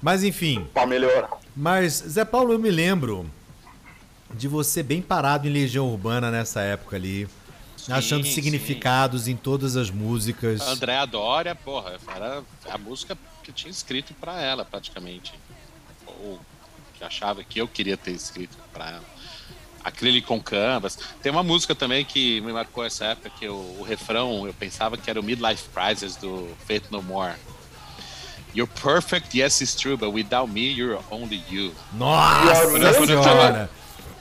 Mas 0.00 0.22
enfim, 0.24 0.66
pra 0.72 0.86
melhorar. 0.86 1.28
mas 1.54 1.92
Zé 1.94 2.24
Paulo, 2.24 2.52
eu 2.54 2.58
me 2.58 2.70
lembro 2.70 3.28
de 4.34 4.48
você 4.48 4.82
bem 4.82 5.02
parado 5.02 5.46
em 5.46 5.50
Legião 5.50 5.88
Urbana 5.88 6.30
nessa 6.30 6.60
época 6.60 6.96
ali, 6.96 7.28
achando 7.88 8.26
sim. 8.26 8.32
significados 8.32 9.28
em 9.28 9.36
todas 9.36 9.76
as 9.76 9.90
músicas. 9.90 10.60
A 10.60 10.72
Andréa 10.72 11.06
Dória, 11.06 11.54
porra, 11.54 11.98
era 12.14 12.42
a 12.68 12.78
música 12.78 13.16
que 13.42 13.50
eu 13.50 13.54
tinha 13.54 13.70
escrito 13.70 14.14
pra 14.14 14.40
ela, 14.40 14.64
praticamente. 14.64 15.34
Ou 16.06 16.40
que 16.94 17.04
achava 17.04 17.42
que 17.42 17.60
eu 17.60 17.66
queria 17.66 17.96
ter 17.96 18.12
escrito 18.12 18.56
pra 18.72 18.90
ela. 18.90 19.04
Acrylic 19.82 20.26
com 20.26 20.40
Canvas. 20.40 20.98
Tem 21.22 21.32
uma 21.32 21.42
música 21.42 21.74
também 21.74 22.04
que 22.04 22.40
me 22.42 22.52
marcou 22.52 22.84
essa 22.84 23.06
época, 23.06 23.30
que 23.30 23.48
o, 23.48 23.54
o 23.80 23.82
refrão 23.82 24.46
eu 24.46 24.52
pensava 24.52 24.96
que 24.98 25.08
era 25.08 25.18
o 25.18 25.22
Midlife 25.22 25.64
Crisis 25.70 26.16
do 26.16 26.48
Faith 26.66 26.90
No 26.90 27.02
More. 27.02 27.34
You're 28.54 28.70
perfect, 28.82 29.36
yes, 29.38 29.60
it's 29.60 29.74
true, 29.74 29.96
but 29.96 30.12
without 30.12 30.50
me, 30.52 30.72
you're 30.72 31.00
only 31.10 31.42
you. 31.48 31.72
Nossa 31.92 32.62
eu 32.64 33.06
senhora! 33.06 33.70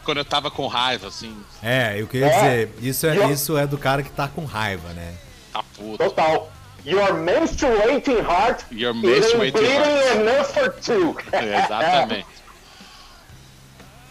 Quando 0.10 0.18
eu 0.18 0.26
tava 0.26 0.49
com 0.49 0.65
raiva, 0.65 1.07
assim, 1.10 1.38
É, 1.61 1.94
eu 2.02 2.07
queria 2.07 2.26
É. 2.26 2.30
dizer, 2.65 2.73
isso 2.81 3.06
é, 3.06 3.31
isso 3.31 3.56
é 3.56 3.68
do 3.68 3.77
cara 3.77 4.02
que 4.02 4.10
tá 4.10 4.27
com 4.27 4.44
raiva, 4.44 4.90
né? 4.94 5.14
tá 5.53 5.61
puto. 5.77 5.98
Total. 5.99 6.52
Your 6.84 7.14
menstruating 7.14 8.18
heart 8.18 8.64
Your 8.72 8.95
menstruating 8.95 9.52
bleeding 9.52 9.76
heart. 9.76 10.15
enough 10.15 10.45
for 10.48 10.72
two. 10.81 11.15
É, 11.31 11.64
exatamente. 11.64 12.26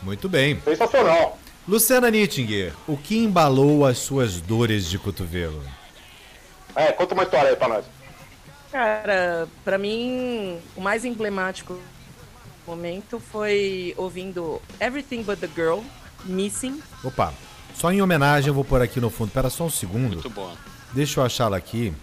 Muito 0.02 0.28
bem. 0.28 0.60
Sensacional. 0.64 1.36
Luciana 1.66 2.12
Nittinger, 2.12 2.72
o 2.86 2.96
que 2.96 3.18
embalou 3.18 3.84
as 3.84 3.98
suas 3.98 4.40
dores 4.40 4.88
de 4.88 5.00
cotovelo? 5.00 5.60
É, 6.76 6.92
conta 6.92 7.12
uma 7.12 7.24
história 7.24 7.50
aí 7.50 7.56
pra 7.56 7.66
nós. 7.66 7.84
Cara, 8.70 9.48
pra 9.64 9.76
mim, 9.76 10.60
o 10.76 10.80
mais 10.80 11.04
emblemático 11.04 11.76
momento 12.69 13.19
foi 13.19 13.95
ouvindo 13.97 14.61
Everything 14.78 15.23
But 15.23 15.39
The 15.39 15.49
Girl, 15.55 15.81
Missing. 16.24 16.82
Opa, 17.03 17.32
só 17.74 17.90
em 17.90 18.03
homenagem 18.03 18.49
eu 18.49 18.55
vou 18.55 18.65
pôr 18.65 18.82
aqui 18.82 19.01
no 19.01 19.09
fundo. 19.09 19.31
Pera 19.31 19.49
só 19.49 19.65
um 19.65 19.70
segundo. 19.70 20.12
Muito 20.12 20.28
bom. 20.28 20.55
Deixa 20.93 21.20
eu 21.20 21.24
achá-la 21.24 21.57
aqui. 21.57 21.95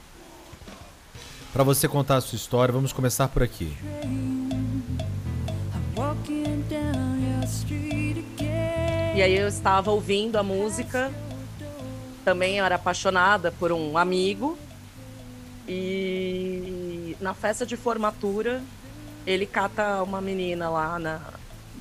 Pra 1.54 1.64
você 1.64 1.88
contar 1.88 2.16
a 2.16 2.22
sua 2.22 2.36
história, 2.36 2.74
vamos 2.74 2.92
começar 2.92 3.28
por 3.28 3.44
aqui. 3.44 3.78
E 9.16 9.22
aí 9.22 9.38
eu 9.38 9.48
estava 9.48 9.92
ouvindo 9.92 10.36
a 10.36 10.44
música. 10.44 11.12
Também 12.26 12.58
eu 12.58 12.66
era 12.66 12.76
apaixonada 12.76 13.52
por 13.52 13.72
um 13.72 13.98
amigo. 13.98 14.58
E 15.68 17.16
na 17.22 17.34
festa 17.34 17.66
de 17.66 17.78
formatura, 17.78 18.62
ele 19.26 19.46
cata 19.46 20.02
uma 20.04 20.22
menina 20.22 20.70
lá, 20.70 20.98
na 21.00 21.20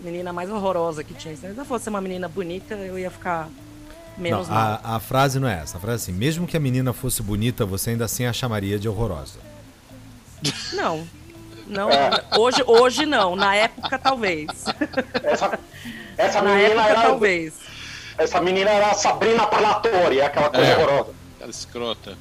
menina 0.02 0.32
mais 0.32 0.50
horrorosa 0.50 1.02
que 1.04 1.14
tinha. 1.14 1.36
Se 1.36 1.46
eu 1.46 1.64
fosse 1.64 1.88
uma 1.88 2.00
menina 2.00 2.28
bonita, 2.28 2.74
eu 2.74 2.98
ia 2.98 3.10
ficar 3.10 3.48
menos 4.16 4.48
não, 4.48 4.54
mal. 4.54 4.80
a, 4.82 4.96
a 4.96 5.00
frase 5.00 5.38
não 5.40 5.48
é 5.48 5.60
essa. 5.62 5.76
A 5.76 5.80
frase 5.80 5.94
é 5.94 6.02
assim: 6.04 6.12
mesmo 6.12 6.46
que 6.46 6.56
a 6.56 6.60
menina 6.60 6.92
fosse 6.92 7.22
bonita, 7.22 7.64
você 7.66 7.90
ainda 7.90 8.04
assim 8.04 8.24
a 8.26 8.32
chamaria 8.32 8.78
de 8.78 8.88
horrorosa. 8.88 9.38
Não. 10.72 11.06
Não, 11.66 11.88
hoje, 12.38 12.62
hoje 12.66 13.06
não, 13.06 13.34
na 13.34 13.56
época 13.56 13.98
talvez. 13.98 14.48
Essa, 15.22 15.58
essa 16.18 16.42
Na 16.42 16.50
menina 16.54 16.68
época 16.82 16.88
era. 16.90 17.02
talvez. 17.02 17.54
Essa 18.18 18.40
menina 18.42 18.68
era 18.70 18.90
a 18.90 18.94
Sabrina 18.94 19.46
Palatori, 19.46 20.20
aquela 20.20 20.50
coisa 20.50 20.66
É. 20.66 20.76
horrorosa. 20.76 21.14
Aquela 21.36 21.50
escrota. 21.50 22.18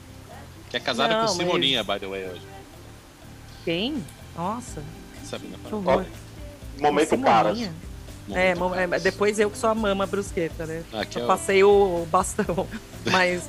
Que 0.70 0.78
é 0.78 0.80
casada 0.80 1.10
Não, 1.14 1.20
com 1.20 1.28
mas- 1.28 1.36
Simoninha, 1.38 1.84
by 1.84 2.00
the 2.00 2.08
way, 2.08 2.26
hoje. 2.30 2.42
Quem? 3.66 4.02
Nossa, 4.36 4.82
Sabina 5.34 5.58
horror. 5.72 6.06
Momento 6.80 7.18
caras. 7.18 7.60
É, 8.32 8.50
é, 8.52 8.56
caras. 8.56 9.04
depois 9.04 9.40
eu 9.40 9.50
que 9.50 9.58
sou 9.58 9.70
a 9.70 9.76
mama 9.76 10.06
brusqueta, 10.06 10.66
né? 10.66 10.84
Aqui 10.94 11.18
eu 11.18 11.22
é 11.22 11.26
o- 11.26 11.28
passei 11.28 11.64
o 11.64 12.08
bastão. 12.12 12.68
Mas 13.12 13.48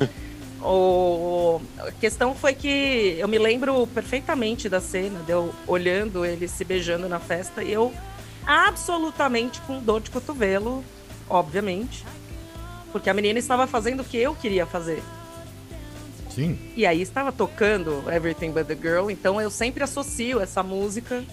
o... 0.62 1.60
a 1.78 1.92
questão 1.92 2.34
foi 2.34 2.54
que 2.54 3.16
eu 3.18 3.28
me 3.28 3.38
lembro 3.38 3.86
perfeitamente 3.88 4.68
da 4.68 4.80
cena, 4.80 5.20
de 5.20 5.32
eu 5.32 5.54
olhando 5.66 6.24
eles 6.24 6.50
se 6.50 6.64
beijando 6.64 7.08
na 7.08 7.20
festa 7.20 7.62
e 7.62 7.72
eu 7.72 7.92
absolutamente 8.46 9.60
com 9.62 9.78
dor 9.80 10.00
de 10.00 10.10
cotovelo, 10.10 10.84
obviamente. 11.28 12.04
Porque 12.92 13.10
a 13.10 13.14
menina 13.14 13.38
estava 13.38 13.66
fazendo 13.66 14.00
o 14.00 14.04
que 14.04 14.16
eu 14.16 14.34
queria 14.34 14.64
fazer. 14.66 15.02
Sim. 16.30 16.58
E 16.76 16.84
aí 16.84 17.00
estava 17.00 17.30
tocando 17.30 18.02
Everything 18.10 18.50
But 18.50 18.66
The 18.66 18.74
Girl, 18.74 19.10
então 19.10 19.40
eu 19.40 19.50
sempre 19.50 19.84
associo 19.84 20.40
essa 20.40 20.62
música 20.62 21.24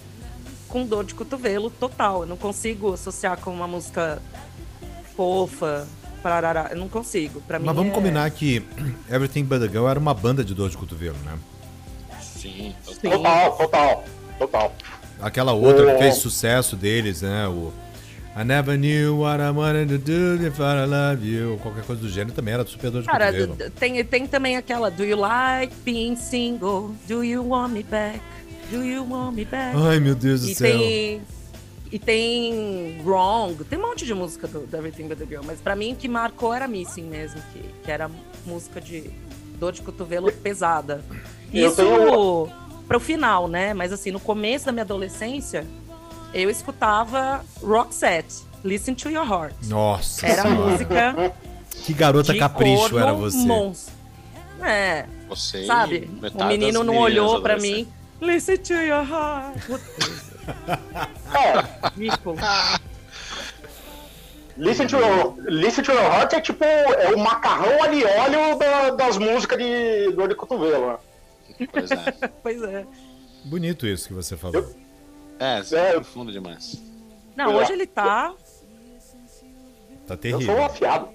com 0.72 0.86
dor 0.86 1.04
de 1.04 1.14
cotovelo 1.14 1.68
total. 1.70 2.22
Eu 2.22 2.26
não 2.26 2.36
consigo 2.36 2.94
associar 2.94 3.36
com 3.38 3.50
uma 3.52 3.68
música 3.68 4.20
fofa, 5.14 5.86
parará. 6.22 6.68
Eu 6.70 6.78
não 6.78 6.88
consigo. 6.88 7.42
Pra 7.42 7.58
mim 7.58 7.66
Mas 7.66 7.76
vamos 7.76 7.92
é- 7.92 7.94
combinar 7.94 8.30
que 8.30 8.64
Everything 9.10 9.44
But 9.44 9.60
The 9.60 9.68
Girl 9.68 9.86
era 9.88 9.98
uma 9.98 10.14
banda 10.14 10.42
de 10.42 10.54
dor 10.54 10.70
de 10.70 10.76
cotovelo, 10.78 11.16
né? 11.24 11.38
Sim, 12.20 12.74
total. 12.84 13.12
Total, 13.12 13.56
total, 13.58 14.04
total. 14.38 14.74
Aquela 15.20 15.52
outra 15.52 15.92
que 15.92 15.98
fez 15.98 16.16
sucesso 16.16 16.74
deles, 16.74 17.22
né? 17.22 17.46
O 17.46 17.72
I 18.34 18.44
never 18.44 18.78
knew 18.78 19.18
what 19.20 19.42
I 19.42 19.50
wanted 19.50 19.88
to 19.88 19.98
do 19.98 20.46
if 20.46 20.58
I 20.58 20.86
love 20.86 21.22
you. 21.22 21.58
Qualquer 21.62 21.84
coisa 21.84 22.00
do 22.00 22.08
gênero 22.08 22.32
também 22.32 22.54
era 22.54 22.64
super 22.66 22.90
dor 22.90 23.02
de 23.02 23.08
Cara, 23.08 23.26
cotovelo. 23.26 23.70
tem, 23.78 24.02
tem 24.04 24.26
também 24.26 24.56
aquela 24.56 24.90
Do 24.90 25.04
you 25.04 25.18
like 25.18 25.72
being 25.84 26.16
single? 26.16 26.92
Do 27.06 27.22
you 27.22 27.46
want 27.46 27.72
me 27.74 27.82
back? 27.82 28.20
Do 28.70 28.82
you 28.84 29.04
want 29.08 29.34
me 29.34 29.44
back? 29.44 29.76
Ai, 29.76 30.00
meu 30.00 30.14
Deus 30.14 30.42
do 30.42 30.48
e 30.50 30.54
céu. 30.54 30.78
tem. 30.78 31.22
E 31.90 31.98
tem 31.98 33.02
Wrong, 33.04 33.62
tem 33.64 33.78
um 33.78 33.82
monte 33.82 34.06
de 34.06 34.14
música 34.14 34.48
do, 34.48 34.60
do 34.66 34.74
Everything 34.76 35.08
But 35.08 35.18
The 35.18 35.26
Girl, 35.26 35.42
mas 35.44 35.60
pra 35.60 35.76
mim 35.76 35.92
o 35.92 35.96
que 35.96 36.08
marcou 36.08 36.54
era 36.54 36.66
Missing 36.66 37.02
mesmo, 37.02 37.42
que, 37.52 37.60
que 37.84 37.90
era 37.90 38.10
música 38.46 38.80
de 38.80 39.10
dor 39.58 39.72
de 39.72 39.82
cotovelo 39.82 40.32
pesada. 40.32 41.04
Eu 41.52 41.66
Isso 41.68 41.76
tenho- 41.76 42.48
pro 42.88 42.98
final, 42.98 43.46
né? 43.46 43.74
Mas 43.74 43.92
assim, 43.92 44.10
no 44.10 44.18
começo 44.18 44.64
da 44.64 44.72
minha 44.72 44.84
adolescência, 44.84 45.66
eu 46.32 46.48
escutava 46.48 47.44
Roxette, 47.62 48.36
Listen 48.64 48.94
to 48.94 49.10
Your 49.10 49.30
Heart. 49.30 49.54
Nossa 49.64 50.26
Era 50.26 50.42
a 50.42 50.46
senhora. 50.46 50.70
música 50.70 51.34
Que 51.84 51.92
garota 51.92 52.32
de 52.32 52.38
capricho 52.38 52.82
corno 52.84 52.98
era 53.00 53.12
você. 53.12 53.36
monstro. 53.36 53.92
É, 54.62 55.04
Você 55.28 55.66
sabe? 55.66 56.08
O 56.34 56.44
menino 56.46 56.82
não 56.82 56.96
olhou 56.96 57.42
pra 57.42 57.52
adolescentes. 57.54 57.86
mim. 57.86 57.92
Listen 58.22 58.56
to 58.58 58.74
your 58.74 59.02
heart. 59.04 59.56
É, 61.34 61.88
ridículo. 61.98 62.36
Listen 64.56 64.86
to, 64.86 64.96
Your, 64.98 65.34
Listen 65.48 65.82
to 65.84 65.92
Your 65.92 66.02
Heart 66.04 66.32
é 66.34 66.40
tipo 66.40 66.62
é 66.64 67.08
o 67.14 67.18
macarrão 67.18 67.82
ali 67.82 68.04
óleo 68.04 68.56
da- 68.58 68.90
das 68.90 69.16
músicas 69.18 69.58
de 69.58 70.12
dor 70.12 70.28
de 70.28 70.34
cotovelo, 70.34 70.92
né? 70.92 70.98
Pois 71.72 71.90
é. 71.90 72.28
Pois 72.42 72.62
é. 72.62 72.86
Bonito 73.44 73.86
isso 73.86 74.08
que 74.08 74.14
você 74.14 74.36
falou. 74.36 74.72
É, 75.40 75.62
você 75.62 75.76
É. 75.76 75.88
é 75.88 75.92
profundo 75.94 76.30
demais. 76.30 76.80
Não, 77.34 77.54
hoje 77.56 77.72
ele 77.72 77.86
tá. 77.86 78.34
Tá 80.06 80.14
Eu 80.14 80.18
terrível. 80.18 80.46
sou 80.46 80.56
um 80.56 80.64
afiado. 80.66 81.08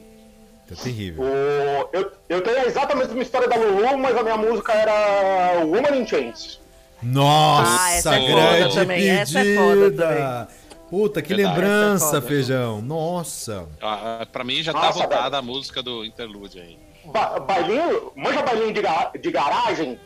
Tá 0.67 0.75
terrível. 0.84 1.23
O, 1.23 1.89
eu, 1.93 2.11
eu 2.27 2.41
tenho 2.41 2.65
exatamente 2.65 3.05
a 3.05 3.07
mesma 3.09 3.21
história 3.23 3.47
da 3.47 3.55
Lulu, 3.55 3.97
mas 3.99 4.17
a 4.17 4.23
minha 4.23 4.35
música 4.38 4.73
era 4.73 5.63
Woman 5.63 5.95
in 6.01 6.07
Chains. 6.07 6.59
Nossa, 7.01 7.77
Ah, 7.83 7.91
essa 7.93 8.15
é 8.15 8.19
foda 8.19 8.33
grande 8.33 8.75
também, 8.75 9.09
essa 9.09 9.39
é 9.39 9.43
pedida. 9.43 10.47
Puta, 10.89 11.21
que 11.21 11.35
Verdade. 11.35 11.59
lembrança, 11.59 12.05
Essa 12.07 12.17
é 12.17 12.21
feijão. 12.21 12.81
Nossa. 12.81 13.67
Ah, 13.81 14.25
Pra 14.31 14.43
mim 14.43 14.63
já 14.63 14.71
tá 14.73 14.79
Nossa, 14.87 14.99
votada 14.99 15.37
a 15.37 15.41
música 15.41 15.83
do 15.83 16.03
interlude 16.05 16.59
aí. 16.59 16.77
Ba 17.05 17.39
bailinho, 17.39 18.11
manja 18.15 18.41
bailinho 18.41 18.73
de, 18.73 18.81
ga- 18.81 19.11
de 19.21 19.31
garagem? 19.31 19.99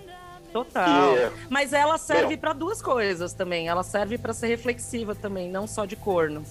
Total. 0.52 1.16
E- 1.18 1.32
Mas 1.50 1.72
ela 1.72 1.98
serve 1.98 2.36
pra 2.36 2.52
duas 2.54 2.82
coisas 2.82 3.32
também. 3.34 3.68
Ela 3.70 3.84
serve 3.84 4.18
pra 4.18 4.34
ser 4.34 4.48
reflexiva 4.48 5.16
também, 5.16 5.50
não 5.50 5.66
só 5.68 5.86
de 5.86 5.96
corno. 5.96 6.44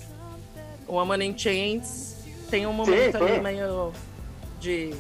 O 0.88 0.94
Woman 0.94 1.22
in 1.24 1.36
Chains 1.38 2.16
tem 2.50 2.66
um 2.66 2.72
momento 2.72 3.18
Sim, 3.18 3.24
ali 3.24 3.40
meio 3.40 3.92
de. 4.58 4.94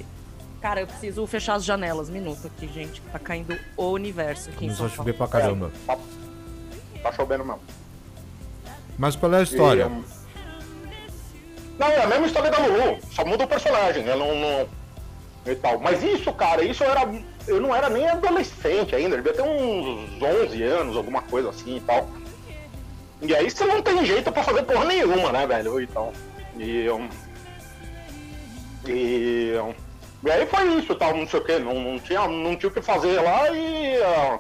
Cara, 0.60 0.80
eu 0.80 0.86
preciso 0.86 1.26
fechar 1.26 1.54
as 1.54 1.64
janelas. 1.64 2.10
Minuto 2.10 2.46
aqui, 2.46 2.68
gente. 2.68 3.00
Tá 3.12 3.18
caindo 3.18 3.58
o 3.76 3.86
universo 3.90 4.50
aqui 4.50 4.66
em 4.66 4.68
Começou 4.68 4.86
São 4.88 4.94
a 4.94 4.96
chover 4.96 5.14
pra 5.14 5.26
caramba. 5.28 5.72
Tá, 5.86 5.96
tá 7.02 7.12
chovendo 7.12 7.44
mesmo. 7.44 7.60
Mas 8.98 9.16
qual 9.16 9.32
é 9.32 9.38
a 9.38 9.42
história? 9.42 9.82
E, 9.84 9.86
um, 9.86 10.04
Não, 11.78 11.86
é 11.86 12.02
a 12.02 12.06
mesma 12.06 12.26
história 12.26 12.50
da 12.50 12.58
Lulu, 12.58 12.98
só 13.10 13.24
muda 13.24 13.44
o 13.44 13.48
personagem, 13.48 14.06
ela 14.06 14.16
não, 14.22 14.34
não- 14.38 14.68
e 15.46 15.54
tal. 15.56 15.80
Mas 15.80 16.02
isso, 16.02 16.30
cara, 16.34 16.62
isso 16.62 16.84
eu 16.84 16.90
era. 16.90 17.10
Eu 17.46 17.58
não 17.58 17.74
era 17.74 17.88
nem 17.88 18.06
adolescente 18.06 18.94
ainda, 18.94 19.16
eu 19.16 19.22
devia 19.22 19.32
ter 19.32 19.42
uns 19.42 20.22
11 20.22 20.62
anos, 20.62 20.94
alguma 20.98 21.22
coisa 21.22 21.48
assim 21.48 21.78
e 21.78 21.80
tal. 21.80 22.06
E 23.22 23.34
aí 23.34 23.50
você 23.50 23.64
não 23.64 23.80
tem 23.80 24.04
jeito 24.04 24.30
pra 24.30 24.42
fazer 24.42 24.62
porra 24.64 24.84
nenhuma, 24.84 25.32
né, 25.32 25.46
velho? 25.46 25.80
Então. 25.80 26.12
E. 26.58 26.90
um, 26.90 27.08
E. 28.86 29.52
um, 29.58 29.74
E 30.22 30.30
aí 30.30 30.46
foi 30.46 30.78
isso, 30.78 30.94
tal, 30.94 31.16
não 31.16 31.26
sei 31.26 31.40
o 31.40 31.44
que, 31.44 31.58
não, 31.58 31.80
não, 31.80 31.98
tinha, 31.98 32.28
não 32.28 32.56
tinha 32.56 32.68
o 32.68 32.72
que 32.72 32.82
fazer 32.82 33.20
lá 33.20 33.50
e. 33.50 34.02
ah, 34.02 34.38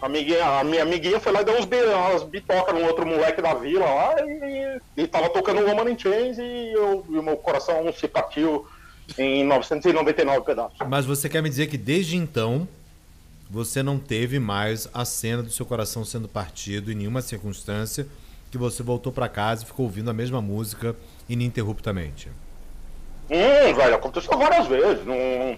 a, 0.00 0.06
amiguinha, 0.06 0.44
a 0.44 0.64
minha 0.64 0.82
amiguinha 0.82 1.20
foi 1.20 1.32
lá 1.32 1.42
e 1.42 1.44
deu 1.44 1.54
uns 1.54 1.66
umas 1.66 2.22
bitocas 2.24 2.74
num 2.74 2.84
outro 2.84 3.06
moleque 3.06 3.42
da 3.42 3.54
vila 3.54 3.84
lá 3.84 4.14
e, 4.20 4.80
e 4.96 5.06
tava 5.06 5.28
tocando 5.28 5.64
Woman 5.64 5.90
in 5.90 5.98
Chains 5.98 6.38
e, 6.38 6.72
eu, 6.72 7.04
e 7.08 7.18
o 7.18 7.22
meu 7.22 7.36
coração 7.36 7.92
se 7.92 8.06
partiu 8.06 8.66
em 9.16 9.44
999 9.44 10.44
pedaços. 10.44 10.78
Mas 10.88 11.06
você 11.06 11.28
quer 11.28 11.42
me 11.42 11.48
dizer 11.48 11.68
que 11.68 11.78
desde 11.78 12.16
então 12.16 12.68
você 13.50 13.82
não 13.82 13.98
teve 13.98 14.38
mais 14.38 14.88
a 14.92 15.04
cena 15.04 15.42
do 15.42 15.50
seu 15.50 15.64
coração 15.64 16.04
sendo 16.04 16.28
partido 16.28 16.92
em 16.92 16.94
nenhuma 16.94 17.22
circunstância 17.22 18.06
que 18.50 18.58
você 18.58 18.82
voltou 18.82 19.12
pra 19.12 19.28
casa 19.28 19.62
e 19.62 19.66
ficou 19.66 19.86
ouvindo 19.86 20.10
a 20.10 20.14
mesma 20.14 20.40
música 20.40 20.94
ininterruptamente. 21.28 22.28
Hum, 23.30 23.74
velho, 23.74 23.94
aconteceu 23.94 24.36
várias 24.38 24.66
vezes. 24.66 25.04
Não... 25.04 25.56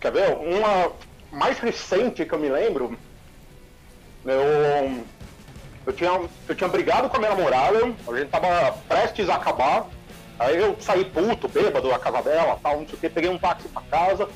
Quer 0.00 0.12
ver? 0.12 0.36
Uma 0.36 0.92
mais 1.32 1.58
recente 1.58 2.24
que 2.24 2.32
eu 2.34 2.38
me 2.38 2.48
lembro, 2.48 2.96
eu, 4.24 5.04
eu, 5.86 5.92
tinha, 5.92 6.20
eu 6.48 6.54
tinha 6.54 6.68
brigado 6.68 7.08
com 7.08 7.16
a 7.16 7.20
minha 7.20 7.30
namorada, 7.34 7.78
a 8.08 8.18
gente 8.18 8.28
tava 8.30 8.72
prestes 8.88 9.28
a 9.28 9.36
acabar, 9.36 9.86
aí 10.38 10.56
eu 10.56 10.76
saí 10.80 11.04
puto, 11.04 11.48
bêbado 11.48 11.88
da 11.88 11.98
casa 11.98 12.20
dela, 12.22 12.58
tal, 12.62 12.80
não 12.80 12.86
sei 12.88 12.96
o 12.96 12.98
que, 12.98 13.08
peguei 13.08 13.30
um 13.30 13.38
táxi 13.38 13.68
pra 13.68 13.82
casa, 13.82 14.28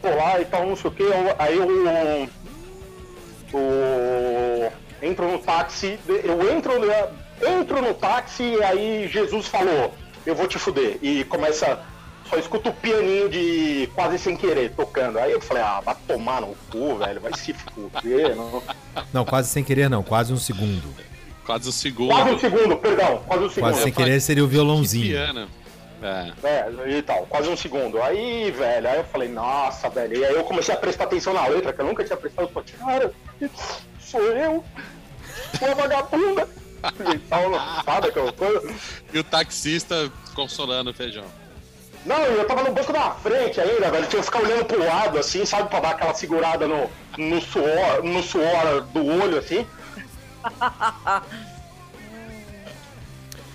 tô 0.00 0.08
lá 0.14 0.40
e 0.40 0.44
tal, 0.44 0.66
não 0.66 0.76
sei 0.76 0.90
o 0.90 0.94
que, 0.94 1.02
eu- 1.02 1.36
aí 1.38 1.56
eu, 1.56 1.86
eu 3.52 4.72
entro 5.02 5.26
no 5.32 5.38
táxi, 5.38 5.98
eu 6.06 6.52
entro, 6.52 6.72
entro 7.44 7.82
no 7.82 7.94
táxi 7.94 8.42
e 8.42 8.62
aí 8.62 9.08
Jesus 9.08 9.46
falou, 9.48 9.92
eu 10.28 10.34
vou 10.34 10.46
te 10.46 10.58
fuder. 10.58 10.98
E 11.00 11.24
começa, 11.24 11.80
só 12.28 12.36
escuta 12.36 12.68
o 12.68 12.74
pianinho 12.74 13.30
de 13.30 13.88
quase 13.94 14.18
sem 14.18 14.36
querer 14.36 14.70
tocando. 14.72 15.18
Aí 15.18 15.32
eu 15.32 15.40
falei, 15.40 15.62
ah, 15.62 15.80
vai 15.80 15.96
tomar 16.06 16.42
no 16.42 16.54
cu, 16.70 16.96
velho, 16.96 17.18
vai 17.20 17.32
se 17.34 17.54
fuder. 17.54 18.36
Não. 18.36 18.62
Não, 19.12 19.24
quase 19.24 19.48
sem 19.48 19.64
querer 19.64 19.88
não, 19.88 20.02
quase 20.02 20.30
um 20.30 20.36
segundo. 20.36 20.94
Quase 21.46 21.66
o 21.66 21.72
segundo. 21.72 22.10
Quase 22.10 22.30
um 22.30 22.38
segundo, 22.38 22.76
perdão, 22.76 23.22
quase 23.26 23.44
um 23.44 23.48
segundo. 23.48 23.70
Quase 23.70 23.82
sem 23.84 23.92
querer 23.92 24.20
seria 24.20 24.44
o 24.44 24.48
violãozinho. 24.48 25.16
Piano. 25.16 25.48
É. 26.00 26.32
É, 26.44 26.98
e 26.98 27.02
tal, 27.02 27.26
quase 27.26 27.48
um 27.48 27.56
segundo. 27.56 28.00
Aí, 28.02 28.50
velho, 28.50 28.88
aí 28.88 28.98
eu 28.98 29.04
falei, 29.04 29.28
nossa, 29.30 29.88
velho. 29.88 30.18
E 30.18 30.24
aí 30.26 30.34
eu 30.34 30.44
comecei 30.44 30.74
a 30.74 30.78
prestar 30.78 31.04
atenção 31.04 31.32
na 31.32 31.46
letra, 31.46 31.72
que 31.72 31.80
eu 31.80 31.86
nunca 31.86 32.04
tinha 32.04 32.18
prestado. 32.18 32.50
Eu 32.54 32.62
falei, 32.62 32.70
cara, 32.78 33.12
sou 33.98 34.20
eu, 34.20 34.62
uma 35.60 35.74
vagabunda. 35.74 36.46
E 37.14 37.18
tal, 37.18 37.50
não 37.50 37.82
sabe 37.84 38.08
aquela 38.08 38.32
coisa? 38.32 38.74
E 39.12 39.18
o 39.18 39.24
taxista 39.24 40.10
consolando 40.34 40.90
o 40.90 40.94
feijão. 40.94 41.24
Não, 42.06 42.16
eu 42.18 42.46
tava 42.46 42.62
no 42.62 42.72
banco 42.72 42.92
da 42.92 43.10
frente 43.10 43.60
ainda, 43.60 43.90
velho. 43.90 44.06
Tinha 44.06 44.20
que 44.20 44.26
ficar 44.26 44.40
olhando 44.40 44.64
pro 44.64 44.78
lado, 44.84 45.18
assim, 45.18 45.44
sabe? 45.44 45.68
Pra 45.68 45.80
dar 45.80 45.90
aquela 45.90 46.14
segurada 46.14 46.66
no, 46.68 46.88
no, 47.18 47.40
suor, 47.40 48.02
no 48.04 48.22
suor 48.22 48.82
do 48.92 49.04
olho, 49.04 49.38
assim. 49.38 49.66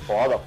Foda. 0.06 0.40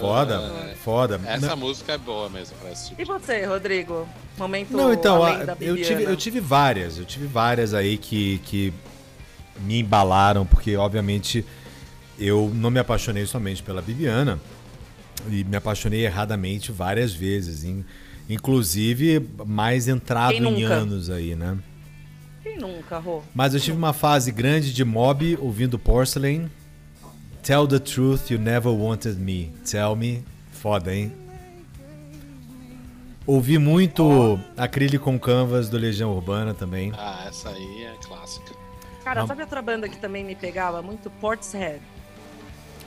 Foda, 0.00 0.74
foda. 0.82 1.20
Essa 1.26 1.48
Não- 1.48 1.56
música 1.58 1.92
é 1.92 1.98
boa 1.98 2.28
mesmo 2.30 2.56
pra 2.56 2.70
esse 2.72 2.88
tipo. 2.88 3.02
E 3.02 3.04
você, 3.04 3.44
Rodrigo? 3.44 4.08
Momento 4.38 4.72
Não, 4.74 4.90
então, 4.92 5.22
além 5.22 5.42
a- 5.42 5.44
da 5.44 5.56
eu 5.60 5.76
tive, 5.76 6.04
eu 6.04 6.16
tive 6.16 6.40
várias, 6.40 6.96
eu 6.98 7.04
tive 7.04 7.26
várias 7.26 7.74
aí 7.74 7.98
que, 7.98 8.38
que 8.38 8.72
me 9.60 9.80
embalaram, 9.80 10.46
porque 10.46 10.74
obviamente 10.78 11.44
eu 12.24 12.50
não 12.54 12.70
me 12.70 12.78
apaixonei 12.80 13.26
somente 13.26 13.62
pela 13.62 13.82
Bibiana, 13.82 14.38
e 15.28 15.44
me 15.44 15.56
apaixonei 15.56 16.04
erradamente 16.04 16.72
várias 16.72 17.12
vezes, 17.12 17.64
in- 17.64 17.84
inclusive 18.28 19.20
mais 19.46 19.88
entrado 19.88 20.34
em 20.34 20.62
anos 20.64 21.10
aí, 21.10 21.34
né? 21.34 21.58
Quem 22.42 22.58
nunca, 22.58 22.98
Rô? 22.98 23.22
Mas 23.34 23.54
eu 23.54 23.60
tive 23.60 23.76
uma 23.76 23.92
fase 23.92 24.32
grande 24.32 24.72
de 24.72 24.84
mob 24.84 25.38
ouvindo 25.40 25.78
Porcelain. 25.78 26.50
Tell 27.42 27.66
the 27.68 27.78
truth, 27.78 28.30
you 28.30 28.38
never 28.38 28.72
wanted 28.72 29.16
me. 29.18 29.52
Tell 29.68 29.94
me. 29.96 30.24
Foda, 30.50 30.94
hein? 30.94 31.12
Ouvi 33.26 33.58
muito 33.58 34.38
Acrílico 34.56 35.04
com 35.04 35.18
Canvas 35.18 35.68
do 35.68 35.76
Legião 35.78 36.12
Urbana 36.12 36.52
também. 36.54 36.92
Ah, 36.96 37.26
essa 37.28 37.50
aí 37.50 37.84
é 37.84 37.94
clássica. 38.04 38.52
Cara, 39.04 39.20
Não. 39.20 39.26
sabe 39.28 39.42
outra 39.42 39.62
banda 39.62 39.88
que 39.88 39.96
também 39.98 40.24
me 40.24 40.34
pegava 40.34 40.82
muito? 40.82 41.08
Portishead. 41.10 41.80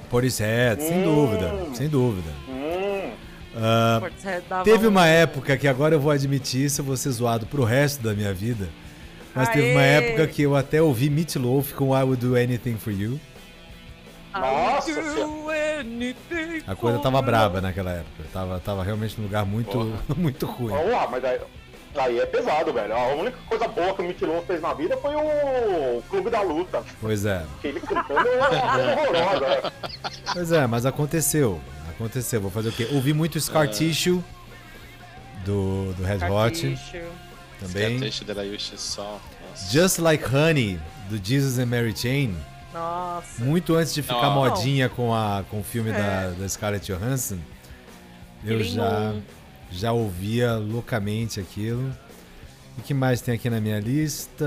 Portishead, 0.05 0.81
sem 0.81 0.99
Hum. 0.99 1.03
dúvida, 1.03 1.51
sem 1.73 1.87
dúvida. 1.89 2.29
Hum, 2.47 3.11
Ah, 3.57 3.97
Portishead 4.01 4.43
dava 4.49 4.63
teve 4.65 4.85
um- 4.85 4.89
uma 4.89 5.07
época 5.07 5.55
que 5.57 5.67
agora 5.67 5.95
eu 5.95 5.99
vou 5.99 6.11
admitir 6.11 6.65
isso, 6.65 6.81
eu 6.81 6.85
vou 6.85 6.97
ser 6.97 7.09
zoado 7.11 7.45
pro 7.45 7.63
resto 7.63 8.03
da 8.03 8.13
minha 8.13 8.33
vida. 8.33 8.67
Mas 9.33 9.49
teve 9.49 9.71
uma 9.71 9.81
Aê! 9.81 9.95
época 9.95 10.27
que 10.27 10.41
eu 10.43 10.55
até 10.55 10.81
ouvi 10.81 11.09
Meat 11.09 11.35
Loaf 11.37 11.73
com 11.73 11.93
I 11.97 12.03
Would 12.03 12.25
Do 12.25 12.35
Anything 12.35 12.77
For 12.77 12.91
You. 12.93 13.19
Nossa 14.33 14.91
I'll 14.91 15.27
do 15.27 15.49
anything 15.49 16.61
A 16.67 16.75
coisa 16.75 16.99
tava 16.99 17.21
braba 17.21 17.61
naquela 17.61 17.91
época. 17.91 18.23
Tava, 18.33 18.59
tava 18.59 18.83
realmente 18.83 19.15
num 19.17 19.23
lugar 19.25 19.45
muito, 19.45 19.93
muito 20.17 20.45
ruim. 20.45 20.73
Porra, 20.73 21.07
mas 21.09 21.23
aí, 21.23 21.39
Aí 21.97 22.19
é 22.19 22.25
pesado, 22.25 22.73
velho. 22.73 22.95
A 22.95 23.07
única 23.15 23.37
coisa 23.47 23.67
boa 23.67 23.93
que 23.95 24.01
o 24.01 24.05
Mitilon 24.05 24.41
fez 24.41 24.61
na 24.61 24.73
vida 24.73 24.97
foi 24.97 25.15
o 25.15 26.01
Clube 26.09 26.29
da 26.29 26.41
Luta. 26.41 26.83
Pois 27.01 27.25
é. 27.25 27.43
Que 27.61 27.67
ele 27.69 27.79
cantando 27.79 28.27
é 28.27 28.93
horrorosa. 28.93 29.47
né? 29.63 29.71
Pois 30.33 30.51
é, 30.51 30.67
mas 30.67 30.85
aconteceu. 30.85 31.59
Aconteceu. 31.89 32.41
Vou 32.41 32.51
fazer 32.51 32.69
o 32.69 32.71
quê? 32.71 32.87
Ouvi 32.91 33.13
muito 33.13 33.39
Scar 33.39 33.67
Tissue 33.69 34.21
do, 35.45 35.93
do 35.93 36.03
Red 36.03 36.27
Hot 36.29 36.77
também. 37.59 37.99
Da 37.99 38.41
Yushi 38.43 38.77
só. 38.77 39.19
Just 39.71 39.99
Like 39.99 40.25
Honey, 40.25 40.79
do 41.09 41.17
Jesus 41.23 41.57
and 41.59 41.67
Mary 41.67 41.95
Chain. 41.95 42.35
Nossa. 42.73 43.41
Muito 43.41 43.73
antes 43.75 43.93
de 43.93 44.01
ficar 44.01 44.21
Não. 44.23 44.33
modinha 44.35 44.89
com, 44.89 45.13
a, 45.15 45.45
com 45.49 45.61
o 45.61 45.63
filme 45.63 45.91
da, 45.93 45.97
É. 45.97 46.31
da 46.37 46.49
Scarlett 46.49 46.85
Johansson, 46.91 47.37
eu 48.43 48.61
já. 48.61 49.13
Já 49.75 49.91
ouvia 49.91 50.55
loucamente 50.55 51.39
aquilo. 51.39 51.95
E 52.77 52.81
o 52.81 52.83
que 52.83 52.93
mais 52.93 53.21
tem 53.21 53.35
aqui 53.35 53.49
na 53.49 53.59
minha 53.59 53.79
lista? 53.79 54.45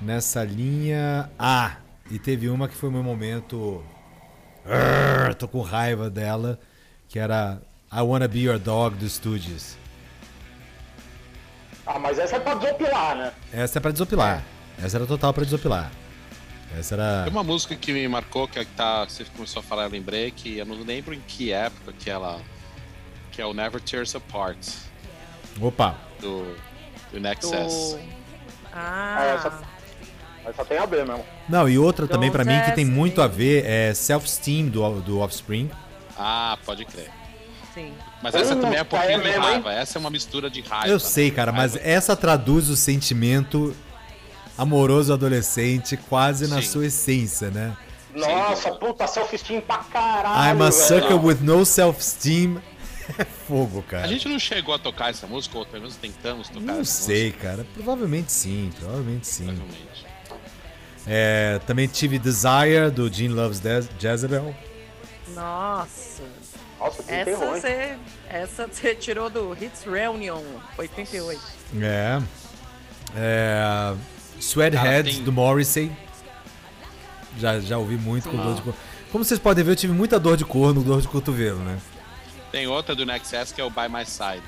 Nessa 0.00 0.44
linha. 0.44 1.30
Ah! 1.38 1.76
E 2.10 2.18
teve 2.18 2.48
uma 2.48 2.68
que 2.68 2.74
foi 2.74 2.90
meu 2.90 3.02
momento. 3.02 3.82
Arr, 4.64 5.34
tô 5.34 5.48
com 5.48 5.60
raiva 5.60 6.08
dela, 6.08 6.58
que 7.08 7.18
era 7.18 7.60
I 7.92 8.00
Wanna 8.00 8.28
Be 8.28 8.40
Your 8.40 8.58
Dog 8.58 8.96
do 8.96 9.08
Stooges. 9.08 9.76
Ah, 11.86 11.98
mas 11.98 12.18
essa 12.18 12.36
é 12.36 12.40
pra 12.40 12.54
desopilar, 12.54 13.16
né? 13.16 13.32
Essa 13.52 13.78
é 13.78 13.80
pra 13.80 13.90
desopilar. 13.90 14.42
Essa 14.82 14.96
era 14.96 15.06
total 15.06 15.32
pra 15.34 15.44
desopilar. 15.44 15.92
Essa 16.78 16.94
era. 16.94 17.22
Tem 17.24 17.32
uma 17.32 17.44
música 17.44 17.76
que 17.76 17.92
me 17.92 18.08
marcou, 18.08 18.48
que, 18.48 18.58
é 18.58 18.64
que 18.64 18.72
tá, 18.72 19.04
você 19.04 19.24
começou 19.24 19.60
a 19.60 19.62
falar, 19.62 19.84
eu 19.84 19.90
lembrei, 19.90 20.30
que 20.30 20.58
eu 20.58 20.66
não 20.66 20.82
lembro 20.82 21.14
em 21.14 21.20
que 21.20 21.52
época 21.52 21.92
que 21.92 22.10
ela. 22.10 22.40
Que 23.34 23.42
é 23.42 23.46
o 23.46 23.52
Never 23.52 23.80
Tears 23.80 24.14
Apart, 24.14 24.58
Opa! 25.60 25.96
do, 26.20 26.54
do 27.12 27.18
Nexus. 27.20 27.50
Do... 27.52 28.00
Ah, 28.72 29.34
essa- 29.36 29.62
Mas 30.44 30.56
só 30.56 30.64
tem 30.64 30.78
a 30.78 30.86
ver 30.86 31.04
mesmo. 31.06 31.24
Não, 31.48 31.68
e 31.68 31.76
outra 31.78 32.06
também 32.06 32.30
pra 32.30 32.44
mim 32.44 32.60
que 32.64 32.72
tem 32.72 32.84
Don't 32.84 32.96
muito 32.96 33.20
a 33.22 33.26
ver 33.26 33.64
é 33.64 33.92
Self-Esteem 33.94 34.68
do, 34.68 35.00
do 35.00 35.18
Offspring. 35.20 35.70
Ah, 36.16 36.56
pode 36.64 36.84
crer. 36.84 37.10
sim. 37.72 37.92
Mas 38.22 38.34
essa 38.36 38.54
Hum, 38.54 38.60
também 38.60 38.78
é 38.78 38.82
um 38.82 38.86
pouquinho 38.86 39.10
é 39.12 39.18
de 39.18 39.24
mesmo, 39.24 39.42
raiva. 39.42 39.72
Essa 39.72 39.98
é 39.98 40.00
uma 40.00 40.10
mistura 40.10 40.48
de 40.48 40.60
raiva. 40.60 40.88
Eu 40.88 40.94
né? 40.94 40.98
sei, 41.00 41.30
cara, 41.30 41.50
mas 41.52 41.74
Raiva. 41.74 41.88
essa 41.90 42.16
traduz 42.16 42.68
o 42.70 42.76
sentimento 42.76 43.74
amoroso 44.56 45.12
adolescente 45.12 45.96
quase 46.08 46.46
na 46.46 46.62
Sim. 46.62 46.68
sua 46.68 46.86
essência, 46.86 47.50
né? 47.50 47.76
Nossa, 48.14 48.70
puta, 48.72 49.06
self-esteem 49.08 49.60
pra 49.60 49.78
caralho. 49.78 50.56
I'm 50.56 50.62
a 50.62 50.70
velho. 50.70 50.72
sucker 50.72 51.24
with 51.24 51.38
no 51.40 51.64
self-esteem. 51.66 52.58
É 53.18 53.24
fogo, 53.46 53.82
cara. 53.82 54.04
A 54.04 54.08
gente 54.08 54.28
não 54.28 54.38
chegou 54.38 54.74
a 54.74 54.78
tocar 54.78 55.10
essa 55.10 55.26
música, 55.26 55.58
ou 55.58 55.66
pelo 55.66 55.82
menos 55.82 55.96
tentamos 55.96 56.48
tocar 56.48 56.60
Não 56.60 56.80
essa 56.80 57.02
sei, 57.04 57.26
música. 57.26 57.48
cara. 57.48 57.66
Provavelmente 57.74 58.32
sim, 58.32 58.70
provavelmente 58.78 59.26
sim. 59.26 59.44
Provavelmente. 59.46 60.06
É, 61.06 61.60
também 61.66 61.86
tive 61.86 62.18
Desire 62.18 62.90
do 62.94 63.12
Gene 63.12 63.34
Loves 63.34 63.60
Jezebel. 63.98 64.54
Nossa. 65.34 66.22
Nossa, 66.78 67.02
que 67.02 67.12
Essa 67.12 67.36
você, 67.46 67.96
essa 68.28 68.66
você 68.66 68.94
tirou 68.94 69.30
do 69.30 69.56
Hits 69.58 69.84
Reunion 69.84 70.42
88. 70.76 71.40
É. 71.80 72.22
é 73.16 73.94
Sweathead 74.40 74.82
Cara, 74.84 75.04
tem- 75.04 75.22
do 75.22 75.32
Morrissey. 75.32 75.90
Já, 77.38 77.58
já 77.60 77.78
ouvi 77.78 77.96
muito 77.96 78.28
com 78.28 78.36
dor 78.36 78.54
de 78.54 78.62
corno. 78.62 78.78
Como 79.10 79.24
vocês 79.24 79.40
podem 79.40 79.64
ver, 79.64 79.72
eu 79.72 79.76
tive 79.76 79.92
muita 79.92 80.18
dor 80.20 80.36
de 80.36 80.44
corno, 80.44 80.82
dor 80.82 81.00
de 81.00 81.08
cotovelo, 81.08 81.58
né? 81.60 81.78
Tem 82.54 82.68
outra 82.68 82.94
do 82.94 83.04
Nexus 83.04 83.50
que 83.50 83.60
é 83.60 83.64
o 83.64 83.68
By 83.68 83.88
My 83.90 84.06
Side. 84.06 84.40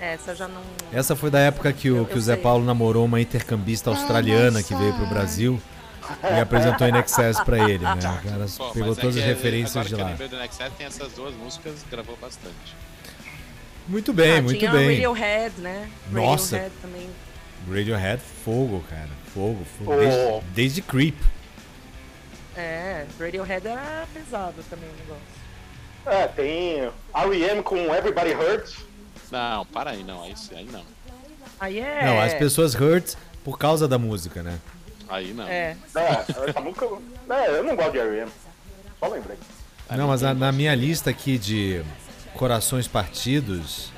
Essa 0.00 0.34
já 0.34 0.48
não. 0.48 0.62
Essa 0.90 1.14
foi 1.14 1.30
da 1.30 1.40
época 1.40 1.70
que 1.74 1.90
o, 1.90 1.98
Eu- 1.98 2.06
que 2.06 2.16
o 2.16 2.20
Zé 2.22 2.32
sei. 2.32 2.42
Paulo 2.42 2.64
namorou 2.64 3.04
uma 3.04 3.20
intercambista 3.20 3.90
australiana 3.90 4.62
que 4.62 4.74
veio 4.74 4.94
pro 4.94 5.04
Brasil 5.08 5.60
e 6.22 6.40
apresentou 6.40 6.88
In 6.88 6.96
Excess 6.96 7.38
pra 7.44 7.68
ele, 7.68 7.84
né? 7.84 7.92
O 7.92 8.00
cara 8.00 8.46
Pô, 8.56 8.70
pegou 8.70 8.92
é 8.92 8.96
todas 8.96 9.14
que 9.16 9.20
as 9.20 9.26
é- 9.26 9.28
referências 9.28 9.76
agora 9.76 9.88
de 9.90 9.94
que 9.94 10.00
Eu 10.00 10.04
lá. 10.04 10.10
lembrei 10.12 10.28
do 10.28 10.38
Nexus, 10.38 10.72
tem 10.78 10.86
essas 10.86 11.12
duas 11.12 11.34
músicas, 11.34 11.84
gravou 11.90 12.16
bastante. 12.16 12.74
Muito 13.86 14.10
bem, 14.14 14.38
ah, 14.38 14.42
muito 14.42 14.58
tinha 14.58 14.72
bem. 14.72 14.88
Radiohead, 14.88 15.60
né? 15.60 15.90
Nossa. 16.10 16.56
Radiohead 16.56 16.80
também. 16.80 17.10
Radiohead, 17.68 18.22
fogo, 18.42 18.82
cara. 18.88 19.10
Fogo, 19.34 19.66
fogo. 19.76 19.92
Oh. 19.92 19.96
Desde, 19.98 20.50
desde 20.54 20.80
Creep. 20.80 21.16
É, 22.56 23.04
Radiohead 23.20 23.68
era 23.68 24.06
pesado 24.14 24.64
também 24.70 24.88
o 24.88 24.92
negócio. 24.92 25.37
É, 26.10 26.26
tem 26.28 26.90
R.E.M. 27.14 27.62
com 27.62 27.76
Everybody 27.94 28.32
Hurts. 28.32 28.76
Não, 29.30 29.66
para 29.66 29.90
aí, 29.90 30.02
não. 30.02 30.22
Aí, 30.22 30.34
aí 30.52 30.68
não. 30.72 30.82
Aí 31.60 31.78
é. 31.78 32.04
Não, 32.04 32.20
as 32.20 32.34
pessoas 32.34 32.74
hurt 32.74 33.14
por 33.44 33.58
causa 33.58 33.86
da 33.86 33.98
música, 33.98 34.42
né? 34.42 34.58
Aí 35.08 35.32
não. 35.32 35.46
É. 35.46 35.76
É, 35.94 36.24
essa 36.48 36.60
música... 36.60 36.86
É, 37.30 37.50
eu 37.50 37.64
não 37.64 37.76
gosto 37.76 37.92
de 37.92 37.98
R.E.M. 37.98 38.30
Só 38.98 39.08
lembrei. 39.08 39.36
Não, 39.90 40.08
mas 40.08 40.22
na, 40.22 40.34
na 40.34 40.52
minha 40.52 40.74
lista 40.74 41.10
aqui 41.10 41.38
de 41.38 41.82
corações 42.34 42.86
partidos 42.86 43.90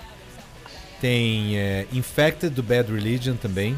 tem 1.01 1.59
é, 1.59 1.87
Infected 1.93 2.55
do 2.55 2.63
Bad 2.63 2.93
Religion 2.93 3.35
também. 3.37 3.77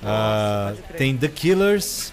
Crer. 0.00 0.96
tem 0.96 1.16
The 1.16 1.28
Killers. 1.28 2.12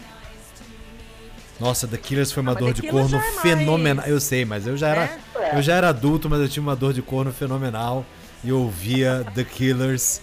Nossa, 1.59 1.87
The 1.87 1.97
Killers 1.97 2.31
foi 2.31 2.41
uma 2.43 2.51
Ah, 2.51 2.55
dor 2.55 2.73
de 2.73 2.81
Killers 2.81 3.11
corno 3.11 3.17
é 3.17 3.19
mais- 3.31 3.41
fenomenal. 3.41 4.05
Eu 4.05 4.19
sei, 4.19 4.43
mas 4.45 4.67
eu 4.67 4.75
já 4.75 4.89
era, 4.89 5.03
É? 5.35 5.57
eu 5.57 5.61
já 5.61 5.75
era 5.75 5.89
adulto, 5.89 6.29
mas 6.29 6.41
eu 6.41 6.49
tinha 6.49 6.61
uma 6.61 6.75
dor 6.75 6.91
de 6.93 7.01
corno 7.01 7.31
fenomenal 7.31 8.05
e 8.43 8.49
eu 8.49 8.59
ouvia 8.59 9.25
The 9.33 9.43
Killers 9.45 10.19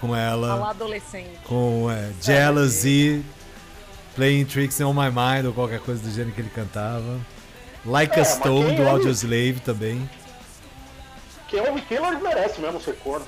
com 0.00 0.14
ela, 0.14 0.70
adolescente. 0.70 1.38
com 1.44 1.90
é, 1.90 2.10
Jealousy, 2.22 3.24
Playing 4.14 4.44
Tricks 4.44 4.80
on 4.80 4.92
My 4.94 5.10
Mind 5.10 5.46
ou 5.46 5.52
qualquer 5.52 5.80
coisa 5.80 6.00
do 6.00 6.10
gênero 6.10 6.32
que 6.32 6.40
ele 6.40 6.50
cantava. 6.54 7.18
Like 7.84 8.16
É, 8.16 8.22
a 8.22 8.24
Stone 8.24 8.76
do 8.76 8.82
é? 8.82 8.88
Audioslave 8.88 9.60
também. 9.64 10.08
Quem 11.48 11.60
ouve 11.60 11.80
Killers 11.82 12.22
merece 12.22 12.60
mesmo 12.60 12.80
ser 12.80 12.94
corno. 12.96 13.26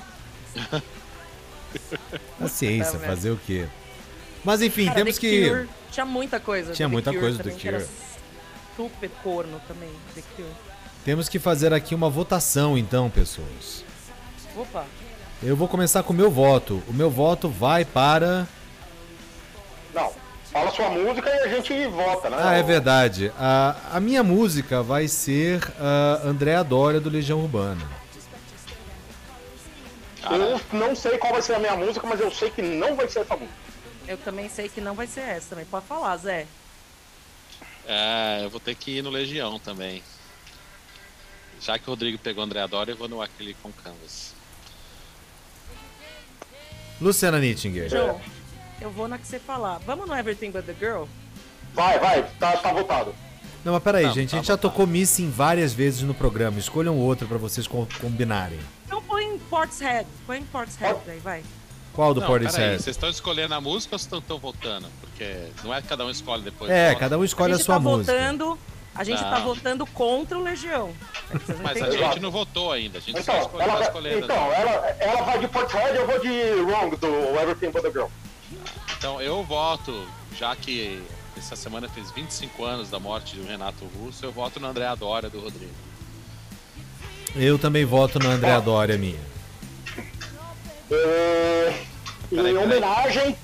Paciência, 2.39 2.93
Tá 2.93 2.97
vendo? 2.99 3.07
fazer 3.09 3.31
o 3.31 3.39
quê? 3.45 3.67
Mas 4.43 4.61
enfim, 4.61 4.85
Cara, 4.85 4.97
temos 4.97 5.15
The 5.15 5.21
que. 5.21 5.49
Cure, 5.49 5.69
tinha 5.91 6.05
muita 6.05 6.39
coisa. 6.39 6.73
Tinha 6.73 6.87
do 6.87 6.91
The 6.91 6.93
muita 6.93 7.09
Cure 7.11 7.21
coisa 7.21 7.37
do 7.37 7.43
também, 7.43 7.55
The 7.55 7.61
que 7.61 7.67
era 7.67 7.79
Cure. 7.79 7.91
Super 8.75 9.09
corno 9.23 9.61
também, 9.67 9.91
The 10.15 10.21
Cure. 10.35 10.49
Temos 11.03 11.27
que 11.27 11.39
fazer 11.39 11.73
aqui 11.73 11.95
uma 11.95 12.09
votação, 12.09 12.77
então, 12.77 13.09
pessoas. 13.09 13.83
Opa, 14.55 14.85
Eu 15.41 15.55
vou 15.55 15.67
começar 15.67 16.03
com 16.03 16.13
o 16.13 16.15
meu 16.15 16.29
voto. 16.29 16.81
O 16.87 16.93
meu 16.93 17.09
voto 17.09 17.49
vai 17.49 17.83
para. 17.83 18.47
Não, 19.93 20.11
fala 20.51 20.69
sua 20.71 20.89
música 20.89 21.29
e 21.29 21.39
a 21.39 21.47
gente 21.47 21.85
vota, 21.87 22.29
né? 22.29 22.37
Ah, 22.39 22.53
é 22.55 22.63
verdade. 22.63 23.31
A, 23.37 23.75
a 23.93 23.99
minha 23.99 24.23
música 24.23 24.83
vai 24.83 25.07
ser 25.07 25.61
a 25.79 26.21
Andréa 26.23 26.63
Dória 26.63 26.99
do 26.99 27.09
Legião 27.09 27.39
Urbana. 27.39 27.81
Eu 30.29 30.61
não 30.71 30.95
sei 30.95 31.17
qual 31.17 31.33
vai 31.33 31.41
ser 31.41 31.55
a 31.55 31.59
minha 31.59 31.75
música, 31.75 32.05
mas 32.05 32.19
eu 32.19 32.29
sei 32.29 32.51
que 32.51 32.61
não 32.61 32.95
vai 32.95 33.07
ser 33.07 33.19
essa 33.21 33.35
música. 33.35 33.60
Eu 34.11 34.17
também 34.17 34.49
sei 34.49 34.67
que 34.69 34.81
não 34.81 34.93
vai 34.93 35.07
ser 35.07 35.21
essa 35.21 35.49
também. 35.49 35.65
Pode 35.65 35.85
falar, 35.85 36.15
Zé. 36.17 36.45
É, 37.87 38.41
eu 38.43 38.49
vou 38.49 38.59
ter 38.59 38.75
que 38.75 38.97
ir 38.97 39.01
no 39.01 39.09
Legião 39.09 39.59
também. 39.59 40.03
Já 41.59 41.77
que 41.77 41.87
o 41.87 41.91
Rodrigo 41.91 42.17
pegou 42.17 42.43
o 42.43 42.45
André 42.45 42.61
Adora, 42.61 42.91
eu 42.91 42.97
vou 42.97 43.07
no 43.07 43.21
Aquele 43.21 43.53
com 43.55 43.71
Canvas. 43.71 44.33
Luciana 46.99 47.39
Nittinger. 47.39 47.89
João, 47.89 48.21
eu 48.79 48.91
vou 48.91 49.07
na 49.07 49.17
que 49.17 49.25
você 49.27 49.39
falar. 49.39 49.79
Vamos 49.79 50.07
no 50.07 50.15
Everything 50.15 50.51
But 50.51 50.65
The 50.65 50.75
Girl? 50.79 51.03
Vai, 51.73 51.97
vai, 51.99 52.23
tá, 52.39 52.57
tá 52.57 52.71
votado. 52.73 53.15
Não, 53.63 53.73
mas 53.73 53.83
peraí, 53.83 54.05
Não, 54.05 54.13
gente. 54.13 54.29
A 54.29 54.31
tá 54.31 54.37
gente 54.37 54.47
já 54.47 54.55
bom, 54.55 54.61
tá. 54.61 54.69
tocou 54.69 54.87
Missing 54.87 55.29
várias 55.29 55.73
vezes 55.73 56.01
no 56.01 56.13
programa. 56.13 56.59
Escolham 56.59 56.97
outro 56.97 57.27
pra 57.27 57.37
vocês 57.37 57.67
com- 57.67 57.87
combinarem. 57.99 58.59
Então 58.85 59.01
põe 59.03 59.23
em 59.25 59.37
Portishead. 59.39 60.07
Põe 60.25 60.39
em 60.39 60.45
Portishead 60.45 60.99
aí, 61.07 61.19
vai. 61.19 61.43
Qual 61.93 62.13
do 62.13 62.21
Não, 62.21 62.27
peraí, 62.27 62.43
Portishead? 62.43 62.81
vocês 62.83 62.95
estão 62.95 63.09
escolhendo 63.09 63.53
a 63.53 63.59
música 63.61 63.95
ou 63.95 63.99
vocês 63.99 64.13
estão 64.21 64.37
votando? 64.37 64.87
Porque 65.01 65.47
não 65.63 65.73
é 65.73 65.81
que 65.81 65.87
cada 65.87 66.05
um 66.05 66.09
escolhe 66.09 66.41
depois. 66.41 66.71
É, 66.71 66.95
cada 66.95 67.17
um 67.17 67.23
escolhe 67.23 67.53
a 67.53 67.55
a, 67.57 67.59
sua 67.59 67.75
tá 67.75 67.79
música. 67.81 68.13
votando. 68.13 68.57
A 68.93 69.03
gente 69.05 69.19
tá 69.21 69.39
Não. 69.39 69.45
votando 69.45 69.85
contra 69.87 70.37
o 70.37 70.43
Legião. 70.43 70.93
É 71.29 71.53
não 71.53 71.63
Mas 71.63 71.81
a 71.81 71.91
gente 71.91 72.19
não 72.19 72.29
votou 72.31 72.71
ainda, 72.73 72.97
a 72.97 73.01
gente 73.01 73.23
só 73.23 73.31
Então, 73.33 73.41
escolheu, 73.41 73.61
ela, 73.69 73.77
tá 73.79 73.83
escolhendo. 73.85 74.25
então 74.25 74.53
ela, 74.53 74.71
ela 74.99 75.21
vai 75.23 75.39
de 75.39 75.47
Portishead, 75.47 75.95
eu 75.97 76.05
vou 76.07 76.19
de 76.19 76.29
Wrong, 76.61 76.95
do 76.97 77.07
Everything 77.39 77.71
But 77.71 77.83
The 77.83 77.91
Girl. 77.91 78.07
Então 78.97 79.21
eu 79.21 79.43
voto, 79.43 80.05
já 80.37 80.53
que 80.57 81.01
essa 81.37 81.55
semana 81.55 81.87
fez 81.87 82.11
25 82.11 82.65
anos 82.65 82.89
da 82.89 82.99
morte 82.99 83.37
do 83.37 83.47
Renato 83.47 83.85
Russo, 83.97 84.25
eu 84.25 84.31
voto 84.31 84.59
no 84.59 84.67
André 84.67 84.85
Adora 84.85 85.29
do 85.29 85.39
Rodrigo. 85.39 85.71
Eu 87.33 87.57
também 87.57 87.85
voto 87.85 88.19
na 88.19 88.31
Andréa 88.31 88.59
Dória, 88.59 88.97
minha. 88.97 89.19
É, 90.91 91.73
em 92.31 92.35
Peraí, 92.35 92.53
peraí. 92.53 92.57
homenagem, 92.57 93.37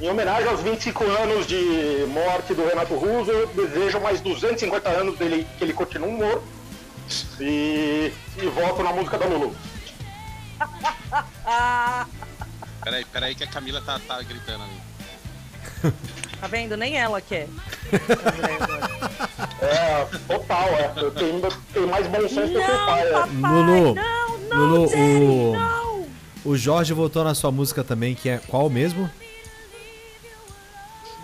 em 0.00 0.08
homenagem 0.08 0.48
aos 0.48 0.60
25 0.60 1.04
anos 1.04 1.46
de 1.46 2.06
morte 2.08 2.54
do 2.54 2.64
Renato 2.66 2.94
Russo, 2.94 3.30
eu 3.30 3.46
desejo 3.48 4.00
mais 4.00 4.20
250 4.20 4.88
anos 4.88 5.18
dele 5.18 5.46
que 5.58 5.64
ele 5.64 5.72
continue 5.72 6.12
morto. 6.12 6.42
E, 7.40 8.12
e 8.38 8.46
voto 8.46 8.82
na 8.82 8.92
música 8.92 9.18
da 9.18 9.26
Lulu. 9.26 9.54
Peraí, 12.82 13.04
peraí 13.04 13.34
que 13.34 13.44
a 13.44 13.46
Camila 13.46 13.80
tá, 13.80 14.00
tá 14.06 14.20
gritando 14.22 14.64
ali. 14.64 15.92
tá 16.40 16.46
vendo? 16.48 16.76
Nem 16.76 16.96
ela 16.96 17.20
quer. 17.20 17.48
É, 19.62 20.04
total, 20.26 20.68
é. 20.70 20.92
Eu 20.96 21.10
tenho, 21.12 21.40
tenho 21.72 21.86
mais 21.86 22.04
bom 22.08 22.20
senso 22.22 22.52
do 22.52 22.58
que 22.60 22.70
o 22.70 22.86
pai. 22.86 23.04
Não, 23.10 23.18
É. 23.18 23.22
papai, 23.22 23.52
Lulu, 23.52 23.94
não, 23.94 24.38
não, 24.38 24.58
Lulu, 24.58 24.88
Daddy, 24.88 25.00
o- 25.00 25.52
não. 25.52 25.81
O 26.44 26.56
Jorge 26.56 26.92
votou 26.92 27.22
na 27.22 27.34
sua 27.34 27.52
música 27.52 27.84
também, 27.84 28.14
que 28.14 28.28
é 28.28 28.38
qual 28.38 28.68
mesmo? 28.68 29.08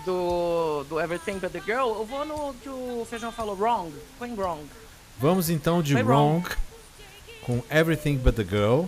Do, 0.05 0.85
do 0.85 0.99
Everything 0.99 1.39
But 1.39 1.51
The 1.51 1.61
Girl, 1.65 1.89
eu 1.97 2.05
vou 2.05 2.25
no 2.25 2.53
que 2.55 2.69
o 2.69 3.05
Feijão 3.09 3.31
falou, 3.31 3.55
wrong. 3.55 3.91
Põe 4.17 4.33
wrong. 4.33 4.63
Vamos 5.19 5.49
então 5.49 5.81
de 5.81 5.93
Wrong 5.95 6.41
wrong. 6.41 6.49
com 7.41 7.61
Everything 7.69 8.15
But 8.15 8.35
The 8.35 8.43
Girl. 8.43 8.85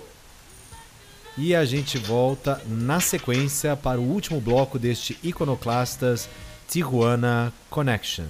E 1.37 1.53
a 1.53 1.65
gente 1.65 1.97
volta 1.97 2.61
na 2.65 2.99
sequência 2.99 3.75
para 3.75 3.99
o 3.99 4.03
último 4.03 4.39
bloco 4.39 4.79
deste 4.79 5.17
Iconoclastas 5.23 6.29
Tijuana 6.69 7.53
Connection. 7.69 8.27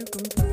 You 0.00 0.06
can 0.06 0.49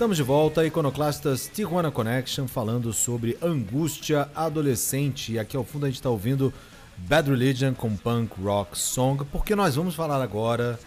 Estamos 0.00 0.16
de 0.16 0.22
volta, 0.22 0.64
Iconoclastas 0.64 1.50
Tijuana 1.52 1.90
Connection, 1.90 2.48
falando 2.48 2.90
sobre 2.90 3.36
angústia 3.42 4.30
adolescente. 4.34 5.32
E 5.32 5.38
aqui 5.38 5.54
ao 5.54 5.62
fundo 5.62 5.84
a 5.84 5.90
gente 5.90 5.98
está 5.98 6.08
ouvindo 6.08 6.54
Bad 6.96 7.28
Religion 7.28 7.74
com 7.74 7.94
Punk 7.94 8.32
Rock 8.42 8.78
Song, 8.78 9.26
porque 9.30 9.54
nós 9.54 9.74
vamos 9.74 9.94
falar 9.94 10.22
agora 10.22 10.80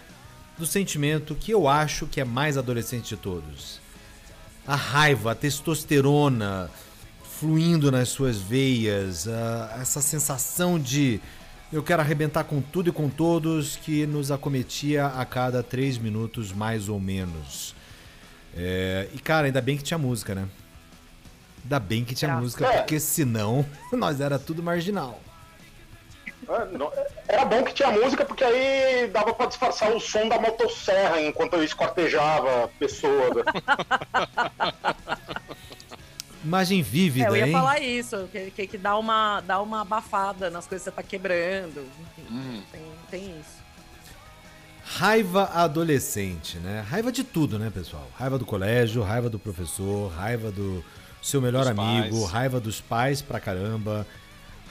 do 0.58 0.66
sentimento 0.66 1.36
que 1.36 1.52
eu 1.52 1.68
acho 1.68 2.08
que 2.08 2.20
é 2.20 2.26
mais 2.26 2.58
adolescente 2.58 3.10
de 3.10 3.18
todos. 3.18 3.80
A 4.66 4.76
raiva, 4.76 5.34
a 5.34 5.36
testosterona 5.36 6.72
fluindo 7.40 7.92
nas 7.92 8.10
suas 8.10 8.38
veias, 8.38 9.28
a- 9.28 9.78
essa 9.80 10.02
sensação 10.02 10.80
de 10.80 11.22
eu 11.72 11.84
quero 11.84 12.02
arrebentar 12.02 12.46
com 12.46 12.60
tudo 12.60 12.90
e 12.90 12.92
com 12.92 13.08
todos 13.10 13.76
que 13.76 14.08
nos 14.08 14.32
acometia 14.32 15.06
a 15.06 15.24
cada 15.24 15.62
três 15.62 16.00
minutos, 16.00 16.52
mais 16.52 16.90
ou 16.90 17.00
menos. 17.00 17.76
É, 18.56 19.08
e 19.14 19.20
cara, 19.20 19.48
ainda 19.48 19.62
bem 19.62 19.78
que 19.78 19.84
tinha 19.84 19.98
música, 19.98 20.36
né? 20.36 20.48
Ainda 21.64 21.80
bem 21.80 22.04
que 22.06 22.14
tinha 22.14 22.36
música, 22.36 22.66
porque 22.72 23.00
senão 23.00 23.66
nós 23.94 24.20
era 24.22 24.38
tudo 24.38 24.62
marginal. 24.62 25.20
Ah, 26.48 26.68
Era 27.28 27.46
bom 27.46 27.64
que 27.64 27.74
tinha 27.74 27.90
música, 27.90 28.26
porque 28.26 28.44
aí 28.44 29.08
dava 29.08 29.34
pra 29.34 29.46
disfarçar 29.46 29.90
o 29.96 30.00
som 30.00 30.28
da 30.28 30.38
motosserra 30.40 31.22
enquanto 31.22 31.54
eu 31.54 31.64
esquartejava 31.64 32.66
a 32.66 32.68
pessoa. 32.68 33.30
né? 33.34 33.44
Imagem 36.44 36.82
vívida, 36.82 37.26
É, 37.28 37.30
eu 37.30 37.38
ia 37.38 37.46
hein? 37.48 37.54
falar 37.54 37.80
isso, 37.80 38.28
que, 38.30 38.52
que, 38.52 38.68
que 38.68 38.78
dá, 38.78 38.98
uma, 38.98 39.40
dá 39.42 39.62
uma 39.62 39.82
abafada 39.82 40.50
nas 40.50 40.68
coisas 40.68 40.84
que 40.84 40.90
você 40.92 40.96
tá 40.96 41.02
quebrando. 41.02 41.80
Enfim, 42.02 42.28
Hum. 42.30 42.62
tem, 42.70 42.82
tem 43.10 43.40
isso. 43.40 43.63
Raiva 44.98 45.46
adolescente, 45.54 46.58
né? 46.60 46.86
Raiva 46.88 47.12
de 47.12 47.24
tudo, 47.24 47.58
né, 47.58 47.72
pessoal? 47.74 48.08
Raiva 48.18 48.38
do 48.38 48.46
colégio, 48.46 49.02
raiva 49.02 49.28
do 49.30 49.40
professor, 49.40 50.12
raiva 50.12 50.52
do 50.52 50.84
seu 51.22 51.42
melhor 51.42 51.62
Dos 51.62 51.70
amigo, 51.80 52.20
pais. 52.20 52.32
raiva 52.32 52.60
dos 52.60 52.80
pais 52.80 53.22
pra 53.22 53.40
caramba, 53.40 54.06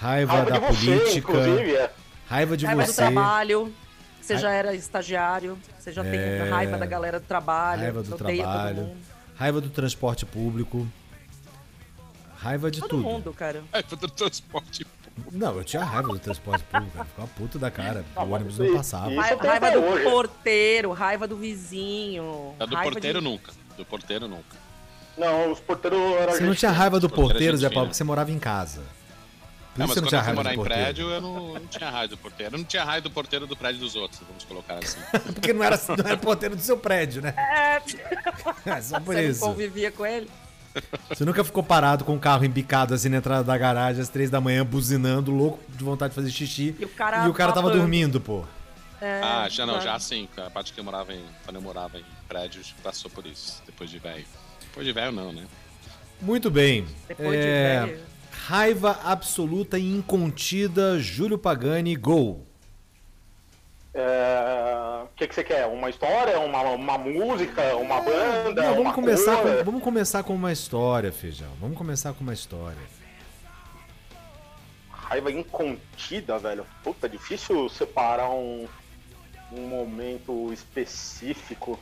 raiva, 0.01 0.33
Raiva 0.35 0.51
da 0.51 0.59
de 0.59 0.67
você, 0.67 0.87
política, 0.99 1.19
inclusive. 1.33 1.75
É. 1.75 1.93
raiva 2.29 2.57
de 2.57 2.67
raiva 2.67 2.83
do 2.85 2.87
você, 2.87 2.95
trabalho. 2.97 3.75
Você 4.21 4.39
já 4.39 4.53
era 4.53 4.73
estagiário, 4.77 5.59
você 5.77 5.91
já 5.91 6.05
É. 6.05 6.11
tem 6.41 6.51
raiva 6.51 6.79
da 6.79 6.87
galera 6.87 7.19
do 7.19 7.27
trabalho, 7.27 7.83
raiva 7.83 8.03
do 8.05 8.11
todo 8.11 8.19
trabalho, 8.19 8.93
raiva 9.35 9.61
do 9.61 9.71
transporte 9.71 10.25
público, 10.25 10.87
raiva 12.37 12.71
de 12.71 12.79
Todo 12.81 12.91
tudo. 12.91 13.03
mundo, 13.03 13.33
cara. 13.33 13.63
É, 13.73 13.83
do 13.83 13.97
transporte. 14.09 14.87
Não, 15.31 15.57
eu 15.59 15.65
tinha 15.65 15.85
raiva 15.85 16.09
do 16.09 16.19
transporte 16.19 16.65
público, 16.65 16.93
cara. 16.93 17.05
ficava 17.07 17.29
puto 17.37 17.59
da 17.59 17.71
cara, 17.71 18.05
Ah, 18.17 18.25
o 18.25 18.31
ônibus 18.31 18.59
não 18.59 18.75
passava. 18.75 19.11
isso- 19.11 19.21
Raiva, 19.21 19.47
raiva 19.47 19.71
do 19.71 19.81
hoje. 19.85 20.05
porteiro, 20.05 20.93
raiva 20.93 21.29
do 21.29 21.37
vizinho. 21.37 22.55
É 22.59 22.67
do 22.67 22.77
porteiro 22.79 23.19
de... 23.21 23.25
nunca. 23.25 23.53
Do 23.77 23.85
porteiro 23.85 24.29
nunca. 24.29 24.57
Não, 25.17 25.53
os 25.53 25.61
porteiros 25.61 25.99
eram 26.17 26.33
Você 26.33 26.43
não 26.45 26.55
tinha 26.55 26.71
raiva 26.71 26.99
do 26.99 27.09
Porteiro 27.11 27.57
Zé 27.57 27.69
Paulo, 27.69 27.89
porque 27.89 27.97
você 27.97 28.05
morava 28.05 28.31
em 28.31 28.39
casa. 28.39 28.81
Por 29.75 29.79
Não, 29.79 29.87
isso 29.87 29.89
mas 29.89 29.89
você 29.95 30.01
não 30.01 30.07
quando 30.07 30.09
tinha 30.09 30.19
eu 30.19 30.25
fui 30.25 30.27
raiva 30.27 30.37
morar 30.43 30.51
do 30.51 30.55
em 30.55 30.57
porteiro. 30.57 30.83
prédio, 30.85 31.11
eu 31.11 31.21
não, 31.21 31.55
não 31.55 31.67
tinha 31.67 31.91
raio 31.91 32.09
do 32.09 32.17
porteiro. 32.19 32.55
Eu 32.55 32.59
não 32.59 32.65
tinha 32.65 32.85
raio 32.85 33.03
do 33.03 33.11
porteiro 33.11 33.47
do 33.47 33.57
prédio 33.57 33.81
dos 33.81 33.95
outros, 33.97 34.21
vamos 34.27 34.45
colocar 34.45 34.75
assim. 34.83 34.99
Porque 35.33 35.53
não 35.53 35.63
era, 35.65 35.79
não 35.89 36.07
era 36.07 36.17
porteiro 36.17 36.57
do 36.57 36.63
seu 36.63 36.77
prédio, 36.79 37.21
né? 37.23 37.35
É, 37.37 37.83
É 38.71 38.81
só 38.83 38.99
por 39.01 39.15
você 39.15 39.23
não 39.23 39.31
isso. 39.31 39.41
convivia 39.41 39.91
com 39.91 40.05
ele. 40.07 40.31
Você 41.09 41.25
nunca 41.25 41.45
ficou 41.45 41.63
parado 41.63 42.05
com 42.05 42.15
o 42.17 42.19
carro 42.19 42.45
embicado 42.45 42.95
assim 42.95 43.09
na 43.09 43.19
entrada 43.19 43.45
da 43.45 43.57
garagem 43.57 44.01
às 44.01 44.09
três 44.09 44.31
da 44.31 44.41
manhã, 44.41 44.65
buzinando, 44.65 45.31
louco 45.31 45.61
de 45.69 45.85
vontade 45.85 46.11
de 46.11 46.15
fazer 46.15 46.31
xixi. 46.31 46.75
E 46.79 46.85
o 46.85 46.89
cara 46.89 47.27
e 47.27 47.29
o 47.29 47.35
cara 47.35 47.53
tava 47.53 47.69
babando. 47.69 47.81
dormindo, 47.81 48.21
pô. 48.21 48.45
É, 49.01 49.21
ah, 49.23 49.49
já 49.49 49.67
não, 49.67 49.81
já 49.81 49.99
sim. 49.99 50.29
A 50.37 50.49
parte 50.49 50.73
que 50.73 50.79
eu 50.79 50.85
morava 50.85 51.13
em. 51.13 51.25
Quando 51.45 51.57
eu 51.57 51.63
morava 51.63 51.99
em 51.99 52.05
prédios, 52.29 52.73
passou 52.83 53.11
por 53.11 53.27
isso. 53.27 53.61
Depois 53.67 53.91
de 53.91 53.99
velho. 53.99 54.25
Depois 54.61 54.87
de 54.87 54.93
velho, 54.93 55.11
não, 55.11 55.33
né? 55.33 55.45
Muito 56.21 56.51
bem. 56.51 56.87
Depois 57.09 57.33
de 57.33 57.47
É, 57.47 57.81
velho. 57.87 58.01
Raiva 58.47 58.99
absoluta 59.05 59.79
e 59.79 59.93
incontida, 59.93 60.99
Júlio 60.99 61.37
Pagani, 61.37 61.95
gol. 61.97 62.47
É, 63.95 64.62
que, 65.23 65.29
que 65.29 65.35
você 65.35 65.45
quer? 65.45 65.67
Uma 65.67 65.89
história, 65.91 66.39
uma, 66.41 66.63
uma 66.63 66.99
música, 66.99 67.77
uma 67.77 68.01
banda? 68.01 68.63
Não, 68.63 68.69
vamos, 68.71 68.83
uma 68.87 68.93
começar 68.95 69.37
cor? 69.37 69.57
com, 69.59 69.65
vamos 69.65 69.83
começar 69.83 70.23
com 70.23 70.35
uma 70.35 70.53
história, 70.53 71.13
Feijão. 71.13 71.51
Vamos 71.61 71.77
começar 71.79 72.13
com 72.13 72.23
uma 72.23 72.33
história. 72.33 72.79
Raiva 74.91 75.31
incontida, 75.31 76.39
velho. 76.39 76.67
Puta, 76.83 77.09
difícil 77.09 77.69
separar 77.69 78.31
um, 78.31 78.67
um 79.53 79.61
momento 79.69 80.53
específico. 80.53 81.79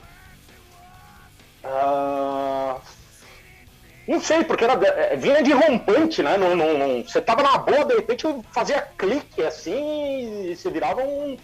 Ah, 1.62 2.78
Não 4.08 4.20
sei, 4.20 4.42
porque 4.42 4.64
era, 4.64 4.72
é, 4.88 5.16
vinha 5.16 5.42
de 5.42 5.52
rompante, 5.52 6.22
né? 6.22 6.36
Não, 6.36 6.56
não, 6.56 6.76
não- 6.78 7.02
você 7.04 7.20
tava 7.20 7.42
na 7.42 7.58
boa, 7.58 7.84
de 7.84 7.94
repente 7.94 8.26
fazia 8.50 8.80
clique 8.98 9.42
assim 9.42 10.50
e 10.50 10.56
você 10.56 10.70
virava 10.70 11.02
um, 11.02 11.36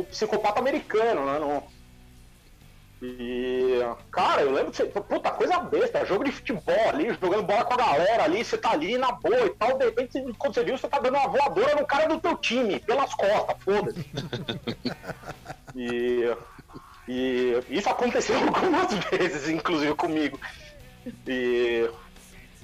um 0.00 0.04
psicopata 0.04 0.58
americano, 0.60 1.24
né? 1.26 1.38
Não- 1.38 1.62
E, 3.02 3.80
cara, 4.10 4.40
eu 4.42 4.50
lembro 4.52 4.70
que 4.70 4.78
você, 4.78 4.84
puta, 4.86 5.30
coisa 5.32 5.58
besta, 5.58 6.06
jogo 6.06 6.24
de 6.24 6.32
futebol 6.32 6.88
ali, 6.88 7.12
jogando 7.20 7.42
bola 7.42 7.64
com 7.64 7.74
a 7.74 7.76
galera 7.76 8.24
ali, 8.24 8.42
você 8.42 8.56
tá 8.56 8.70
ali 8.70 8.96
na 8.96 9.12
boa 9.12 9.44
e 9.44 9.50
tal, 9.50 9.76
de 9.76 9.84
repente, 9.84 10.22
quando 10.38 10.54
você 10.54 10.64
viu, 10.64 10.78
você 10.78 10.88
tá 10.88 10.98
dando 10.98 11.16
uma 11.18 11.28
voadora 11.28 11.74
no 11.74 11.86
cara 11.86 12.06
do 12.08 12.18
teu 12.18 12.34
time, 12.38 12.80
pelas 12.80 13.12
costas, 13.14 13.56
foda-se. 13.62 14.06
e, 15.76 16.34
e 17.08 17.62
isso 17.68 17.88
aconteceu 17.90 18.36
algumas 18.48 18.94
vezes, 19.10 19.48
inclusive 19.50 19.94
comigo. 19.94 20.38
E. 21.26 21.90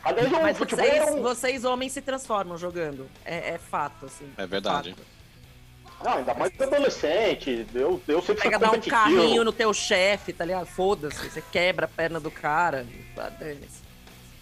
Aliás, 0.03 0.33
o 0.33 0.41
Mas 0.41 0.57
futebol 0.57 0.87
vocês, 0.87 1.11
um- 1.11 1.21
vocês 1.23 1.65
homens 1.65 1.93
se 1.93 2.01
transformam 2.01 2.57
jogando. 2.57 3.07
É, 3.25 3.51
é 3.51 3.59
fato, 3.59 4.07
assim. 4.07 4.33
É 4.39 4.47
verdade. 4.47 4.91
Fato. 4.95 5.20
Não, 6.03 6.13
ainda 6.15 6.35
mais 6.35 6.53
adolescente. 6.61 7.67
Eu, 7.75 8.01
eu 8.09 8.23
sempre 8.23 8.43
Pega 8.43 8.59
dar 8.59 8.73
um 8.73 8.81
carrinho 8.81 9.45
no 9.45 9.53
teu 9.53 9.73
chefe, 9.75 10.33
tá 10.33 10.45
ligado? 10.45 10.67
Foda-se, 10.67 11.29
você 11.29 11.43
quebra 11.53 11.85
a 11.85 11.89
perna 11.89 12.19
do 12.19 12.31
cara. 12.31 12.87
Tá, 13.15 13.29
dane-se. 13.29 13.81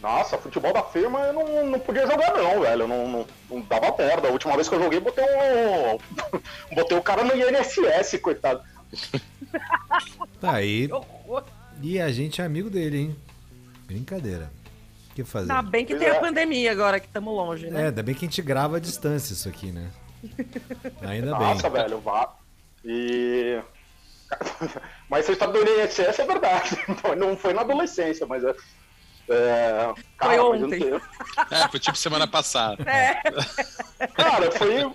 Nossa, 0.01 0.39
futebol 0.39 0.73
da 0.73 0.85
firma 0.85 1.19
eu 1.21 1.33
não, 1.33 1.67
não 1.67 1.81
podia 1.81 2.07
jogar 2.07 2.33
não, 2.33 2.61
velho. 2.61 2.83
Eu 2.83 2.89
Não, 2.89 3.09
não, 3.09 3.27
não 3.51 3.61
dava 3.63 3.93
merda. 3.99 4.29
A 4.29 4.31
última 4.31 4.55
vez 4.55 4.69
que 4.69 4.75
eu 4.77 4.81
joguei, 4.83 5.01
botei 5.01 5.25
um. 5.25 5.99
botei 6.77 6.97
o 6.97 7.03
cara 7.03 7.25
no 7.25 7.33
INSS, 7.35 8.21
coitado. 8.23 8.63
Tá 10.41 10.53
aí. 10.53 10.89
E 11.83 11.99
a 11.99 12.13
gente 12.13 12.41
é 12.41 12.45
amigo 12.45 12.69
dele, 12.69 12.99
hein? 12.99 13.17
Brincadeira. 13.87 14.53
O 15.11 15.15
que 15.15 15.25
fazer? 15.25 15.51
Ainda 15.51 15.63
bem 15.63 15.85
que 15.85 15.95
Pois 15.95 16.05
tem 16.05 16.15
é. 16.15 16.17
a 16.17 16.21
pandemia 16.21 16.71
agora, 16.71 17.01
que 17.01 17.07
estamos 17.07 17.35
longe, 17.35 17.67
É, 17.67 17.71
né? 17.71 17.87
ainda 17.87 18.03
bem 18.03 18.15
que 18.15 18.25
a 18.25 18.29
gente 18.29 18.43
grava 18.43 18.77
à 18.77 18.81
distância 18.81 19.33
isso 19.33 19.49
aqui, 19.49 19.73
né? 19.73 19.91
Ainda 21.03 21.31
bem. 21.37 21.47
Nossa, 21.47 21.69
velho, 21.71 21.99
vá. 22.01 22.33
E. 22.85 23.61
Mas 25.09 25.21
essa 25.25 25.33
história 25.33 25.55
do 25.55 25.71
INSS 25.83 26.19
é 26.19 26.27
verdade. 26.27 26.77
Não 27.17 27.37
foi 27.37 27.53
na 27.55 27.63
adolescência, 27.63 28.27
mas 28.27 28.45
é. 28.45 28.55
é... 29.31 29.95
Foi 30.21 30.39
eu 30.39 30.55
não 30.55 30.67
ontem. 30.67 30.81
tenho- 30.81 31.01
É, 31.51 31.67
foi 31.69 31.81
tipo 31.81 31.97
semana 31.97 32.27
passada. 32.27 32.83
É, 32.91 33.23
Cara, 34.09 34.51
foi, 34.53 34.93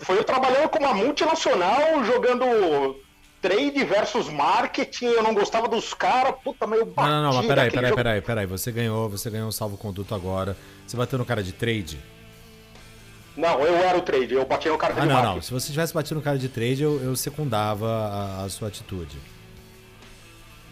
foi 0.00 0.18
eu 0.18 0.24
trabalhando 0.24 0.68
com 0.68 0.78
uma 0.78 0.92
multinacional, 0.92 2.04
jogando 2.04 3.00
trade 3.40 3.82
versus 3.84 4.28
marketing, 4.28 5.06
eu 5.06 5.22
não 5.22 5.32
gostava 5.32 5.68
dos 5.68 5.94
caras, 5.94 6.34
puta, 6.42 6.66
meio 6.66 6.84
Não, 6.96 7.04
não, 7.06 7.22
não, 7.22 7.32
mas 7.34 7.46
peraí, 7.46 7.70
peraí, 7.70 7.88
jogo. 7.90 7.96
peraí, 7.96 8.20
peraí. 8.20 8.46
Você 8.46 8.70
ganhou, 8.72 9.08
você 9.08 9.30
ganhou 9.30 9.48
um 9.48 9.52
salvo-conduto 9.52 10.14
agora. 10.14 10.56
Você 10.86 10.96
bateu 10.96 11.18
no 11.18 11.24
cara 11.24 11.42
de 11.42 11.52
trade? 11.52 11.98
Não, 13.36 13.60
eu 13.60 13.76
era 13.76 13.98
o 13.98 14.02
trade, 14.02 14.32
eu 14.32 14.46
bati 14.46 14.68
no 14.68 14.78
cara 14.78 14.94
de 14.94 15.00
Ah, 15.00 15.04
não, 15.04 15.22
não. 15.34 15.42
Se 15.42 15.52
você 15.52 15.70
tivesse 15.70 15.92
batido 15.92 16.14
no 16.14 16.22
cara 16.22 16.38
de 16.38 16.48
trade, 16.48 16.82
eu, 16.82 17.00
eu 17.02 17.14
secundava 17.14 17.86
a, 17.86 18.44
a 18.44 18.48
sua 18.48 18.68
atitude. 18.68 19.18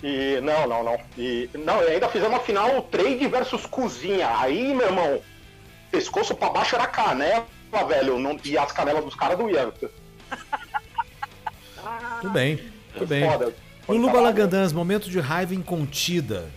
E 0.03 0.41
não, 0.41 0.67
não, 0.67 0.83
não. 0.83 0.99
E 1.17 1.51
não, 1.55 1.83
e 1.83 1.89
ainda 1.89 2.09
fizemos 2.09 2.35
uma 2.35 2.41
final 2.41 2.83
trade 2.83 3.27
versus 3.27 3.67
cozinha. 3.67 4.39
Aí, 4.39 4.75
meu 4.75 4.87
irmão, 4.87 5.21
pescoço 5.91 6.35
pra 6.35 6.51
baixo 6.51 6.75
era 6.75 6.87
canela, 6.87 7.47
velho, 7.87 8.19
não, 8.19 8.39
e 8.45 8.57
as 8.57 8.73
canelas 8.73 9.05
dos 9.05 9.15
caras 9.15 9.39
doíam. 9.39 9.73
Tudo 12.21 12.33
bem, 12.33 12.59
tudo 12.95 13.07
bem. 13.07 13.31
Foda. 13.31 13.55
Lulu 13.87 14.11
Balagandãs, 14.11 14.73
momento 14.73 15.11
de 15.11 15.21
raiva 15.21 15.55
incontida. 15.55 16.51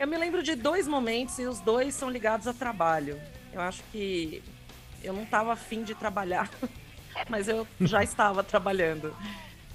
eu 0.00 0.06
me 0.06 0.16
lembro 0.16 0.42
de 0.42 0.54
dois 0.54 0.88
momentos 0.88 1.38
e 1.38 1.44
os 1.46 1.60
dois 1.60 1.94
são 1.94 2.08
ligados 2.10 2.46
a 2.46 2.54
trabalho. 2.54 3.20
Eu 3.52 3.60
acho 3.60 3.82
que 3.92 4.42
eu 5.02 5.12
não 5.12 5.22
estava 5.24 5.52
afim 5.52 5.82
de 5.82 5.94
trabalhar, 5.94 6.50
mas 7.28 7.48
eu 7.48 7.66
já 7.80 8.02
estava 8.02 8.42
trabalhando. 8.42 9.14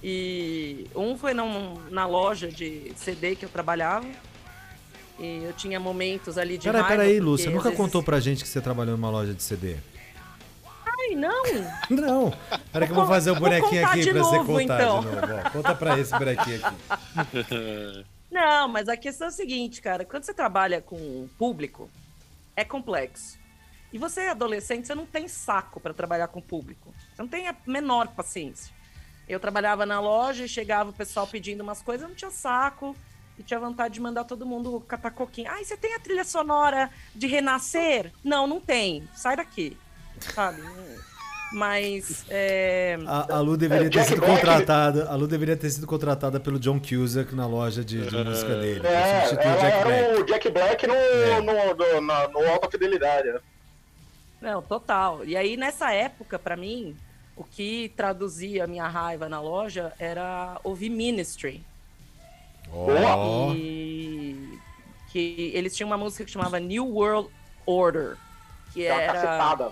E 0.04 0.88
um 0.96 1.18
foi 1.18 1.34
num- 1.34 1.80
na 1.90 2.06
loja 2.06 2.48
de 2.50 2.92
CD 2.96 3.36
que 3.36 3.46
eu 3.46 3.50
trabalhava. 3.50 4.08
E 5.20 5.44
eu 5.44 5.54
tinha 5.54 5.80
momentos 5.80 6.38
ali 6.38 6.58
de 6.60 6.66
Peraí, 6.70 6.84
peraí, 6.84 7.20
Lúcia. 7.20 7.50
Nunca 7.50 7.64
vezes- 7.64 7.78
contou 7.78 8.04
pra 8.04 8.20
gente 8.20 8.44
que 8.44 8.50
você 8.50 8.62
trabalhou 8.62 8.96
numa 8.96 9.10
loja 9.10 9.34
de 9.34 9.42
CD? 9.42 9.78
Ai, 11.00 11.16
não! 11.16 11.44
Não. 11.90 12.34
Peraí 12.72 12.88
que 12.88 12.92
eu 12.92 12.96
vou 12.96 13.08
fazer 13.08 13.32
o 13.32 13.36
con- 13.36 13.42
bonequinho 13.42 13.86
aqui 13.88 14.04
pra 14.12 14.24
você 14.24 14.38
novo, 14.38 14.54
contar 14.54 14.76
então. 14.82 15.00
de 15.02 15.06
novo. 15.08 15.28
ó. 15.46 15.50
Conta 15.52 15.76
pra 15.76 15.98
esse 16.00 16.12
bonequinho 16.18 16.62
aqui. 16.66 18.06
Não, 18.32 18.68
mas 18.68 18.90
a 18.90 18.98
questão 18.98 19.28
é 19.28 19.30
a 19.30 19.34
seguinte, 19.34 19.82
cara. 19.82 20.04
Quando 20.06 20.24
você 20.24 20.34
trabalha 20.34 20.82
com 20.82 21.28
público, 21.38 21.90
é 22.56 22.64
complexo. 22.64 23.37
E 23.92 23.98
você 23.98 24.22
é 24.22 24.30
adolescente, 24.30 24.86
você 24.88 24.94
não 24.96 25.06
tem 25.06 25.28
saco 25.28 25.80
para 25.80 25.94
trabalhar 25.94 26.28
com 26.28 26.40
o 26.40 26.42
público. 26.44 26.94
Você 27.16 27.22
não 27.22 27.30
tem 27.30 27.48
a 27.48 27.56
menor 27.66 28.08
paciência. 28.10 28.74
Eu 29.30 29.40
trabalhava 29.40 29.86
na 29.86 30.00
loja 30.00 30.46
e 30.46 30.50
chegava 30.50 30.90
o 30.90 30.94
pessoal 30.94 31.26
pedindo 31.28 31.62
umas 31.62 31.82
coisas, 31.82 32.04
eu 32.04 32.10
não 32.10 32.16
tinha 32.16 32.32
saco. 32.32 32.96
E 33.40 33.44
tinha 33.44 33.60
vontade 33.60 33.94
de 33.94 34.02
mandar 34.02 34.24
todo 34.24 34.46
mundo 34.48 34.80
catar 34.88 35.12
coquinho. 35.12 35.50
Ai, 35.52 35.64
você 35.64 35.78
tem 35.78 35.94
a 35.94 36.00
trilha 36.00 36.24
sonora 36.24 36.90
de 37.14 37.28
Renascer? 37.28 38.12
Não, 38.24 38.48
não 38.48 38.60
tem. 38.60 39.08
Sai 39.16 39.36
daqui. 39.38 39.78
Sabe? 40.34 40.60
Mas. 41.54 42.26
É... 42.30 42.98
A, 43.06 43.36
a 43.36 43.40
Lu 43.40 43.56
deveria 43.56 43.86
É, 43.88 43.90
ter 43.90 44.00
Jack 44.00 44.10
sido 44.10 44.20
Black- 44.22 44.34
contratada. 44.36 45.08
A 45.10 45.16
Lu 45.16 45.28
deveria 45.28 45.56
ter 45.56 45.70
sido 45.70 45.88
contratada 45.88 46.40
pelo 46.40 46.60
John 46.60 46.80
Cusack 46.80 47.34
na 47.36 47.46
loja 47.48 47.86
de, 47.86 48.06
de 48.06 48.24
música 48.24 48.56
dele. 48.60 48.86
É, 48.86 49.20
ela 49.30 49.30
Jack 49.30 49.46
era 49.78 49.84
Black. 49.84 50.22
o 50.22 50.26
Jack 50.26 50.50
Black 50.50 50.88
no, 50.88 50.94
É. 50.96 51.42
no, 51.42 51.76
no, 51.76 52.02
na- 52.02 52.28
no 52.28 52.40
Alta 52.50 52.70
Fidelidade. 52.70 53.30
Não, 54.42 54.62
total. 54.62 55.26
E 55.26 55.36
aí, 55.36 55.58
nessa 55.58 55.92
época, 55.92 56.38
pra 56.38 56.56
mim, 56.56 56.96
o 57.36 57.44
que 57.44 57.92
traduzia 57.96 58.64
a 58.64 58.68
minha 58.68 58.88
raiva 58.88 59.28
na 59.28 59.42
loja 59.42 59.94
era 60.00 60.60
ouvir 60.64 60.90
Ministry. 60.90 61.64
Ó, 62.72 63.54
E 63.56 64.60
que 65.12 65.52
eles 65.54 65.76
tinham 65.76 65.90
uma 65.90 65.98
música 65.98 66.26
que 66.26 66.32
chamava 66.32 66.60
New 66.60 66.86
World 66.86 67.30
Order, 67.66 68.18
que 68.74 68.86
É 68.86 68.92
uma 68.94 69.02
era 69.02 69.14
cacetada. 69.14 69.72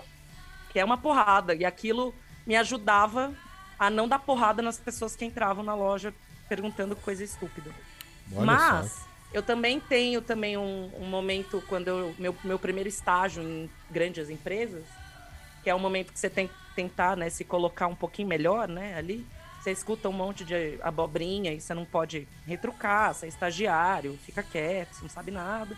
que 0.70 0.78
é 0.78 0.84
uma 0.84 0.96
porrada. 0.96 1.54
E 1.54 1.64
aquilo 1.64 2.14
me 2.46 2.56
ajudava 2.56 3.32
a 3.78 3.90
não 3.90 4.08
dar 4.08 4.18
porrada 4.18 4.62
nas 4.62 4.78
pessoas 4.78 5.14
que 5.14 5.24
entravam 5.24 5.62
na 5.62 5.74
loja 5.74 6.14
perguntando 6.48 6.96
coisa 6.96 7.22
estúpida. 7.22 7.70
olha 8.34 8.46
Mas 8.46 8.92
só. 8.92 9.06
Eu 9.32 9.42
também 9.42 9.80
tenho 9.80 10.22
também 10.22 10.56
um, 10.56 10.90
um 10.98 11.06
momento 11.06 11.62
quando 11.68 11.88
eu 11.88 12.14
meu, 12.18 12.34
meu 12.44 12.58
primeiro 12.58 12.88
estágio 12.88 13.42
em 13.42 13.70
grandes 13.90 14.30
empresas, 14.30 14.84
que 15.62 15.70
é 15.70 15.74
o 15.74 15.80
momento 15.80 16.12
que 16.12 16.18
você 16.18 16.30
tem 16.30 16.48
que 16.48 16.54
tentar, 16.74 17.16
né, 17.16 17.28
se 17.30 17.44
colocar 17.44 17.86
um 17.86 17.94
pouquinho 17.94 18.28
melhor, 18.28 18.68
né, 18.68 18.96
ali. 18.96 19.26
Você 19.60 19.72
escuta 19.72 20.08
um 20.08 20.12
monte 20.12 20.44
de 20.44 20.78
abobrinha 20.80 21.52
e 21.52 21.60
você 21.60 21.74
não 21.74 21.84
pode 21.84 22.28
retrucar, 22.46 23.12
você 23.12 23.26
é 23.26 23.28
estagiário, 23.28 24.16
fica 24.24 24.42
quieto, 24.42 24.94
você 24.94 25.02
não 25.02 25.08
sabe 25.08 25.32
nada. 25.32 25.76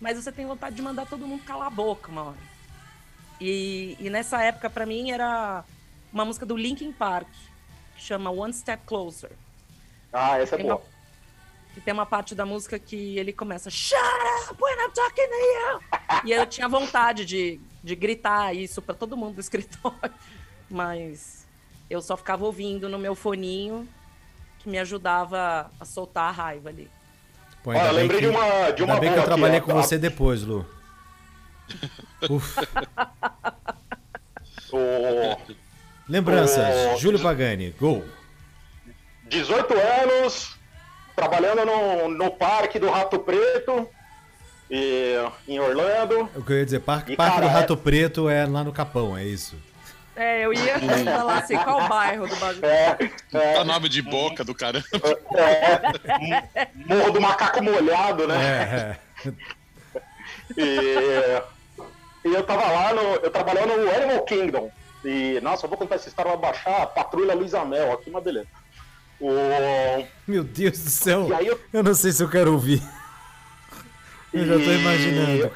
Mas 0.00 0.22
você 0.22 0.30
tem 0.30 0.46
vontade 0.46 0.76
de 0.76 0.82
mandar 0.82 1.06
todo 1.06 1.26
mundo 1.26 1.42
calar 1.42 1.66
a 1.66 1.70
boca 1.70 2.10
uma 2.10 2.24
hora. 2.24 2.52
E, 3.40 3.96
e 3.98 4.08
nessa 4.08 4.40
época, 4.40 4.70
pra 4.70 4.86
mim, 4.86 5.10
era 5.10 5.64
uma 6.12 6.24
música 6.24 6.46
do 6.46 6.56
Linkin 6.56 6.92
Park, 6.92 7.26
que 7.96 8.02
chama 8.02 8.30
One 8.30 8.52
Step 8.52 8.84
Closer. 8.86 9.32
Ah, 10.12 10.38
essa 10.38 10.54
é 10.54 10.58
Tem 10.58 10.66
uma, 10.66 10.76
boa. 10.76 10.91
Que 11.74 11.80
tem 11.80 11.92
uma 11.92 12.06
parte 12.06 12.34
da 12.34 12.44
música 12.44 12.78
que 12.78 13.18
ele 13.18 13.32
começa 13.32 13.70
Shut 13.70 13.98
up 14.50 14.62
when 14.62 14.74
I'm 14.74 14.90
talking 14.92 15.26
to 15.26 15.34
you! 15.34 15.80
e 16.24 16.32
eu 16.32 16.46
tinha 16.46 16.68
vontade 16.68 17.24
de, 17.24 17.60
de 17.82 17.94
gritar 17.94 18.54
isso 18.54 18.82
pra 18.82 18.94
todo 18.94 19.16
mundo 19.16 19.34
do 19.34 19.40
escritório, 19.40 20.12
mas 20.70 21.46
eu 21.88 22.00
só 22.00 22.16
ficava 22.16 22.44
ouvindo 22.44 22.88
no 22.88 22.98
meu 22.98 23.14
foninho, 23.14 23.88
que 24.58 24.68
me 24.68 24.78
ajudava 24.78 25.70
a 25.78 25.84
soltar 25.84 26.28
a 26.28 26.30
raiva 26.30 26.68
ali. 26.68 26.90
Pô, 27.62 27.72
eu 27.72 27.80
bem 27.80 27.92
lembrei 27.92 28.20
que, 28.20 28.26
de 28.26 28.32
uma, 28.32 28.70
de 28.70 28.82
uma 28.82 28.94
ainda 28.94 29.00
bem 29.00 29.12
que 29.12 29.18
eu 29.18 29.24
trabalhei 29.24 29.58
aqui, 29.58 29.66
com 29.66 29.72
ó. 29.72 29.82
você 29.82 29.98
depois, 29.98 30.42
Lu. 30.42 30.66
Uf. 32.28 32.58
O 34.72 35.52
Lembranças, 36.08 36.98
Júlio 37.00 37.20
Pagani, 37.20 37.70
gol. 37.78 38.04
18 39.28 39.74
anos, 39.74 40.51
trabalhando 41.14 41.64
no, 41.64 42.08
no 42.08 42.30
parque 42.30 42.78
do 42.78 42.90
Rato 42.90 43.18
Preto, 43.18 43.88
e, 44.70 45.14
em 45.46 45.60
Orlando. 45.60 46.30
O 46.34 46.42
que 46.42 46.52
eu 46.52 46.58
ia 46.58 46.64
dizer, 46.64 46.80
Parque, 46.80 47.12
E, 47.12 47.16
Parque 47.16 47.34
cara, 47.34 47.46
do 47.46 47.52
Rato 47.52 47.76
Preto 47.76 48.28
é 48.28 48.46
lá 48.46 48.64
no 48.64 48.72
Capão, 48.72 49.16
é 49.16 49.22
isso. 49.24 49.56
É, 50.14 50.44
eu 50.44 50.52
ia 50.52 50.78
falar 51.04 51.38
assim, 51.38 51.56
qual 51.56 51.84
o 51.84 51.88
bairro 51.88 52.26
do 52.26 52.36
bagulho? 52.36 52.66
É, 52.66 52.96
é, 53.32 53.54
Tá 53.54 53.64
nome 53.64 53.88
de 53.88 54.02
boca 54.02 54.44
do 54.44 54.54
caramba. 54.54 54.84
é, 55.34 56.68
Morro 56.86 57.12
do 57.12 57.20
Macaco 57.20 57.62
Molhado, 57.62 58.26
né? 58.28 58.98
É, 59.24 59.28
é. 59.28 59.32
E, 60.54 62.28
e 62.28 62.34
eu 62.34 62.42
tava 62.42 62.70
lá, 62.70 62.92
no, 62.92 63.00
eu 63.00 63.30
trabalhava 63.30 63.74
no 63.74 63.90
Animal 63.90 64.22
Kingdom. 64.24 64.70
E, 65.02 65.40
nossa, 65.42 65.64
eu 65.64 65.68
vou 65.70 65.78
contar 65.78 65.94
essa 65.94 66.08
história, 66.08 66.30
vai 66.32 66.40
baixar 66.52 66.82
a 66.82 66.86
Patrulha 66.86 67.34
Luiza 67.34 67.64
Mel 67.64 67.90
aqui, 67.92 68.10
mas 68.10 68.22
beleza. 68.22 68.46
O, 69.24 70.06
Meu 70.26 70.42
Deus 70.42 70.82
do 70.82 70.90
céu. 70.90 71.28
E 71.40 71.46
eu- 71.46 71.60
Eu 71.72 71.82
não 71.84 71.94
sei 71.94 72.10
se 72.10 72.22
eu 72.22 72.28
quero 72.28 72.52
ouvir. 72.52 72.82
Eu 74.32 74.44
já 74.46 74.54
tô 74.54 74.60
E- 74.60 74.80
imaginando. 74.80 75.52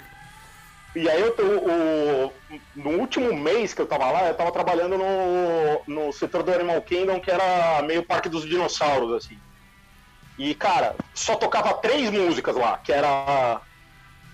E 0.94 1.10
aí 1.10 1.20
eu 1.20 1.32
tô, 1.32 1.42
o, 1.42 2.32
no 2.76 2.90
último 3.00 3.34
mês 3.34 3.74
que 3.74 3.82
eu 3.82 3.86
tava 3.86 4.10
lá, 4.10 4.28
eu 4.28 4.34
tava 4.34 4.52
trabalhando 4.52 4.96
no, 4.96 5.82
no 6.06 6.12
setor 6.12 6.42
do 6.42 6.52
Animal 6.54 6.80
Kingdom, 6.82 7.20
que 7.20 7.30
era 7.30 7.82
meio 7.82 8.02
parque 8.04 8.28
dos 8.28 8.48
dinossauros, 8.48 9.12
assim. 9.12 9.36
E, 10.38 10.54
cara, 10.54 10.94
só 11.12 11.34
tocava 11.36 11.74
três 11.74 12.08
músicas 12.10 12.54
lá, 12.56 12.78
que 12.78 12.92
era 12.92 13.60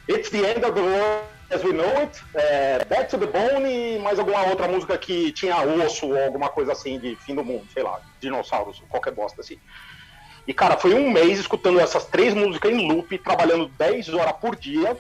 It's 0.09 0.31
the 0.31 0.39
End 0.39 0.65
of 0.65 0.73
the 0.75 0.81
World 0.81 1.32
as 1.55 1.63
We 1.63 1.73
Know 1.73 1.99
It, 1.99 2.23
é, 2.35 2.85
Back 2.85 3.11
to 3.11 3.19
the 3.19 3.27
Bone 3.27 3.69
e 3.69 3.99
mais 3.99 4.19
alguma 4.19 4.47
outra 4.47 4.67
música 4.67 4.97
que 4.97 5.33
tinha 5.33 5.57
osso 5.63 6.07
ou 6.07 6.25
alguma 6.25 6.49
coisa 6.49 6.73
assim 6.73 6.99
de 6.99 7.15
fim 7.17 7.35
do 7.35 7.45
mundo, 7.45 7.67
sei 7.73 7.83
lá, 7.83 8.01
dinossauros, 8.21 8.83
qualquer 8.89 9.13
bosta 9.13 9.41
assim. 9.41 9.59
E, 10.47 10.53
cara, 10.53 10.77
foi 10.77 10.95
um 10.95 11.11
mês 11.11 11.39
escutando 11.39 11.79
essas 11.79 12.07
três 12.07 12.35
músicas 12.35 12.73
em 12.73 12.89
loop, 12.89 13.17
trabalhando 13.19 13.69
10 13.69 14.09
horas 14.15 14.33
por 14.41 14.57
dia, 14.57 14.97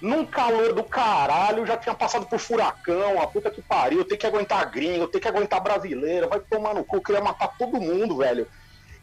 num 0.00 0.24
calor 0.24 0.72
do 0.72 0.82
caralho, 0.82 1.66
já 1.66 1.76
tinha 1.76 1.94
passado 1.94 2.26
por 2.26 2.38
furacão, 2.38 3.20
a 3.20 3.26
puta 3.26 3.50
que 3.50 3.60
pariu, 3.60 4.04
tenho 4.04 4.18
que 4.18 4.26
aguentar 4.26 4.70
gringo, 4.70 5.06
tenho 5.06 5.22
que 5.22 5.28
aguentar 5.28 5.60
brasileiro, 5.60 6.28
vai 6.28 6.40
tomar 6.40 6.74
no 6.74 6.84
cu, 6.84 7.02
queria 7.02 7.20
matar 7.20 7.48
todo 7.58 7.80
mundo, 7.80 8.16
velho. 8.16 8.48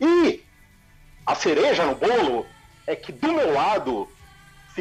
E 0.01 0.43
a 1.26 1.35
cereja 1.35 1.85
no 1.85 1.95
bolo 1.95 2.45
é 2.88 2.95
que 2.95 3.11
do 3.11 3.31
meu 3.31 3.53
lado 3.53 4.10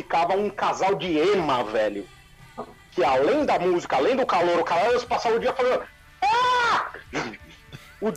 ficava 0.03 0.35
um 0.35 0.49
casal 0.49 0.95
de 0.95 1.19
ema, 1.19 1.65
velho. 1.65 2.07
Que 2.93 3.03
além 3.05 3.45
da 3.45 3.59
música, 3.59 3.97
além 3.97 4.15
do 4.17 4.25
calor, 4.25 4.61
o 4.61 4.65
calor, 4.65 4.91
eles 4.91 5.05
passavam 5.05 5.39
o 5.39 5.41
dia 5.41 5.53
falando. 5.53 5.83
Ah! 6.23 6.91
O, 8.01 8.09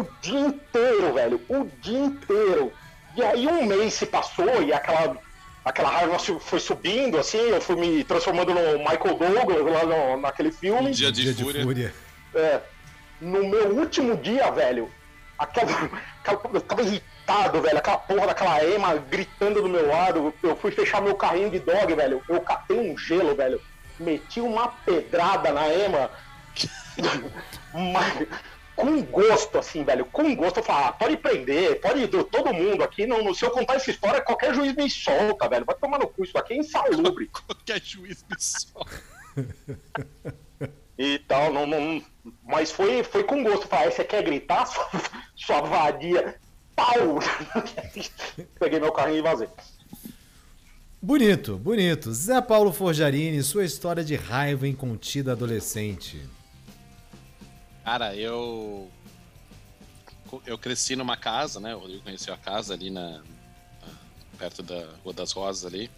o 0.00 0.06
dia 0.22 0.40
inteiro, 0.40 1.12
velho. 1.12 1.40
O 1.48 1.64
dia 1.82 1.98
inteiro. 1.98 2.72
E 3.16 3.22
aí 3.22 3.46
um 3.46 3.66
mês 3.66 3.94
se 3.94 4.06
passou 4.06 4.62
e 4.62 4.72
aquela, 4.72 5.16
aquela 5.64 5.90
raiva 5.90 6.18
foi 6.18 6.58
subindo, 6.60 7.18
assim, 7.18 7.38
eu 7.38 7.60
fui 7.60 7.76
me 7.76 8.02
transformando 8.04 8.54
no 8.54 8.78
Michael 8.78 9.14
Douglas 9.18 9.72
lá 9.72 9.84
no- 9.84 10.16
naquele 10.20 10.52
filme. 10.52 10.90
Dia 10.92 11.12
de 11.12 11.22
Dia 11.24 11.34
de 11.34 11.42
fúria. 11.44 11.62
fúria. 11.62 11.94
É, 12.34 12.60
no 13.20 13.46
meu 13.46 13.68
último 13.76 14.16
dia, 14.16 14.50
velho, 14.50 14.90
aquela, 15.38 15.70
aquela- 16.24 16.40
eu 16.54 16.60
tava 16.62 16.82
irritado, 16.82 17.10
velho, 17.60 17.78
aquela 17.78 17.98
porra 17.98 18.26
daquela 18.26 18.64
ema 18.64 18.96
gritando 18.96 19.62
do 19.62 19.68
meu 19.68 19.86
lado, 19.88 20.34
eu 20.42 20.56
fui 20.56 20.70
fechar 20.70 21.00
meu 21.00 21.14
carrinho 21.14 21.50
de 21.50 21.58
dog, 21.58 21.94
velho, 21.94 22.22
eu 22.28 22.40
catei 22.40 22.78
um 22.78 22.96
gelo, 22.96 23.34
velho, 23.34 23.60
meti 23.98 24.40
uma 24.40 24.68
pedrada 24.68 25.52
na 25.52 25.68
ema, 25.68 26.10
mas 27.72 28.26
com 28.74 29.02
gosto, 29.02 29.58
assim, 29.58 29.84
velho, 29.84 30.06
com 30.06 30.34
gosto, 30.34 30.58
eu 30.58 30.64
ah, 30.68 30.92
pode 30.92 31.16
prender, 31.18 31.80
pode 31.80 32.08
todo 32.08 32.54
mundo 32.54 32.82
aqui, 32.82 33.06
não, 33.06 33.32
se 33.34 33.44
eu 33.44 33.50
contar 33.50 33.74
essa 33.74 33.90
história, 33.90 34.22
qualquer 34.22 34.54
juiz 34.54 34.74
me 34.74 34.88
solta, 34.88 35.48
velho, 35.48 35.66
vai 35.66 35.76
tomar 35.76 35.98
no 35.98 36.08
cu, 36.08 36.24
isso 36.24 36.38
aqui 36.38 36.54
é 36.54 36.56
insalubre. 36.56 37.28
Qualquer 37.46 37.82
juiz 37.82 38.24
me 38.28 38.36
solta. 38.38 39.02
e 40.98 41.18
tal, 41.20 41.52
não, 41.52 41.66
não, 41.66 42.02
mas 42.44 42.70
foi, 42.70 43.02
foi 43.02 43.24
com 43.24 43.42
gosto. 43.42 43.68
Falei, 43.68 43.88
"Ah, 43.88 43.90
você 43.90 44.04
quer 44.04 44.22
gritar, 44.22 44.66
sua, 44.66 44.88
sua 45.36 45.60
vadia? 45.60 46.40
Pau! 46.80 47.18
Peguei 48.58 48.80
meu 48.80 48.90
carrinho 48.90 49.18
e 49.18 49.22
vazei. 49.22 49.48
Bonito, 51.02 51.58
bonito. 51.58 52.12
Zé 52.12 52.40
Paulo 52.40 52.72
Forjarini, 52.72 53.42
sua 53.42 53.66
história 53.66 54.02
de 54.02 54.16
raiva 54.16 54.66
incontida 54.66 55.32
adolescente. 55.32 56.26
Cara, 57.84 58.16
eu. 58.16 58.90
Eu 60.46 60.56
cresci 60.56 60.96
numa 60.96 61.16
casa, 61.16 61.60
né? 61.60 61.74
O 61.74 61.80
Rodrigo 61.80 62.02
conheceu 62.02 62.32
a 62.32 62.36
casa 62.36 62.72
ali 62.72 62.88
na, 62.88 63.20
perto 64.38 64.62
da 64.62 64.86
Rua 65.04 65.12
das 65.12 65.32
Rosas 65.32 65.66
ali. 65.66 65.90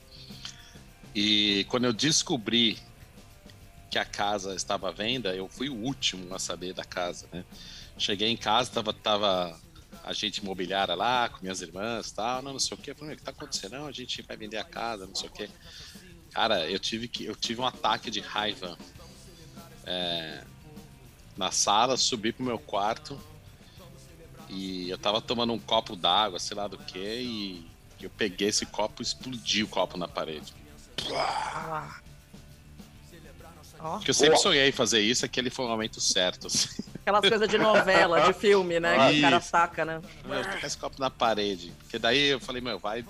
E 1.15 1.65
quando 1.69 1.85
eu 1.85 1.93
descobri 1.93 2.79
que 3.91 3.99
a 3.99 4.05
casa 4.05 4.55
estava 4.55 4.89
à 4.89 4.93
venda, 4.93 5.35
eu 5.35 5.49
fui 5.49 5.69
o 5.69 5.75
último 5.75 6.35
a 6.35 6.39
saber 6.39 6.73
da 6.73 6.85
casa, 6.85 7.29
né? 7.33 7.45
Cheguei 7.99 8.29
em 8.31 8.37
casa, 8.37 8.71
tava, 8.71 8.93
tava 8.93 9.61
a 10.05 10.13
gente 10.13 10.39
imobiliária 10.39 10.95
lá, 10.95 11.29
com 11.29 11.39
minhas 11.43 11.61
irmãs 11.63 12.09
e 12.09 12.15
tal, 12.15 12.43
não, 12.43 12.53
não 12.53 12.59
sei 12.59 12.77
o 12.77 12.81
quê. 12.81 12.91
Eu 12.91 12.97
falei, 12.97 13.15
o 13.15 13.17
que 13.17 13.23
tá 13.23 13.31
acontecendo? 13.31 13.73
Não, 13.73 13.87
a 13.87 13.93
gente 13.93 14.23
vai 14.23 14.37
vender 14.37 14.59
a 14.59 14.65
casa, 14.65 15.07
não 15.07 15.15
sei 15.15 15.29
o 15.29 15.33
quê. 15.33 15.49
Cara, 16.33 16.69
eu 16.69 16.79
tive, 16.79 17.09
que, 17.09 17.25
eu 17.25 17.37
tive 17.37 17.61
um 17.61 17.67
ataque 17.67 18.11
de 18.11 18.21
raiva 18.21 18.77
é, 19.85 20.45
na 21.37 21.51
sala, 21.51 21.97
subi 21.97 22.33
pro 22.33 22.45
meu 22.45 22.59
quarto 22.59 23.19
E 24.49 24.89
eu 24.89 24.99
tava 24.99 25.21
tomando 25.21 25.53
um 25.53 25.59
copo 25.59 25.95
d'água, 25.95 26.39
sei 26.39 26.57
lá 26.57 26.67
do 26.67 26.79
que, 26.79 26.99
e 26.99 27.71
eu 28.01 28.11
peguei 28.11 28.49
esse 28.49 28.67
copo 28.67 29.01
e 29.01 29.05
explodi 29.05 29.63
o 29.63 29.69
copo 29.69 29.97
na 29.97 30.09
parede. 30.09 30.53
Ó, 33.83 33.97
Porque 33.97 34.11
eu 34.11 34.15
sempre 34.15 34.37
sonhei 34.39 34.69
em 34.69 34.73
fazer 34.73 35.01
isso, 35.01 35.25
aquele 35.25 35.51
foi 35.51 35.65
o 35.65 35.69
momento 35.69 36.01
certo. 36.01 36.47
Assim. 36.47 36.69
aquelas 37.01 37.29
coisas 37.29 37.49
de 37.49 37.59
novela, 37.59 38.21
de 38.21 38.33
filme, 38.33 38.79
né? 38.79 39.11
Que 39.13 39.19
o 39.19 39.21
cara 39.23 39.41
saca, 39.41 39.85
né? 39.85 40.01
Meu, 40.25 40.43
tacar 40.43 40.65
esse 40.65 40.79
copo 40.79 41.01
na 41.01 41.11
parede. 41.11 41.73
Porque 41.81 41.99
daí 41.99 42.29
eu 42.29 42.41
falei, 42.41 42.63
meu, 42.63 42.79
vai 42.79 43.05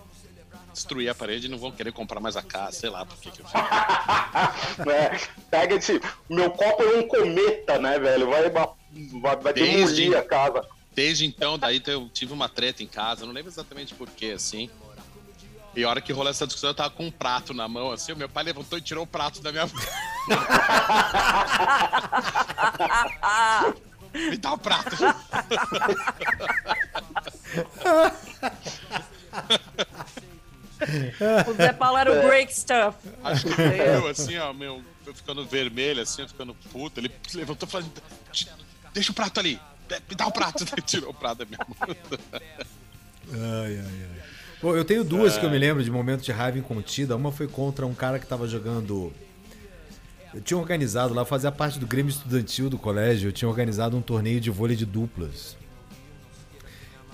destruir 0.72 1.10
a 1.10 1.14
parede 1.14 1.46
e 1.46 1.48
não 1.50 1.58
vão 1.58 1.70
querer 1.70 1.92
comprar 1.92 2.18
mais 2.20 2.34
a 2.36 2.42
casa, 2.42 2.72
sei 2.78 2.88
lá 2.88 3.04
por 3.04 3.18
que 3.18 3.30
que 3.30 3.40
eu 3.40 3.44
fiz. 3.46 3.54
né? 4.86 5.20
Pega 5.50 5.74
esse. 5.74 6.00
Meu 6.30 6.50
copo 6.50 6.82
é 6.82 6.96
um 6.98 7.06
cometa, 7.06 7.78
né, 7.78 7.98
velho? 7.98 8.30
Vai, 8.30 8.48
vai, 8.50 9.36
vai 9.36 9.52
Desde- 9.52 9.94
demolir 10.04 10.16
a 10.18 10.22
casa. 10.22 10.66
Desde 10.94 11.24
então, 11.26 11.58
daí 11.58 11.82
eu 11.86 12.08
tive 12.08 12.32
uma 12.34 12.48
treta 12.48 12.82
em 12.82 12.86
casa, 12.86 13.24
não 13.26 13.32
lembro 13.32 13.50
exatamente 13.50 13.94
porquê, 13.94 14.32
assim. 14.36 14.68
E 15.74 15.84
a 15.84 15.88
hora 15.88 16.02
que 16.02 16.12
rolou 16.12 16.30
essa 16.30 16.46
discussão, 16.46 16.68
eu 16.70 16.74
tava 16.74 16.90
com 16.90 17.06
um 17.06 17.10
prato 17.10 17.54
na 17.54 17.66
mão, 17.66 17.90
assim, 17.90 18.12
o 18.12 18.16
meu 18.16 18.28
pai 18.28 18.44
levantou 18.44 18.78
e 18.78 18.82
tirou 18.82 19.04
o 19.04 19.06
prato 19.06 19.40
da 19.40 19.50
minha 19.50 19.66
mão. 19.66 19.74
Me 24.14 24.36
dá 24.36 24.52
o 24.52 24.58
prato. 24.58 24.96
O 31.48 31.54
Zé 31.54 31.72
Paulo 31.72 31.98
era 31.98 32.12
o 32.12 32.22
break 32.26 32.52
stuff. 32.52 32.98
Acho 33.22 33.46
que 33.46 33.60
eu, 33.60 34.08
assim, 34.08 34.36
ó, 34.38 34.52
meu, 34.52 34.82
eu 35.06 35.14
ficando 35.14 35.44
vermelho, 35.46 36.02
assim, 36.02 36.26
ficando 36.26 36.54
puto. 36.72 37.00
Ele 37.00 37.10
levantou 37.34 37.68
e 37.68 37.70
falou: 37.70 37.88
Deixa 38.92 39.12
o 39.12 39.14
prato 39.14 39.40
ali, 39.40 39.60
me 40.08 40.16
dá 40.16 40.26
o 40.26 40.32
prato. 40.32 40.64
Ele 40.64 40.82
tirou 40.82 41.10
o 41.10 41.14
prato 41.14 41.38
da 41.38 41.44
minha 41.44 41.58
mão. 41.66 41.96
Ai, 43.32 43.78
ai, 43.78 43.78
ai. 43.78 44.22
Bom, 44.60 44.76
eu 44.76 44.84
tenho 44.84 45.02
duas 45.02 45.36
que 45.36 45.44
eu 45.44 45.50
me 45.50 45.58
lembro 45.58 45.82
de 45.82 45.90
momentos 45.90 46.24
de 46.24 46.30
raiva 46.30 46.58
incontida. 46.58 47.16
Uma 47.16 47.32
foi 47.32 47.48
contra 47.48 47.84
um 47.86 47.94
cara 47.94 48.18
que 48.18 48.26
tava 48.26 48.46
jogando. 48.46 49.12
Eu 50.34 50.40
tinha 50.40 50.58
organizado 50.58 51.12
lá, 51.12 51.24
fazia 51.24 51.52
parte 51.52 51.78
do 51.78 51.86
Grêmio 51.86 52.10
Estudantil 52.10 52.70
do 52.70 52.78
colégio, 52.78 53.28
eu 53.28 53.32
tinha 53.32 53.48
organizado 53.48 53.96
um 53.96 54.02
torneio 54.02 54.40
de 54.40 54.50
vôlei 54.50 54.76
de 54.76 54.86
duplas. 54.86 55.56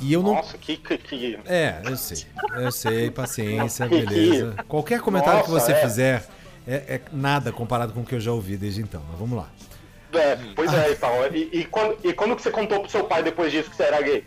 E 0.01 0.12
eu 0.12 0.23
não. 0.23 0.35
Nossa, 0.35 0.57
que. 0.57 0.77
que, 0.77 0.99
que... 0.99 1.39
É, 1.45 1.82
eu 1.85 1.97
sei. 1.97 2.24
Eu 2.55 2.70
sei, 2.70 3.11
paciência, 3.11 3.86
beleza. 3.89 4.55
Qualquer 4.69 5.01
comentário 5.01 5.45
que 5.45 5.51
Nossa, 5.51 5.66
você 5.66 5.73
é. 5.73 5.81
fizer 5.82 6.28
é, 6.66 6.74
é 6.74 7.01
nada 7.12 7.51
comparado 7.51 7.93
com 7.93 8.01
o 8.01 8.05
que 8.05 8.15
eu 8.15 8.20
já 8.20 8.32
ouvi 8.32 8.57
desde 8.57 8.81
então. 8.81 9.03
Mas 9.09 9.19
vamos 9.19 9.36
lá. 9.36 9.49
É, 10.12 10.36
pois 10.55 10.73
é, 10.73 10.93
então. 10.93 11.11
E, 11.35 11.61
e, 11.61 11.65
quando, 11.65 11.99
e 12.05 12.12
quando 12.12 12.36
que 12.36 12.43
você 12.43 12.51
contou 12.51 12.81
pro 12.81 12.90
seu 12.90 13.05
pai 13.05 13.23
depois 13.23 13.51
disso 13.51 13.70
que 13.70 13.77
você 13.77 13.82
era 13.82 14.01
gay? 14.01 14.24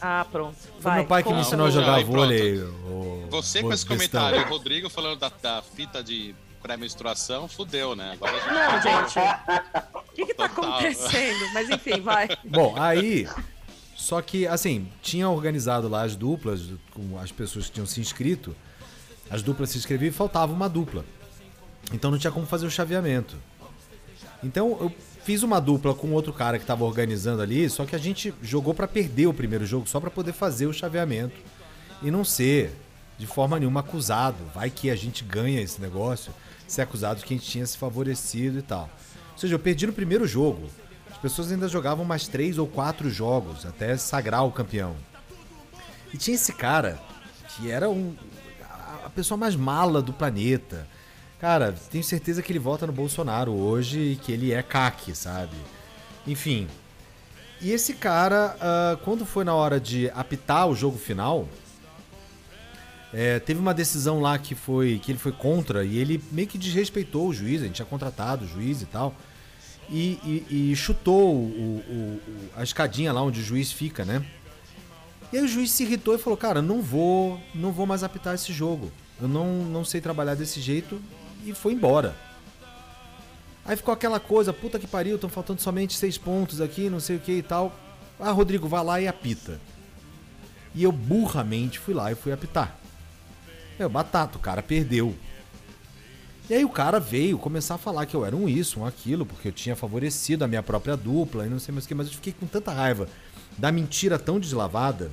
Ah, 0.00 0.26
pronto. 0.30 0.56
Foi 0.56 0.80
Vai. 0.80 0.98
meu 0.98 1.06
pai 1.06 1.22
que 1.22 1.32
me 1.32 1.40
ensinou 1.40 1.66
a 1.66 1.70
Não, 1.70 1.74
jogar 1.74 1.94
aí, 1.94 2.04
vôlei. 2.04 2.60
Você 3.30 3.62
com 3.62 3.72
esse 3.72 3.86
comentário, 3.86 4.40
o 4.40 4.48
Rodrigo 4.48 4.90
falando 4.90 5.18
da, 5.18 5.30
da 5.40 5.62
fita 5.62 6.02
de 6.02 6.34
pré-menstruação, 6.62 7.48
fudeu, 7.48 7.96
né? 7.96 8.12
Agora 8.12 8.32
a 8.32 8.38
gente 8.38 8.52
Não, 8.52 9.08
gente. 9.08 9.18
O 9.94 10.14
que 10.14 10.26
que 10.26 10.34
tá 10.34 10.48
Total. 10.48 10.74
acontecendo? 10.74 11.52
Mas 11.52 11.68
enfim, 11.70 12.00
vai. 12.00 12.28
Bom, 12.44 12.74
aí. 12.80 13.28
Só 13.96 14.20
que, 14.20 14.46
assim, 14.46 14.88
tinha 15.00 15.28
organizado 15.28 15.88
lá 15.88 16.02
as 16.02 16.16
duplas, 16.16 16.60
com 16.92 17.18
as 17.18 17.30
pessoas 17.30 17.66
que 17.66 17.72
tinham 17.72 17.86
se 17.86 18.00
inscrito. 18.00 18.54
As 19.30 19.42
duplas 19.42 19.70
se 19.70 19.78
inscreviam 19.78 20.08
e 20.08 20.12
faltava 20.12 20.52
uma 20.52 20.68
dupla. 20.68 21.04
Então 21.92 22.10
não 22.10 22.18
tinha 22.18 22.32
como 22.32 22.46
fazer 22.46 22.66
o 22.66 22.70
chaveamento. 22.70 23.36
Então 24.42 24.76
eu 24.80 24.92
fiz 25.24 25.42
uma 25.42 25.60
dupla 25.60 25.94
com 25.94 26.12
outro 26.12 26.32
cara 26.32 26.58
que 26.58 26.66
tava 26.66 26.84
organizando 26.84 27.42
ali, 27.42 27.70
só 27.70 27.86
que 27.86 27.94
a 27.94 27.98
gente 27.98 28.34
jogou 28.42 28.74
pra 28.74 28.88
perder 28.88 29.26
o 29.26 29.34
primeiro 29.34 29.64
jogo, 29.64 29.86
só 29.88 30.00
pra 30.00 30.10
poder 30.10 30.32
fazer 30.32 30.66
o 30.66 30.72
chaveamento. 30.72 31.36
E 32.02 32.10
não 32.10 32.24
ser, 32.24 32.74
de 33.16 33.26
forma 33.26 33.58
nenhuma, 33.58 33.80
acusado. 33.80 34.38
Vai 34.52 34.68
que 34.68 34.90
a 34.90 34.96
gente 34.96 35.22
ganha 35.22 35.60
esse 35.60 35.80
negócio, 35.80 36.32
ser 36.72 36.82
acusado 36.82 37.20
de 37.20 37.26
que 37.26 37.34
a 37.34 37.36
gente 37.36 37.48
tinha 37.48 37.66
se 37.66 37.76
favorecido 37.78 38.58
e 38.58 38.62
tal. 38.62 38.88
Ou 39.32 39.38
seja, 39.38 39.54
eu 39.54 39.58
perdi 39.58 39.86
no 39.86 39.92
primeiro 39.92 40.26
jogo. 40.26 40.68
As 41.10 41.18
pessoas 41.18 41.52
ainda 41.52 41.68
jogavam 41.68 42.04
mais 42.04 42.26
três 42.28 42.58
ou 42.58 42.66
quatro 42.66 43.08
jogos 43.10 43.64
até 43.66 43.96
sagrar 43.96 44.44
o 44.44 44.52
campeão. 44.52 44.94
E 46.12 46.16
tinha 46.18 46.34
esse 46.34 46.52
cara 46.52 46.98
que 47.48 47.70
era 47.70 47.88
um, 47.88 48.14
a- 49.04 49.10
pessoa 49.10 49.36
mais 49.38 49.54
mala 49.54 50.00
do 50.02 50.12
planeta. 50.12 50.86
Cara, 51.40 51.74
tenho 51.90 52.04
certeza 52.04 52.40
que 52.42 52.52
ele 52.52 52.58
vota 52.58 52.86
no 52.86 52.92
Bolsonaro 52.92 53.52
hoje 53.52 53.98
e 54.12 54.16
que 54.16 54.32
ele 54.32 54.52
é 54.52 54.62
caque, 54.62 55.14
sabe? 55.14 55.56
Enfim. 56.26 56.68
E 57.60 57.70
esse 57.70 57.94
cara, 57.94 58.56
ah, 58.60 58.96
quando 59.04 59.24
foi 59.24 59.44
na 59.44 59.54
hora 59.54 59.78
de 59.80 60.10
apitar 60.10 60.68
o 60.68 60.74
jogo 60.74 60.98
final, 60.98 61.48
é, 63.12 63.38
teve 63.38 63.60
uma 63.60 63.74
decisão 63.74 64.20
lá 64.20 64.38
que 64.38 64.54
foi 64.54 64.98
que 65.02 65.12
ele 65.12 65.18
foi 65.18 65.32
contra 65.32 65.84
e 65.84 65.98
ele 65.98 66.22
meio 66.32 66.48
que 66.48 66.56
desrespeitou 66.58 67.28
o 67.28 67.32
juiz, 67.34 67.60
a 67.62 67.66
gente 67.66 67.76
tinha 67.76 67.86
contratado 67.86 68.44
o 68.44 68.48
juiz 68.48 68.80
e 68.82 68.86
tal. 68.86 69.14
E, 69.90 70.18
e- 70.50 70.70
e 70.72 70.76
chutou 70.76 71.34
o- 71.34 71.82
o- 71.86 72.20
a 72.56 72.62
escadinha 72.62 73.12
lá 73.12 73.20
onde 73.22 73.40
o 73.40 73.42
juiz 73.44 73.70
fica, 73.70 74.04
né? 74.04 74.24
E 75.32 75.36
aí 75.38 75.44
o 75.44 75.48
juiz 75.48 75.70
se 75.70 75.82
irritou 75.82 76.14
e 76.14 76.18
falou, 76.18 76.36
cara, 76.36 76.62
não 76.62 76.80
vou, 76.80 77.38
não 77.54 77.72
vou 77.72 77.86
mais 77.86 78.02
apitar 78.02 78.34
esse 78.34 78.52
jogo. 78.52 78.90
Eu 79.20 79.28
não, 79.28 79.64
não 79.64 79.84
sei 79.84 80.00
trabalhar 80.00 80.34
desse 80.34 80.60
jeito 80.60 81.00
e 81.44 81.52
foi 81.54 81.72
embora. 81.72 82.14
Aí 83.64 83.76
ficou 83.76 83.92
aquela 83.94 84.18
coisa, 84.18 84.52
puta 84.52 84.78
que 84.78 84.86
pariu, 84.86 85.14
estão 85.16 85.30
faltando 85.30 85.60
somente 85.60 85.96
seis 85.96 86.16
pontos 86.18 86.60
aqui, 86.60 86.88
não 86.90 86.98
sei 87.00 87.16
o 87.16 87.20
que 87.20 87.32
e 87.32 87.42
tal. 87.42 87.74
Ah, 88.18 88.30
Rodrigo, 88.30 88.66
vai 88.68 88.84
lá 88.84 89.00
e 89.00 89.06
apita. 89.08 89.60
E 90.74 90.82
eu 90.82 90.90
burramente 90.92 91.78
fui 91.78 91.94
lá 91.94 92.10
e 92.10 92.14
fui 92.14 92.32
apitar. 92.32 92.76
Meu, 93.82 93.90
batata, 93.90 94.38
o 94.38 94.40
cara 94.40 94.62
perdeu. 94.62 95.12
E 96.48 96.54
aí 96.54 96.64
o 96.64 96.68
cara 96.68 97.00
veio 97.00 97.36
começar 97.36 97.74
a 97.74 97.78
falar 97.78 98.06
que 98.06 98.14
eu 98.14 98.24
era 98.24 98.36
um 98.36 98.48
isso, 98.48 98.78
um 98.78 98.86
aquilo, 98.86 99.26
porque 99.26 99.48
eu 99.48 99.52
tinha 99.52 99.74
favorecido 99.74 100.44
a 100.44 100.46
minha 100.46 100.62
própria 100.62 100.96
dupla 100.96 101.44
e 101.44 101.48
não 101.48 101.58
sei 101.58 101.74
mais 101.74 101.84
o 101.84 101.88
que, 101.88 101.94
mas 101.96 102.06
eu 102.06 102.12
fiquei 102.12 102.32
com 102.32 102.46
tanta 102.46 102.70
raiva 102.70 103.08
da 103.58 103.72
mentira 103.72 104.20
tão 104.20 104.38
deslavada 104.38 105.10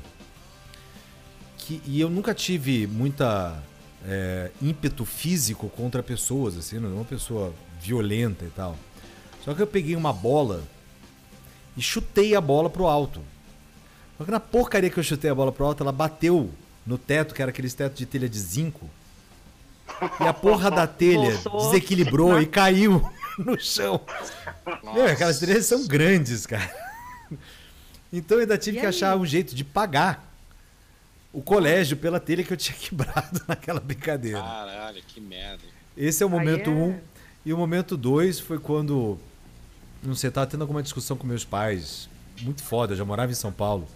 que 1.58 1.82
e 1.84 2.00
eu 2.00 2.12
nunca 2.12 2.32
tive 2.32 2.86
muita 2.86 3.60
é, 4.06 4.52
ímpeto 4.62 5.04
físico 5.04 5.68
contra 5.70 6.04
pessoas, 6.04 6.56
assim, 6.56 6.78
não 6.78 6.90
é 6.90 6.94
uma 6.94 7.06
pessoa 7.06 7.52
violenta 7.82 8.46
e 8.46 8.52
tal. 8.52 8.78
Só 9.44 9.56
que 9.56 9.64
eu 9.64 9.68
peguei 9.68 9.96
uma 9.96 10.14
bola 10.14 10.62
e 11.76 11.82
chutei 11.82 12.36
a 12.36 12.41
bola 12.41 12.70
pro 12.70 12.86
alto. 12.86 13.20
Só 14.16 14.26
que 14.26 14.30
na 14.30 14.40
porcaria 14.40 14.91
que 14.91 15.00
eu 15.00 15.04
chutei 15.04 15.32
a 15.32 15.34
bola 15.34 15.52
pro 15.52 15.66
alto, 15.66 15.82
ela 15.82 15.91
bateu 15.91 16.52
no 16.85 16.97
teto, 16.97 17.34
que 17.35 17.41
era 17.41 17.49
aqueles 17.51 17.73
teto 17.73 17.95
de 17.95 18.06
telha 18.06 18.27
de 18.30 18.39
zinco. 18.39 18.89
E 20.19 20.23
a 20.27 20.34
porra 20.34 20.69
da 20.72 20.85
telha 20.88 21.38
desequilibrou 21.57 22.41
e 22.41 22.45
caiu 22.45 23.07
no 23.38 23.60
chão. 23.60 24.01
Meu, 24.93 25.06
aquelas 25.06 25.39
telhas 25.39 25.65
são 25.65 25.85
grandes, 25.88 26.45
cara. 26.45 26.72
Então 28.11 28.38
eu 28.38 28.41
ainda 28.41 28.57
tive 28.57 28.77
E 28.77 28.80
que 28.80 28.85
aí? 28.85 28.89
achar 28.89 29.15
um 29.18 29.26
jeito 29.26 29.53
de 29.56 29.64
pagar 29.64 30.27
o 31.31 31.41
colégio 31.41 31.95
pela 31.97 32.19
telha 32.19 32.43
que 32.43 32.51
eu 32.51 32.57
tinha 32.57 32.76
quebrado 32.80 33.41
naquela 33.47 33.80
brincadeira. 33.80 34.39
Caralho, 34.41 35.01
que 35.07 35.19
merda. 35.22 35.64
Esse 35.97 36.23
é 36.23 36.26
o 36.26 36.30
momento 36.30 36.69
é- 36.69 36.73
um. 36.73 36.99
E 37.45 37.53
o 37.53 37.57
momento 37.57 37.95
dois 37.95 38.39
foi 38.39 38.60
quando. 38.60 39.18
Não 40.03 40.14
sei, 40.15 40.27
eu 40.27 40.31
tava 40.31 40.47
tendo 40.47 40.61
alguma 40.61 40.81
discussão 40.84 41.18
com 41.18 41.26
meus 41.27 41.43
pais. 41.45 42.10
Muito 42.41 42.64
foda, 42.64 42.93
eu 42.93 42.97
já 42.97 43.03
morava 43.06 43.31
em 43.31 43.35
São 43.35 43.51
Paulo. 43.51 43.88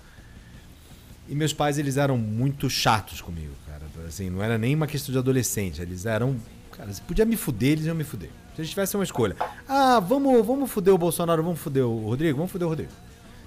E 1.28 1.36
meus 1.36 1.54
pais, 1.54 1.78
eles 1.78 1.98
eram 1.98 2.18
muito 2.18 2.70
chatos 2.70 3.22
comigo, 3.22 3.54
cara. 3.68 3.82
Assim, 4.08 4.30
não 4.30 4.44
era 4.44 4.58
nem 4.58 4.76
uma 4.76 4.88
questão 4.88 5.12
de 5.12 5.18
adolescente. 5.18 5.82
Eles 5.82 6.06
eram. 6.06 6.36
Cara, 6.72 6.92
se 6.92 7.02
podia 7.02 7.26
me 7.26 7.36
fuder, 7.38 7.72
eles 7.74 7.86
iam 7.86 7.96
me 7.96 8.04
fuder. 8.04 8.30
Se 8.56 8.62
eles 8.62 8.70
tivessem 8.70 9.00
uma 9.00 9.04
escolha. 9.04 9.36
Ah, 9.68 10.00
vamos, 10.00 10.46
vamos 10.46 10.70
fuder 10.70 10.94
o 10.94 10.98
Bolsonaro, 10.98 11.42
vamos 11.42 11.60
fuder 11.60 11.86
o 11.86 12.06
Rodrigo, 12.08 12.38
vamos 12.38 12.52
fuder 12.52 12.68
o 12.68 12.70
Rodrigo. 12.70 12.92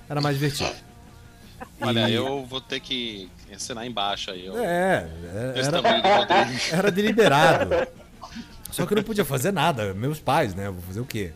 Era 0.08 0.20
mais 0.20 0.36
divertido. 0.36 0.70
Olha, 1.80 2.08
E- 2.08 2.14
eu 2.14 2.44
vou 2.46 2.60
ter 2.60 2.80
que 2.80 3.28
ensinar 3.52 3.86
embaixo 3.86 4.30
aí. 4.30 4.48
ó. 4.48 4.56
É, 4.58 5.08
Esse 5.56 5.68
era, 5.68 5.80
era 6.72 6.90
deliberado. 6.90 7.70
Só 8.70 8.84
que 8.84 8.92
eu 8.92 8.96
não 8.96 9.02
podia 9.04 9.24
fazer 9.24 9.52
nada, 9.52 9.94
meus 9.94 10.18
pais, 10.20 10.54
né? 10.54 10.68
Vou 10.70 10.82
fazer 10.82 11.00
o 11.00 11.04
quê? 11.04 11.32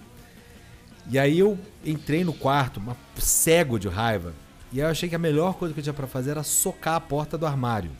E 1.08 1.18
aí 1.18 1.38
eu 1.38 1.58
entrei 1.84 2.22
no 2.24 2.32
quarto, 2.32 2.78
uma, 2.78 2.96
cego 3.16 3.78
de 3.78 3.88
raiva. 3.88 4.32
E 4.72 4.80
aí 4.80 4.86
eu 4.86 4.90
achei 4.90 5.08
que 5.08 5.14
a 5.14 5.18
melhor 5.18 5.54
coisa 5.54 5.74
que 5.74 5.80
eu 5.80 5.84
tinha 5.84 5.94
pra 5.94 6.06
fazer 6.06 6.30
era 6.30 6.42
socar 6.42 6.94
a 6.94 7.00
porta 7.00 7.36
do 7.36 7.46
armário. 7.46 7.90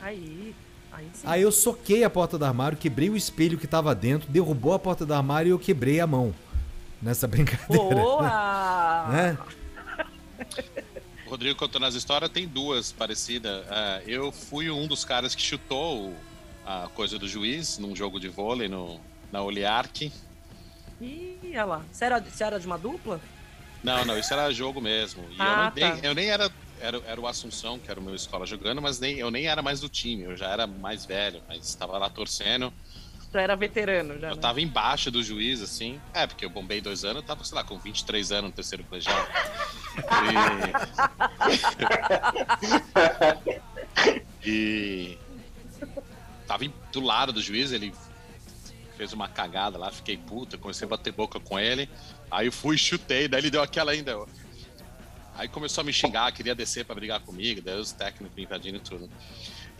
Aí. 0.00 0.54
Aí 0.90 1.08
sim. 1.12 1.22
Aí 1.24 1.42
eu 1.42 1.52
soquei 1.52 2.04
a 2.04 2.10
porta 2.10 2.36
do 2.36 2.44
armário, 2.44 2.76
quebrei 2.76 3.08
o 3.08 3.16
espelho 3.16 3.56
que 3.56 3.66
tava 3.66 3.94
dentro, 3.94 4.30
derrubou 4.30 4.74
a 4.74 4.78
porta 4.78 5.06
do 5.06 5.14
armário 5.14 5.48
e 5.48 5.52
eu 5.52 5.58
quebrei 5.58 6.00
a 6.00 6.06
mão. 6.06 6.34
Nessa 7.00 7.26
brincadeira. 7.28 7.94
Boa! 7.94 9.08
Né? 9.12 9.38
O 11.26 11.30
Rodrigo 11.30 11.58
contando 11.58 11.86
as 11.86 11.94
histórias, 11.94 12.30
tem 12.30 12.46
duas 12.46 12.92
parecidas. 12.92 13.64
É, 13.68 14.02
eu 14.06 14.30
fui 14.30 14.70
um 14.70 14.86
dos 14.86 15.04
caras 15.04 15.34
que 15.34 15.42
chutou 15.42 16.14
a 16.64 16.88
coisa 16.94 17.18
do 17.18 17.26
juiz 17.28 17.78
num 17.78 17.96
jogo 17.96 18.20
de 18.20 18.28
vôlei 18.28 18.68
no, 18.68 19.00
na 19.30 19.42
Oliark. 19.42 20.12
Ih, 21.00 21.38
olha 21.44 21.64
lá. 21.64 21.82
Você 21.90 22.04
era, 22.04 22.20
você 22.20 22.44
era 22.44 22.60
de 22.60 22.66
uma 22.66 22.78
dupla? 22.78 23.20
Não, 23.82 24.04
não, 24.04 24.18
isso 24.18 24.32
era 24.32 24.52
jogo 24.52 24.80
mesmo. 24.80 25.24
E 25.30 25.36
Ah, 25.38 25.44
eu, 25.44 25.56
não- 25.56 25.70
tá. 25.90 25.94
nem, 25.94 26.04
eu 26.04 26.14
nem 26.14 26.30
era, 26.30 26.50
era. 26.80 27.02
Era 27.06 27.20
o 27.20 27.26
Assunção, 27.26 27.78
que 27.78 27.90
era 27.90 27.98
o 27.98 28.02
meu 28.02 28.14
escola 28.14 28.46
jogando, 28.46 28.80
mas 28.80 28.98
nem, 29.00 29.16
eu 29.18 29.30
nem 29.30 29.46
era 29.46 29.60
mais 29.62 29.80
do 29.80 29.88
time. 29.88 30.22
Eu 30.22 30.36
já 30.36 30.46
era 30.48 30.66
mais 30.66 31.04
velho, 31.04 31.42
mas 31.48 31.68
estava 31.68 31.98
lá 31.98 32.08
torcendo. 32.08 32.72
Já 33.32 33.40
era 33.40 33.56
veterano, 33.56 34.18
já. 34.20 34.28
Eu 34.28 34.34
né? 34.36 34.40
tava 34.42 34.60
embaixo 34.60 35.10
do 35.10 35.22
juiz, 35.22 35.62
assim. 35.62 35.98
É, 36.12 36.26
porque 36.26 36.44
eu 36.44 36.50
bombei 36.50 36.80
dois 36.82 37.02
anos, 37.04 37.22
eu 37.22 37.26
tava, 37.26 37.42
sei 37.44 37.56
lá, 37.56 37.64
com 37.64 37.78
23 37.78 38.30
anos 38.30 38.50
no 38.50 38.54
terceiro 38.54 38.84
colegial. 38.84 39.26
E. 44.44 44.48
e 44.50 45.18
tava 46.46 46.64
do 46.92 47.00
lado 47.00 47.32
do 47.32 47.40
juiz, 47.40 47.72
ele 47.72 47.92
fez 48.96 49.12
uma 49.12 49.28
cagada 49.28 49.78
lá, 49.78 49.90
fiquei 49.90 50.16
puta, 50.18 50.58
comecei 50.58 50.86
a 50.86 50.88
bater 50.90 51.12
boca 51.12 51.40
com 51.40 51.58
ele. 51.58 51.88
Aí 52.32 52.46
eu 52.46 52.52
fui, 52.52 52.78
chutei, 52.78 53.28
daí 53.28 53.42
ele 53.42 53.50
deu 53.50 53.60
aquela 53.60 53.92
ainda. 53.92 54.24
Aí 55.34 55.48
começou 55.48 55.82
a 55.82 55.84
me 55.84 55.92
xingar, 55.92 56.32
queria 56.32 56.54
descer 56.54 56.82
pra 56.82 56.94
brigar 56.94 57.20
comigo, 57.20 57.60
daí 57.60 57.78
os 57.78 57.92
técnicos 57.92 58.38
invadindo 58.38 58.80
tudo. 58.80 59.10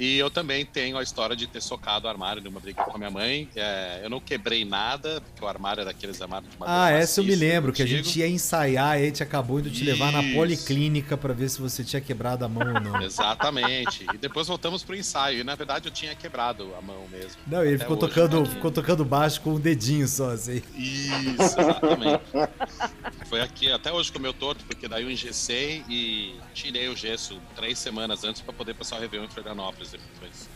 E 0.02 0.18
eu 0.18 0.28
também 0.28 0.66
tenho 0.66 0.98
a 0.98 1.02
história 1.04 1.36
de 1.36 1.46
ter 1.46 1.62
socado 1.62 2.08
o 2.08 2.10
armário 2.10 2.42
numa 2.42 2.58
briga 2.58 2.82
com 2.82 2.90
a 2.96 2.98
minha 2.98 3.08
mãe. 3.08 3.48
É, 3.54 4.00
eu 4.02 4.10
não 4.10 4.18
quebrei 4.18 4.64
nada, 4.64 5.20
porque 5.20 5.44
o 5.44 5.46
armário 5.46 5.82
era 5.82 5.92
daqueles 5.92 6.20
armários 6.20 6.50
de 6.50 6.58
madeira 6.58 6.82
Ah, 6.82 6.90
essa 6.90 7.20
eu 7.20 7.24
me 7.24 7.36
lembro, 7.36 7.72
que 7.72 7.80
a 7.80 7.86
gente 7.86 8.18
ia 8.18 8.26
ensaiar 8.26 8.98
e 8.98 9.02
a 9.02 9.06
gente 9.06 9.22
acabou 9.22 9.60
indo 9.60 9.70
te 9.70 9.84
levar 9.84 10.10
na 10.10 10.20
Isso. 10.20 10.34
policlínica 10.34 11.16
pra 11.16 11.32
ver 11.32 11.48
se 11.48 11.60
você 11.60 11.84
tinha 11.84 12.00
quebrado 12.00 12.44
a 12.44 12.48
mão 12.48 12.66
ou 12.74 12.80
não. 12.80 13.00
Exatamente. 13.06 14.04
E 14.12 14.18
depois 14.18 14.48
voltamos 14.48 14.82
pro 14.82 14.96
ensaio. 14.96 15.38
E 15.38 15.44
na 15.44 15.54
verdade 15.54 15.86
eu 15.86 15.92
tinha 15.92 16.16
quebrado 16.16 16.74
a 16.76 16.82
mão 16.82 17.06
mesmo. 17.08 17.40
Não, 17.46 17.64
ele 17.64 17.78
ficou 17.78 17.96
hoje, 17.96 18.08
tocando, 18.08 18.40
aqui. 18.40 18.50
ficou 18.50 18.72
tocando 18.72 19.04
baixo 19.04 19.40
com 19.40 19.54
o 19.54 19.58
dedinho 19.60 20.08
só, 20.08 20.30
assim. 20.30 20.60
Isso, 20.74 21.60
exatamente. 21.60 22.22
Foi 23.30 23.40
aqui, 23.40 23.70
até 23.70 23.92
hoje 23.92 24.10
comeu 24.10 24.32
torto, 24.32 24.64
porque 24.64 24.88
daí 24.88 25.04
eu 25.04 25.10
engessei 25.10 25.84
e 25.88 26.34
tirei 26.52 26.88
o 26.88 26.96
gesso 26.96 27.40
três 27.54 27.78
semanas 27.78 28.24
antes 28.24 28.42
pra 28.42 28.52
poder 28.52 28.74
passar 28.74 28.96
o 28.96 29.00
Réveillon 29.00 29.26
em 29.26 29.30
Florianópolis 29.30 29.91
depois. 29.98 30.48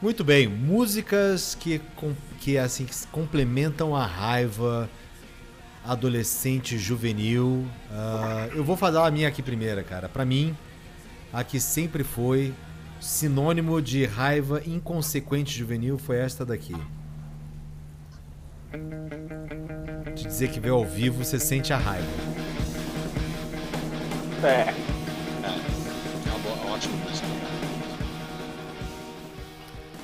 Muito 0.00 0.22
bem, 0.24 0.46
músicas 0.46 1.56
que, 1.58 1.78
com- 1.96 2.14
que 2.40 2.58
assim 2.58 2.84
que 2.84 2.94
complementam 3.08 3.94
a 3.96 4.04
raiva 4.06 4.88
adolescente 5.84 6.76
juvenil. 6.78 7.66
Ah, 7.90 8.48
eu 8.54 8.62
vou 8.64 8.76
falar 8.76 9.06
a 9.06 9.10
minha 9.10 9.28
aqui 9.28 9.42
primeira, 9.42 9.82
cara. 9.82 10.08
Pra 10.08 10.24
mim, 10.24 10.56
a 11.32 11.42
que 11.44 11.58
sempre 11.60 12.04
foi 12.04 12.52
sinônimo 13.00 13.80
de 13.80 14.04
raiva 14.04 14.60
inconsequente 14.66 15.56
juvenil 15.56 15.96
foi 15.98 16.16
esta 16.18 16.44
daqui. 16.44 16.74
De 20.14 20.24
dizer 20.24 20.50
que 20.50 20.58
vê 20.60 20.68
ao 20.70 20.84
vivo, 20.84 21.24
você 21.24 21.38
sente 21.38 21.72
a 21.72 21.76
raiva. 21.78 22.06
É. 24.42 24.74
É 25.44 26.30
uma 26.30 26.38
boa, 26.40 26.74
ótima 26.74 26.96
música. 26.96 27.15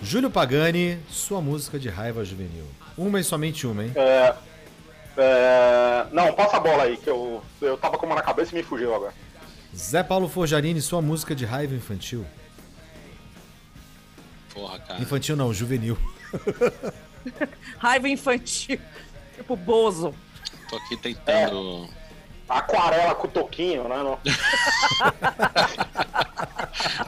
Júlio 0.02 0.30
Pagani, 0.30 0.98
sua 1.08 1.40
música 1.40 1.78
de 1.78 1.88
raiva 1.88 2.24
juvenil. 2.24 2.66
Uma 2.98 3.20
e 3.20 3.24
somente 3.24 3.66
uma, 3.68 3.84
hein? 3.84 3.92
É, 3.94 4.34
é, 5.16 6.06
não, 6.10 6.32
passa 6.34 6.56
a 6.56 6.60
bola 6.60 6.82
aí, 6.82 6.96
que 6.96 7.08
eu, 7.08 7.40
eu 7.60 7.78
tava 7.78 7.96
com 7.96 8.06
uma 8.06 8.16
na 8.16 8.22
cabeça 8.22 8.52
e 8.52 8.56
me 8.56 8.64
fugiu 8.64 8.92
agora. 8.92 9.14
Zé 9.74 10.02
Paulo 10.02 10.28
Forjarini, 10.28 10.82
sua 10.82 11.00
música 11.00 11.36
de 11.36 11.44
raiva 11.44 11.74
infantil. 11.74 12.26
Porra, 14.52 14.80
cara. 14.80 15.00
Infantil 15.00 15.36
não, 15.36 15.54
juvenil. 15.54 15.96
Raiva 17.78 18.08
infantil. 18.08 18.80
Tipo, 19.36 19.56
Bozo. 19.56 20.12
Tô 20.68 20.76
aqui 20.76 20.96
tentando. 20.96 21.88
Aquarela 22.58 23.14
com 23.14 23.28
toquinho, 23.28 23.88
né? 23.88 24.02
Não? 24.02 24.18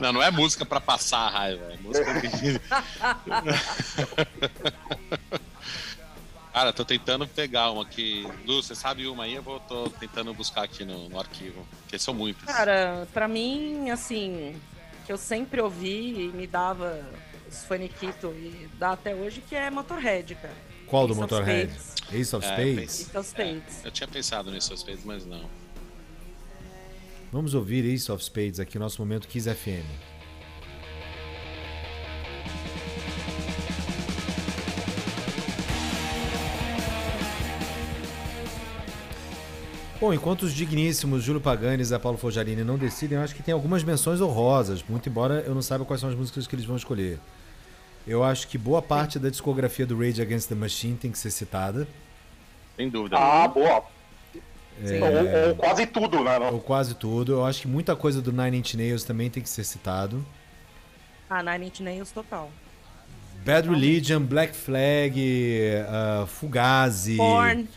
Não, 0.00 0.12
não 0.12 0.22
é 0.22 0.30
música 0.30 0.64
pra 0.64 0.80
passar 0.80 1.18
a 1.18 1.30
raiva, 1.30 1.72
é 1.72 1.76
música 1.78 2.20
que. 2.20 2.28
Cara, 6.52 6.72
tô 6.72 6.84
tentando 6.84 7.26
pegar 7.26 7.72
uma 7.72 7.82
aqui. 7.82 8.24
Lu, 8.46 8.62
você 8.62 8.76
sabe 8.76 9.08
uma 9.08 9.24
aí? 9.24 9.34
Eu 9.34 9.42
vou, 9.42 9.58
tô 9.60 9.90
tentando 9.90 10.32
buscar 10.32 10.62
aqui 10.62 10.84
no, 10.84 11.08
no 11.08 11.18
arquivo. 11.18 11.66
Porque 11.82 11.98
são 11.98 12.14
muitas. 12.14 12.44
Cara, 12.44 13.08
pra 13.12 13.26
mim, 13.26 13.90
assim, 13.90 14.54
que 15.04 15.12
eu 15.12 15.18
sempre 15.18 15.60
ouvi 15.60 16.26
e 16.26 16.28
me 16.28 16.46
dava 16.46 17.04
os 17.48 17.64
faniquito 17.64 18.28
e 18.28 18.70
dá 18.78 18.92
até 18.92 19.12
hoje, 19.14 19.40
que 19.40 19.56
é 19.56 19.68
Motorhead, 19.68 20.36
cara. 20.36 20.54
Qual 20.86 21.06
do 21.06 21.12
Ace 21.12 21.22
of 21.22 21.32
Motorhead? 21.32 21.72
Spades. 21.72 22.12
Ace 22.12 22.36
of 22.36 22.46
Spades? 22.46 23.00
Ace 23.00 23.16
of 23.16 23.28
Spades. 23.28 23.84
Eu 23.84 23.90
tinha 23.90 24.08
pensado 24.08 24.50
nisso 24.50 24.72
às 24.72 24.82
vezes, 24.82 25.04
mas 25.04 25.24
não. 25.24 25.44
Vamos 27.32 27.54
ouvir 27.54 27.84
Ace 27.86 28.10
of 28.12 28.22
Spades 28.22 28.60
aqui 28.60 28.78
no 28.78 28.84
nosso 28.84 29.00
momento 29.00 29.26
Kiss 29.26 29.52
FM. 29.52 30.14
Bom, 40.00 40.12
enquanto 40.12 40.42
os 40.42 40.52
digníssimos 40.52 41.22
Júlio 41.22 41.40
Pagani 41.40 41.82
e 41.82 41.98
Paulo 41.98 42.18
Fojarini 42.18 42.62
não 42.62 42.76
decidem, 42.76 43.16
eu 43.16 43.24
acho 43.24 43.34
que 43.34 43.42
tem 43.42 43.54
algumas 43.54 43.82
menções 43.82 44.20
honrosas, 44.20 44.84
muito 44.86 45.08
embora 45.08 45.42
eu 45.46 45.54
não 45.54 45.62
saiba 45.62 45.84
quais 45.86 45.98
são 45.98 46.10
as 46.10 46.14
músicas 46.14 46.46
que 46.46 46.54
eles 46.54 46.66
vão 46.66 46.76
escolher. 46.76 47.18
Eu 48.06 48.22
acho 48.22 48.48
que 48.48 48.58
boa 48.58 48.82
parte 48.82 49.18
da 49.18 49.30
discografia 49.30 49.86
do 49.86 49.98
Rage 49.98 50.20
Against 50.20 50.48
the 50.48 50.54
Machine 50.54 50.96
tem 50.96 51.10
que 51.10 51.18
ser 51.18 51.30
citada. 51.30 51.88
Sem 52.76 52.88
dúvida. 52.90 53.16
Ah, 53.16 53.48
boa. 53.48 53.84
Sim. 54.84 55.00
Ou, 55.00 55.48
ou 55.48 55.56
quase 55.56 55.86
tudo, 55.86 56.22
né? 56.22 56.38
Não? 56.38 56.54
Ou 56.54 56.60
quase 56.60 56.94
tudo. 56.94 57.32
Eu 57.32 57.44
acho 57.46 57.62
que 57.62 57.68
muita 57.68 57.94
coisa 57.94 58.20
do 58.20 58.32
Nine 58.32 58.58
Inch 58.58 58.74
Nails 58.74 59.04
também 59.04 59.30
tem 59.30 59.42
que 59.42 59.48
ser 59.48 59.64
citado. 59.64 60.24
Ah, 61.30 61.42
Nine 61.42 61.68
Inch 61.68 61.80
Nails 61.80 62.10
total. 62.10 62.50
Bad 63.44 63.68
Religion, 63.68 64.20
Black 64.20 64.54
Flag, 64.54 65.20
uh, 65.20 66.26
Fugazi, 66.26 67.16
Korn. 67.16 67.68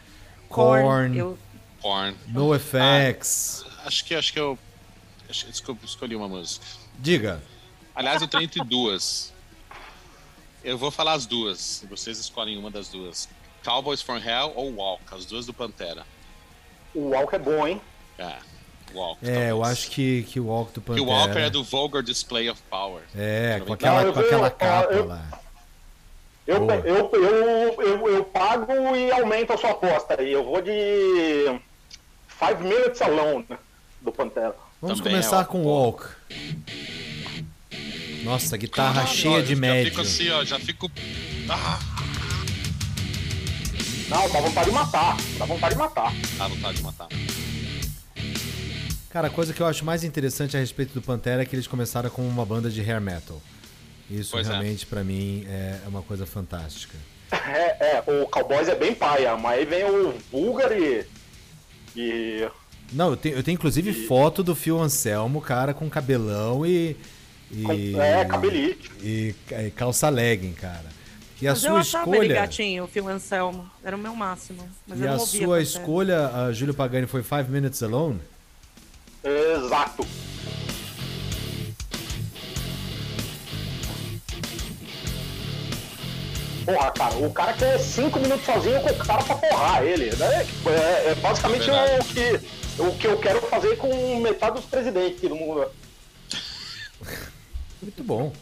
Korn, 0.47 1.17
Eu, 1.17 1.37
Porn. 1.81 2.15
NoFX. 2.29 3.65
Acho 3.85 4.05
que 4.05 4.15
acho 4.15 4.33
que 4.33 4.39
eu. 4.39 4.57
Acho 5.29 5.63
que 5.63 5.69
eu 5.69 5.77
escolhi 5.83 6.15
uma 6.15 6.27
música. 6.27 6.65
Diga. 6.97 7.41
Aliás, 7.93 8.21
eu 8.21 8.27
tenho 8.27 8.43
entre 8.43 8.63
duas. 8.63 9.33
Eu 10.63 10.77
vou 10.77 10.91
falar 10.91 11.13
as 11.13 11.25
duas. 11.25 11.85
Vocês 11.89 12.19
escolhem 12.19 12.57
uma 12.57 12.69
das 12.71 12.89
duas. 12.89 13.29
Cowboys 13.63 14.01
from 14.01 14.17
Hell 14.17 14.53
ou 14.55 14.75
Walk, 14.75 15.03
as 15.11 15.25
duas 15.25 15.45
do 15.45 15.53
Pantera. 15.53 16.05
O 16.93 17.09
Walk 17.09 17.35
é 17.35 17.39
bom, 17.39 17.67
hein? 17.67 17.81
É, 18.17 18.37
Walk. 18.93 19.19
É, 19.27 19.51
eu 19.51 19.57
talvez. 19.59 19.71
acho 19.79 19.91
que, 19.91 20.23
que 20.23 20.39
o 20.39 20.47
Walk 20.47 20.73
do 20.73 20.81
Que 20.81 20.87
Pantera... 20.87 21.05
o 21.05 21.09
Walker 21.09 21.39
é 21.39 21.49
do 21.49 21.63
Vulgar 21.63 22.01
Display 22.03 22.49
of 22.49 22.61
Power. 22.69 23.03
É, 23.15 23.59
com 23.59 23.65
Não, 23.67 23.73
aquela, 23.73 24.03
eu 24.03 24.13
com 24.13 24.19
aquela 24.19 24.47
ó, 24.47 24.49
capa 24.49 24.93
eu- 24.93 25.05
lá. 25.05 25.41
Eu, 26.45 26.65
eu, 26.65 27.11
eu, 27.11 27.81
eu, 27.81 28.07
eu 28.07 28.23
pago 28.23 28.71
e 28.95 29.11
aumento 29.11 29.51
a 29.51 29.57
sua 29.57 29.71
aposta 29.71 30.15
aí. 30.21 30.31
Eu 30.31 30.45
vou 30.45 30.61
de 30.61 31.59
Five 32.29 32.63
Minutes 32.63 33.01
Alone 33.01 33.45
do 34.01 34.13
Pantera. 34.13 34.55
Vamos 34.81 34.99
Também 34.99 35.11
começar 35.13 35.41
é 35.41 35.45
com 35.45 35.63
Walk. 35.65 36.03
Walk. 36.05 36.15
Nossa, 38.27 38.57
guitarra 38.57 38.93
Caralho, 38.95 39.15
cheia 39.15 39.37
ó, 39.37 39.41
de 39.41 39.55
Já 39.55 39.55
médio. 39.55 39.89
fico 39.91 40.01
assim, 40.01 40.29
ó, 40.29 40.43
já 40.43 40.59
fico. 40.59 40.91
Ah, 41.49 41.79
Não, 44.09 44.29
dá 44.29 44.39
vontade 44.41 44.69
de 44.69 44.75
matar. 44.75 45.17
Dá 45.37 45.45
vontade 45.45 45.73
de 45.75 45.79
matar. 45.79 46.13
dá 46.37 46.47
vontade 46.49 46.77
de 46.77 46.83
matar. 46.83 47.07
Cara, 49.09 49.27
a 49.27 49.29
coisa 49.29 49.53
que 49.53 49.61
eu 49.61 49.65
acho 49.65 49.85
mais 49.85 50.03
interessante 50.03 50.57
a 50.57 50.59
respeito 50.59 50.93
do 50.93 51.01
Pantera 51.01 51.41
é 51.41 51.45
que 51.45 51.55
eles 51.55 51.67
começaram 51.67 52.09
com 52.09 52.27
uma 52.27 52.45
banda 52.45 52.69
de 52.69 52.81
hair 52.81 52.99
metal. 52.99 53.41
Isso 54.11 54.31
Pois 54.31 54.45
é. 54.45 54.51
realmente, 54.51 54.85
pra 54.85 55.03
mim, 55.05 55.45
é 55.47 55.79
uma 55.87 56.01
coisa 56.01 56.25
fantástica. 56.25 56.97
É, 57.31 57.97
é, 57.97 58.03
o 58.07 58.27
Cowboys 58.27 58.67
é 58.67 58.75
bem 58.75 58.93
paia, 58.93 59.35
mas 59.37 59.59
aí 59.59 59.65
vem 59.65 59.85
o 59.85 60.13
Vulgar 60.29 60.71
e. 60.73 61.05
E. 61.95 62.47
Não, 62.91 63.11
eu 63.11 63.17
tenho, 63.17 63.35
eu 63.37 63.43
tenho 63.43 63.55
inclusive 63.55 63.91
foto 64.05 64.43
do 64.43 64.53
Phil 64.53 64.79
Anselmo, 64.81 65.39
cara, 65.41 65.73
com 65.73 65.89
cabelão 65.89 66.65
e. 66.65 66.95
e 67.51 67.63
com- 67.63 68.01
é, 68.01 68.25
cabelite. 68.25 68.91
E, 69.01 69.35
e 69.51 69.71
calça 69.71 70.09
legging, 70.09 70.53
cara. 70.53 70.85
E 71.41 71.47
a 71.47 71.51
mas 71.51 71.63
eu 71.63 71.69
sua 71.69 71.79
ele 71.79 72.17
escolha. 72.25 72.33
gatinho, 72.35 72.83
o 72.83 72.87
Phil 72.87 73.07
Anselmo. 73.07 73.69
Era 73.83 73.95
o 73.95 73.99
meu 73.99 74.15
máximo. 74.15 74.67
Mas 74.87 74.99
E 74.99 75.03
eu 75.03 75.09
a 75.11 75.17
ouvia 75.17 75.45
sua 75.45 75.61
escolha, 75.61 76.27
a 76.29 76.51
Júlio 76.51 76.73
Pagani, 76.73 77.05
foi 77.07 77.21
Five 77.23 77.49
Minutes 77.51 77.81
Alone? 77.83 78.19
Exato. 79.23 80.05
Porra, 86.65 86.91
cara, 86.91 87.15
o 87.15 87.31
cara 87.31 87.53
quer 87.53 87.79
cinco 87.79 88.19
minutos 88.19 88.45
sozinho 88.45 88.81
com 88.81 88.89
o 88.89 88.97
cara 88.97 89.23
pra 89.23 89.35
porrar 89.35 89.83
ele. 89.83 90.13
Né? 90.15 90.45
É, 90.65 91.11
é 91.11 91.15
basicamente 91.15 91.69
É 91.69 91.99
o, 91.99 92.03
que, 92.03 92.81
o 92.81 92.91
que 92.97 93.07
eu 93.07 93.17
quero 93.19 93.41
fazer 93.43 93.77
com 93.77 94.19
metade 94.19 94.57
dos 94.57 94.65
presidentes 94.65 95.21
do 95.21 95.35
mundo. 95.35 95.65
Muito 97.81 98.03
bom. 98.03 98.33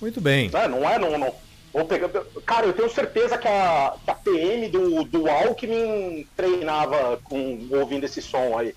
Muito 0.00 0.20
bem. 0.20 0.50
Né? 0.50 0.68
Não 0.68 0.88
é, 0.88 0.98
não, 0.98 1.18
não. 1.18 1.34
Vou 1.72 1.84
pegar... 1.84 2.08
Cara, 2.46 2.66
eu 2.66 2.72
tenho 2.72 2.90
certeza 2.90 3.36
que 3.36 3.48
a, 3.48 3.94
que 4.04 4.10
a 4.10 4.14
PM 4.14 4.68
do, 4.68 5.04
do 5.04 5.28
Alckmin 5.28 6.26
treinava 6.36 7.18
com, 7.24 7.66
ouvindo 7.72 8.04
esse 8.04 8.22
som 8.22 8.56
aí. 8.56 8.74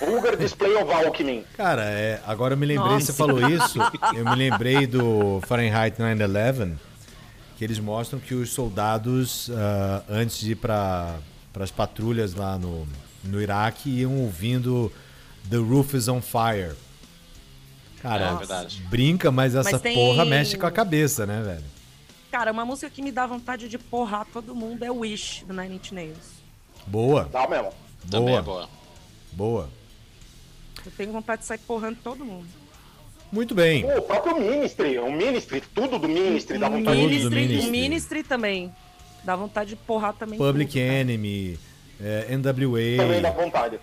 Vulgar 0.00 0.36
Display 0.36 0.74
of 0.74 0.92
Alckmin. 0.92 1.44
Cara, 1.56 1.84
é, 1.84 2.20
agora 2.26 2.54
eu 2.54 2.58
me 2.58 2.66
lembrei, 2.66 2.92
Nossa. 2.92 3.06
você 3.06 3.12
falou 3.12 3.48
isso, 3.48 3.78
eu 4.14 4.24
me 4.24 4.34
lembrei 4.34 4.86
do 4.86 5.40
Fahrenheit 5.46 5.96
9-11, 5.98 6.74
que 7.56 7.64
eles 7.64 7.78
mostram 7.78 8.18
que 8.18 8.34
os 8.34 8.52
soldados, 8.52 9.50
ah, 9.54 10.02
antes 10.08 10.40
de 10.40 10.52
ir 10.52 10.56
para 10.56 11.18
as 11.58 11.70
patrulhas 11.70 12.34
lá 12.34 12.58
no, 12.58 12.86
no 13.24 13.40
Iraque, 13.40 14.00
iam 14.00 14.18
ouvindo 14.18 14.92
The 15.48 15.56
Roof 15.56 15.94
is 15.94 16.08
on 16.08 16.20
Fire. 16.20 16.74
Cara, 18.02 18.30
É 18.32 18.34
verdade. 18.36 18.82
brinca, 18.90 19.30
mas 19.30 19.54
essa 19.54 19.70
Mas 19.72 19.80
tem- 19.80 19.94
porra 19.94 20.24
mexe 20.24 20.58
com 20.58 20.66
a 20.66 20.70
cabeça, 20.72 21.24
né, 21.24 21.40
velho? 21.42 21.64
Cara, 22.30 22.50
uma 22.50 22.64
música 22.64 22.90
que 22.90 23.00
me 23.00 23.12
dá 23.12 23.26
vontade 23.26 23.68
de 23.68 23.78
porrar 23.78 24.26
todo 24.32 24.54
mundo 24.54 24.84
é 24.84 24.90
Wish, 24.90 25.44
do 25.44 25.52
Nine 25.54 25.76
Inch 25.76 25.92
Nails. 25.92 26.42
Boa, 26.86 27.28
Dá 27.30 27.46
mesmo. 27.48 27.72
Também 28.10 28.26
boa, 28.34 28.38
é 28.38 28.42
boa. 28.42 28.68
boa. 29.32 29.68
Eu 30.84 30.90
tenho 30.96 31.12
vontade 31.12 31.42
de 31.42 31.46
sair 31.46 31.58
porrando 31.58 31.98
todo 32.02 32.24
mundo. 32.24 32.48
Muito 33.30 33.54
bem. 33.54 33.82
Pô, 33.82 33.98
o 33.98 34.02
próprio 34.02 34.38
Ministry, 34.40 34.98
o 34.98 35.10
Ministry, 35.12 35.62
tudo 35.74 35.98
do 35.98 36.08
Ministry 36.08 36.58
dá 36.58 36.68
vontade 36.68 36.96
de... 37.00 37.02
Tudo 37.02 37.30
do 37.30 37.30
Ministry, 37.30 37.40
Ministry. 37.40 37.68
o 37.68 37.70
Ministry 37.70 38.22
também. 38.24 38.72
Dá 39.24 39.36
vontade 39.36 39.70
de 39.70 39.76
porrar 39.76 40.12
também. 40.14 40.38
Public 40.38 40.72
tudo. 40.72 40.80
Enemy, 40.82 41.58
é, 42.00 42.22
Também 42.22 42.40
dá 43.22 43.30
NWA, 43.30 43.44
vontade. 43.44 43.78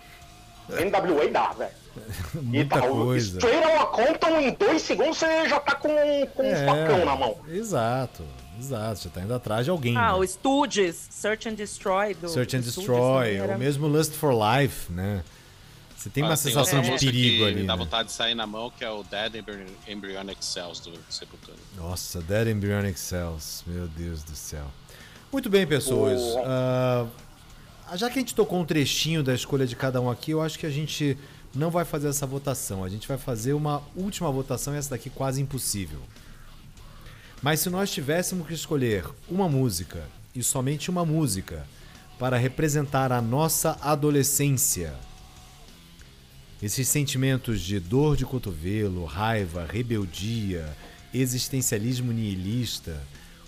NWA 0.70 1.28
dá, 1.30 1.52
velho. 1.52 1.70
E 2.34 2.38
muita 2.38 2.84
o 2.90 3.04
coisa. 3.04 3.38
Straight 3.38 3.66
Outta 3.66 3.86
Compton, 3.86 4.40
em 4.40 4.54
dois 4.54 4.82
segundos 4.82 5.18
você 5.18 5.48
já 5.48 5.58
tá 5.60 5.74
com, 5.74 5.88
com 6.34 6.50
um 6.52 6.66
facão 6.66 7.04
na 7.04 7.16
mão. 7.16 7.36
Exato, 7.48 8.24
exato. 8.58 9.00
Você 9.00 9.08
tá 9.08 9.20
indo 9.22 9.34
atrás 9.34 9.64
de 9.64 9.70
alguém. 9.70 9.96
Ah, 9.96 10.12
né? 10.12 10.14
o 10.14 10.24
Stooges, 10.26 11.08
Search 11.10 11.48
and 11.48 11.54
Destroy. 11.54 12.14
Do, 12.14 12.28
Search 12.28 12.56
and 12.56 12.60
Destroy, 12.60 13.34
era- 13.36 13.56
o 13.56 13.58
mesmo 13.58 13.86
Lust 13.88 14.12
for 14.14 14.32
Life, 14.32 14.90
né? 14.92 15.22
Você 15.96 16.08
tem 16.08 16.22
uma 16.22 16.32
Ah, 16.32 16.36
sensação 16.36 16.80
de 16.80 16.90
perigo 16.98 17.44
que 17.44 17.44
ali. 17.44 17.66
Dá 17.66 17.76
né? 17.76 17.84
vontade 17.84 18.08
de 18.08 18.14
sair 18.14 18.34
na 18.34 18.46
mão, 18.46 18.70
que 18.70 18.82
é 18.84 18.90
o 18.90 19.02
Dead 19.02 19.34
Embry- 19.34 19.66
Embryonic 19.88 20.42
Cells 20.44 20.80
do 20.82 20.92
Sepultura. 21.10 21.58
Nossa, 21.76 22.22
Dead 22.22 22.48
Embryonic 22.48 22.98
Cells, 22.98 23.62
meu 23.66 23.86
Deus 23.88 24.22
do 24.22 24.34
céu. 24.34 24.64
Muito 25.30 25.50
bem, 25.50 25.66
pessoas. 25.66 26.20
O- 26.20 26.42
Ah, 26.46 27.06
já 27.96 28.08
que 28.08 28.18
a 28.18 28.22
gente 28.22 28.34
tocou 28.34 28.60
um 28.60 28.64
trechinho 28.64 29.22
da 29.22 29.34
escolha 29.34 29.66
de 29.66 29.74
cada 29.74 30.00
um 30.00 30.10
aqui, 30.10 30.30
eu 30.30 30.40
acho 30.40 30.58
que 30.58 30.66
a 30.66 30.70
gente 30.70 31.16
não 31.54 31.70
vai 31.70 31.84
fazer 31.84 32.08
essa 32.08 32.26
votação. 32.26 32.84
A 32.84 32.88
gente 32.88 33.08
vai 33.08 33.18
fazer 33.18 33.52
uma 33.52 33.82
última 33.96 34.30
votação 34.30 34.74
essa 34.74 34.90
daqui 34.90 35.10
quase 35.10 35.40
impossível. 35.40 36.00
Mas 37.42 37.60
se 37.60 37.70
nós 37.70 37.90
tivéssemos 37.90 38.46
que 38.46 38.54
escolher 38.54 39.04
uma 39.28 39.48
música 39.48 40.04
e 40.34 40.42
somente 40.42 40.90
uma 40.90 41.04
música 41.04 41.66
para 42.18 42.36
representar 42.36 43.12
a 43.12 43.20
nossa 43.22 43.78
adolescência, 43.80 44.94
esses 46.62 46.86
sentimentos 46.86 47.62
de 47.62 47.80
dor 47.80 48.16
de 48.16 48.26
cotovelo, 48.26 49.06
raiva, 49.06 49.64
rebeldia, 49.64 50.76
existencialismo 51.12 52.12
nihilista, 52.12 53.02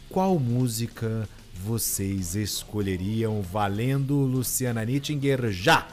qual 0.08 0.38
música 0.38 1.28
vocês 1.54 2.34
escolheriam 2.34 3.40
valendo 3.42 4.14
Luciana 4.16 4.84
Nittinger 4.84 5.50
já? 5.50 5.86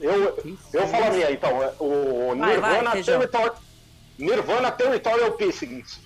Eu, 0.00 0.56
eu 0.72 0.88
falo 0.88 1.04
a 1.06 1.10
minha, 1.10 1.30
então. 1.30 1.62
é 1.62 1.74
O 1.78 2.36
Vai, 2.36 2.58
vai, 2.58 2.70
Nirvana, 2.78 2.90
Feijão. 2.92 3.18
Territorial, 3.18 3.62
Nirvana 4.18 4.70
Territorial 4.72 5.32
Pissings. 5.32 6.00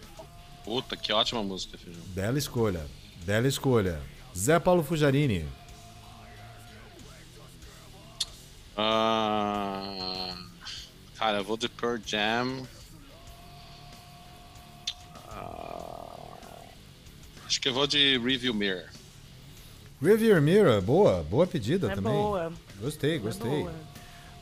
Puta, 0.65 0.97
que 0.97 1.13
ótima 1.13 1.43
música, 1.43 1.77
Feijão. 1.77 2.03
Bela 2.09 2.39
escolha, 2.39 2.87
bela 3.25 3.49
escolha. 3.49 4.01
Zé 4.37 4.59
Paulo 4.61 4.85
Fujarini, 4.85 5.45
Ah, 8.81 10.37
cara, 11.17 11.39
eu 11.39 11.45
vou 11.45 11.57
de 11.57 11.69
Pearl 11.69 11.99
Jam. 12.07 12.65
Acho 17.49 17.61
que 17.61 17.69
eu 17.69 17.73
vou 17.75 17.87
de 17.87 18.19
Review 18.19 18.53
Mirror. 18.55 18.85
Rearview 20.01 20.41
Mirror, 20.41 20.81
boa, 20.81 21.25
boa 21.25 21.45
pedida 21.47 21.91
É 21.91 21.95
também. 21.97 22.13
boa. 22.13 22.53
Gostei, 22.81 23.17
é 23.17 23.19
gostei. 23.19 23.51
boa. 23.51 23.75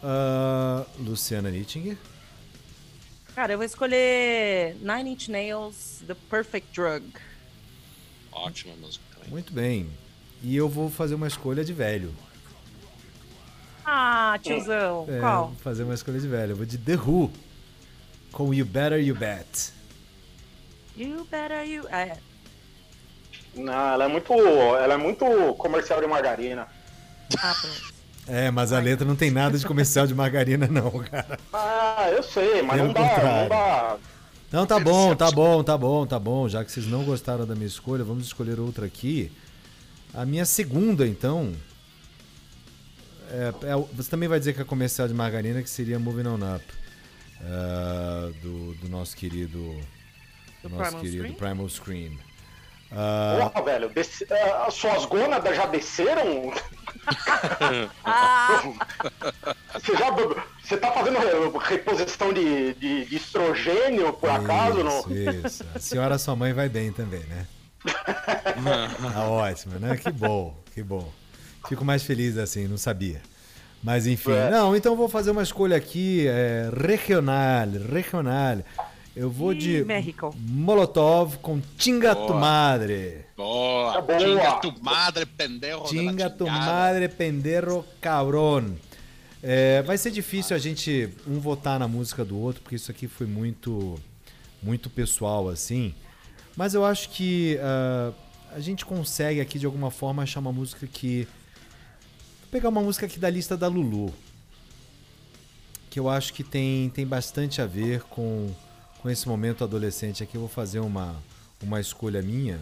Ah, 0.03 0.85
Luciana 0.99 1.51
Nittinger, 1.51 1.97
Cara, 3.35 3.53
eu 3.53 3.59
vou 3.59 3.66
escolher 3.66 4.77
Nine 4.81 5.11
Inch 5.12 5.28
Nails, 5.28 6.03
The 6.07 6.15
Perfect 6.31 6.69
Drug. 6.74 7.05
Ótima 8.33 8.74
música 8.77 9.05
também. 9.15 9.31
muito 9.31 9.53
bem. 9.53 9.89
E 10.43 10.57
eu 10.57 10.69
vou 10.70 10.91
fazer 10.91 11.15
uma 11.15 11.27
escolha 11.27 11.62
de 11.65 11.73
velho. 11.73 12.15
Ah, 13.85 14.39
tiozão. 14.43 15.07
É, 15.09 15.20
Qual? 15.20 15.49
vou 15.49 15.57
fazer 15.57 15.85
uma 15.85 15.93
escolha 15.95 16.19
de 16.19 16.27
velho. 16.27 16.53
Eu 16.53 16.57
vou 16.57 16.65
de 16.66 16.78
The 16.78 16.95
Who, 16.97 17.31
com 18.33 18.53
You 18.55 18.65
Better 18.66 19.01
You 19.07 19.15
Bet. 19.15 19.73
You 20.97 21.27
better 21.31 21.62
you. 21.66 21.87
É, 21.89 22.16
Não, 23.57 23.93
ela 23.93 24.05
é 24.05 24.09
muito. 24.09 24.33
Ela 24.33 24.95
é 24.95 24.97
muito 24.97 25.24
comercial 25.59 26.01
de 26.01 26.07
margarina. 26.07 26.66
ah. 27.39 27.55
É, 28.28 28.51
mas 28.51 28.73
a 28.73 28.81
letra 28.81 29.07
não 29.07 29.15
tem 29.15 29.31
nada 29.31 29.57
de 29.57 29.65
comercial 29.65 30.05
de 30.05 30.12
margarina, 30.15 30.66
não, 30.66 30.91
cara. 31.05 31.39
Ah, 31.53 32.09
eu 32.11 32.23
sei, 32.24 32.61
mas 32.61 32.77
Pelo 32.77 32.89
não 32.89 32.93
dá, 32.95 33.01
contrário. 33.09 33.41
não 33.43 33.49
dá. 33.49 33.97
Não, 34.53 34.66
tá 34.66 34.81
bom, 34.81 35.15
tá 35.15 35.31
bom, 35.31 35.62
tá 35.62 35.78
bom, 35.78 36.07
tá 36.07 36.19
bom. 36.19 36.49
Já 36.49 36.65
que 36.65 36.73
vocês 36.73 36.87
não 36.87 37.05
gostaram 37.05 37.47
da 37.47 37.55
minha 37.55 37.66
escolha, 37.69 38.03
vamos 38.03 38.27
escolher 38.27 38.59
outra 38.59 38.85
aqui. 38.87 39.31
A 40.12 40.24
minha 40.24 40.45
segunda, 40.45 41.07
então. 41.07 41.53
é- 43.31 43.53
é 43.70 43.77
você 43.93 44.11
também 44.11 44.28
vai 44.28 44.39
dizer 44.39 44.55
que 44.55 44.61
é 44.61 44.65
comercial 44.65 45.07
de 45.07 45.15
margarina, 45.15 45.62
que 45.62 45.70
seria 45.70 45.99
Moving 45.99 46.27
On 46.27 46.57
Up. 46.57 46.65
é, 47.43 48.33
do, 48.43 48.74
do 48.74 48.89
nosso 48.89 49.16
querido. 49.16 49.59
Do 50.62 50.69
nosso 50.70 50.83
Primal 50.85 51.01
querido 51.01 51.23
Scream? 51.28 51.35
Primal 51.35 51.69
Scream. 51.69 52.12
Ah, 52.93 53.51
Porra, 53.53 53.65
velho, 53.65 53.89
desce- 53.91 54.27
ah, 54.31 54.65
as 54.69 54.75
suas 54.75 55.05
gônadas 55.07 55.57
já 55.57 55.67
desceram? 55.67 56.53
Ah, 58.05 58.63
Você 59.75 59.97
já. 59.97 60.11
Você 60.63 60.77
tá 60.77 60.91
fazendo 60.91 61.19
re- 61.19 61.59
reposição 61.69 62.33
de, 62.33 62.75
de, 62.75 63.05
de 63.05 63.17
estrogênio, 63.17 64.13
por 64.13 64.29
acaso? 64.31 64.81
Isso, 64.81 65.09
Não? 65.09 65.17
isso. 65.47 65.65
A 65.75 65.79
senhora, 65.79 66.19
sua 66.19 66.35
mãe, 66.35 66.53
vai 66.53 66.69
bem 66.69 66.91
também, 66.93 67.21
né? 67.25 67.47
Tá 69.13 69.29
ótimo, 69.29 69.79
né? 69.79 69.97
Que 69.97 70.11
bom, 70.11 70.55
que 70.75 70.83
bom. 70.83 71.09
Fico 71.69 71.85
mais 71.85 72.03
feliz 72.03 72.37
assim, 72.39 72.67
não 72.67 72.77
sabia. 72.77 73.21
Mas 73.83 74.07
enfim, 74.07 74.33
É. 74.33 74.51
não, 74.51 74.75
então 74.75 74.97
vou 74.97 75.09
fazer 75.09 75.31
uma 75.31 75.43
escolha 75.43 75.77
aqui, 75.77 76.27
é, 76.27 76.69
regional, 76.75 77.69
regional. 77.93 78.59
Eu 79.17 79.31
vou 79.31 79.55
Ih, 79.55 79.59
de 79.59 79.85
México. 79.85 80.37
Molotov 80.39 81.39
com 81.39 81.59
Tinga 81.79 82.15
tu. 82.15 82.35
Madre. 82.35 83.25
Boa! 83.35 83.95
Tá 83.95 84.01
boa. 84.03 84.19
Tinga 84.19 84.53
tu 84.61 84.75
madre, 84.83 85.25
pendejo 85.25 85.85
Tinga 85.85 86.29
tu 86.29 86.47
madre, 86.47 87.09
pendejo 87.09 87.83
cabrón. 87.99 88.75
É, 89.43 89.81
vai 89.83 89.97
ser 89.97 90.11
difícil 90.11 90.55
a 90.55 90.59
gente 90.59 91.09
um 91.27 91.41
votar 91.41 91.79
na 91.79 91.89
música 91.89 92.27
do 92.27 92.39
outro, 92.39 92.61
porque 92.61 92.77
isso 92.77 92.91
aqui 92.91 93.09
foi 93.09 93.27
muito, 93.27 93.99
muito 94.63 94.91
pessoal, 94.91 95.49
assim. 95.49 95.95
Mas 96.55 96.75
eu 96.75 96.85
acho 96.85 97.09
que 97.09 97.59
ah, 97.63 98.13
a 98.53 98.61
gente 98.61 98.85
consegue 98.85 99.41
aqui, 99.41 99.59
de 99.59 99.65
alguma 99.65 99.91
forma, 99.91 100.25
achar 100.25 100.41
uma 100.41 100.53
música 100.53 100.87
que... 100.87 101.27
Vou 102.43 102.51
pegar 102.51 102.69
uma 102.69 102.83
música 102.83 103.07
aqui 103.07 103.19
da 103.19 103.31
lista 103.31 103.57
da 103.57 103.67
Lulu. 103.67 104.13
Que 105.89 105.99
eu 105.99 106.07
acho 106.11 106.35
que 106.35 106.45
tem, 106.45 106.91
tem 106.91 107.07
bastante 107.07 107.63
a 107.63 107.67
ver 107.67 108.03
com, 108.03 108.51
com 109.07 109.11
esse 109.11 109.28
momento 109.28 109.62
adolescente 109.62 110.24
aqui. 110.24 110.35
Eu 110.35 110.41
vou 110.41 110.49
fazer 110.49 110.81
uma, 110.81 111.15
uma 111.62 111.81
escolha 111.81 112.20
minha 112.20 112.59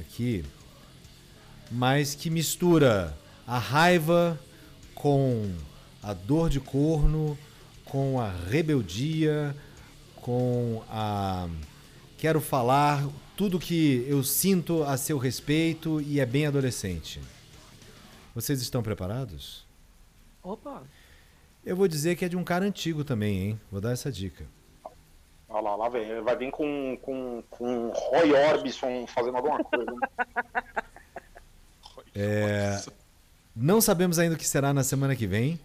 aqui 0.00 0.42
mas 1.70 2.14
que 2.14 2.30
mistura 2.30 3.14
a 3.46 3.58
raiva 3.58 4.40
com 4.94 5.52
a 6.02 6.14
dor 6.14 6.48
de 6.48 6.58
corno, 6.58 7.36
com 7.84 8.18
a 8.18 8.30
rebeldia, 8.30 9.54
com 10.14 10.82
a 10.88 11.50
quero 12.16 12.40
falar 12.40 13.06
tudo 13.36 13.58
que 13.58 14.06
eu 14.08 14.24
sinto 14.24 14.84
a 14.84 14.96
seu 14.96 15.18
respeito 15.18 16.00
e 16.00 16.18
é 16.18 16.24
bem 16.24 16.46
adolescente. 16.46 17.20
Vocês 18.34 18.62
estão 18.62 18.82
preparados? 18.82 19.66
opa. 20.42 20.82
Eu 21.62 21.76
vou 21.76 21.86
dizer 21.86 22.16
que 22.16 22.24
é 22.24 22.28
de 22.28 22.36
um 22.38 22.44
cara 22.44 22.64
antigo 22.64 23.04
também, 23.04 23.38
hein? 23.38 23.60
Vou 23.70 23.82
dar 23.82 23.90
essa 23.90 24.10
dica. 24.10 24.46
Olha 25.56 25.70
lá, 25.70 25.76
lá 25.76 25.88
vem. 25.88 26.20
Vai 26.20 26.36
vir 26.36 26.50
com, 26.50 26.98
com, 27.00 27.42
com 27.48 27.88
Roy 27.88 28.30
Orbison 28.34 29.06
fazendo 29.06 29.38
alguma 29.38 29.64
coisa. 29.64 29.90
Né? 29.90 30.08
é, 32.14 32.84
não 33.54 33.80
sabemos 33.80 34.18
ainda 34.18 34.34
o 34.34 34.38
que 34.38 34.46
será 34.46 34.74
na 34.74 34.84
semana 34.84 35.16
que 35.16 35.26
vem. 35.26 35.58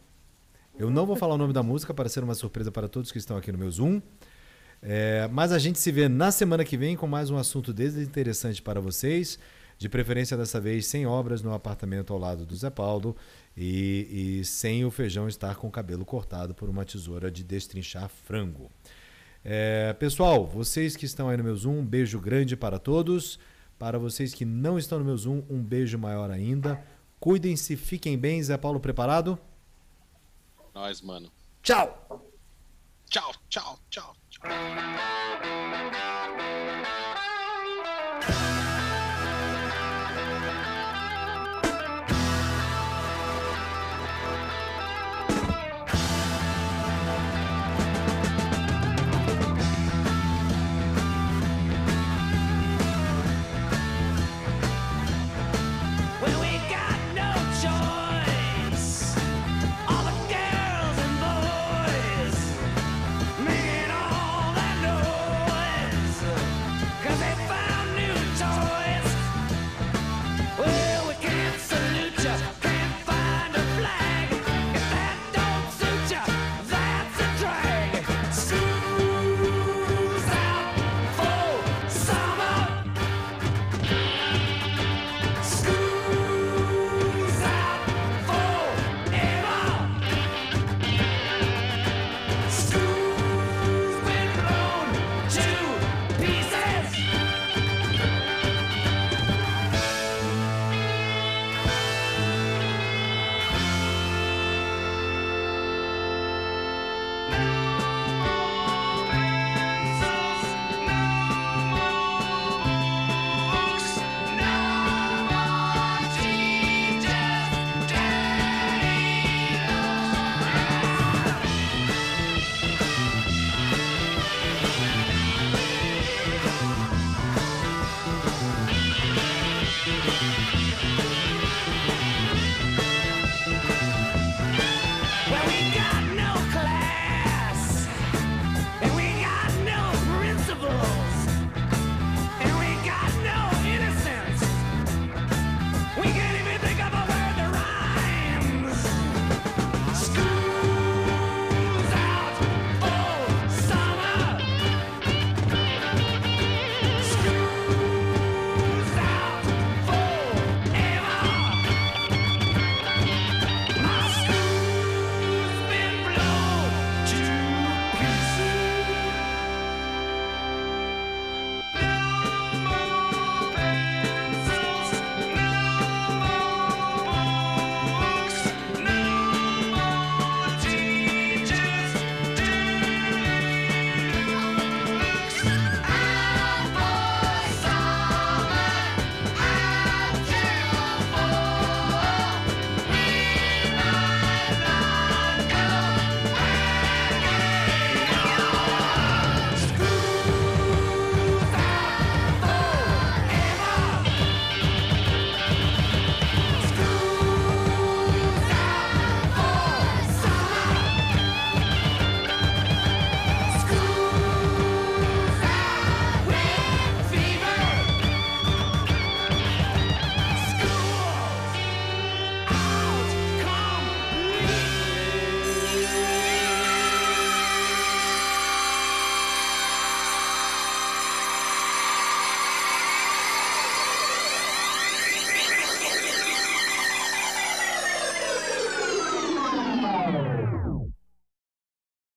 Eu 0.79 0.89
não 0.89 1.05
vou 1.05 1.17
falar 1.17 1.35
o 1.35 1.37
nome 1.37 1.51
da 1.51 1.61
música 1.61 1.93
para 1.93 2.07
ser 2.07 2.23
uma 2.23 2.33
surpresa 2.33 2.71
para 2.71 2.87
todos 2.87 3.11
que 3.11 3.17
estão 3.17 3.35
aqui 3.35 3.51
no 3.51 3.57
meu 3.57 3.69
Zoom. 3.69 4.01
É, 4.81 5.27
mas 5.29 5.51
a 5.51 5.59
gente 5.59 5.77
se 5.77 5.91
vê 5.91 6.07
na 6.07 6.31
semana 6.31 6.63
que 6.63 6.77
vem 6.77 6.95
com 6.95 7.05
mais 7.05 7.29
um 7.29 7.35
assunto 7.35 7.73
desinteressante 7.73 8.61
para 8.61 8.79
vocês. 8.79 9.37
De 9.77 9.89
preferência 9.89 10.37
dessa 10.37 10.61
vez 10.61 10.85
sem 10.85 11.05
obras 11.05 11.41
no 11.41 11.53
apartamento 11.53 12.13
ao 12.13 12.19
lado 12.19 12.45
do 12.45 12.55
Zé 12.55 12.69
Paulo 12.69 13.13
e, 13.57 14.39
e 14.39 14.45
sem 14.45 14.85
o 14.85 14.91
feijão 14.91 15.27
estar 15.27 15.55
com 15.55 15.67
o 15.67 15.71
cabelo 15.71 16.05
cortado 16.05 16.53
por 16.53 16.69
uma 16.69 16.85
tesoura 16.85 17.29
de 17.29 17.43
destrinchar 17.43 18.07
frango. 18.07 18.71
É, 19.43 19.93
pessoal, 19.93 20.45
vocês 20.45 20.95
que 20.95 21.05
estão 21.05 21.27
aí 21.27 21.37
no 21.37 21.43
meu 21.43 21.55
Zoom, 21.55 21.79
um 21.79 21.85
beijo 21.85 22.19
grande 22.19 22.55
para 22.55 22.77
todos. 22.77 23.39
Para 23.79 23.97
vocês 23.97 24.33
que 24.33 24.45
não 24.45 24.77
estão 24.77 24.99
no 24.99 25.05
meu 25.05 25.17
Zoom, 25.17 25.43
um 25.49 25.61
beijo 25.63 25.97
maior 25.97 26.29
ainda. 26.29 26.83
Cuidem-se, 27.19 27.75
fiquem 27.75 28.17
bem. 28.17 28.41
Zé 28.41 28.57
Paulo, 28.57 28.79
preparado? 28.79 29.39
Nós, 30.73 31.01
mano. 31.01 31.31
Tchau! 31.63 32.29
Tchau, 33.09 33.31
tchau, 33.49 33.77
tchau, 33.89 34.15
tchau. 34.29 35.70